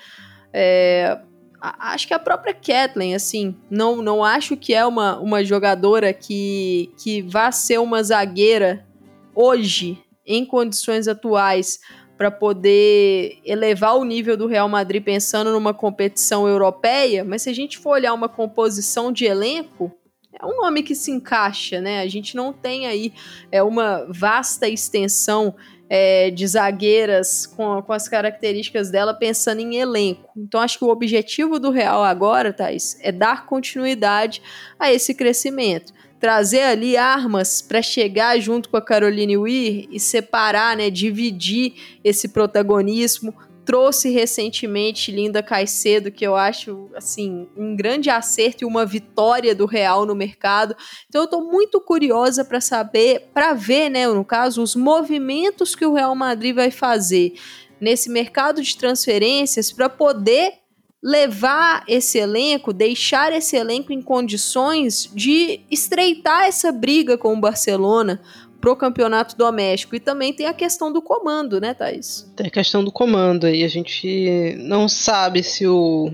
É, 0.51 1.19
acho 1.59 2.07
que 2.07 2.13
a 2.13 2.19
própria 2.19 2.53
Kathleen, 2.53 3.15
assim, 3.15 3.55
não, 3.69 4.01
não 4.01 4.23
acho 4.23 4.57
que 4.57 4.73
é 4.73 4.85
uma, 4.85 5.19
uma 5.19 5.43
jogadora 5.43 6.13
que, 6.13 6.91
que 6.97 7.21
vá 7.21 7.51
ser 7.51 7.79
uma 7.79 8.03
zagueira 8.03 8.85
hoje, 9.33 9.97
em 10.25 10.45
condições 10.45 11.07
atuais, 11.07 11.79
para 12.17 12.29
poder 12.29 13.39
elevar 13.43 13.97
o 13.97 14.03
nível 14.03 14.37
do 14.37 14.47
Real 14.47 14.69
Madrid 14.69 15.03
pensando 15.03 15.51
numa 15.51 15.73
competição 15.73 16.47
europeia, 16.47 17.23
mas 17.23 17.41
se 17.41 17.49
a 17.49 17.53
gente 17.53 17.77
for 17.77 17.91
olhar 17.91 18.13
uma 18.13 18.29
composição 18.29 19.11
de 19.11 19.25
elenco, 19.25 19.91
é 20.39 20.45
um 20.45 20.57
nome 20.57 20.83
que 20.83 20.95
se 20.95 21.11
encaixa, 21.11 21.79
né? 21.79 22.01
A 22.01 22.07
gente 22.07 22.35
não 22.35 22.51
tem 22.51 22.87
aí 22.87 23.13
é 23.51 23.61
uma 23.61 24.05
vasta 24.09 24.67
extensão 24.67 25.55
é, 25.89 26.31
de 26.31 26.47
zagueiras 26.47 27.45
com, 27.45 27.81
com 27.81 27.93
as 27.93 28.07
características 28.07 28.89
dela 28.89 29.13
pensando 29.13 29.59
em 29.59 29.75
elenco. 29.75 30.27
Então 30.35 30.59
acho 30.59 30.79
que 30.79 30.85
o 30.85 30.89
objetivo 30.89 31.59
do 31.59 31.69
Real 31.69 32.03
agora, 32.03 32.51
Thais, 32.51 32.97
é 33.01 33.11
dar 33.11 33.45
continuidade 33.45 34.41
a 34.79 34.91
esse 34.91 35.13
crescimento. 35.13 35.93
Trazer 36.19 36.63
ali 36.63 36.97
armas 36.97 37.61
para 37.61 37.81
chegar 37.81 38.39
junto 38.39 38.69
com 38.69 38.77
a 38.77 38.81
Caroline 38.81 39.37
Weir 39.37 39.87
e 39.91 39.99
separar, 39.99 40.75
né, 40.77 40.89
dividir 40.89 41.99
esse 42.03 42.29
protagonismo, 42.29 43.35
trouxe 43.65 44.09
recentemente 44.09 45.11
Linda 45.11 45.41
Caicedo, 45.41 46.11
que 46.11 46.25
eu 46.25 46.35
acho 46.35 46.89
assim 46.95 47.47
um 47.55 47.75
grande 47.75 48.09
acerto 48.09 48.63
e 48.63 48.67
uma 48.67 48.85
vitória 48.85 49.55
do 49.55 49.65
Real 49.65 50.05
no 50.05 50.15
mercado. 50.15 50.75
Então 51.07 51.21
eu 51.21 51.25
estou 51.25 51.43
muito 51.43 51.79
curiosa 51.81 52.43
para 52.43 52.61
saber, 52.61 53.29
para 53.33 53.53
ver, 53.53 53.89
né, 53.89 54.07
no 54.07 54.25
caso, 54.25 54.61
os 54.61 54.75
movimentos 54.75 55.75
que 55.75 55.85
o 55.85 55.93
Real 55.93 56.15
Madrid 56.15 56.55
vai 56.55 56.71
fazer 56.71 57.33
nesse 57.79 58.09
mercado 58.09 58.61
de 58.61 58.77
transferências 58.77 59.71
para 59.71 59.89
poder 59.89 60.63
levar 61.03 61.83
esse 61.85 62.17
elenco, 62.17 62.71
deixar 62.71 63.33
esse 63.33 63.57
elenco 63.57 63.91
em 63.91 64.01
condições 64.01 65.11
de 65.13 65.59
estreitar 65.69 66.45
essa 66.45 66.71
briga 66.71 67.17
com 67.17 67.33
o 67.33 67.41
Barcelona, 67.41 68.21
pro 68.63 68.77
campeonato 68.77 69.35
doméstico. 69.35 69.93
E 69.93 69.99
também 69.99 70.31
tem 70.31 70.45
a 70.45 70.53
questão 70.53 70.89
do 70.89 71.01
comando, 71.01 71.59
né, 71.59 71.73
Thaís? 71.73 72.31
Tem 72.33 72.47
a 72.47 72.49
questão 72.49 72.81
do 72.81 72.93
comando 72.93 73.45
aí. 73.45 73.61
A 73.61 73.67
gente 73.67 74.55
não 74.57 74.87
sabe 74.87 75.43
se 75.43 75.67
o 75.67 76.13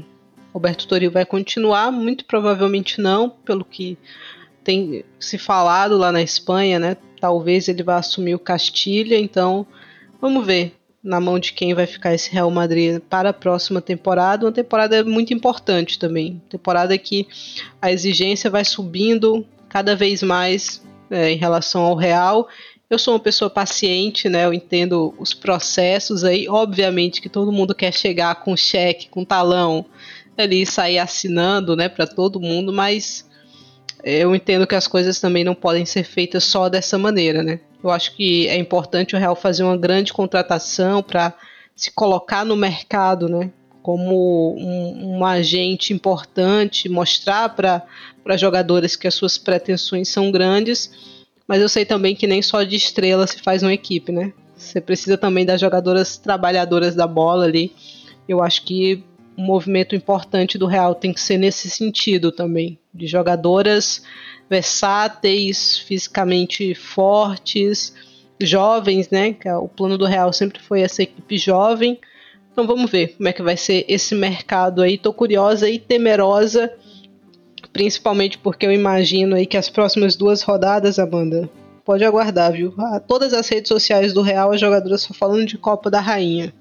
Roberto 0.52 0.88
Toril 0.88 1.12
vai 1.12 1.28
continuar, 1.28 1.92
muito 1.92 2.26
provavelmente 2.26 3.00
não, 3.00 3.30
pelo 3.30 3.64
que 3.64 4.00
tem 4.64 5.06
se 5.20 5.38
falado 5.38 5.96
lá 5.96 6.12
na 6.12 6.24
Espanha, 6.24 6.80
né? 6.80 6.98
Talvez 7.22 7.68
ele 7.68 7.84
vá 7.84 7.98
assumir 7.98 8.34
o 8.34 8.40
Castilha, 8.40 9.20
então 9.20 9.68
vamos 10.20 10.44
ver 10.44 10.74
na 11.04 11.20
mão 11.20 11.38
de 11.38 11.54
quem 11.54 11.76
vai 11.76 11.86
ficar 11.86 12.16
esse 12.16 12.32
Real 12.32 12.50
Madrid 12.50 13.00
para 13.00 13.30
a 13.30 13.34
próxima 13.34 13.80
temporada. 13.80 14.48
Uma 14.48 14.52
temporada 14.52 15.04
muito 15.04 15.36
importante 15.36 16.00
também. 16.00 16.42
Temporada 16.50 16.98
que 16.98 17.28
a 17.80 17.92
exigência 17.92 18.50
vai 18.50 18.66
subindo 18.66 19.46
cada 19.70 19.96
vez 19.96 20.24
mais 20.24 20.82
é, 21.10 21.32
em 21.32 21.38
relação 21.38 21.82
ao 21.84 21.96
real. 21.96 22.48
Eu 22.90 22.98
sou 22.98 23.14
uma 23.14 23.20
pessoa 23.20 23.50
paciente, 23.50 24.28
né? 24.28 24.46
Eu 24.46 24.54
entendo 24.54 25.14
os 25.20 25.34
processos 25.34 26.24
aí. 26.24 26.48
Obviamente 26.50 27.22
que 27.22 27.30
todo 27.30 27.52
mundo 27.52 27.76
quer 27.76 27.94
chegar 27.94 28.36
com 28.36 28.58
cheque, 28.58 29.10
com 29.10 29.24
talão 29.24 29.86
ali 30.42 30.66
sair 30.66 31.00
assinando, 31.00 31.76
né, 31.76 31.90
para 31.90 32.08
todo 32.08 32.40
mundo, 32.40 32.72
mas 32.72 33.28
eu 34.04 34.34
entendo 34.34 34.66
que 34.66 34.76
as 34.76 34.88
coisas 34.88 35.20
também 35.20 35.44
não 35.44 35.54
podem 35.54 35.86
ser 35.86 36.04
feitas 36.04 36.46
só 36.46 36.70
dessa 36.70 36.98
maneira, 36.98 37.44
né? 37.44 37.60
Eu 37.84 37.90
acho 37.90 38.16
que 38.16 38.48
é 38.48 38.58
importante 38.58 39.16
o 39.16 39.20
Real 39.20 39.36
fazer 39.36 39.64
uma 39.64 39.78
grande 39.78 40.14
contratação 40.14 41.04
para 41.04 41.34
se 41.76 41.92
colocar 41.92 42.46
no 42.46 42.56
mercado, 42.56 43.28
né? 43.28 43.52
Como 43.82 44.56
um, 44.58 45.18
um 45.18 45.26
agente 45.26 45.94
importante, 45.94 46.90
mostrar 46.90 47.50
para 47.50 48.38
jogadores 48.38 48.96
que 48.96 49.08
as 49.08 49.14
suas 49.14 49.38
pretensões 49.38 50.10
são 50.10 50.32
grandes, 50.32 50.92
mas 51.48 51.62
eu 51.62 51.70
sei 51.70 51.86
também 51.86 52.16
que 52.16 52.28
nem 52.28 52.42
só 52.42 52.64
de 52.64 52.76
estrela 52.76 53.26
se 53.26 53.40
faz 53.40 53.64
uma 53.64 53.74
equipe, 53.74 54.12
né? 54.12 54.34
Você 54.56 54.82
precisa 54.82 55.18
também 55.18 55.46
das 55.46 55.62
jogadoras 55.62 56.18
trabalhadoras 56.18 56.94
da 56.94 57.08
bola 57.08 57.46
ali. 57.46 57.72
Eu 58.28 58.44
acho 58.44 58.64
que 58.64 59.04
um 59.38 59.44
movimento 59.44 59.96
importante 59.96 60.58
do 60.58 60.68
Real 60.68 60.94
tem 60.94 61.14
que 61.14 61.22
ser 61.22 61.38
nesse 61.38 61.70
sentido 61.70 62.32
também, 62.32 62.78
de 62.94 63.08
jogadoras 63.08 64.04
versáteis, 64.50 65.78
fisicamente 65.78 66.76
fortes, 66.76 67.94
jovens, 68.42 69.10
né? 69.10 69.36
É 69.46 69.56
o 69.56 69.68
plano 69.68 69.98
do 69.98 70.06
Real 70.06 70.34
sempre 70.34 70.60
foi 70.60 70.82
essa 70.82 71.04
equipe 71.04 71.38
jovem. 71.38 71.98
Então 72.60 72.68
vamos 72.68 72.92
ver 72.92 73.16
como 73.16 73.30
é 73.30 73.32
que 73.32 73.42
vai 73.42 73.56
ser 73.56 73.86
esse 73.88 74.14
mercado 74.14 74.82
aí. 74.82 74.98
Tô 74.98 75.14
curiosa 75.14 75.70
e 75.70 75.80
temerosa 75.80 76.70
Principalmente 77.72 78.38
porque 78.38 78.66
eu 78.66 78.72
imagino 78.74 79.38
aí 79.38 79.46
que 79.46 79.56
as 79.56 79.70
próximas 79.70 80.18
duas 80.18 80.42
rodadas, 80.42 81.00
Amanda, 81.00 81.50
pode 81.86 82.04
aguardar, 82.04 82.52
viu? 82.52 82.74
Ah, 82.78 83.00
todas 83.00 83.34
as 83.34 83.48
redes 83.48 83.70
sociais 83.70 84.12
do 84.12 84.22
Real, 84.22 84.52
as 84.52 84.60
jogadoras 84.60 85.04
só 85.04 85.14
falando 85.14 85.46
de 85.46 85.58
Copa 85.58 85.90
da 85.90 86.02
Rainha. 86.02 86.54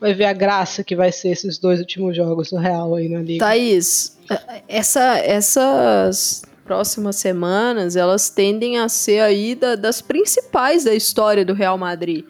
Vai 0.00 0.14
ver 0.14 0.24
a 0.24 0.32
graça 0.32 0.82
que 0.82 0.96
vai 0.96 1.12
ser 1.12 1.28
esses 1.32 1.58
dois 1.58 1.80
últimos 1.80 2.16
jogos 2.16 2.48
do 2.48 2.56
Real 2.56 2.94
aí 2.94 3.06
na 3.06 3.20
Liga. 3.20 3.44
Thaís, 3.44 4.16
essa, 4.66 5.18
essas 5.18 6.42
próximas 6.64 7.16
semanas, 7.16 7.94
elas 7.94 8.30
tendem 8.30 8.78
a 8.78 8.88
ser 8.88 9.20
aí 9.20 9.54
da, 9.54 9.76
das 9.76 10.00
principais 10.00 10.84
da 10.84 10.94
história 10.94 11.44
do 11.44 11.52
Real 11.52 11.76
Madrid. 11.76 12.24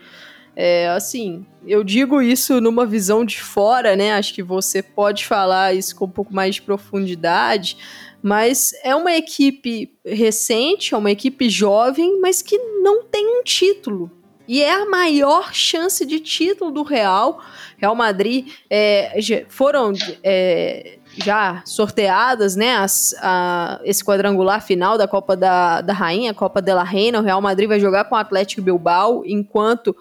É, 0.62 0.90
assim, 0.90 1.46
eu 1.66 1.82
digo 1.82 2.20
isso 2.20 2.60
numa 2.60 2.84
visão 2.84 3.24
de 3.24 3.40
fora, 3.40 3.96
né? 3.96 4.12
Acho 4.12 4.34
que 4.34 4.42
você 4.42 4.82
pode 4.82 5.24
falar 5.24 5.74
isso 5.74 5.96
com 5.96 6.04
um 6.04 6.10
pouco 6.10 6.34
mais 6.34 6.56
de 6.56 6.60
profundidade, 6.60 7.78
mas 8.22 8.74
é 8.84 8.94
uma 8.94 9.14
equipe 9.14 9.90
recente, 10.04 10.92
é 10.92 10.98
uma 10.98 11.10
equipe 11.10 11.48
jovem, 11.48 12.20
mas 12.20 12.42
que 12.42 12.58
não 12.82 13.04
tem 13.04 13.26
um 13.40 13.42
título. 13.42 14.10
E 14.46 14.60
é 14.60 14.82
a 14.82 14.84
maior 14.84 15.54
chance 15.54 16.04
de 16.04 16.20
título 16.20 16.70
do 16.70 16.82
Real. 16.82 17.40
Real 17.78 17.94
Madrid 17.94 18.48
é, 18.68 19.18
foram 19.48 19.92
é, 20.22 20.98
já 21.16 21.62
sorteadas, 21.64 22.56
né? 22.56 22.76
As, 22.76 23.14
a, 23.22 23.80
esse 23.84 24.04
quadrangular 24.04 24.60
final 24.60 24.98
da 24.98 25.06
Copa 25.06 25.36
da, 25.36 25.80
da 25.80 25.92
Rainha, 25.92 26.34
Copa 26.34 26.60
de 26.60 26.74
la 26.74 26.82
Reina. 26.82 27.20
O 27.20 27.22
Real 27.22 27.40
Madrid 27.40 27.68
vai 27.68 27.80
jogar 27.80 28.04
com 28.04 28.14
o 28.14 28.18
Atlético 28.18 28.60
Bilbao, 28.62 29.22
enquanto 29.24 29.96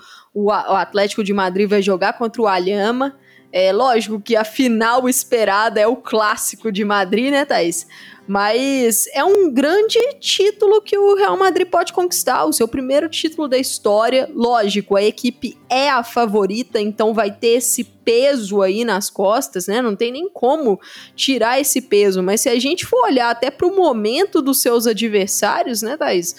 o, 0.45 0.51
Atlético 0.51 1.23
de 1.23 1.33
Madrid 1.33 1.69
vai 1.69 1.81
jogar 1.81 2.13
contra 2.13 2.41
o 2.41 2.47
Alhama. 2.47 3.15
É 3.51 3.73
lógico 3.73 4.21
que 4.21 4.35
a 4.35 4.43
final 4.43 5.09
esperada 5.09 5.79
é 5.79 5.87
o 5.87 5.95
clássico 5.95 6.71
de 6.71 6.85
Madrid, 6.85 7.31
né, 7.31 7.45
Thaís? 7.45 7.87
Mas 8.27 9.07
é 9.11 9.23
um 9.23 9.51
grande 9.51 9.97
título 10.19 10.83
que 10.83 10.95
o 10.95 11.15
Real 11.15 11.35
Madrid 11.35 11.67
pode 11.67 11.91
conquistar, 11.91 12.45
o 12.45 12.53
seu 12.53 12.67
primeiro 12.67 13.09
título 13.09 13.47
da 13.47 13.57
história. 13.57 14.29
Lógico, 14.35 14.95
a 14.95 15.01
equipe 15.01 15.57
é 15.67 15.89
a 15.89 16.03
favorita, 16.03 16.79
então 16.79 17.11
vai 17.11 17.31
ter 17.31 17.57
esse 17.57 17.83
peso 17.83 18.61
aí 18.61 18.85
nas 18.85 19.09
costas, 19.09 19.65
né? 19.65 19.81
Não 19.81 19.95
tem 19.95 20.11
nem 20.11 20.29
como 20.29 20.79
tirar 21.15 21.59
esse 21.59 21.81
peso. 21.81 22.21
Mas 22.21 22.41
se 22.41 22.49
a 22.49 22.59
gente 22.59 22.85
for 22.85 23.03
olhar 23.05 23.31
até 23.31 23.49
para 23.49 23.65
o 23.65 23.75
momento 23.75 24.43
dos 24.43 24.61
seus 24.61 24.85
adversários, 24.85 25.81
né, 25.81 25.97
Thaís? 25.97 26.35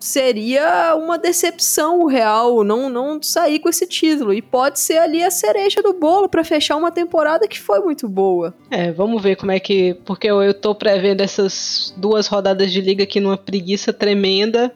Seria 0.00 0.94
uma 0.96 1.18
decepção 1.18 2.06
Real 2.06 2.64
não, 2.64 2.88
não 2.88 3.22
sair 3.22 3.58
com 3.60 3.68
esse 3.68 3.86
título. 3.86 4.32
E 4.32 4.40
pode 4.40 4.80
ser 4.80 4.98
ali 4.98 5.22
a 5.22 5.30
cereja 5.30 5.82
do 5.82 5.92
bolo 5.92 6.28
para 6.28 6.42
fechar 6.42 6.76
uma 6.76 6.90
temporada 6.90 7.46
que 7.46 7.60
foi 7.60 7.80
muito 7.80 8.08
boa. 8.08 8.54
É, 8.70 8.90
vamos 8.90 9.22
ver 9.22 9.36
como 9.36 9.52
é 9.52 9.60
que. 9.60 9.94
Porque 10.04 10.28
eu, 10.28 10.42
eu 10.42 10.54
tô 10.54 10.74
prevendo 10.74 11.20
essas 11.20 11.94
duas 11.96 12.26
rodadas 12.26 12.72
de 12.72 12.80
liga 12.80 13.04
aqui 13.04 13.20
numa 13.20 13.36
preguiça 13.36 13.92
tremenda. 13.92 14.72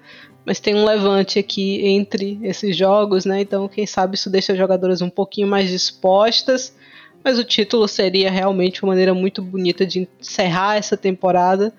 Mas 0.46 0.60
tem 0.60 0.74
um 0.74 0.84
levante 0.84 1.38
aqui 1.38 1.86
entre 1.86 2.38
esses 2.42 2.76
jogos, 2.76 3.24
né? 3.24 3.40
Então, 3.40 3.66
quem 3.66 3.86
sabe 3.86 4.14
isso 4.14 4.28
deixa 4.28 4.52
as 4.52 4.58
jogadoras 4.58 5.00
um 5.00 5.08
pouquinho 5.08 5.48
mais 5.48 5.70
dispostas. 5.70 6.76
Mas 7.24 7.38
o 7.38 7.44
título 7.44 7.88
seria 7.88 8.30
realmente 8.30 8.82
uma 8.82 8.90
maneira 8.90 9.14
muito 9.14 9.40
bonita 9.40 9.86
de 9.86 10.06
encerrar 10.20 10.76
essa 10.76 10.98
temporada 10.98 11.72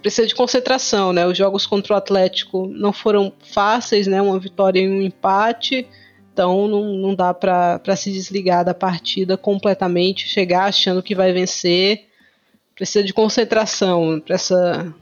precisa 0.00 0.26
de 0.26 0.34
concentração, 0.34 1.12
né? 1.12 1.26
Os 1.26 1.36
jogos 1.36 1.66
contra 1.66 1.94
o 1.94 1.96
Atlético 1.96 2.66
não 2.68 2.92
foram 2.92 3.32
fáceis, 3.52 4.06
né? 4.06 4.20
Uma 4.20 4.38
vitória 4.38 4.80
e 4.80 4.88
um 4.88 5.02
empate. 5.02 5.86
Então 6.32 6.68
não, 6.68 6.84
não 6.94 7.14
dá 7.14 7.32
para 7.32 7.96
se 7.96 8.12
desligar 8.12 8.64
da 8.64 8.74
partida 8.74 9.36
completamente, 9.36 10.28
chegar 10.28 10.64
achando 10.64 11.02
que 11.02 11.14
vai 11.14 11.32
vencer. 11.32 12.06
Precisa 12.74 13.02
de 13.02 13.14
concentração 13.14 14.20
para 14.20 14.34
essa, 14.34 14.94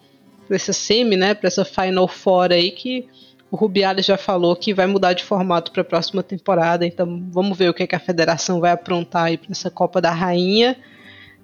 essa 0.49 0.73
semi, 0.73 1.17
né? 1.17 1.35
Para 1.35 1.49
essa 1.49 1.65
Final 1.65 2.07
Four 2.07 2.53
aí 2.53 2.71
que 2.71 3.09
o 3.51 3.57
Rubiales 3.57 4.07
já 4.07 4.17
falou 4.17 4.57
que 4.57 4.75
vai 4.75 4.87
mudar 4.87 5.13
de 5.13 5.25
formato 5.25 5.71
para 5.71 5.83
a 5.83 5.85
próxima 5.85 6.23
temporada. 6.23 6.87
Então 6.87 7.25
vamos 7.31 7.57
ver 7.57 7.69
o 7.69 7.75
que, 7.75 7.83
é 7.83 7.87
que 7.87 7.95
a 7.95 8.01
federação 8.01 8.61
vai 8.61 8.73
aprontar 8.73 9.25
aí 9.25 9.37
para 9.37 9.53
essa 9.53 9.71
Copa 9.71 10.01
da 10.01 10.11
Rainha. 10.11 10.77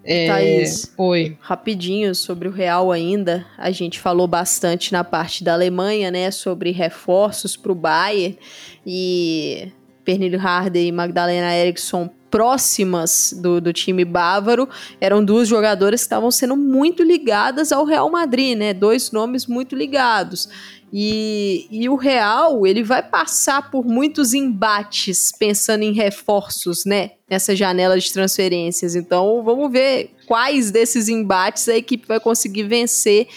É... 0.02 0.26
Thaís, 0.28 0.92
Oi. 0.96 1.36
rapidinho 1.40 2.14
sobre 2.14 2.48
o 2.48 2.50
Real 2.50 2.90
ainda. 2.90 3.46
A 3.58 3.70
gente 3.70 4.00
falou 4.00 4.26
bastante 4.26 4.92
na 4.92 5.04
parte 5.04 5.44
da 5.44 5.52
Alemanha, 5.52 6.10
né? 6.10 6.30
Sobre 6.30 6.70
reforços 6.70 7.56
para 7.56 7.72
o 7.72 7.74
Bayern. 7.74 8.38
E 8.86 9.68
Pernille 10.04 10.36
Harder 10.36 10.82
e 10.82 10.92
Magdalena 10.92 11.54
Eriksson 11.54 12.10
próximas 12.30 13.34
do, 13.36 13.60
do 13.60 13.72
time 13.72 14.04
bávaro 14.04 14.68
eram 15.00 15.22
duas 15.24 15.48
jogadoras 15.48 16.00
que 16.00 16.06
estavam 16.06 16.30
sendo 16.30 16.56
muito 16.56 17.02
ligadas 17.02 17.72
ao 17.72 17.84
Real 17.84 18.08
Madrid, 18.08 18.56
né? 18.56 18.72
Dois 18.72 19.10
nomes 19.10 19.46
muito 19.46 19.74
ligados. 19.74 20.48
E, 20.92 21.68
e 21.70 21.88
o 21.88 21.94
Real, 21.94 22.66
ele 22.66 22.82
vai 22.82 23.02
passar 23.02 23.70
por 23.70 23.84
muitos 23.84 24.34
embates 24.34 25.30
pensando 25.38 25.82
em 25.82 25.92
reforços, 25.92 26.84
né? 26.84 27.12
Nessa 27.28 27.54
janela 27.54 27.98
de 27.98 28.12
transferências. 28.12 28.96
Então, 28.96 29.42
vamos 29.44 29.70
ver 29.70 30.10
quais 30.26 30.70
desses 30.70 31.08
embates 31.08 31.68
a 31.68 31.76
equipe 31.76 32.08
vai 32.08 32.18
conseguir 32.18 32.64
vencer 32.64 33.28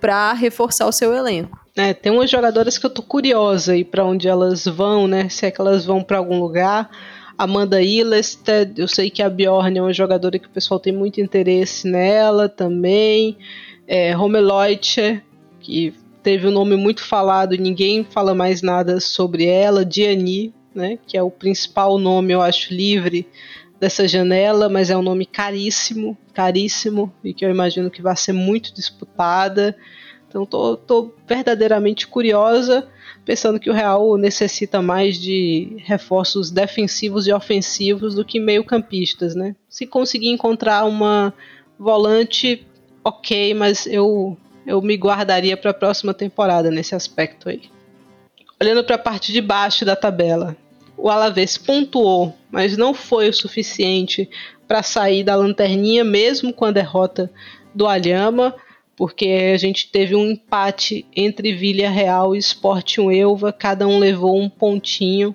para 0.00 0.32
reforçar 0.32 0.86
o 0.86 0.92
seu 0.92 1.12
elenco. 1.12 1.60
É, 1.76 1.92
tem 1.92 2.12
umas 2.12 2.30
jogadoras 2.30 2.76
que 2.78 2.84
eu 2.84 2.90
tô 2.90 3.02
curiosa 3.02 3.72
aí 3.72 3.84
para 3.84 4.04
onde 4.04 4.28
elas 4.28 4.64
vão, 4.64 5.06
né? 5.06 5.28
Se 5.28 5.46
é 5.46 5.50
que 5.50 5.60
elas 5.60 5.84
vão 5.84 6.02
para 6.02 6.18
algum 6.18 6.40
lugar. 6.40 6.90
Amanda 7.36 7.82
Illested, 7.82 8.78
eu 8.78 8.86
sei 8.86 9.10
que 9.10 9.22
a 9.22 9.28
Bjorn 9.28 9.78
é 9.78 9.82
uma 9.82 9.92
jogadora 9.92 10.38
que 10.38 10.46
o 10.46 10.50
pessoal 10.50 10.78
tem 10.78 10.92
muito 10.92 11.20
interesse 11.20 11.88
nela 11.88 12.48
também. 12.48 13.36
É, 13.86 14.12
Romeloite, 14.12 15.22
que 15.60 15.94
teve 16.22 16.46
um 16.46 16.50
nome 16.50 16.76
muito 16.76 17.02
falado 17.04 17.54
e 17.54 17.58
ninguém 17.58 18.04
fala 18.04 18.34
mais 18.34 18.62
nada 18.62 19.00
sobre 19.00 19.46
ela, 19.46 19.84
Diani, 19.84 20.54
né, 20.74 20.98
que 21.06 21.16
é 21.16 21.22
o 21.22 21.30
principal 21.30 21.98
nome, 21.98 22.32
eu 22.32 22.40
acho, 22.40 22.72
livre 22.72 23.26
dessa 23.78 24.06
janela, 24.06 24.68
mas 24.68 24.90
é 24.90 24.96
um 24.96 25.02
nome 25.02 25.26
caríssimo, 25.26 26.16
caríssimo, 26.32 27.12
e 27.24 27.34
que 27.34 27.44
eu 27.44 27.50
imagino 27.50 27.90
que 27.90 28.00
vai 28.00 28.16
ser 28.16 28.32
muito 28.32 28.72
disputada. 28.72 29.76
Então 30.28 30.46
tô, 30.46 30.76
tô 30.76 31.12
verdadeiramente 31.26 32.06
curiosa, 32.06 32.88
pensando 33.24 33.58
que 33.58 33.68
o 33.68 33.72
Real 33.72 34.16
necessita 34.16 34.80
mais 34.80 35.20
de 35.20 35.76
reforços 35.84 36.50
defensivos 36.50 37.26
e 37.26 37.32
ofensivos 37.32 38.14
do 38.14 38.24
que 38.24 38.38
meio-campistas, 38.38 39.34
né? 39.34 39.56
Se 39.68 39.84
conseguir 39.84 40.28
encontrar 40.28 40.84
uma 40.84 41.34
volante, 41.76 42.64
ok, 43.04 43.52
mas 43.52 43.86
eu 43.86 44.38
eu 44.66 44.80
me 44.80 44.96
guardaria 44.96 45.56
para 45.56 45.70
a 45.70 45.74
próxima 45.74 46.14
temporada 46.14 46.70
nesse 46.70 46.94
aspecto 46.94 47.48
aí. 47.48 47.62
Olhando 48.60 48.84
para 48.84 48.96
a 48.96 48.98
parte 48.98 49.32
de 49.32 49.40
baixo 49.40 49.84
da 49.84 49.96
tabela, 49.96 50.56
o 50.96 51.10
Alavés 51.10 51.58
pontuou, 51.58 52.34
mas 52.50 52.76
não 52.76 52.94
foi 52.94 53.28
o 53.28 53.34
suficiente 53.34 54.30
para 54.68 54.82
sair 54.82 55.24
da 55.24 55.34
lanterninha, 55.34 56.04
mesmo 56.04 56.52
com 56.52 56.64
a 56.64 56.70
derrota 56.70 57.30
do 57.74 57.86
Alhama, 57.86 58.54
porque 58.96 59.26
a 59.52 59.56
gente 59.56 59.90
teve 59.90 60.14
um 60.14 60.30
empate 60.30 61.04
entre 61.16 61.52
Vila 61.54 61.88
Real 61.88 62.36
e 62.36 62.38
Sporting 62.38 63.10
Elva, 63.12 63.52
cada 63.52 63.86
um 63.88 63.98
levou 63.98 64.40
um 64.40 64.48
pontinho. 64.48 65.34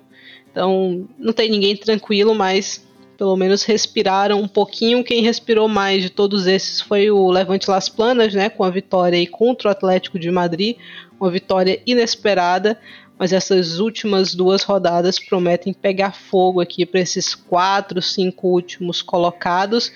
Então 0.50 1.06
não 1.18 1.32
tem 1.32 1.50
ninguém 1.50 1.76
tranquilo, 1.76 2.34
mas 2.34 2.87
pelo 3.18 3.36
menos 3.36 3.64
respiraram 3.64 4.40
um 4.40 4.46
pouquinho. 4.46 5.02
Quem 5.02 5.22
respirou 5.22 5.68
mais 5.68 6.04
de 6.04 6.08
todos 6.08 6.46
esses 6.46 6.80
foi 6.80 7.10
o 7.10 7.28
Levante 7.28 7.68
Las 7.68 7.88
Planas, 7.88 8.32
né, 8.32 8.48
com 8.48 8.62
a 8.62 8.70
vitória 8.70 9.18
aí 9.18 9.26
contra 9.26 9.68
o 9.68 9.72
Atlético 9.72 10.20
de 10.20 10.30
Madrid, 10.30 10.76
uma 11.20 11.28
vitória 11.28 11.82
inesperada. 11.84 12.78
Mas 13.18 13.32
essas 13.32 13.80
últimas 13.80 14.32
duas 14.32 14.62
rodadas 14.62 15.18
prometem 15.18 15.72
pegar 15.72 16.12
fogo 16.12 16.60
aqui 16.60 16.86
para 16.86 17.00
esses 17.00 17.34
quatro, 17.34 18.00
cinco 18.00 18.46
últimos 18.46 19.02
colocados, 19.02 19.92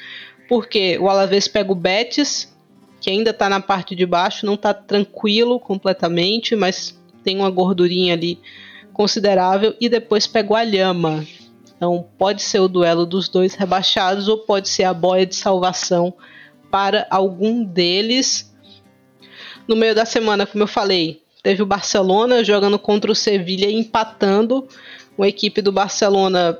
porque 0.49 0.99
o 0.99 1.09
Alavés 1.09 1.47
pega 1.47 1.71
o 1.71 1.77
Betis, 1.77 2.53
que 3.01 3.09
ainda 3.09 3.31
está 3.31 3.49
na 3.49 3.61
parte 3.61 3.95
de 3.95 4.05
baixo, 4.05 4.45
não 4.45 4.55
está 4.55 4.75
tranquilo 4.75 5.61
completamente, 5.61 6.57
mas 6.57 7.01
tem 7.23 7.37
uma 7.37 7.49
gordurinha 7.49 8.15
ali 8.15 8.41
considerável, 8.93 9.77
e 9.81 9.89
depois 9.89 10.27
pega 10.27 10.53
o 10.53 10.57
Alhama, 10.57 11.25
então, 11.83 12.07
pode 12.17 12.43
ser 12.43 12.61
o 12.61 12.69
duelo 12.69 13.05
dos 13.05 13.29
dois 13.29 13.57
rebaixados 13.57 14.29
ou 14.29 14.39
pode 14.39 14.69
ser 14.69 14.85
a 14.85 14.95
boia 14.95 15.27
de 15.27 15.35
salvação 15.35 16.15
para 16.71 17.09
algum 17.11 17.65
deles. 17.65 18.55
No 19.67 19.75
meio 19.75 19.93
da 19.93 20.05
semana, 20.05 20.47
como 20.47 20.63
eu 20.63 20.69
falei, 20.69 21.23
teve 21.43 21.61
o 21.61 21.67
Barcelona 21.67 22.45
jogando 22.45 22.79
contra 22.79 23.11
o 23.11 23.17
Sevilha 23.17 23.69
empatando. 23.69 24.69
Uma 25.19 25.27
equipe 25.27 25.61
do 25.61 25.73
Barcelona 25.73 26.57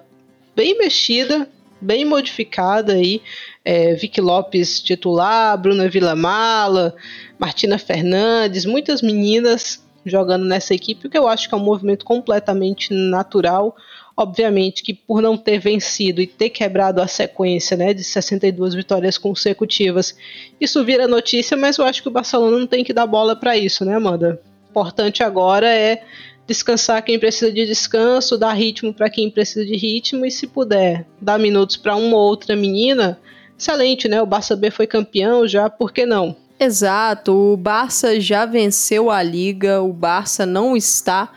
bem 0.57 0.77
mexida, 0.77 1.49
bem 1.81 2.05
modificada 2.05 2.95
aí. 2.95 3.23
É, 3.65 3.95
Vicky 3.95 4.21
Lopes 4.21 4.81
titular, 4.81 5.57
Bruna 5.57 5.89
Villamala, 5.89 6.97
Martina 7.39 7.79
Fernandes, 7.79 8.65
muitas 8.65 9.01
meninas 9.01 9.87
jogando 10.05 10.45
nessa 10.45 10.75
equipe, 10.75 11.07
o 11.07 11.11
que 11.11 11.17
eu 11.17 11.29
acho 11.29 11.49
que 11.49 11.55
é 11.55 11.59
um 11.59 11.63
movimento 11.63 12.05
completamente 12.05 12.93
natural. 12.93 13.77
Obviamente 14.17 14.83
que 14.83 14.93
por 14.93 15.23
não 15.23 15.37
ter 15.37 15.59
vencido 15.59 16.21
e 16.21 16.27
ter 16.27 16.51
quebrado 16.51 17.01
a 17.01 17.07
sequência 17.07 17.77
né, 17.77 17.95
de 17.95 18.05
62 18.05 18.75
vitórias 18.75 19.17
consecutivas, 19.17 20.15
isso 20.61 20.85
vira 20.85 21.09
notícia, 21.09 21.57
mas 21.57 21.79
eu 21.79 21.85
acho 21.85 22.03
que 22.03 22.09
o 22.09 22.13
Barcelona 22.13 22.59
não 22.59 22.67
tem 22.67 22.85
que 22.85 22.93
dar 22.93 23.07
bola 23.07 23.35
para 23.35 23.57
isso, 23.57 23.85
né, 23.85 23.95
Amanda? 23.95 24.41
Importante 24.71 25.23
agora 25.23 25.69
é 25.69 26.03
descansar 26.47 27.03
quem 27.03 27.19
precisa 27.19 27.51
de 27.51 27.67
descanso, 27.67 28.37
dar 28.37 28.53
ritmo 28.53 28.93
para 28.93 29.09
quem 29.09 29.31
precisa 29.31 29.65
de 29.65 29.77
ritmo 29.77 30.27
e 30.27 30.31
se 30.31 30.47
puder 30.47 31.07
dar 31.21 31.39
minutos 31.39 31.77
para 31.77 31.97
uma 31.97 32.17
ou 32.17 32.29
outra 32.29 32.55
menina, 32.55 33.19
excelente, 33.59 34.09
né? 34.09 34.21
O 34.21 34.27
Barça 34.27 34.57
B 34.57 34.71
foi 34.71 34.87
campeão 34.87 35.47
já, 35.47 35.71
por 35.71 35.93
que 35.93 36.05
não? 36.05 36.37
Exato, 36.59 37.33
o 37.33 37.57
Barça 37.57 38.21
já 38.21 38.45
venceu 38.45 39.11
a 39.11 39.23
liga, 39.23 39.81
o 39.83 39.93
Barça 39.93 40.47
não 40.47 40.77
está 40.77 41.33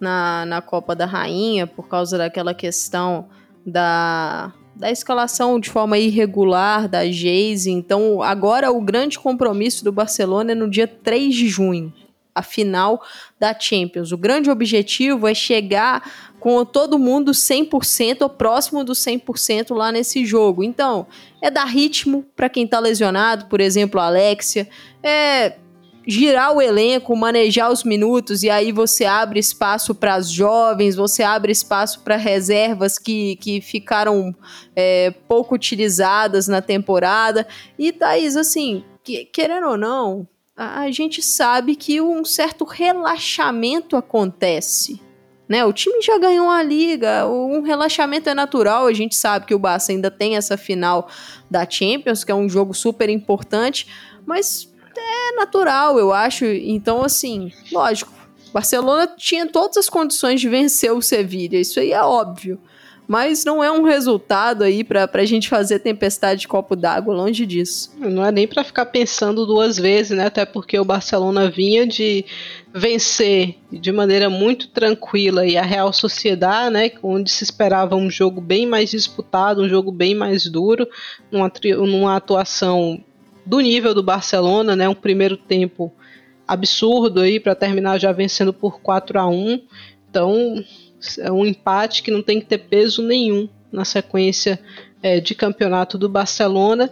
na, 0.00 0.44
na 0.46 0.62
Copa 0.62 0.96
da 0.96 1.06
Rainha 1.06 1.66
por 1.66 1.86
causa 1.86 2.16
daquela 2.16 2.54
questão 2.54 3.28
da, 3.64 4.52
da 4.74 4.90
escalação 4.90 5.60
de 5.60 5.68
forma 5.68 5.98
irregular 5.98 6.88
da 6.88 7.06
Geise. 7.06 7.70
Então, 7.70 8.22
agora 8.22 8.72
o 8.72 8.80
grande 8.80 9.18
compromisso 9.18 9.84
do 9.84 9.92
Barcelona 9.92 10.52
é 10.52 10.54
no 10.54 10.68
dia 10.68 10.88
3 10.88 11.34
de 11.34 11.48
junho, 11.48 11.92
a 12.34 12.42
final 12.42 13.02
da 13.38 13.56
Champions. 13.58 14.10
O 14.10 14.16
grande 14.16 14.50
objetivo 14.50 15.28
é 15.28 15.34
chegar 15.34 16.30
com 16.40 16.64
todo 16.64 16.98
mundo 16.98 17.32
100% 17.32 18.22
ou 18.22 18.30
próximo 18.30 18.82
do 18.82 18.92
100% 18.92 19.74
lá 19.74 19.92
nesse 19.92 20.24
jogo. 20.24 20.64
Então, 20.64 21.06
é 21.42 21.50
dar 21.50 21.66
ritmo 21.66 22.24
para 22.34 22.48
quem 22.48 22.64
está 22.64 22.78
lesionado, 22.78 23.44
por 23.46 23.60
exemplo, 23.60 24.00
a 24.00 24.06
Alexia, 24.06 24.66
é 25.02 25.56
girar 26.06 26.52
o 26.52 26.60
elenco, 26.60 27.14
manejar 27.14 27.70
os 27.70 27.84
minutos, 27.84 28.42
e 28.42 28.50
aí 28.50 28.72
você 28.72 29.04
abre 29.04 29.38
espaço 29.38 29.94
para 29.94 30.14
as 30.14 30.30
jovens, 30.30 30.96
você 30.96 31.22
abre 31.22 31.52
espaço 31.52 32.00
para 32.00 32.16
reservas 32.16 32.98
que, 32.98 33.36
que 33.36 33.60
ficaram 33.60 34.34
é, 34.74 35.10
pouco 35.28 35.54
utilizadas 35.54 36.48
na 36.48 36.62
temporada. 36.62 37.46
E 37.78 37.92
Thaís, 37.92 38.36
assim, 38.36 38.84
que, 39.04 39.24
querendo 39.26 39.68
ou 39.68 39.76
não, 39.76 40.26
a, 40.56 40.80
a 40.80 40.90
gente 40.90 41.22
sabe 41.22 41.76
que 41.76 42.00
um 42.00 42.24
certo 42.24 42.64
relaxamento 42.64 43.96
acontece. 43.96 45.00
Né? 45.48 45.64
O 45.64 45.72
time 45.72 46.00
já 46.00 46.16
ganhou 46.16 46.48
a 46.48 46.62
liga, 46.62 47.26
um 47.26 47.60
relaxamento 47.62 48.28
é 48.28 48.34
natural. 48.34 48.86
A 48.86 48.92
gente 48.92 49.16
sabe 49.16 49.46
que 49.46 49.54
o 49.54 49.58
Barça 49.58 49.90
ainda 49.90 50.08
tem 50.08 50.36
essa 50.36 50.56
final 50.56 51.08
da 51.50 51.68
Champions, 51.68 52.22
que 52.22 52.30
é 52.30 52.34
um 52.34 52.48
jogo 52.48 52.72
super 52.72 53.08
importante, 53.08 53.88
mas 54.24 54.69
é 54.98 55.32
natural, 55.36 55.98
eu 55.98 56.12
acho. 56.12 56.44
Então, 56.44 57.02
assim, 57.02 57.52
lógico, 57.70 58.12
Barcelona 58.52 59.06
tinha 59.16 59.46
todas 59.46 59.76
as 59.76 59.88
condições 59.88 60.40
de 60.40 60.48
vencer 60.48 60.92
o 60.92 61.02
Sevilha, 61.02 61.58
isso 61.58 61.78
aí 61.78 61.92
é 61.92 62.02
óbvio. 62.02 62.58
Mas 63.10 63.44
não 63.44 63.62
é 63.62 63.72
um 63.72 63.82
resultado 63.82 64.62
aí 64.62 64.84
pra, 64.84 65.08
pra 65.08 65.24
gente 65.24 65.48
fazer 65.48 65.80
tempestade 65.80 66.42
de 66.42 66.48
copo 66.48 66.76
d'água, 66.76 67.12
longe 67.12 67.44
disso. 67.44 67.90
Não 67.98 68.24
é 68.24 68.30
nem 68.30 68.46
para 68.46 68.62
ficar 68.62 68.86
pensando 68.86 69.44
duas 69.44 69.76
vezes, 69.76 70.16
né? 70.16 70.26
Até 70.26 70.46
porque 70.46 70.78
o 70.78 70.84
Barcelona 70.84 71.50
vinha 71.50 71.84
de 71.84 72.24
vencer 72.72 73.56
de 73.72 73.90
maneira 73.90 74.30
muito 74.30 74.68
tranquila 74.68 75.44
e 75.44 75.56
a 75.56 75.62
Real 75.62 75.92
Sociedade, 75.92 76.72
né, 76.72 76.92
onde 77.02 77.32
se 77.32 77.42
esperava 77.42 77.96
um 77.96 78.08
jogo 78.08 78.40
bem 78.40 78.64
mais 78.64 78.90
disputado, 78.90 79.60
um 79.60 79.68
jogo 79.68 79.90
bem 79.90 80.14
mais 80.14 80.46
duro, 80.46 80.86
numa, 81.32 81.50
numa 81.78 82.14
atuação 82.14 83.02
do 83.44 83.60
nível 83.60 83.94
do 83.94 84.02
Barcelona, 84.02 84.76
né, 84.76 84.88
um 84.88 84.94
primeiro 84.94 85.36
tempo 85.36 85.92
absurdo 86.46 87.20
aí 87.20 87.38
para 87.38 87.54
terminar 87.54 87.98
já 87.98 88.12
vencendo 88.12 88.52
por 88.52 88.80
4 88.80 89.18
a 89.18 89.26
1. 89.28 89.60
Então, 90.08 90.64
é 91.18 91.30
um 91.30 91.46
empate 91.46 92.02
que 92.02 92.10
não 92.10 92.22
tem 92.22 92.40
que 92.40 92.46
ter 92.46 92.58
peso 92.58 93.02
nenhum 93.02 93.48
na 93.70 93.84
sequência 93.84 94.60
é, 95.02 95.20
de 95.20 95.34
campeonato 95.34 95.96
do 95.96 96.08
Barcelona. 96.08 96.90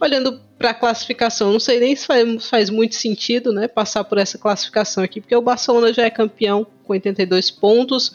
Olhando 0.00 0.40
para 0.56 0.70
a 0.70 0.74
classificação, 0.74 1.52
não 1.52 1.60
sei 1.60 1.80
nem 1.80 1.96
se 1.96 2.06
faz, 2.06 2.46
faz, 2.48 2.70
muito 2.70 2.94
sentido 2.94 3.52
né, 3.52 3.66
passar 3.66 4.04
por 4.04 4.18
essa 4.18 4.38
classificação 4.38 5.02
aqui, 5.02 5.20
porque 5.20 5.34
o 5.34 5.42
Barcelona 5.42 5.92
já 5.92 6.04
é 6.04 6.10
campeão 6.10 6.66
com 6.84 6.92
82 6.92 7.50
pontos, 7.50 8.14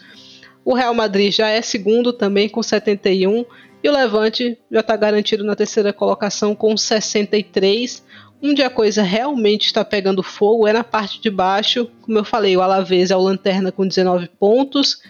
o 0.63 0.73
Real 0.73 0.93
Madrid 0.93 1.31
já 1.31 1.49
é 1.49 1.61
segundo 1.61 2.13
também 2.13 2.49
com 2.49 2.63
71 2.63 3.45
e 3.85 3.89
o 3.89 3.91
Levante 3.91 4.57
já 4.71 4.79
está 4.79 4.95
garantido 4.95 5.43
na 5.43 5.55
terceira 5.55 5.93
colocação 5.93 6.55
com 6.55 6.75
63. 6.75 8.03
Onde 8.41 8.63
a 8.63 8.69
coisa 8.69 9.03
realmente 9.03 9.67
está 9.67 9.85
pegando 9.85 10.23
fogo 10.23 10.67
é 10.67 10.73
na 10.73 10.83
parte 10.83 11.21
de 11.21 11.29
baixo. 11.29 11.89
Como 12.01 12.17
eu 12.17 12.23
falei, 12.23 12.57
o 12.57 12.61
Alavés 12.61 13.11
é 13.11 13.15
o 13.15 13.21
lanterna 13.21 13.71
com 13.71 13.87
19 13.87 14.27
pontos 14.39 15.01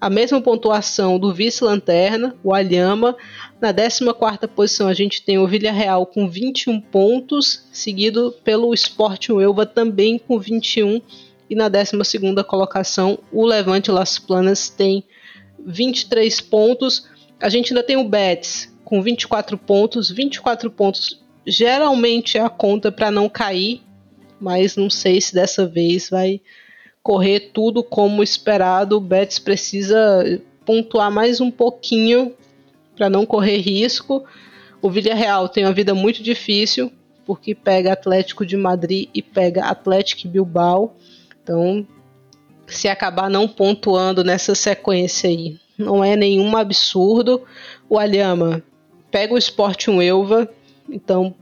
a 0.00 0.08
mesma 0.08 0.40
pontuação 0.40 1.18
do 1.18 1.32
vice-lanterna, 1.32 2.34
o 2.42 2.54
Alhama. 2.54 3.14
Na 3.60 3.70
14 3.70 4.48
posição 4.48 4.88
a 4.88 4.94
gente 4.94 5.22
tem 5.22 5.38
o 5.38 5.46
Villarreal 5.46 6.06
com 6.06 6.26
21 6.26 6.80
pontos, 6.80 7.68
seguido 7.70 8.34
pelo 8.42 8.72
Sporting 8.72 9.40
Elva 9.40 9.66
também 9.66 10.18
com 10.18 10.38
21. 10.38 11.02
E 11.50 11.54
na 11.54 11.68
12 11.68 11.98
colocação 12.48 13.18
o 13.30 13.44
Levante 13.44 13.90
Las 13.90 14.18
Planas 14.18 14.70
tem 14.70 15.04
23 15.66 16.40
pontos. 16.40 17.06
A 17.40 17.48
gente 17.48 17.72
ainda 17.72 17.82
tem 17.82 17.96
o 17.96 18.08
Betis 18.08 18.72
com 18.84 19.00
24 19.02 19.56
pontos. 19.56 20.10
24 20.10 20.70
pontos 20.70 21.22
geralmente 21.46 22.36
é 22.36 22.40
a 22.40 22.50
conta 22.50 22.92
para 22.92 23.10
não 23.10 23.28
cair, 23.28 23.82
mas 24.40 24.76
não 24.76 24.90
sei 24.90 25.20
se 25.20 25.34
dessa 25.34 25.66
vez 25.66 26.10
vai 26.10 26.40
correr 27.02 27.50
tudo 27.52 27.82
como 27.82 28.22
esperado. 28.22 28.96
O 28.96 29.00
Betis 29.00 29.38
precisa 29.38 30.40
pontuar 30.66 31.10
mais 31.10 31.40
um 31.40 31.50
pouquinho 31.50 32.34
para 32.94 33.08
não 33.08 33.24
correr 33.24 33.56
risco. 33.56 34.24
O 34.82 34.90
Villarreal 34.90 35.48
tem 35.48 35.64
uma 35.64 35.72
vida 35.72 35.94
muito 35.94 36.22
difícil, 36.22 36.92
porque 37.24 37.54
pega 37.54 37.92
Atlético 37.92 38.44
de 38.44 38.56
Madrid 38.56 39.08
e 39.14 39.22
pega 39.22 39.64
Atlético 39.64 40.28
Bilbao. 40.28 40.94
Então, 41.42 41.86
se 42.66 42.88
acabar 42.88 43.30
não 43.30 43.48
pontuando 43.48 44.22
nessa 44.22 44.54
sequência 44.54 45.28
aí, 45.28 45.58
não 45.80 46.04
é 46.04 46.16
nenhum 46.16 46.56
absurdo. 46.56 47.42
O 47.88 47.98
Alhama 47.98 48.62
pega 49.10 49.34
o 49.34 49.38
Sporting 49.38 50.00
Elva, 50.00 50.48
então 50.88 51.34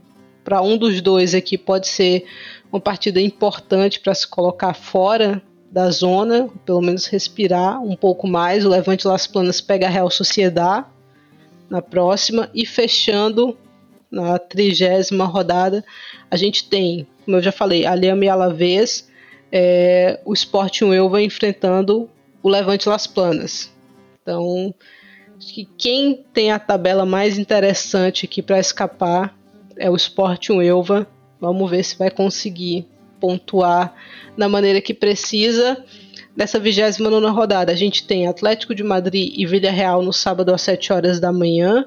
para 0.43 0.61
um 0.61 0.77
dos 0.77 1.01
dois 1.01 1.35
aqui 1.35 1.57
pode 1.57 1.87
ser 1.87 2.25
uma 2.71 2.79
partida 2.79 3.21
importante 3.21 3.99
para 3.99 4.13
se 4.13 4.27
colocar 4.27 4.73
fora 4.73 5.41
da 5.71 5.89
zona, 5.91 6.49
pelo 6.65 6.81
menos 6.81 7.05
respirar 7.05 7.81
um 7.81 7.95
pouco 7.95 8.27
mais. 8.27 8.65
O 8.65 8.69
Levante 8.69 9.07
Las 9.07 9.27
Planas 9.27 9.61
pega 9.61 9.85
a 9.85 9.89
Real 9.89 10.09
Sociedade 10.09 10.87
na 11.69 11.81
próxima 11.81 12.49
e 12.53 12.65
fechando 12.65 13.55
na 14.09 14.39
trigésima 14.39 15.25
rodada 15.25 15.83
a 16.31 16.37
gente 16.37 16.69
tem, 16.69 17.07
como 17.25 17.37
eu 17.37 17.41
já 17.41 17.51
falei, 17.51 17.85
Aliame 17.85 18.27
e 18.27 18.29
Alavés, 18.29 19.09
é, 19.51 20.19
o 20.23 20.33
Sporting 20.33 20.93
Elva 20.93 21.21
enfrentando 21.21 22.09
o 22.43 22.49
Levante 22.49 22.87
Las 22.87 23.07
Planas. 23.07 23.71
Então, 24.29 24.75
acho 25.39 25.55
que 25.55 25.65
quem 25.75 26.23
tem 26.31 26.51
a 26.51 26.59
tabela 26.59 27.03
mais 27.03 27.39
interessante 27.39 28.25
aqui 28.25 28.43
para 28.43 28.59
escapar 28.59 29.35
é 29.75 29.89
o 29.89 29.95
Sporting 29.95 30.61
Elva. 30.61 31.07
Vamos 31.41 31.67
ver 31.67 31.83
se 31.83 31.97
vai 31.97 32.11
conseguir 32.11 32.85
pontuar 33.19 33.95
da 34.37 34.47
maneira 34.47 34.79
que 34.81 34.93
precisa. 34.93 35.83
Nessa 36.37 36.59
29 36.59 37.25
rodada, 37.29 37.71
a 37.71 37.75
gente 37.75 38.05
tem 38.05 38.27
Atlético 38.27 38.75
de 38.75 38.83
Madrid 38.83 39.33
e 39.35 39.47
Villarreal 39.47 40.03
no 40.03 40.13
sábado 40.13 40.53
às 40.53 40.61
7 40.61 40.93
horas 40.93 41.19
da 41.19 41.33
manhã. 41.33 41.85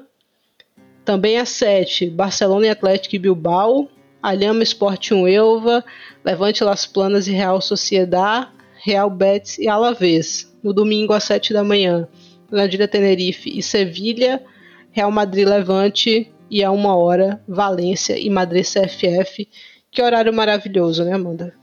Também 1.05 1.37
às 1.37 1.47
7, 1.47 2.09
Barcelona 2.09 2.65
e 2.65 2.69
Atlético 2.69 3.15
e 3.15 3.19
Bilbao, 3.19 3.87
Alhama 4.21 4.63
Sporting 4.63 5.27
Elva, 5.27 5.81
Levante 6.25 6.61
Las 6.61 6.85
Planas 6.85 7.25
e 7.25 7.31
Real 7.31 7.61
Sociedad, 7.61 8.49
Real 8.83 9.09
Betis 9.09 9.57
e 9.59 9.69
Alavés. 9.69 10.53
No 10.61 10.73
domingo 10.73 11.13
às 11.13 11.23
7 11.23 11.53
da 11.53 11.63
manhã, 11.63 12.07
Granadilha 12.53 12.87
Tenerife 12.87 13.57
e 13.57 13.63
Sevilha, 13.63 14.39
Real 14.91 15.09
Madrid 15.09 15.47
Levante 15.47 16.31
e 16.51 16.63
a 16.63 16.69
uma 16.69 16.95
hora 16.95 17.41
Valência 17.47 18.17
e 18.17 18.29
Madrid 18.29 18.63
CFF. 18.63 19.49
Que 19.89 20.03
horário 20.03 20.31
maravilhoso, 20.31 21.03
né, 21.03 21.13
Amanda? 21.13 21.55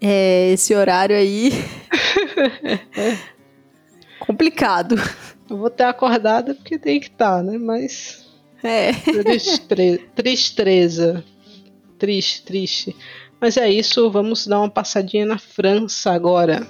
É, 0.00 0.52
esse 0.52 0.74
horário 0.74 1.16
aí. 1.16 1.50
complicado. 4.20 4.94
Eu 5.50 5.56
vou 5.56 5.70
ter 5.70 5.84
acordada 5.84 6.54
porque 6.54 6.78
tem 6.78 7.00
que 7.00 7.06
estar, 7.06 7.38
tá, 7.38 7.42
né? 7.42 7.58
Mas. 7.58 8.26
É. 8.62 8.92
Tristre... 8.92 9.98
Tristeza. 10.14 11.24
Triste, 11.98 12.42
triste. 12.44 12.96
Mas 13.40 13.56
é 13.56 13.68
isso, 13.68 14.08
vamos 14.10 14.46
dar 14.46 14.60
uma 14.60 14.70
passadinha 14.70 15.26
na 15.26 15.38
França 15.38 16.12
agora. 16.12 16.66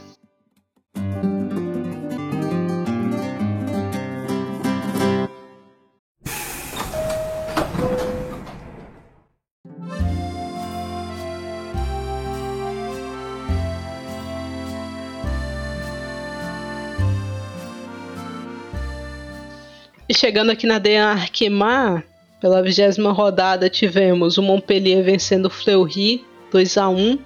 Chegando 20.18 20.50
aqui 20.50 20.66
na 20.66 20.80
Dean 20.80 21.06
Arquemar, 21.06 22.02
pela 22.40 22.60
vigésima 22.60 23.12
rodada, 23.12 23.70
tivemos 23.70 24.36
o 24.36 24.42
Montpellier 24.42 25.00
vencendo 25.04 25.46
o 25.46 25.50
Fleury 25.50 26.24
2 26.50 26.76
a 26.76 26.88
1 26.88 27.18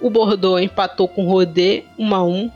o 0.00 0.10
Bordeaux 0.10 0.60
empatou 0.60 1.06
com 1.06 1.26
o 1.26 1.30
Rodé 1.30 1.84
1 1.96 2.14
a 2.14 2.24
1 2.24 2.50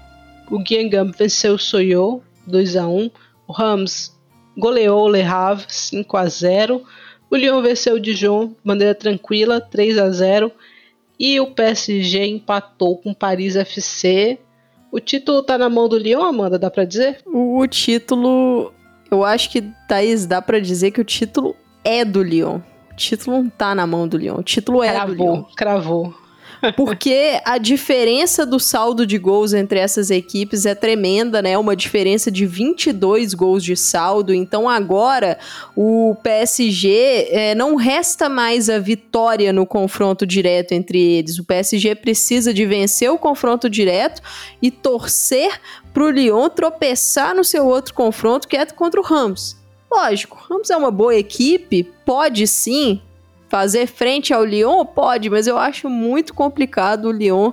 o 0.51 0.59
Guingamp 0.59 1.15
venceu 1.17 1.55
o 1.55 1.59
Soyot 1.59 2.23
2 2.45 2.77
a 2.77 2.89
1 2.89 3.11
o 3.47 3.53
Rams 3.53 4.13
goleou 4.59 5.05
o 5.05 5.09
Le 5.09 5.23
Havre 5.23 5.67
5 5.69 6.17
a 6.17 6.27
0 6.27 6.83
o 7.31 7.37
Lyon 7.37 7.63
venceu 7.63 7.95
o 7.95 8.01
Dijon 8.01 8.53
maneira 8.65 8.97
tranquila 8.97 9.61
3 9.61 9.97
a 9.97 10.11
0 10.11 10.51
e 11.21 11.39
o 11.39 11.47
PSG 11.53 12.27
empatou 12.27 12.97
com 12.97 13.11
o 13.11 13.15
Paris 13.15 13.55
FC. 13.55 14.41
O 14.91 14.99
título 14.99 15.41
tá 15.41 15.57
na 15.57 15.69
mão 15.69 15.89
do 15.89 15.97
Lyon, 15.97 16.23
Amanda, 16.23 16.59
dá 16.59 16.69
para 16.69 16.85
dizer? 16.85 17.21
O 17.25 17.65
título 17.69 18.73
eu 19.13 19.25
acho 19.25 19.51
que, 19.51 19.63
Thaís, 19.87 20.27
dá 20.27 20.41
para 20.41 20.61
dizer 20.61 20.91
que 20.91 21.01
o 21.01 21.05
título 21.05 21.55
é 21.85 22.05
do 22.05 22.23
Lyon. 22.23 22.61
O 22.91 22.97
título 22.97 23.43
não 23.43 23.51
tá 23.51 23.75
na 23.75 23.87
mão 23.87 24.07
do 24.07 24.17
Lyon. 24.17 24.39
O 24.39 24.43
título 24.43 24.83
é 24.83 24.91
cravou, 24.91 25.15
do 25.15 25.23
Lyon. 25.23 25.45
Cravou. 25.57 26.23
Porque 26.77 27.41
a 27.45 27.59
diferença 27.59 28.47
do 28.47 28.61
saldo 28.61 29.07
de 29.07 29.19
gols 29.19 29.53
entre 29.53 29.79
essas 29.79 30.11
equipes 30.11 30.65
é 30.65 30.75
tremenda, 30.75 31.43
né? 31.43 31.59
Uma 31.59 31.75
diferença 31.75 32.31
de 32.31 32.47
22 32.47 33.35
gols 33.35 33.65
de 33.65 33.77
saldo. 33.77 34.33
Então 34.33 34.69
agora 34.69 35.39
o 35.75 36.15
PSG 36.23 37.29
é, 37.31 37.55
não 37.55 37.75
resta 37.75 38.29
mais 38.29 38.71
a 38.71 38.79
vitória 38.79 39.53
no 39.53 39.67
confronto 39.67 40.27
direto 40.27 40.73
entre 40.73 41.01
eles. 41.01 41.39
O 41.39 41.45
PSG 41.45 41.95
precisa 41.97 42.55
de 42.55 42.65
vencer 42.65 43.11
o 43.11 43.19
confronto 43.19 43.69
direto 43.69 44.23
e 44.61 44.71
torcer 44.71 45.61
para 45.93 46.05
o 46.05 46.11
Lyon 46.11 46.49
tropeçar 46.49 47.35
no 47.35 47.45
seu 47.45 47.67
outro 47.67 47.95
confronto, 47.95 48.49
que 48.49 48.57
é 48.57 48.65
contra 48.67 49.01
o 49.01 49.05
Rams. 49.05 49.57
Lógico, 49.91 50.39
o 50.39 50.55
Rams 50.55 50.71
é 50.71 50.77
uma 50.77 50.91
boa 50.91 51.15
equipe, 51.15 51.85
pode 52.05 52.47
sim 52.47 53.01
fazer 53.49 53.87
frente 53.87 54.33
ao 54.33 54.45
Lyon, 54.45 54.85
pode, 54.87 55.29
mas 55.29 55.47
eu 55.47 55.59
acho 55.59 55.91
muito 55.91 56.33
complicado 56.33 57.07
o 57.07 57.13
Lyon 57.13 57.53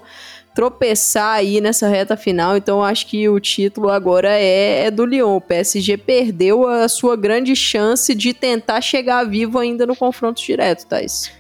tropeçar 0.56 1.36
aí 1.36 1.62
nessa 1.62 1.88
reta 1.88 2.18
final, 2.18 2.58
então 2.58 2.84
acho 2.84 3.08
que 3.08 3.28
o 3.30 3.40
título 3.40 3.90
agora 3.90 4.30
é, 4.30 4.86
é, 4.86 4.92
do 4.92 5.06
Lyon. 5.06 5.36
O 5.36 5.42
PSG 5.42 5.98
perdeu 5.98 6.68
a 6.68 6.88
sua 6.88 7.16
grande 7.16 7.56
chance 7.56 8.16
de 8.16 8.34
tentar 8.34 8.82
chegar 8.82 9.24
vivo 9.26 9.60
ainda 9.60 9.86
no 9.86 9.96
confronto 9.96 10.42
direto, 10.42 10.86
Thais. 10.86 11.32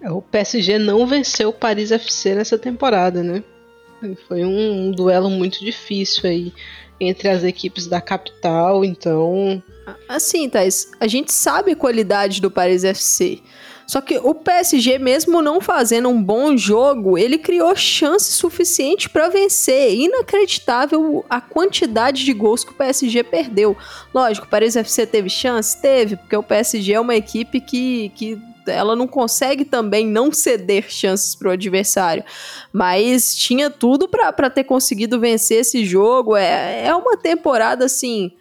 É, 0.00 0.10
o 0.10 0.20
PSG 0.20 0.78
não 0.78 1.06
venceu 1.06 1.50
o 1.50 1.52
Paris 1.52 1.90
FC 1.90 2.34
nessa 2.34 2.58
temporada, 2.58 3.22
né? 3.22 3.42
Foi 4.28 4.44
um, 4.44 4.88
um 4.88 4.90
duelo 4.90 5.30
muito 5.30 5.64
difícil 5.64 6.28
aí 6.28 6.52
entre 6.98 7.28
as 7.28 7.44
equipes 7.44 7.86
da 7.86 8.00
capital, 8.00 8.84
então. 8.84 9.62
Assim, 10.08 10.48
Thais, 10.48 10.90
a 10.98 11.06
gente 11.06 11.32
sabe 11.32 11.72
a 11.72 11.76
qualidade 11.76 12.40
do 12.40 12.50
Paris 12.50 12.84
FC. 12.84 13.40
Só 13.86 14.00
que 14.00 14.18
o 14.18 14.34
PSG, 14.34 14.98
mesmo 14.98 15.40
não 15.40 15.60
fazendo 15.60 16.08
um 16.08 16.20
bom 16.20 16.56
jogo, 16.56 17.16
ele 17.16 17.38
criou 17.38 17.74
chance 17.76 18.32
suficiente 18.32 19.08
para 19.08 19.28
vencer. 19.28 19.94
Inacreditável 19.94 21.24
a 21.30 21.40
quantidade 21.40 22.24
de 22.24 22.32
gols 22.32 22.64
que 22.64 22.72
o 22.72 22.74
PSG 22.74 23.22
perdeu. 23.22 23.76
Lógico, 24.12 24.46
o 24.46 24.50
Paris 24.50 24.74
FC 24.74 25.06
teve 25.06 25.30
chance? 25.30 25.80
Teve, 25.80 26.16
porque 26.16 26.36
o 26.36 26.42
PSG 26.42 26.94
é 26.94 27.00
uma 27.00 27.14
equipe 27.14 27.60
que, 27.60 28.10
que 28.16 28.42
ela 28.66 28.96
não 28.96 29.06
consegue 29.06 29.64
também 29.64 30.06
não 30.06 30.32
ceder 30.32 30.90
chances 30.90 31.34
pro 31.34 31.50
adversário. 31.50 32.24
Mas 32.72 33.34
tinha 33.34 33.70
tudo 33.70 34.08
para 34.08 34.50
ter 34.50 34.64
conseguido 34.64 35.18
vencer 35.20 35.60
esse 35.60 35.84
jogo. 35.84 36.36
É, 36.36 36.86
é 36.86 36.94
uma 36.94 37.16
temporada 37.16 37.84
assim 37.84 38.32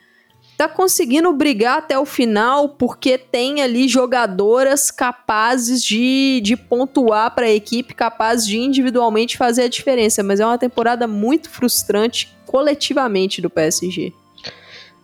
tá 0.57 0.69
conseguindo 0.69 1.31
brigar 1.33 1.79
até 1.79 1.99
o 1.99 2.05
final 2.05 2.69
porque 2.69 3.17
tem 3.17 3.61
ali 3.61 3.87
jogadoras 3.87 4.89
capazes 4.89 5.83
de, 5.83 6.39
de 6.41 6.55
pontuar 6.55 7.33
para 7.35 7.45
a 7.45 7.51
equipe, 7.51 7.93
capazes 7.93 8.47
de 8.47 8.57
individualmente 8.57 9.37
fazer 9.37 9.63
a 9.63 9.67
diferença. 9.67 10.23
Mas 10.23 10.39
é 10.39 10.45
uma 10.45 10.57
temporada 10.57 11.07
muito 11.07 11.49
frustrante 11.49 12.33
coletivamente 12.45 13.41
do 13.41 13.49
PSG. 13.49 14.13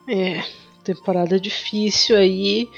É, 0.07 0.43
temporada 0.84 1.39
difícil 1.39 2.18
aí. 2.18 2.69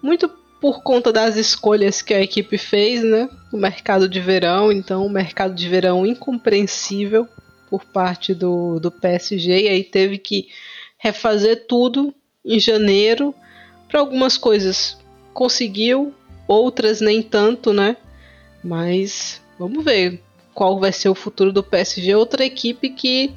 Muito 0.00 0.30
por 0.60 0.82
conta 0.82 1.12
das 1.12 1.36
escolhas 1.36 2.00
que 2.00 2.14
a 2.14 2.20
equipe 2.20 2.56
fez, 2.56 3.02
né? 3.02 3.28
O 3.52 3.56
mercado 3.56 4.08
de 4.08 4.20
verão, 4.20 4.72
então, 4.72 5.04
o 5.04 5.10
mercado 5.10 5.54
de 5.54 5.68
verão 5.68 6.06
incompreensível 6.06 7.28
por 7.68 7.84
parte 7.84 8.34
do, 8.34 8.78
do 8.78 8.90
PSG, 8.90 9.62
e 9.64 9.68
aí 9.68 9.84
teve 9.84 10.18
que 10.18 10.48
refazer 10.96 11.66
tudo 11.66 12.14
em 12.44 12.58
janeiro. 12.58 13.34
Para 13.88 14.00
algumas 14.00 14.36
coisas 14.36 14.98
conseguiu, 15.32 16.14
outras 16.48 17.00
nem 17.00 17.22
tanto, 17.22 17.72
né? 17.72 17.96
Mas 18.62 19.42
vamos 19.58 19.84
ver 19.84 20.22
qual 20.54 20.78
vai 20.78 20.92
ser 20.92 21.08
o 21.08 21.14
futuro 21.14 21.52
do 21.52 21.62
PSG. 21.62 22.14
Outra 22.14 22.44
equipe 22.44 22.88
que 22.90 23.34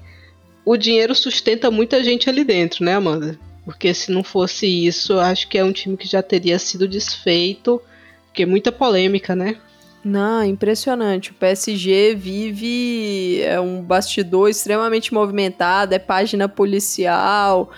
o 0.63 0.77
dinheiro 0.77 1.15
sustenta 1.15 1.71
muita 1.71 2.03
gente 2.03 2.29
ali 2.29 2.43
dentro, 2.43 2.85
né, 2.85 2.93
Amanda? 2.93 3.39
Porque 3.67 3.93
se 3.93 4.13
não 4.13 4.23
fosse 4.23 4.65
isso, 4.65 5.19
acho 5.19 5.49
que 5.49 5.57
é 5.57 5.63
um 5.63 5.73
time 5.73 5.97
que 5.97 6.07
já 6.07 6.23
teria 6.23 6.57
sido 6.57 6.87
desfeito. 6.87 7.81
Porque 8.27 8.43
é 8.43 8.45
muita 8.45 8.71
polêmica, 8.71 9.35
né? 9.35 9.57
Não, 10.01 10.41
impressionante. 10.41 11.31
O 11.31 11.33
PSG 11.33 12.15
vive 12.15 13.41
é 13.41 13.59
um 13.59 13.81
bastidor 13.81 14.49
extremamente 14.49 15.13
movimentado, 15.13 15.93
é 15.93 15.99
página 15.99 16.47
policial, 16.47 17.69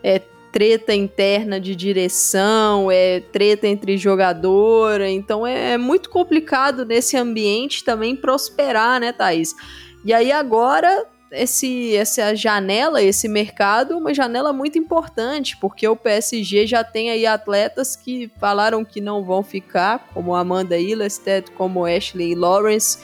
é 0.00 0.20
treta 0.52 0.94
interna 0.94 1.58
de 1.58 1.74
direção, 1.74 2.88
é 2.88 3.18
treta 3.18 3.66
entre 3.66 3.98
jogadora, 3.98 5.10
então 5.10 5.44
é, 5.44 5.72
é 5.72 5.76
muito 5.76 6.08
complicado 6.08 6.84
nesse 6.84 7.16
ambiente 7.16 7.82
também 7.82 8.14
prosperar, 8.14 9.00
né, 9.00 9.10
Thaís? 9.10 9.56
E 10.04 10.12
aí 10.12 10.30
agora 10.30 11.04
esse, 11.32 11.96
essa 11.96 12.34
janela, 12.36 13.02
esse 13.02 13.26
mercado, 13.26 13.96
uma 13.96 14.12
janela 14.12 14.52
muito 14.52 14.78
importante, 14.78 15.56
porque 15.56 15.88
o 15.88 15.96
PSG 15.96 16.66
já 16.66 16.84
tem 16.84 17.10
aí 17.10 17.26
atletas 17.26 17.96
que 17.96 18.30
falaram 18.38 18.84
que 18.84 19.00
não 19.00 19.24
vão 19.24 19.42
ficar, 19.42 20.06
como 20.12 20.34
Amanda 20.34 20.78
Illested, 20.78 21.50
como 21.52 21.86
Ashley 21.86 22.34
Lawrence. 22.34 22.98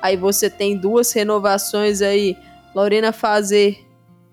Aí 0.00 0.16
você 0.16 0.48
tem 0.48 0.76
duas 0.76 1.12
renovações 1.12 2.00
aí, 2.00 2.36
Lorena 2.74 3.12
Fazer 3.12 3.86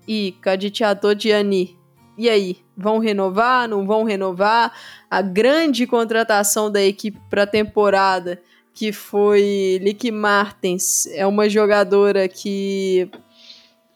e 0.08 0.34
Kaditiato 0.40 1.14
Diani. 1.14 1.78
E 2.16 2.28
aí, 2.28 2.58
vão 2.76 2.98
renovar, 2.98 3.68
não 3.68 3.86
vão 3.86 4.04
renovar? 4.04 4.72
A 5.10 5.20
grande 5.20 5.86
contratação 5.86 6.70
da 6.70 6.82
equipe 6.82 7.20
para 7.28 7.42
a 7.42 7.46
temporada, 7.46 8.40
que 8.74 8.92
foi 8.92 9.78
Lick 9.82 10.10
Martens, 10.10 11.06
é 11.12 11.26
uma 11.26 11.48
jogadora 11.48 12.28
que 12.28 13.10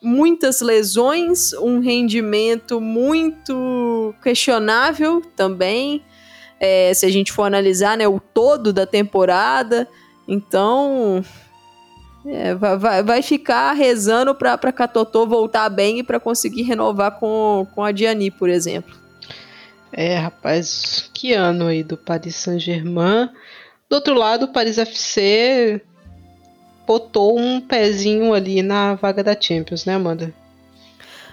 muitas 0.07 0.61
lesões, 0.61 1.53
um 1.55 1.81
rendimento 1.81 2.81
muito 2.81 4.15
questionável 4.23 5.21
também, 5.35 6.01
é, 6.61 6.95
se 6.95 7.05
a 7.05 7.11
gente 7.11 7.33
for 7.33 7.43
analisar 7.43 7.99
né, 7.99 8.07
o 8.07 8.21
todo 8.21 8.73
da 8.73 8.87
temporada. 8.87 9.89
Então, 10.29 11.25
é, 12.25 12.55
vai, 12.55 13.03
vai 13.03 13.21
ficar 13.21 13.73
rezando 13.73 14.33
para 14.33 14.73
Catotô 14.73 15.27
voltar 15.27 15.69
bem 15.69 15.99
e 15.99 16.03
para 16.05 16.21
conseguir 16.21 16.63
renovar 16.63 17.19
com, 17.19 17.67
com 17.75 17.83
a 17.83 17.91
Diani, 17.91 18.31
por 18.31 18.49
exemplo. 18.49 18.95
É, 19.93 20.19
rapaz, 20.19 21.11
que 21.13 21.33
ano 21.33 21.67
aí 21.67 21.83
do 21.83 21.97
Paris 21.97 22.37
Saint-Germain. 22.37 23.29
Do 23.91 23.95
outro 23.95 24.15
lado, 24.15 24.45
o 24.45 24.53
Paris 24.53 24.79
FC 24.79 25.83
botou 26.87 27.39
um 27.39 27.61
pezinho 27.61 28.33
ali 28.33 28.63
na 28.63 28.95
vaga 28.95 29.23
da 29.25 29.39
Champions, 29.39 29.85
né, 29.85 29.95
Amanda? 29.95 30.33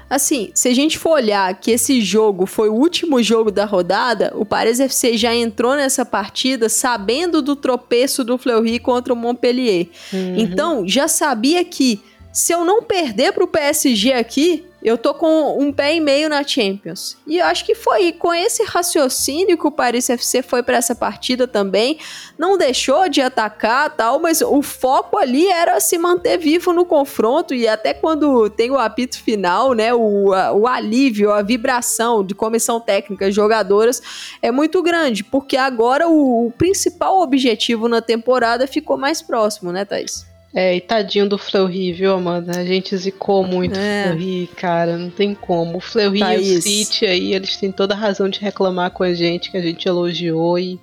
Assim, 0.10 0.52
se 0.54 0.68
a 0.68 0.76
gente 0.76 1.00
for 1.00 1.14
olhar 1.14 1.60
que 1.60 1.72
esse 1.72 2.02
jogo 2.02 2.46
foi 2.46 2.70
o 2.70 2.74
último 2.74 3.24
jogo 3.24 3.50
da 3.50 3.66
rodada, 3.66 4.32
o 4.36 4.46
Paris 4.46 4.80
FC 4.80 5.18
já 5.18 5.34
entrou 5.34 5.76
nessa 5.76 6.06
partida 6.06 6.70
sabendo 6.70 7.42
do 7.42 7.56
tropeço 7.56 8.24
do 8.24 8.38
Fleury 8.38 8.78
contra 8.80 9.14
o 9.14 9.16
Montpellier. 9.16 9.88
Uhum. 10.12 10.36
Então, 10.38 10.88
já 10.88 11.08
sabia 11.08 11.64
que 11.64 12.00
se 12.32 12.54
eu 12.54 12.64
não 12.64 12.84
perder 12.84 13.32
para 13.32 13.44
o 13.44 13.48
PSG 13.48 14.14
aqui, 14.14 14.66
eu 14.84 14.98
tô 14.98 15.14
com 15.14 15.58
um 15.58 15.72
pé 15.72 15.96
e 15.96 16.02
meio 16.02 16.28
na 16.28 16.44
Champions. 16.44 17.16
E 17.26 17.38
eu 17.38 17.46
acho 17.46 17.64
que 17.66 17.74
foi 17.74 18.12
com 18.12 18.34
esse 18.34 18.64
raciocínio 18.64 19.58
que 19.58 19.66
o 19.66 19.72
Paris 19.72 20.10
FC 20.10 20.42
foi 20.42 20.62
para 20.62 20.78
essa 20.78 20.94
partida 20.94 21.48
também. 21.48 21.98
Não 22.38 22.58
deixou 22.58 23.08
de 23.08 23.22
atacar 23.22 23.96
tal, 23.96 24.20
mas 24.20 24.42
o 24.42 24.62
foco 24.62 25.18
ali 25.18 25.48
era 25.48 25.80
se 25.80 25.98
manter 25.98 26.38
vivo 26.38 26.74
no 26.74 26.86
confronto. 26.86 27.54
E 27.54 27.66
até 27.66 27.94
quando 27.94 28.50
tem 28.50 28.72
o 28.72 28.78
apito 28.78 29.22
final, 29.24 29.72
né? 29.74 29.94
O, 29.94 30.34
a, 30.34 30.52
o 30.52 30.68
alívio, 30.68 31.32
a 31.32 31.42
vibração 31.42 32.24
de 32.24 32.36
comissão 32.36 32.82
técnica, 32.82 33.32
jogadoras, 33.32 34.02
é 34.42 34.52
muito 34.52 34.84
grande. 34.84 35.24
Porque 35.24 35.56
agora 35.56 36.10
o, 36.10 36.48
o 36.48 36.52
principal 36.52 37.22
objetivo 37.22 37.88
na 37.88 38.02
temporada 38.02 38.68
ficou 38.68 38.98
mais 38.98 39.22
próximo, 39.22 39.72
né, 39.72 39.86
Thaís? 39.86 40.33
É, 40.54 40.76
e 40.76 40.82
tadinho 40.82 41.28
do 41.28 41.36
Fleury, 41.36 41.92
viu, 41.94 42.14
Amanda? 42.14 42.52
A 42.60 42.64
gente 42.64 42.96
zicou 42.96 43.44
muito 43.44 43.78
é. 43.78 44.04
o 44.04 44.08
Fleury, 44.10 44.50
cara, 44.56 44.98
não 44.98 45.10
tem 45.10 45.34
como. 45.34 45.78
O 45.78 45.82
Fleury 45.82 46.20
Thaís. 46.20 46.48
e 46.48 46.58
o 46.58 46.62
City 46.62 47.06
aí, 47.08 47.34
eles 47.34 47.58
têm 47.58 47.72
toda 47.72 47.96
a 47.96 47.98
razão 47.98 48.30
de 48.30 48.40
reclamar 48.40 48.92
com 48.92 49.04
a 49.04 49.16
gente, 49.16 49.50
que 49.50 49.58
a 49.58 49.62
gente 49.62 49.88
elogiou 49.88 50.60
e 50.60 50.80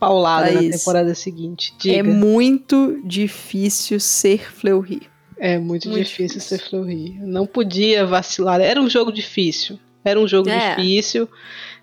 paulada 0.00 0.52
Thaís. 0.52 0.70
na 0.70 0.78
temporada 0.78 1.14
seguinte. 1.14 1.72
Diga. 1.78 1.98
É 1.98 2.02
muito 2.02 3.00
difícil 3.04 4.00
ser 4.00 4.50
Fleury. 4.52 5.02
É 5.38 5.56
muito, 5.56 5.88
muito 5.88 6.04
difícil, 6.04 6.38
difícil, 6.38 6.58
ser 6.58 6.68
Fleury. 6.68 7.16
Não 7.20 7.46
podia 7.46 8.04
vacilar. 8.04 8.60
Era 8.60 8.80
um 8.80 8.90
jogo 8.90 9.12
difícil. 9.12 9.78
Era 10.04 10.18
um 10.18 10.26
jogo 10.26 10.48
é. 10.48 10.74
difícil. 10.74 11.28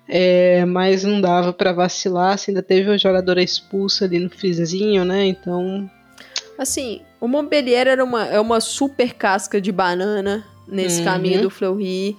É, 0.06 0.64
mas 0.66 1.04
não 1.04 1.22
dava 1.22 1.54
para 1.54 1.72
vacilar. 1.72 2.34
Assim, 2.34 2.50
ainda 2.50 2.62
teve 2.62 2.88
uma 2.90 2.98
jogadora 2.98 3.42
expulsa 3.42 4.04
ali 4.04 4.18
no 4.18 4.28
frizinho, 4.28 5.06
né? 5.06 5.26
Então 5.26 5.90
Assim, 6.58 7.02
o 7.20 7.28
Montpellier 7.28 7.86
era 7.86 8.04
uma, 8.04 8.26
é 8.26 8.40
uma 8.40 8.60
super 8.60 9.14
casca 9.14 9.60
de 9.60 9.70
banana 9.70 10.44
nesse 10.66 10.98
uhum. 10.98 11.04
caminho 11.04 11.42
do 11.42 11.50
Fleury. 11.50 12.16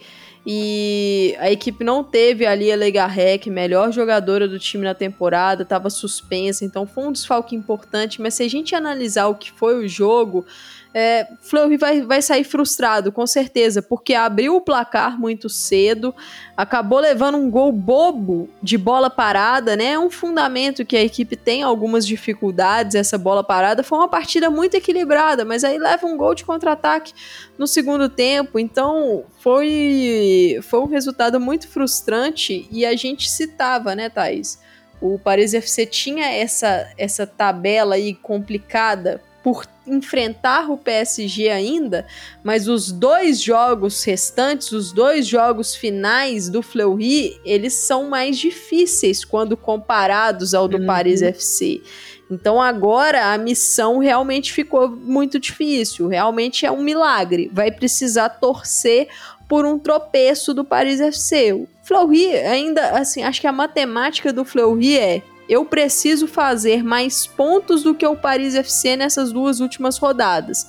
E 0.48 1.36
a 1.38 1.52
equipe 1.52 1.84
não 1.84 2.04
teve 2.04 2.46
ali 2.46 2.72
a 2.72 2.76
Legarrec, 2.76 3.50
melhor 3.50 3.92
jogadora 3.92 4.48
do 4.48 4.58
time 4.58 4.84
na 4.84 4.96
temporada, 4.96 5.64
estava 5.64 5.90
suspensa, 5.90 6.64
então 6.64 6.88
foi 6.88 7.06
um 7.06 7.12
desfalque 7.12 7.56
importante. 7.56 8.22
Mas 8.22 8.36
se 8.36 8.44
a 8.44 8.48
gente 8.48 8.74
analisar 8.74 9.28
o 9.28 9.36
que 9.36 9.52
foi 9.52 9.76
o 9.76 9.88
jogo, 9.88 10.46
é, 10.92 11.28
Fleury 11.42 11.78
vai, 11.78 12.02
vai 12.02 12.20
sair 12.22 12.44
frustrado, 12.44 13.12
com 13.12 13.26
certeza, 13.28 13.80
porque 13.80 14.16
abriu 14.16 14.56
o 14.56 14.62
placar 14.62 15.20
muito 15.20 15.48
cedo, 15.48 16.16
acabou 16.58 17.00
levando 17.00 17.38
um 17.38 17.50
gol 17.50 17.72
bobo 17.72 18.50
de 18.62 18.76
bola 18.76 19.08
parada, 19.08 19.76
né? 19.76 19.92
É 19.92 20.00
um 20.00 20.10
fundamento 20.10 20.84
que 20.84 20.98
a 20.98 21.04
equipe 21.04 21.36
tem 21.36 21.62
algumas 21.62 22.08
dificuldades, 22.08 22.96
essa 22.96 23.20
bola 23.20 23.44
parada. 23.44 23.84
Foi 23.84 24.00
uma 24.00 24.08
partida 24.08 24.50
muito 24.50 24.76
equilibrada, 24.76 25.46
mas 25.46 25.64
aí 25.64 25.78
leva 25.78 26.08
um 26.08 26.18
gol 26.18 26.34
de 26.34 26.44
contra-ataque 26.44 27.14
no 27.56 27.68
segundo 27.68 28.10
tempo, 28.10 28.58
então 28.58 29.26
foi, 29.38 30.60
foi 30.64 30.80
um 30.80 30.88
resultado 30.88 31.40
muito 31.40 31.68
frustrante 31.68 32.68
e 32.72 32.84
a 32.84 32.96
gente 32.96 33.30
citava, 33.30 33.94
né, 33.94 34.10
Thaís? 34.10 34.60
O 35.00 35.20
Paris 35.20 35.54
FC 35.54 35.86
tinha 35.86 36.26
essa, 36.26 36.92
essa 36.98 37.28
tabela 37.28 37.96
aí 37.96 38.14
complicada 38.16 39.22
por 39.44 39.66
enfrentar 39.88 40.70
o 40.70 40.78
PSG 40.78 41.50
ainda, 41.50 42.06
mas 42.44 42.68
os 42.68 42.92
dois 42.92 43.42
jogos 43.42 44.04
restantes, 44.04 44.72
os 44.72 44.92
dois 44.92 45.28
jogos 45.28 45.76
finais 45.76 46.50
do 46.50 46.62
Fleury, 46.62 47.40
eles 47.44 47.74
são 47.74 48.10
mais 48.10 48.38
difíceis 48.38 49.26
quando 49.26 49.58
comparados 49.58 50.54
ao 50.54 50.68
do 50.68 50.78
uhum. 50.78 50.86
Paris 50.86 51.22
FC. 51.22 51.82
Então 52.30 52.62
agora 52.62 53.34
a 53.34 53.38
missão 53.38 53.98
realmente 53.98 54.54
ficou 54.54 54.90
muito 54.90 55.40
difícil, 55.40 56.08
realmente 56.08 56.66
é 56.66 56.72
um 56.72 56.84
milagre. 56.84 57.50
Vai 57.52 57.72
precisar 57.72 58.30
torcer 58.30 59.08
por 59.48 59.66
um 59.66 59.80
tropeço 59.80 60.54
do 60.54 60.64
Paris 60.64 61.02
FC. 61.02 61.54
O 61.54 61.68
Fleury 61.82 62.36
ainda, 62.36 62.92
assim, 62.92 63.24
acho 63.24 63.42
que 63.42 63.48
a 63.48 63.52
matemática 63.52 64.32
do 64.32 64.46
Fleury 64.46 64.98
é 64.98 65.24
eu 65.50 65.66
preciso 65.66 66.28
fazer 66.28 66.84
mais 66.84 67.26
pontos 67.26 67.82
do 67.82 67.96
que 67.96 68.06
o 68.06 68.16
Paris 68.16 68.54
FC 68.54 68.96
nessas 68.96 69.32
duas 69.32 69.60
últimas 69.60 69.98
rodadas. 69.98 70.68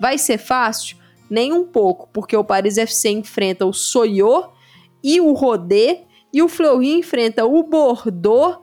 Vai 0.00 0.16
ser 0.16 0.38
fácil? 0.38 0.96
Nem 1.28 1.52
um 1.52 1.66
pouco, 1.66 2.08
porque 2.12 2.36
o 2.36 2.44
Paris 2.44 2.78
FC 2.78 3.10
enfrenta 3.10 3.66
o 3.66 3.72
Soyot 3.72 4.48
e 5.02 5.20
o 5.20 5.32
Rodé, 5.32 6.04
e 6.32 6.42
o 6.42 6.48
Fleury 6.48 6.92
enfrenta 6.92 7.44
o 7.44 7.62
Bordeaux 7.64 8.60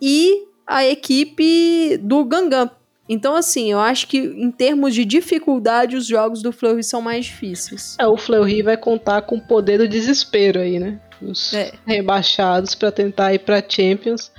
e 0.00 0.44
a 0.66 0.84
equipe 0.84 1.96
do 1.96 2.22
Gangan. 2.24 2.70
Então, 3.08 3.34
assim, 3.34 3.70
eu 3.70 3.78
acho 3.78 4.08
que 4.08 4.18
em 4.18 4.50
termos 4.50 4.94
de 4.94 5.04
dificuldade, 5.04 5.96
os 5.96 6.06
jogos 6.06 6.42
do 6.42 6.52
Fleury 6.52 6.82
são 6.82 7.00
mais 7.00 7.26
difíceis. 7.26 7.96
É, 7.98 8.06
o 8.06 8.16
Fleury 8.16 8.62
vai 8.62 8.76
contar 8.76 9.22
com 9.22 9.36
o 9.36 9.40
poder 9.40 9.78
do 9.78 9.88
desespero 9.88 10.60
aí, 10.60 10.78
né? 10.78 11.00
Os 11.22 11.54
é. 11.54 11.72
rebaixados 11.86 12.74
para 12.74 12.90
tentar 12.90 13.32
ir 13.32 13.38
para 13.38 13.64
Champions. 13.66 14.30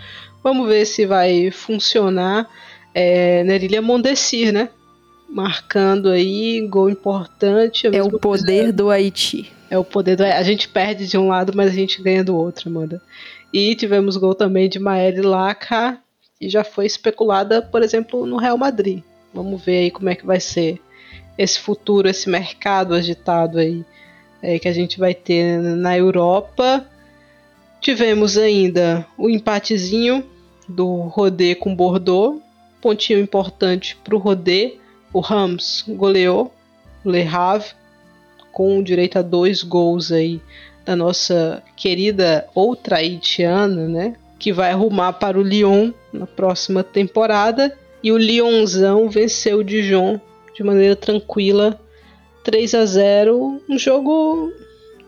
Vamos 0.43 0.67
ver 0.67 0.85
se 0.85 1.05
vai 1.05 1.51
funcionar. 1.51 2.49
É, 2.93 3.43
Nerilha 3.43 3.81
Mondesir, 3.81 4.51
né? 4.51 4.69
Marcando 5.29 6.09
aí, 6.09 6.65
gol 6.67 6.89
importante. 6.89 7.87
É 7.87 8.01
o 8.01 8.19
poder 8.19 8.71
do 8.71 8.89
Haiti. 8.89 9.51
É 9.69 9.77
o 9.77 9.83
poder 9.83 10.15
do 10.15 10.23
A 10.23 10.43
gente 10.43 10.69
perde 10.69 11.07
de 11.07 11.17
um 11.17 11.27
lado, 11.27 11.51
mas 11.55 11.71
a 11.71 11.75
gente 11.75 12.01
ganha 12.01 12.23
do 12.23 12.35
outro, 12.35 12.69
Amanda. 12.69 13.01
E 13.53 13.75
tivemos 13.75 14.17
gol 14.17 14.33
também 14.33 14.69
de 14.69 14.79
Maeli 14.79 15.21
Laca, 15.21 15.99
e 16.39 16.49
já 16.49 16.63
foi 16.63 16.85
especulada, 16.85 17.61
por 17.61 17.81
exemplo, 17.81 18.25
no 18.25 18.37
Real 18.37 18.57
Madrid. 18.57 19.01
Vamos 19.33 19.63
ver 19.63 19.79
aí 19.79 19.91
como 19.91 20.09
é 20.09 20.15
que 20.15 20.25
vai 20.25 20.39
ser 20.39 20.79
esse 21.37 21.59
futuro, 21.59 22.07
esse 22.07 22.29
mercado 22.29 22.93
agitado 22.93 23.59
aí 23.59 23.83
é, 24.41 24.57
que 24.59 24.67
a 24.67 24.73
gente 24.73 24.99
vai 24.99 25.13
ter 25.13 25.59
na 25.59 25.97
Europa. 25.97 26.85
Tivemos 27.81 28.37
ainda 28.37 29.05
o 29.17 29.29
empatezinho 29.29 30.23
do 30.67 31.01
Rodé 31.03 31.55
com 31.55 31.75
Bordeaux, 31.75 32.41
pontinho 32.81 33.19
importante 33.19 33.97
para 34.03 34.15
o 34.15 34.19
Rodé. 34.19 34.73
O 35.13 35.19
Rams 35.19 35.83
goleou 35.87 36.53
o 37.03 37.09
Le 37.09 37.23
Havre 37.23 37.69
com 38.51 38.81
direito 38.83 39.19
a 39.19 39.21
dois 39.21 39.63
gols 39.63 40.11
aí 40.11 40.41
da 40.85 40.95
nossa 40.95 41.63
querida 41.75 42.47
outra 42.55 42.97
haitiana, 42.97 43.87
né? 43.87 44.15
Que 44.39 44.51
vai 44.51 44.71
arrumar 44.71 45.13
para 45.13 45.37
o 45.37 45.43
Lyon 45.43 45.91
na 46.11 46.25
próxima 46.25 46.83
temporada. 46.83 47.77
E 48.01 48.11
o 48.11 48.17
Lyonzão 48.17 49.09
venceu 49.09 49.59
o 49.59 49.63
Dijon 49.63 50.19
de 50.55 50.63
maneira 50.63 50.95
tranquila, 50.95 51.79
3 52.43 52.73
a 52.73 52.85
0 52.85 53.61
Um 53.69 53.77
jogo 53.77 54.51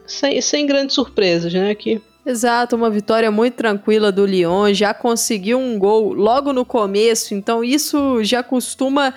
sem, 0.05 0.39
sem 0.41 0.65
grandes 0.65 0.93
surpresas, 0.95 1.53
né? 1.53 1.71
Aqui. 1.71 2.01
Exato, 2.25 2.75
uma 2.75 2.89
vitória 2.89 3.31
muito 3.31 3.55
tranquila 3.55 4.11
do 4.11 4.25
Lyon. 4.25 4.73
Já 4.73 4.93
conseguiu 4.93 5.57
um 5.57 5.79
gol 5.79 6.13
logo 6.13 6.51
no 6.53 6.65
começo, 6.65 7.33
então 7.33 7.63
isso 7.63 8.23
já 8.23 8.43
costuma 8.43 9.13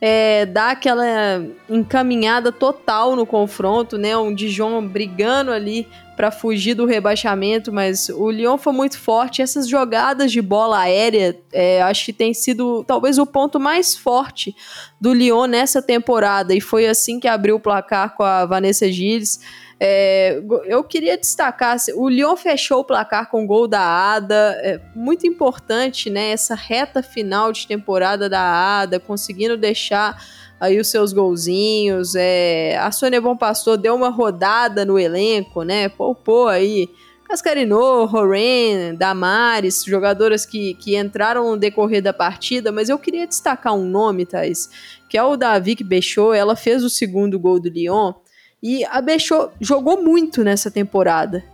é, 0.00 0.46
dar 0.46 0.70
aquela 0.70 1.44
encaminhada 1.68 2.50
total 2.50 3.14
no 3.14 3.26
confronto, 3.26 3.96
né? 3.96 4.16
Um 4.16 4.34
Dijon 4.34 4.86
brigando 4.86 5.52
ali 5.52 5.86
para 6.16 6.30
fugir 6.30 6.74
do 6.74 6.86
rebaixamento, 6.86 7.70
mas 7.70 8.08
o 8.08 8.30
Lyon 8.30 8.56
foi 8.56 8.72
muito 8.72 8.98
forte. 8.98 9.42
Essas 9.42 9.68
jogadas 9.68 10.32
de 10.32 10.40
bola 10.40 10.80
aérea, 10.80 11.38
é, 11.52 11.82
acho 11.82 12.06
que 12.06 12.12
tem 12.12 12.32
sido 12.32 12.84
talvez 12.84 13.18
o 13.18 13.26
ponto 13.26 13.60
mais 13.60 13.94
forte 13.94 14.56
do 14.98 15.12
Lyon 15.12 15.46
nessa 15.46 15.82
temporada, 15.82 16.54
e 16.54 16.60
foi 16.60 16.86
assim 16.86 17.20
que 17.20 17.28
abriu 17.28 17.56
o 17.56 17.60
placar 17.60 18.16
com 18.16 18.22
a 18.22 18.46
Vanessa 18.46 18.90
Gilles. 18.90 19.40
É, 19.78 20.42
eu 20.64 20.82
queria 20.82 21.18
destacar, 21.18 21.76
o 21.94 22.08
Lyon 22.08 22.34
fechou 22.36 22.80
o 22.80 22.84
placar 22.84 23.30
com 23.30 23.44
o 23.44 23.46
gol 23.46 23.68
da 23.68 23.80
Ada, 23.80 24.58
é 24.62 24.80
muito 24.94 25.26
importante, 25.26 26.08
né? 26.08 26.30
Essa 26.30 26.54
reta 26.54 27.02
final 27.02 27.52
de 27.52 27.66
temporada 27.66 28.28
da 28.28 28.40
Ada, 28.40 28.98
conseguindo 28.98 29.56
deixar 29.56 30.16
aí 30.58 30.80
os 30.80 30.88
seus 30.88 31.12
golzinhos. 31.12 32.14
É, 32.14 32.78
a 32.78 32.90
Sônia 32.90 33.20
Bom 33.20 33.36
Pastor 33.36 33.76
deu 33.76 33.94
uma 33.94 34.08
rodada 34.08 34.84
no 34.84 34.98
elenco, 34.98 35.62
né? 35.62 35.90
Poupou 35.90 36.48
aí 36.48 36.88
Cascarinô, 37.28 38.06
Roren, 38.06 38.94
Damares, 38.94 39.84
jogadoras 39.84 40.46
que, 40.46 40.74
que 40.74 40.96
entraram 40.96 41.50
no 41.50 41.56
decorrer 41.58 42.00
da 42.00 42.12
partida, 42.12 42.72
mas 42.72 42.88
eu 42.88 42.98
queria 42.98 43.26
destacar 43.26 43.74
um 43.74 43.84
nome, 43.84 44.24
Thais, 44.24 44.70
que 45.08 45.18
é 45.18 45.22
o 45.22 45.36
da 45.36 45.58
Vic 45.58 45.84
Bechot. 45.84 46.34
Ela 46.34 46.56
fez 46.56 46.82
o 46.82 46.88
segundo 46.88 47.38
gol 47.38 47.60
do 47.60 47.68
Lyon 47.68 48.14
e 48.62 48.84
a 48.84 49.00
Bechot 49.00 49.50
jogou 49.60 50.02
muito 50.02 50.42
nessa 50.42 50.70
temporada. 50.70 51.44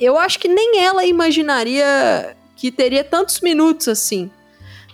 Eu 0.00 0.16
acho 0.16 0.38
que 0.38 0.48
nem 0.48 0.80
ela 0.80 1.04
imaginaria 1.04 2.36
que 2.54 2.70
teria 2.70 3.02
tantos 3.02 3.40
minutos 3.40 3.88
assim 3.88 4.30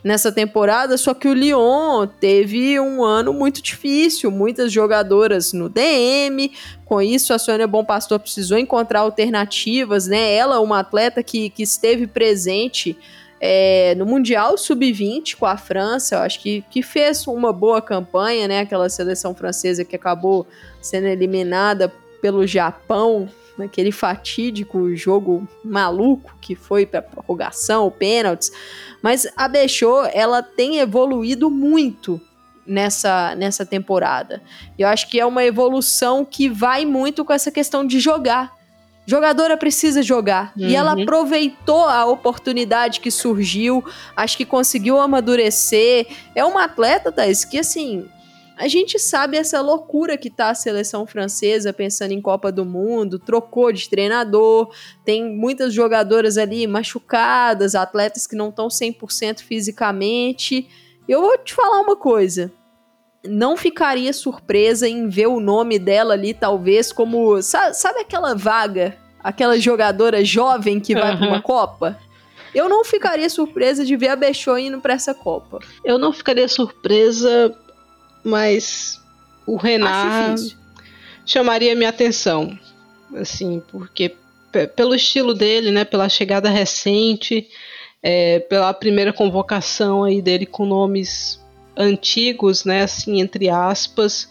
nessa 0.02 0.30
temporada, 0.32 0.96
só 0.96 1.12
que 1.12 1.28
o 1.28 1.34
Lyon 1.34 2.06
teve 2.06 2.78
um 2.80 3.02
ano 3.04 3.32
muito 3.32 3.60
difícil, 3.60 4.30
muitas 4.30 4.72
jogadoras 4.72 5.52
no 5.52 5.68
DM, 5.68 6.52
com 6.84 7.02
isso 7.02 7.34
a 7.34 7.38
Sônia 7.38 7.66
Bom 7.66 7.84
Pastor 7.84 8.18
precisou 8.18 8.56
encontrar 8.56 9.00
alternativas, 9.00 10.06
né? 10.06 10.34
Ela, 10.34 10.60
uma 10.60 10.80
atleta 10.80 11.22
que, 11.22 11.50
que 11.50 11.62
esteve 11.62 12.06
presente 12.06 12.96
é, 13.40 13.94
no 13.96 14.04
Mundial 14.04 14.58
Sub-20 14.58 15.36
com 15.36 15.46
a 15.46 15.56
França, 15.56 16.16
eu 16.16 16.20
acho 16.20 16.40
que, 16.40 16.62
que 16.70 16.82
fez 16.82 17.26
uma 17.26 17.52
boa 17.52 17.80
campanha, 17.80 18.48
né? 18.48 18.60
Aquela 18.60 18.88
seleção 18.88 19.34
francesa 19.34 19.84
que 19.84 19.94
acabou 19.94 20.46
sendo 20.80 21.06
eliminada 21.06 21.92
pelo 22.20 22.46
Japão 22.46 23.28
naquele 23.56 23.90
fatídico 23.90 24.94
jogo 24.94 25.46
maluco 25.64 26.36
que 26.40 26.54
foi 26.54 26.86
para 26.86 27.02
prorrogação, 27.02 27.90
pênaltis. 27.90 28.52
Mas 29.02 29.26
a 29.36 29.48
Bechô, 29.48 30.04
ela 30.12 30.42
tem 30.42 30.78
evoluído 30.78 31.50
muito 31.50 32.20
nessa, 32.66 33.34
nessa 33.34 33.64
temporada. 33.64 34.42
Eu 34.78 34.86
acho 34.86 35.08
que 35.08 35.18
é 35.18 35.26
uma 35.26 35.44
evolução 35.44 36.24
que 36.24 36.48
vai 36.48 36.84
muito 36.84 37.24
com 37.24 37.32
essa 37.32 37.50
questão 37.50 37.84
de 37.84 37.98
jogar. 37.98 38.57
Jogadora 39.08 39.56
precisa 39.56 40.02
jogar. 40.02 40.52
Uhum. 40.54 40.68
E 40.68 40.76
ela 40.76 40.94
uhum. 40.94 41.02
aproveitou 41.02 41.86
a 41.86 42.04
oportunidade 42.04 43.00
que 43.00 43.10
surgiu, 43.10 43.82
acho 44.14 44.36
que 44.36 44.44
conseguiu 44.44 45.00
amadurecer. 45.00 46.06
É 46.34 46.44
uma 46.44 46.64
atleta, 46.64 47.10
Thais, 47.10 47.42
que 47.42 47.58
assim, 47.58 48.06
a 48.54 48.68
gente 48.68 48.98
sabe 48.98 49.38
essa 49.38 49.62
loucura 49.62 50.18
que 50.18 50.28
tá 50.28 50.50
a 50.50 50.54
seleção 50.54 51.06
francesa 51.06 51.72
pensando 51.72 52.12
em 52.12 52.20
Copa 52.20 52.52
do 52.52 52.66
Mundo, 52.66 53.18
trocou 53.18 53.72
de 53.72 53.88
treinador, 53.88 54.74
tem 55.06 55.24
muitas 55.34 55.72
jogadoras 55.72 56.36
ali 56.36 56.66
machucadas, 56.66 57.74
atletas 57.74 58.26
que 58.26 58.36
não 58.36 58.50
estão 58.50 58.68
100% 58.68 59.40
fisicamente. 59.40 60.68
Eu 61.08 61.22
vou 61.22 61.38
te 61.38 61.54
falar 61.54 61.80
uma 61.80 61.96
coisa, 61.96 62.52
não 63.24 63.56
ficaria 63.56 64.12
surpresa 64.12 64.88
em 64.88 65.08
ver 65.08 65.26
o 65.26 65.40
nome 65.40 65.78
dela 65.78 66.14
ali, 66.14 66.34
talvez, 66.34 66.92
como. 66.92 67.40
Sabe, 67.42 67.74
sabe 67.74 68.00
aquela 68.00 68.34
vaga? 68.34 68.96
Aquela 69.22 69.58
jogadora 69.58 70.24
jovem 70.24 70.80
que 70.80 70.94
vai 70.94 71.12
uhum. 71.12 71.18
para 71.18 71.28
uma 71.28 71.42
Copa? 71.42 71.98
Eu 72.54 72.68
não 72.68 72.84
ficaria 72.84 73.28
surpresa 73.28 73.84
de 73.84 73.96
ver 73.96 74.08
a 74.08 74.16
Bechô 74.16 74.56
indo 74.56 74.80
para 74.80 74.94
essa 74.94 75.12
Copa. 75.12 75.58
Eu 75.84 75.98
não 75.98 76.12
ficaria 76.12 76.48
surpresa 76.48 77.54
mas 78.28 79.00
o 79.46 79.56
Renan 79.56 80.34
chamaria 81.24 81.74
minha 81.74 81.88
atenção, 81.88 82.58
assim, 83.14 83.62
porque 83.70 84.14
pelo 84.76 84.94
estilo 84.94 85.34
dele, 85.34 85.70
né, 85.70 85.84
pela 85.84 86.08
chegada 86.08 86.48
recente, 86.48 87.48
é, 88.02 88.40
pela 88.40 88.72
primeira 88.72 89.12
convocação 89.12 90.04
aí 90.04 90.22
dele 90.22 90.46
com 90.46 90.64
nomes 90.64 91.37
antigos, 91.78 92.64
né, 92.64 92.82
assim 92.82 93.20
entre 93.20 93.48
aspas. 93.48 94.28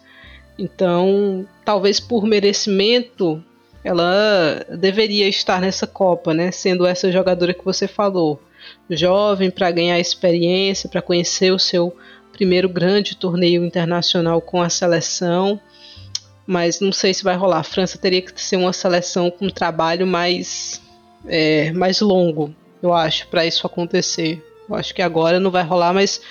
Então, 0.60 1.48
talvez 1.64 2.00
por 2.00 2.26
merecimento, 2.26 3.42
ela 3.84 4.66
deveria 4.78 5.30
estar 5.30 5.62
nessa 5.62 5.88
Copa, 5.88 6.34
né, 6.34 6.52
sendo 6.52 6.86
essa 6.86 7.12
jogadora 7.12 7.54
que 7.54 7.64
você 7.64 7.88
falou, 7.88 8.42
jovem 8.90 9.50
para 9.50 9.72
ganhar 9.72 10.00
experiência, 10.00 10.90
para 10.90 11.02
conhecer 11.02 11.52
o 11.52 11.60
seu 11.60 11.96
primeiro 12.34 12.68
grande 12.68 13.16
torneio 13.16 13.64
internacional 13.64 14.42
com 14.42 14.62
a 14.62 14.70
seleção, 14.70 15.60
mas 16.46 16.80
não 16.80 16.92
sei 16.92 17.14
se 17.14 17.24
vai 17.24 17.36
rolar. 17.36 17.60
A 17.60 17.64
França 17.64 17.98
teria 17.98 18.22
que 18.22 18.40
ser 18.40 18.58
uma 18.58 18.74
seleção 18.74 19.32
com 19.32 19.46
um 19.46 19.50
trabalho 19.50 20.06
mais, 20.06 20.82
é, 21.26 21.72
mais 21.72 22.02
longo, 22.02 22.54
eu 22.82 22.94
acho, 22.94 23.28
para 23.28 23.46
isso 23.46 23.66
acontecer. 23.66 24.44
Eu 24.70 24.76
acho 24.76 24.94
que 24.94 25.02
agora 25.02 25.40
não 25.40 25.50
vai 25.50 25.64
rolar, 25.64 25.94
mas 25.94 26.22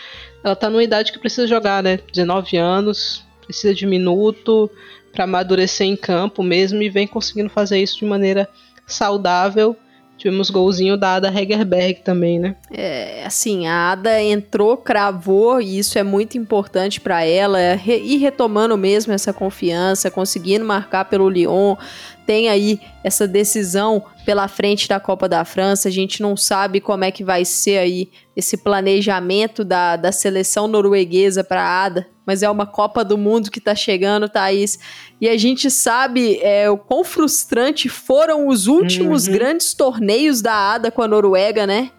ela 0.47 0.55
está 0.55 0.71
numa 0.71 0.83
idade 0.83 1.13
que 1.13 1.19
precisa 1.19 1.47
jogar, 1.47 1.83
né? 1.83 1.99
19 2.13 2.57
anos, 2.57 3.25
precisa 3.45 3.75
de 3.75 3.85
minuto 3.85 4.71
para 5.13 5.25
amadurecer 5.25 5.87
em 5.87 5.97
campo 5.97 6.43
mesmo 6.43 6.81
e 6.83 6.89
vem 6.89 7.07
conseguindo 7.07 7.51
fazer 7.51 7.79
isso 7.79 7.99
de 7.99 8.05
maneira 8.05 8.49
saudável 8.87 9.77
Tivemos 10.17 10.49
golzinho 10.49 10.97
da 10.97 11.17
Ada 11.17 11.29
Hegerberg 11.29 12.01
também, 12.01 12.39
né? 12.39 12.57
É, 12.73 13.23
assim, 13.27 13.67
a 13.67 13.93
Ada 13.93 14.23
entrou, 14.23 14.75
cravou, 14.77 15.61
e 15.61 15.79
isso 15.79 15.99
é 15.99 16.03
muito 16.03 16.39
importante 16.39 17.01
para 17.01 17.23
ela, 17.23 17.75
re, 17.75 17.99
ir 17.99 18.17
retomando 18.17 18.79
mesmo 18.79 19.13
essa 19.13 19.31
confiança, 19.31 20.11
conseguindo 20.11 20.65
marcar 20.65 21.05
pelo 21.05 21.29
Lyon. 21.29 21.77
Tem 22.27 22.49
aí 22.49 22.81
essa 23.05 23.27
decisão 23.27 24.03
pela 24.25 24.49
frente 24.49 24.89
da 24.89 24.99
Copa 24.99 25.29
da 25.29 25.45
França, 25.45 25.89
a 25.89 25.93
gente 25.93 26.21
não 26.21 26.37
sabe 26.37 26.81
como 26.81 27.05
é 27.05 27.13
que 27.13 27.23
vai 27.23 27.45
ser 27.45 27.79
aí 27.79 28.11
esse 28.35 28.57
planejamento 28.57 29.65
da, 29.65 29.95
da 29.95 30.11
seleção 30.11 30.67
norueguesa 30.67 31.45
para 31.45 31.63
a 31.63 31.85
Ada, 31.85 32.09
mas 32.27 32.43
é 32.43 32.51
uma 32.51 32.67
Copa 32.67 33.05
do 33.05 33.17
Mundo 33.17 33.51
que 33.51 33.61
está 33.61 33.75
chegando, 33.75 34.29
Thaís. 34.29 34.81
E 35.21 35.29
a 35.29 35.37
gente 35.37 35.71
sabe 35.71 36.41
é, 36.43 36.69
o 36.69 36.77
quão 36.77 37.05
frustrante 37.05 37.89
foram 37.89 38.49
os 38.49 38.67
últimos 38.67 39.29
uhum. 39.29 39.33
grandes 39.33 39.73
torneios 39.73 40.43
da 40.43 40.53
ADA 40.75 40.91
com 40.91 41.03
a 41.03 41.09
Noruega, 41.09 41.65
né? 41.65 41.93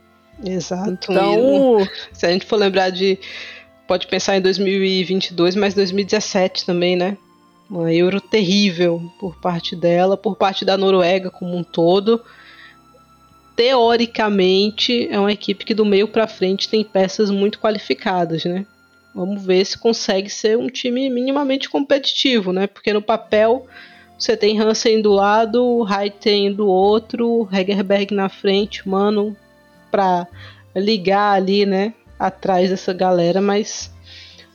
Exato. 0.43 0.91
Então, 1.09 1.87
se 2.11 2.25
a 2.25 2.29
gente 2.29 2.45
for 2.45 2.57
lembrar 2.57 2.89
de. 2.89 3.17
Pode 3.87 4.05
pensar 4.07 4.35
em 4.35 4.41
2022, 4.41 5.55
mas 5.55 5.73
2017 5.73 6.65
também, 6.65 6.97
né? 6.97 7.17
Uma 7.69 7.94
Euro 7.94 8.22
terrível 8.22 9.11
por 9.19 9.35
parte 9.35 9.76
dela, 9.76 10.15
por 10.15 10.35
parte 10.35 10.64
da 10.64 10.77
Noruega 10.77 11.30
como 11.30 11.56
um 11.56 11.64
todo. 11.64 12.22
Teoricamente, 13.56 15.07
é 15.11 15.19
uma 15.19 15.34
equipe 15.34 15.65
que 15.65 15.73
do 15.73 15.85
meio 15.85 16.07
para 16.07 16.27
frente 16.27 16.69
tem 16.69 16.84
peças 16.84 17.30
muito 17.30 17.60
qualificadas, 17.60 18.45
né? 18.45 18.65
Vamos 19.14 19.44
ver 19.44 19.65
se 19.65 19.77
consegue 19.77 20.30
ser 20.30 20.57
um 20.57 20.68
time 20.68 21.10
minimamente 21.10 21.68
competitivo, 21.69 22.53
né? 22.53 22.68
Porque 22.68 22.94
no 22.94 23.02
papel 23.02 23.65
você 24.18 24.38
tem 24.38 24.60
Hansen 24.60 25.02
do 25.02 25.11
lado, 25.11 25.85
Heiten 25.88 26.53
do 26.53 26.68
outro, 26.68 27.48
Hegerberg 27.52 28.14
na 28.14 28.30
frente, 28.30 28.88
mano, 28.88 29.35
pra 29.91 30.27
ligar 30.76 31.34
ali, 31.34 31.65
né? 31.65 31.94
Atrás 32.18 32.69
dessa 32.69 32.94
galera, 32.94 33.39
mas 33.41 33.91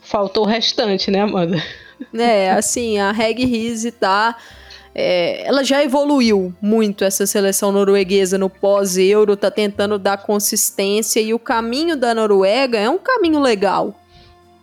faltou 0.01 0.44
o 0.44 0.48
restante, 0.48 1.10
né, 1.10 1.20
Amanda? 1.20 1.62
É, 2.14 2.50
assim, 2.50 2.98
a 2.98 3.12
Reg 3.12 3.44
Rize 3.44 3.90
tá. 3.90 4.36
É, 4.94 5.46
ela 5.46 5.64
já 5.64 5.82
evoluiu 5.82 6.54
muito 6.60 7.02
essa 7.02 7.26
seleção 7.26 7.72
norueguesa 7.72 8.36
no 8.36 8.50
pós-euro, 8.50 9.36
tá 9.36 9.50
tentando 9.50 9.98
dar 9.98 10.18
consistência 10.18 11.18
e 11.18 11.32
o 11.32 11.38
caminho 11.38 11.96
da 11.96 12.14
Noruega 12.14 12.78
é 12.78 12.90
um 12.90 12.98
caminho 12.98 13.40
legal. 13.40 13.98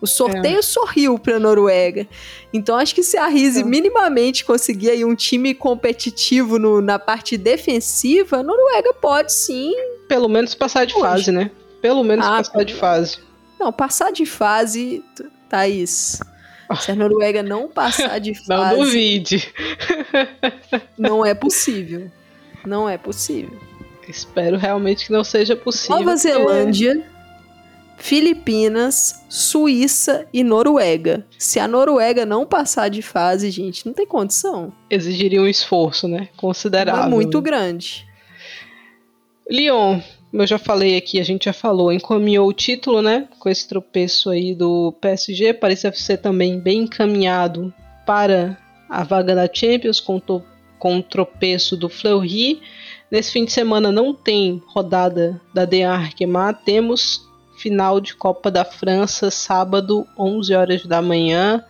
O 0.02 0.08
sorteio 0.08 0.60
é. 0.60 0.62
sorriu 0.62 1.20
para 1.20 1.36
a 1.36 1.40
Noruega. 1.40 2.08
Então 2.54 2.78
acho 2.78 2.96
que 2.96 3.04
se 3.04 3.18
a 3.18 3.28
Rise 3.28 3.62
é. 3.62 3.64
minimamente 3.64 4.46
conseguir 4.46 4.92
aí 4.92 5.04
um 5.04 5.16
time 5.16 5.54
competitivo 5.54 6.58
no, 6.58 6.80
na 6.80 6.98
parte 6.98 7.36
defensiva, 7.38 8.38
a 8.38 8.44
Noruega 8.44 8.94
pode 8.94 9.34
sim. 9.34 9.74
Pelo 10.08 10.30
menos 10.30 10.56
passar 10.56 10.86
de 10.86 10.94
Hoje. 10.94 11.04
fase, 11.04 11.32
né? 11.32 11.52
Pelo 11.82 12.04
menos 12.04 12.26
ah, 12.26 12.38
passar 12.38 12.64
de 12.64 12.74
fase. 12.76 13.18
Não, 13.60 13.74
passar 13.74 14.12
de 14.12 14.26
fase, 14.26 15.04
Thaís. 15.50 16.20
Se 16.80 16.92
a 16.92 16.96
Noruega 16.96 17.42
não 17.42 17.68
passar 17.68 18.20
de 18.20 18.34
fase. 18.46 18.76
Não 18.76 18.84
duvide. 18.84 19.54
não 20.98 21.26
é 21.26 21.34
possível. 21.34 22.12
Não 22.66 22.88
é 22.90 22.98
possível. 22.98 23.58
Espero 24.08 24.58
realmente 24.58 25.06
que 25.06 25.12
não 25.12 25.24
seja 25.24 25.56
possível. 25.56 25.98
Nova 25.98 26.16
Zelândia 26.16 27.06
Filipinas, 28.00 29.24
Suíça 29.28 30.26
e 30.34 30.44
Noruega. 30.44 31.26
Se 31.38 31.60
a 31.60 31.68
Noruega 31.68 32.26
não 32.26 32.46
passar 32.46 32.90
de 32.90 33.02
fase, 33.02 33.52
gente, 33.52 33.86
não 33.86 33.94
tem 33.94 34.08
condição. 34.08 34.74
Exigiria 34.90 35.42
um 35.42 35.48
esforço, 35.48 36.08
né? 36.08 36.30
Considerável. 36.38 37.04
É 37.04 37.08
muito 37.08 37.42
grande. 37.42 38.08
Lyon, 39.50 40.00
eu 40.32 40.48
já 40.48 40.58
falei 40.58 40.96
aqui, 40.96 41.20
a 41.20 41.24
gente 41.24 41.46
já 41.46 41.54
falou, 41.54 41.92
encaminhou 41.92 42.48
o 42.48 42.54
título, 42.54 43.02
né? 43.02 43.28
Com 43.40 43.50
esse 43.50 43.68
tropeço 43.68 44.30
aí 44.30 44.54
do 44.54 44.92
PSG. 45.02 45.54
Parece 45.54 45.92
ser 45.94 46.18
também 46.18 46.60
bem 46.60 46.84
encaminhado 46.84 47.74
para 48.06 48.58
a 48.90 49.04
vaga 49.04 49.36
da 49.36 49.50
Champions, 49.52 50.00
com, 50.00 50.22
com 50.78 50.98
o 50.98 51.04
tropeço 51.04 51.76
do 51.76 51.90
Fleury. 51.90 52.62
Nesse 53.12 53.32
fim 53.32 53.46
de 53.46 53.52
semana 53.52 53.92
não 53.92 54.14
tem 54.14 54.62
rodada 54.68 55.42
da 55.54 55.66
De 55.66 55.84
Arkema, 55.84 56.54
temos 56.54 57.28
final 57.58 58.00
de 58.00 58.16
Copa 58.16 58.50
da 58.50 58.64
França, 58.64 59.30
sábado, 59.30 60.08
11 60.18 60.54
horas 60.54 60.86
da 60.86 61.02
manhã. 61.02 61.64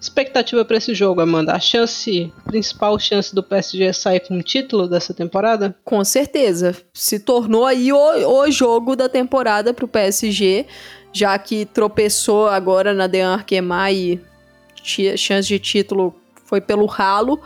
Expectativa 0.00 0.64
para 0.64 0.76
esse 0.76 0.94
jogo, 0.94 1.20
Amanda? 1.20 1.52
A 1.52 1.60
chance, 1.60 2.32
principal 2.44 2.98
chance 2.98 3.34
do 3.34 3.42
PSG 3.42 3.92
sair 3.92 4.20
com 4.20 4.38
o 4.38 4.42
título 4.42 4.88
dessa 4.88 5.14
temporada? 5.14 5.74
Com 5.84 6.04
certeza. 6.04 6.76
Se 6.92 7.18
tornou 7.18 7.64
aí 7.64 7.92
o, 7.92 7.98
o 7.98 8.50
jogo 8.50 8.94
da 8.94 9.08
temporada 9.08 9.72
para 9.72 9.84
o 9.84 9.88
PSG, 9.88 10.66
já 11.12 11.36
que 11.38 11.64
tropeçou 11.64 12.46
agora 12.48 12.92
na 12.92 13.06
De 13.06 13.22
Arquemar 13.22 13.92
e 13.92 14.20
chance 14.82 15.48
de 15.48 15.58
título 15.58 16.14
foi 16.44 16.60
pelo 16.60 16.86
ralo. 16.86 17.40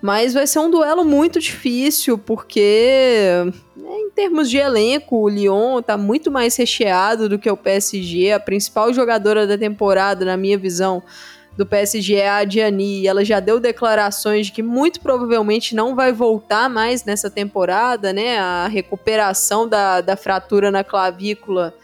Mas 0.00 0.34
vai 0.34 0.46
ser 0.46 0.58
um 0.58 0.70
duelo 0.70 1.04
muito 1.04 1.40
difícil, 1.40 2.18
porque 2.18 3.50
né, 3.74 3.90
em 3.98 4.10
termos 4.10 4.48
de 4.48 4.58
elenco, 4.58 5.16
o 5.16 5.28
Lyon 5.28 5.80
tá 5.82 5.96
muito 5.96 6.30
mais 6.30 6.54
recheado 6.54 7.28
do 7.28 7.38
que 7.38 7.50
o 7.50 7.56
PSG. 7.56 8.32
A 8.32 8.40
principal 8.40 8.92
jogadora 8.92 9.46
da 9.46 9.56
temporada, 9.56 10.24
na 10.24 10.36
minha 10.36 10.58
visão, 10.58 11.02
do 11.56 11.64
PSG 11.64 12.14
é 12.14 12.28
a 12.28 12.44
Diani. 12.44 13.00
E 13.00 13.08
ela 13.08 13.24
já 13.24 13.40
deu 13.40 13.58
declarações 13.58 14.46
de 14.46 14.52
que 14.52 14.62
muito 14.62 15.00
provavelmente 15.00 15.74
não 15.74 15.94
vai 15.94 16.12
voltar 16.12 16.68
mais 16.68 17.04
nessa 17.04 17.30
temporada, 17.30 18.12
né? 18.12 18.38
A 18.38 18.68
recuperação 18.68 19.68
da, 19.68 20.00
da 20.00 20.16
fratura 20.16 20.70
na 20.70 20.84
clavícula 20.84 21.74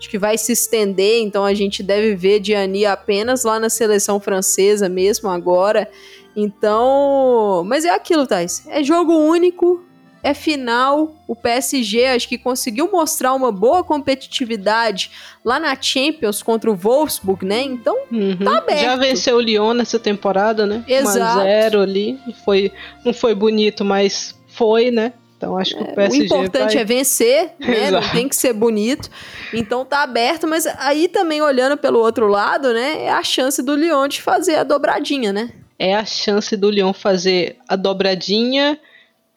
acho 0.00 0.08
que 0.08 0.18
vai 0.18 0.38
se 0.38 0.52
estender, 0.52 1.20
então 1.20 1.44
a 1.44 1.52
gente 1.52 1.82
deve 1.82 2.16
ver 2.16 2.40
Diani 2.40 2.86
apenas 2.86 3.44
lá 3.44 3.60
na 3.60 3.68
seleção 3.68 4.18
francesa 4.18 4.88
mesmo 4.88 5.28
agora. 5.28 5.90
Então, 6.34 7.62
mas 7.66 7.84
é 7.84 7.90
aquilo, 7.90 8.26
Thais. 8.26 8.64
É 8.68 8.82
jogo 8.82 9.12
único, 9.12 9.84
é 10.22 10.34
final. 10.34 11.14
O 11.26 11.34
PSG 11.34 12.06
acho 12.06 12.28
que 12.28 12.38
conseguiu 12.38 12.90
mostrar 12.90 13.34
uma 13.34 13.50
boa 13.52 13.82
competitividade 13.84 15.10
lá 15.44 15.58
na 15.58 15.80
Champions 15.80 16.42
contra 16.42 16.70
o 16.70 16.74
Wolfsburg, 16.74 17.44
né? 17.44 17.62
Então, 17.62 17.96
uhum. 18.10 18.36
tá 18.36 18.58
aberto. 18.58 18.82
Já 18.82 18.96
venceu 18.96 19.36
o 19.36 19.40
Lyon 19.40 19.74
nessa 19.74 19.98
temporada, 19.98 20.66
né? 20.66 20.84
Exato. 20.86 21.40
1 21.40 21.42
0 21.42 21.80
ali. 21.80 22.18
Foi, 22.44 22.72
não 23.04 23.12
foi 23.12 23.34
bonito, 23.34 23.84
mas 23.84 24.34
foi, 24.48 24.90
né? 24.90 25.12
Então 25.36 25.56
acho 25.56 25.74
que 25.74 25.82
o 25.82 25.94
PSG. 25.94 26.18
É, 26.18 26.20
o 26.20 26.24
importante 26.24 26.74
vai... 26.74 26.82
é 26.82 26.84
vencer, 26.84 27.50
né? 27.60 27.90
Não 27.90 28.06
tem 28.10 28.28
que 28.28 28.36
ser 28.36 28.52
bonito. 28.52 29.08
Então 29.54 29.84
tá 29.84 30.02
aberto, 30.02 30.46
mas 30.46 30.66
aí 30.66 31.08
também 31.08 31.40
olhando 31.40 31.78
pelo 31.78 31.98
outro 31.98 32.28
lado, 32.28 32.74
né? 32.74 33.04
É 33.04 33.10
a 33.10 33.22
chance 33.22 33.62
do 33.62 33.74
Lyon 33.74 34.06
de 34.06 34.20
fazer 34.20 34.56
a 34.56 34.64
dobradinha, 34.64 35.32
né? 35.32 35.50
é 35.80 35.94
a 35.94 36.04
chance 36.04 36.54
do 36.58 36.68
Lyon 36.68 36.92
fazer 36.92 37.56
a 37.66 37.74
dobradinha. 37.74 38.78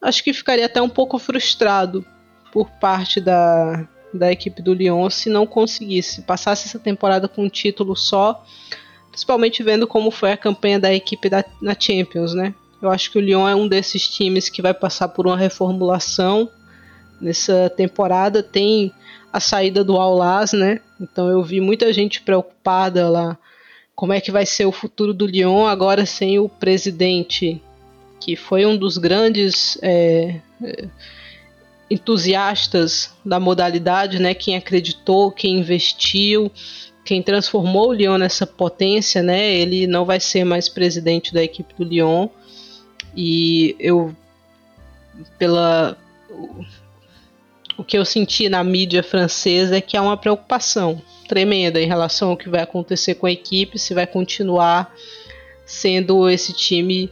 Acho 0.04 0.24
que 0.24 0.34
ficaria 0.34 0.66
até 0.66 0.82
um 0.82 0.90
pouco 0.90 1.18
frustrado 1.18 2.06
por 2.52 2.70
parte 2.72 3.22
da, 3.22 3.88
da 4.14 4.32
equipe 4.32 4.62
do 4.62 4.74
Lyon 4.74 5.10
se 5.10 5.30
não 5.30 5.48
conseguisse, 5.48 6.22
passasse 6.24 6.68
essa 6.68 6.78
temporada 6.78 7.28
com 7.28 7.46
um 7.46 7.50
título 7.50 7.96
só, 7.96 8.44
principalmente 9.10 9.64
vendo 9.64 9.88
como 9.88 10.12
foi 10.12 10.34
a 10.34 10.38
campanha 10.38 10.78
da 10.78 10.94
equipe 10.94 11.30
da, 11.30 11.44
na 11.62 11.76
Champions, 11.80 12.34
né? 12.34 12.54
Eu 12.82 12.90
acho 12.92 13.10
que 13.10 13.18
o 13.18 13.22
Lyon 13.22 13.48
é 13.48 13.56
um 13.56 13.66
desses 13.66 14.06
times 14.08 14.50
que 14.50 14.62
vai 14.62 14.74
passar 14.74 15.08
por 15.08 15.26
uma 15.26 15.38
reformulação 15.38 16.50
nessa 17.22 17.70
temporada. 17.70 18.44
Tem 18.44 18.92
a 19.32 19.40
saída 19.40 19.86
do 19.86 19.96
Aulas, 19.96 20.52
né? 20.52 20.82
Então 21.00 21.30
eu 21.30 21.42
vi 21.42 21.62
muita 21.62 21.94
gente 21.94 22.22
preocupada 22.22 23.10
lá 23.10 23.38
como 23.96 24.12
é 24.12 24.20
que 24.20 24.32
vai 24.32 24.46
ser 24.46 24.66
o 24.66 24.72
futuro 24.72 25.14
do 25.14 25.26
Lyon 25.26 25.66
agora 25.66 26.06
sem 26.06 26.40
o 26.40 26.50
presidente, 26.50 27.62
que 28.24 28.38
foi 28.38 28.66
um 28.66 28.78
dos 28.78 28.98
grandes 28.98 29.78
é, 29.82 30.40
é, 30.64 30.88
entusiastas 31.90 33.14
da 33.24 33.38
modalidade, 33.38 34.18
né? 34.18 34.34
Quem 34.34 34.56
acreditou, 34.56 35.30
quem 35.30 35.60
investiu, 35.60 36.50
quem 37.04 37.22
transformou 37.22 37.90
o 37.90 37.94
Lyon 37.94 38.18
nessa 38.18 38.48
potência, 38.48 39.22
né? 39.22 39.54
Ele 39.54 39.86
não 39.88 40.06
vai 40.06 40.22
ser 40.22 40.46
mais 40.46 40.70
presidente 40.70 41.34
da 41.34 41.44
equipe 41.44 41.74
do 41.76 41.84
Lyon 41.84 42.30
e 43.16 43.76
eu 43.78 44.16
pela 45.38 45.98
o 47.78 47.84
que 47.84 47.98
eu 47.98 48.06
senti 48.06 48.48
na 48.48 48.64
mídia 48.64 49.04
francesa 49.04 49.78
é 49.78 49.82
que 49.82 49.98
há 49.98 50.02
uma 50.02 50.16
preocupação 50.16 51.02
tremenda 51.28 51.82
em 51.82 51.88
relação 51.88 52.30
ao 52.30 52.38
que 52.38 52.48
vai 52.48 52.62
acontecer 52.62 53.16
com 53.16 53.26
a 53.26 53.32
equipe, 53.32 53.78
se 53.78 53.94
vai 53.94 54.08
continuar 54.08 54.94
sendo 55.66 56.30
esse 56.30 56.54
time 56.54 57.10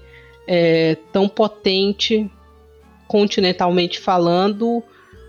é, 0.53 0.97
tão 1.13 1.29
potente 1.29 2.29
continentalmente 3.07 4.01
falando, 4.01 4.83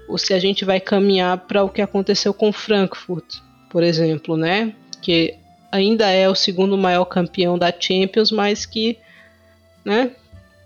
ou 0.08 0.18
se 0.18 0.34
a 0.34 0.38
gente 0.40 0.64
vai 0.64 0.80
caminhar 0.80 1.38
para 1.46 1.62
o 1.62 1.68
que 1.68 1.80
aconteceu 1.80 2.34
com 2.34 2.52
Frankfurt, 2.52 3.36
por 3.70 3.84
exemplo, 3.84 4.36
né? 4.36 4.74
Que 5.00 5.36
ainda 5.70 6.10
é 6.10 6.28
o 6.28 6.34
segundo 6.34 6.76
maior 6.76 7.04
campeão 7.04 7.56
da 7.56 7.72
Champions, 7.72 8.32
mas 8.32 8.66
que, 8.66 8.98
né? 9.84 10.10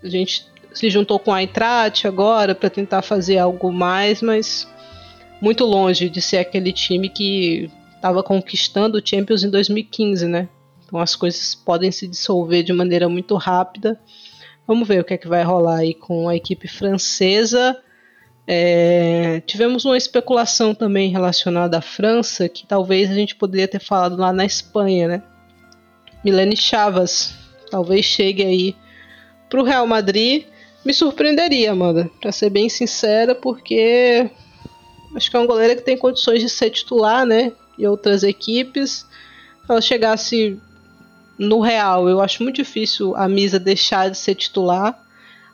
A 0.03 0.09
gente 0.09 0.47
se 0.73 0.89
juntou 0.89 1.19
com 1.19 1.31
a 1.31 1.43
Eintracht 1.43 2.07
agora 2.07 2.55
para 2.55 2.69
tentar 2.71 3.03
fazer 3.03 3.37
algo 3.37 3.71
mais, 3.71 4.23
mas 4.23 4.67
muito 5.39 5.65
longe 5.65 6.09
de 6.09 6.19
ser 6.19 6.37
aquele 6.37 6.73
time 6.73 7.09
que 7.09 7.69
estava 7.95 8.23
conquistando 8.23 8.97
o 8.97 9.07
Champions 9.07 9.43
em 9.43 9.51
2015, 9.51 10.25
né? 10.25 10.49
Então 10.83 10.99
as 10.99 11.15
coisas 11.15 11.53
podem 11.53 11.91
se 11.91 12.07
dissolver 12.07 12.63
de 12.63 12.73
maneira 12.73 13.07
muito 13.07 13.35
rápida. 13.35 13.99
Vamos 14.67 14.85
ver 14.85 14.99
o 14.99 15.03
que 15.05 15.13
é 15.13 15.17
que 15.17 15.29
vai 15.29 15.43
rolar 15.43 15.77
aí 15.77 15.93
com 15.93 16.27
a 16.27 16.35
equipe 16.35 16.67
francesa. 16.67 17.81
É, 18.45 19.41
tivemos 19.45 19.85
uma 19.85 19.97
especulação 19.97 20.75
também 20.75 21.09
relacionada 21.09 21.77
à 21.77 21.81
França, 21.81 22.49
que 22.49 22.67
talvez 22.67 23.09
a 23.09 23.13
gente 23.13 23.35
poderia 23.35 23.67
ter 23.67 23.79
falado 23.79 24.17
lá 24.17 24.33
na 24.33 24.45
Espanha, 24.45 25.07
né? 25.07 25.23
Milene 26.23 26.57
Chavas, 26.57 27.33
talvez 27.71 28.05
chegue 28.05 28.43
aí 28.43 28.75
para 29.49 29.61
o 29.61 29.63
Real 29.63 29.87
Madrid. 29.87 30.45
Me 30.83 30.93
surpreenderia, 30.93 31.71
Amanda, 31.71 32.09
para 32.21 32.31
ser 32.33 32.49
bem 32.49 32.67
sincera, 32.67 33.33
porque 33.33 34.29
acho 35.15 35.29
que 35.29 35.35
é 35.37 35.39
uma 35.39 35.47
goleira 35.47 35.75
que 35.75 35.81
tem 35.81 35.97
condições 35.97 36.41
de 36.41 36.49
ser 36.49 36.69
titular, 36.71 37.25
né? 37.25 37.53
E 37.77 37.87
outras 37.87 38.23
equipes. 38.23 39.05
Se 39.65 39.71
ela 39.71 39.81
chegasse 39.81 40.59
no 41.37 41.59
Real, 41.59 42.09
eu 42.09 42.21
acho 42.21 42.43
muito 42.43 42.57
difícil 42.57 43.15
a 43.15 43.27
Misa 43.27 43.59
deixar 43.59 44.09
de 44.09 44.17
ser 44.17 44.35
titular 44.35 44.99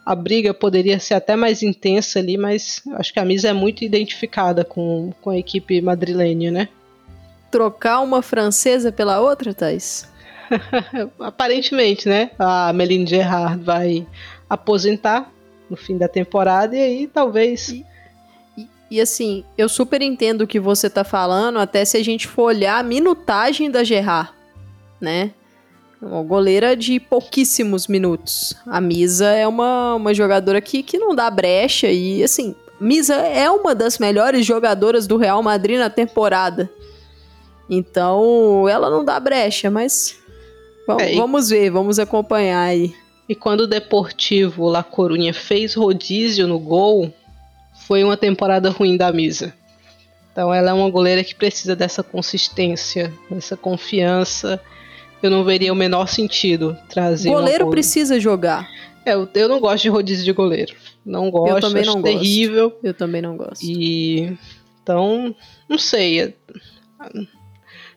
a 0.06 0.16
briga 0.16 0.54
poderia 0.54 1.00
ser 1.00 1.14
até 1.14 1.36
mais 1.36 1.64
intensa 1.64 2.20
ali, 2.20 2.38
mas 2.38 2.82
acho 2.96 3.14
que 3.14 3.20
a 3.20 3.26
Misa 3.26 3.50
é 3.50 3.54
muito 3.54 3.84
identificada 3.84 4.66
com, 4.66 5.14
com 5.22 5.30
a 5.30 5.38
equipe 5.38 5.82
madrilenha, 5.82 6.52
né? 6.52 6.70
Trocar 7.50 8.02
uma 8.02 8.22
francesa 8.22 8.92
pela 8.92 9.22
outra, 9.22 9.54
Thais? 9.54 10.12
Aparentemente, 11.20 12.10
né? 12.10 12.32
A 12.38 12.74
Meline 12.74 13.08
Gerard 13.08 13.64
vai 13.64 14.06
aposentar 14.50 15.32
no 15.70 15.78
fim 15.78 15.98
da 15.98 16.08
temporada 16.08 16.76
e 16.76 16.82
aí 16.82 17.08
talvez. 17.08 17.70
E, 17.70 17.86
e, 18.58 18.68
e, 18.92 19.02
assim, 19.02 19.46
eu 19.58 19.70
super 19.70 20.02
entendo 20.02 20.42
o 20.42 20.48
que 20.48 20.60
você 20.60 20.90
tá 20.90 21.06
falando, 21.06 21.60
até 21.60 21.86
se 21.86 21.96
a 21.96 22.04
gente 22.04 22.28
for 22.28 22.44
olhar 22.44 22.78
a 22.78 22.84
minutagem 22.84 23.72
da 23.72 23.86
Gerard, 23.86 24.32
né? 25.00 25.32
Uma 26.04 26.22
goleira 26.22 26.76
de 26.76 27.00
pouquíssimos 27.00 27.88
minutos. 27.88 28.54
A 28.68 28.82
Misa 28.82 29.28
é 29.28 29.48
uma, 29.48 29.96
uma 29.96 30.14
jogadora 30.14 30.60
que, 30.60 30.84
que 30.84 30.98
não 30.98 31.16
dá 31.16 31.30
brecha 31.30 31.88
e, 31.88 32.22
assim, 32.22 32.54
Misa 32.78 33.16
é 33.16 33.50
uma 33.50 33.74
das 33.74 33.98
melhores 33.98 34.46
jogadoras 34.46 35.08
do 35.08 35.16
Real 35.16 35.42
Madrid 35.42 35.80
na 35.80 35.90
temporada. 35.90 36.70
Então, 37.70 38.68
ela 38.68 38.90
não 38.90 39.06
dá 39.06 39.18
brecha, 39.18 39.72
mas 39.72 40.18
é, 41.00 41.16
vamos 41.16 41.50
ver, 41.50 41.70
vamos 41.70 41.98
acompanhar 41.98 42.64
aí. 42.64 42.94
E 43.28 43.34
quando 43.34 43.62
o 43.62 43.68
Deportivo 43.68 44.68
La 44.68 44.84
Corunha 44.84 45.34
fez 45.34 45.74
rodízio 45.74 46.46
no 46.46 46.60
gol, 46.60 47.14
foi 47.88 48.04
uma 48.04 48.18
temporada 48.18 48.70
ruim 48.70 48.98
da 48.98 49.10
Misa. 49.14 49.54
Então 50.34 50.54
ela 50.54 50.72
é 50.72 50.74
uma 50.74 50.90
goleira 50.90 51.24
que 51.24 51.34
precisa 51.34 51.76
dessa 51.76 52.04
consistência, 52.04 53.14
dessa 53.30 53.56
confiança 53.56 54.60
eu 55.26 55.32
não 55.32 55.44
veria 55.44 55.72
o 55.72 55.76
menor 55.76 56.08
sentido 56.08 56.78
trazer. 56.90 57.30
Goleiro 57.30 57.70
precisa 57.70 58.20
jogar. 58.20 58.70
É, 59.06 59.14
eu, 59.14 59.28
eu 59.34 59.50
não 59.50 59.60
gosto 59.60 59.84
de 59.84 59.90
rodízio 59.90 60.24
de 60.24 60.32
goleiro. 60.32 60.76
Não 61.06 61.30
gosto, 61.30 61.56
eu 61.56 61.60
também 61.60 61.86
não 61.86 62.02
terrível. 62.02 62.70
Gosto. 62.70 62.86
Eu 62.86 62.94
também 62.94 63.22
não 63.22 63.36
gosto. 63.36 63.64
E 63.64 64.38
então, 64.82 65.36
não 65.68 65.78
sei. 65.78 66.36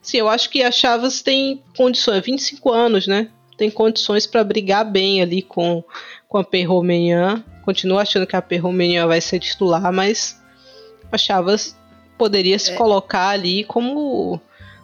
Sim, 0.01 0.19
eu 0.19 0.29
acho 0.29 0.49
que 0.51 0.63
a 0.63 0.71
Chaves 0.71 1.21
tem 1.21 1.63
condições, 1.77 2.25
25 2.25 2.73
anos, 2.73 3.07
né? 3.07 3.29
Tem 3.57 3.71
condições 3.71 4.27
para 4.27 4.45
brigar 4.45 4.85
bem 4.85 5.21
ali 5.21 5.43
com, 5.43 5.83
com 6.29 6.39
a 6.39 6.45
Perromenhan. 6.45 7.43
Continuo 7.65 7.99
achando 7.99 8.27
que 8.27 8.37
a 8.37 8.43
Perromenhan 8.43 9.07
vai 9.09 9.21
ser 9.21 9.41
titular, 9.41 9.93
mas 9.93 10.41
a 11.11 11.19
Chaves 11.19 11.77
poderia 12.17 12.59
se 12.59 12.73
é. 12.73 12.75
colocar 12.77 13.29
ali 13.29 13.65
como 13.65 14.41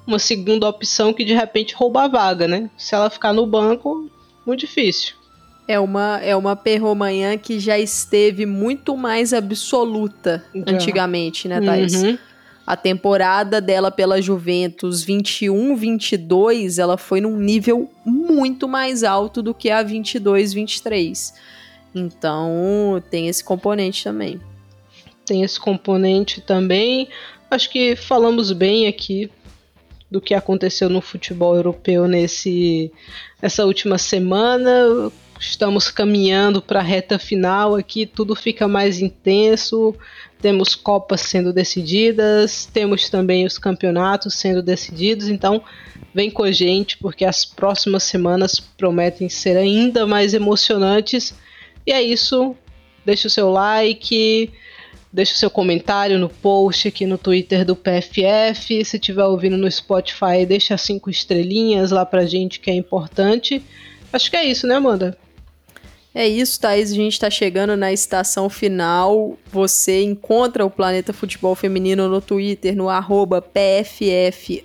uma 0.07 0.19
segunda 0.19 0.69
opção 0.69 1.12
que 1.12 1.24
de 1.24 1.35
repente 1.35 1.74
rouba 1.74 2.05
a 2.05 2.09
vaga, 2.09 2.49
né? 2.49 2.70
Se 2.77 2.95
ela 2.95 3.09
ficar 3.09 3.33
no 3.33 3.47
banco, 3.47 4.11
muito 4.47 4.61
difícil. 4.61 5.15
É 5.66 5.79
uma, 5.79 6.19
é 6.20 6.35
uma 6.35 6.57
perromanhã 6.57 7.39
que 7.39 7.61
já 7.61 7.79
esteve 7.79 8.45
muito 8.45 8.97
mais 8.97 9.33
absoluta 9.33 10.45
já. 10.55 10.62
antigamente, 10.66 11.47
né, 11.47 11.61
Thais? 11.61 11.95
Uhum. 12.03 12.19
A 12.66 12.77
temporada 12.77 13.61
dela 13.61 13.91
pela 13.91 14.20
Juventus 14.20 15.05
21-22, 15.05 16.79
ela 16.79 16.97
foi 16.97 17.20
num 17.20 17.37
nível 17.37 17.91
muito 18.05 18.69
mais 18.69 19.03
alto 19.03 19.43
do 19.43 19.53
que 19.55 19.70
a 19.70 19.85
22-23. 19.85 21.33
Então, 21.95 23.03
tem 23.11 23.29
esse 23.29 23.43
componente 23.43 24.05
também. 24.05 24.41
Tem 25.27 25.43
esse 25.43 25.59
componente 25.59 26.41
também. 26.41 27.09
Acho 27.51 27.69
que 27.70 27.97
falamos 27.97 28.53
bem 28.53 28.87
aqui 28.87 29.31
do 30.12 30.20
que 30.20 30.34
aconteceu 30.34 30.90
no 30.90 31.01
futebol 31.01 31.56
europeu 31.56 32.06
nesse 32.06 32.93
essa 33.40 33.64
última 33.64 33.97
semana. 33.97 35.10
Estamos 35.40 35.90
caminhando 35.90 36.60
para 36.60 36.80
a 36.80 36.82
reta 36.82 37.18
final 37.18 37.74
aqui, 37.74 38.05
tudo 38.05 38.36
fica 38.36 38.68
mais 38.68 39.01
intenso. 39.01 39.94
Temos 40.40 40.74
copas 40.74 41.22
sendo 41.22 41.52
decididas, 41.52 42.66
temos 42.66 43.09
também 43.09 43.47
os 43.47 43.59
campeonatos 43.59 44.34
sendo 44.34 44.62
decididos, 44.62 45.28
então 45.28 45.62
vem 46.14 46.30
com 46.30 46.43
a 46.43 46.52
gente 46.52 46.98
porque 46.98 47.24
as 47.24 47.44
próximas 47.44 48.02
semanas 48.02 48.60
prometem 48.60 49.28
ser 49.28 49.56
ainda 49.56 50.06
mais 50.06 50.34
emocionantes. 50.34 51.34
E 51.86 51.90
é 51.90 52.02
isso. 52.02 52.55
Deixe 53.05 53.26
o 53.26 53.30
seu 53.30 53.51
like, 53.51 54.52
Deixe 55.12 55.34
o 55.34 55.36
seu 55.36 55.51
comentário 55.51 56.18
no 56.18 56.28
post 56.28 56.89
aqui 56.89 57.05
no 57.05 57.18
Twitter 57.18 57.66
do 57.66 57.76
PFF. 57.76 58.82
Se 58.84 58.97
estiver 58.97 59.24
ouvindo 59.24 59.59
no 59.59 59.70
Spotify, 59.70 60.47
deixa 60.48 60.78
cinco 60.78 61.10
estrelinhas 61.10 61.90
lá 61.90 62.06
pra 62.06 62.24
gente 62.24 62.59
que 62.59 62.70
é 62.70 62.74
importante. 62.74 63.62
Acho 64.10 64.30
que 64.30 64.36
é 64.36 64.44
isso, 64.44 64.66
né, 64.66 64.76
Amanda? 64.76 65.18
É 66.14 66.28
isso, 66.28 66.60
Thaís. 66.60 66.93
A 66.93 66.94
gente 66.94 67.14
está 67.14 67.30
chegando 67.30 67.74
na 67.74 67.90
estação 67.90 68.51
final. 68.51 69.39
Você 69.51 70.02
encontra 70.02 70.64
o 70.64 70.70
Planeta 70.70 71.10
Futebol 71.10 71.55
Feminino 71.55 72.06
no 72.06 72.20
Twitter, 72.20 72.76
no 72.76 72.89
PFF 73.40 74.62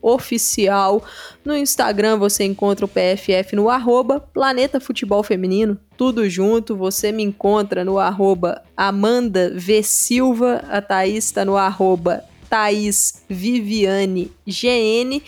oficial. 0.00 1.02
No 1.44 1.56
Instagram 1.56 2.18
você 2.18 2.44
encontra 2.44 2.84
o 2.84 2.88
PFF 2.88 3.56
no 3.56 3.68
arroba 3.68 4.20
Planeta 4.20 4.78
Futebol 4.78 5.24
Feminino. 5.24 5.76
Tudo 5.96 6.28
junto. 6.30 6.76
Você 6.76 7.10
me 7.10 7.24
encontra 7.24 7.84
no 7.84 7.98
arroba 7.98 8.62
Amanda 8.76 9.50
V. 9.52 9.82
Silva. 9.82 10.62
A 10.68 10.80
Thaís 10.80 11.24
está 11.24 11.44
no 11.44 11.56
arroba 11.56 12.22
Thaís 12.48 13.24
Viviane 13.28 14.30
GN. 14.46 15.20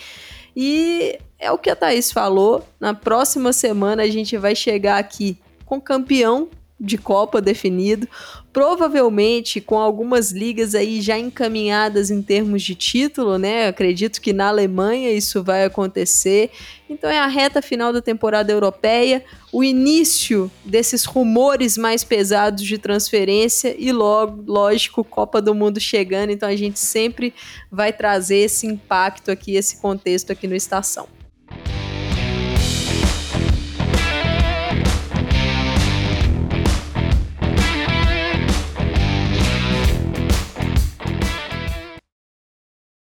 E 0.55 1.19
é 1.41 1.51
o 1.51 1.57
que 1.57 1.71
a 1.71 1.75
Thaís 1.75 2.11
falou. 2.11 2.63
Na 2.79 2.93
próxima 2.93 3.51
semana 3.51 4.03
a 4.03 4.07
gente 4.07 4.37
vai 4.37 4.55
chegar 4.55 4.97
aqui 4.97 5.37
com 5.65 5.81
campeão 5.81 6.47
de 6.79 6.97
Copa 6.97 7.39
definido, 7.39 8.07
provavelmente 8.51 9.61
com 9.61 9.77
algumas 9.77 10.31
ligas 10.31 10.73
aí 10.73 10.99
já 10.99 11.17
encaminhadas 11.17 12.09
em 12.09 12.23
termos 12.23 12.63
de 12.63 12.73
título, 12.73 13.37
né? 13.37 13.67
Acredito 13.67 14.19
que 14.19 14.33
na 14.33 14.47
Alemanha 14.47 15.11
isso 15.11 15.43
vai 15.43 15.63
acontecer. 15.63 16.49
Então 16.89 17.07
é 17.07 17.19
a 17.19 17.27
reta 17.27 17.61
final 17.61 17.93
da 17.93 18.01
temporada 18.01 18.51
europeia, 18.51 19.23
o 19.51 19.63
início 19.63 20.51
desses 20.65 21.05
rumores 21.05 21.77
mais 21.77 22.03
pesados 22.03 22.63
de 22.63 22.79
transferência 22.79 23.75
e 23.77 23.91
logo, 23.91 24.43
lógico, 24.51 25.03
Copa 25.03 25.39
do 25.39 25.53
Mundo 25.53 25.79
chegando, 25.79 26.31
então 26.31 26.49
a 26.49 26.55
gente 26.55 26.79
sempre 26.79 27.31
vai 27.71 27.93
trazer 27.93 28.37
esse 28.37 28.65
impacto 28.65 29.29
aqui, 29.29 29.55
esse 29.55 29.77
contexto 29.77 30.31
aqui 30.31 30.47
no 30.47 30.55
Estação. 30.55 31.20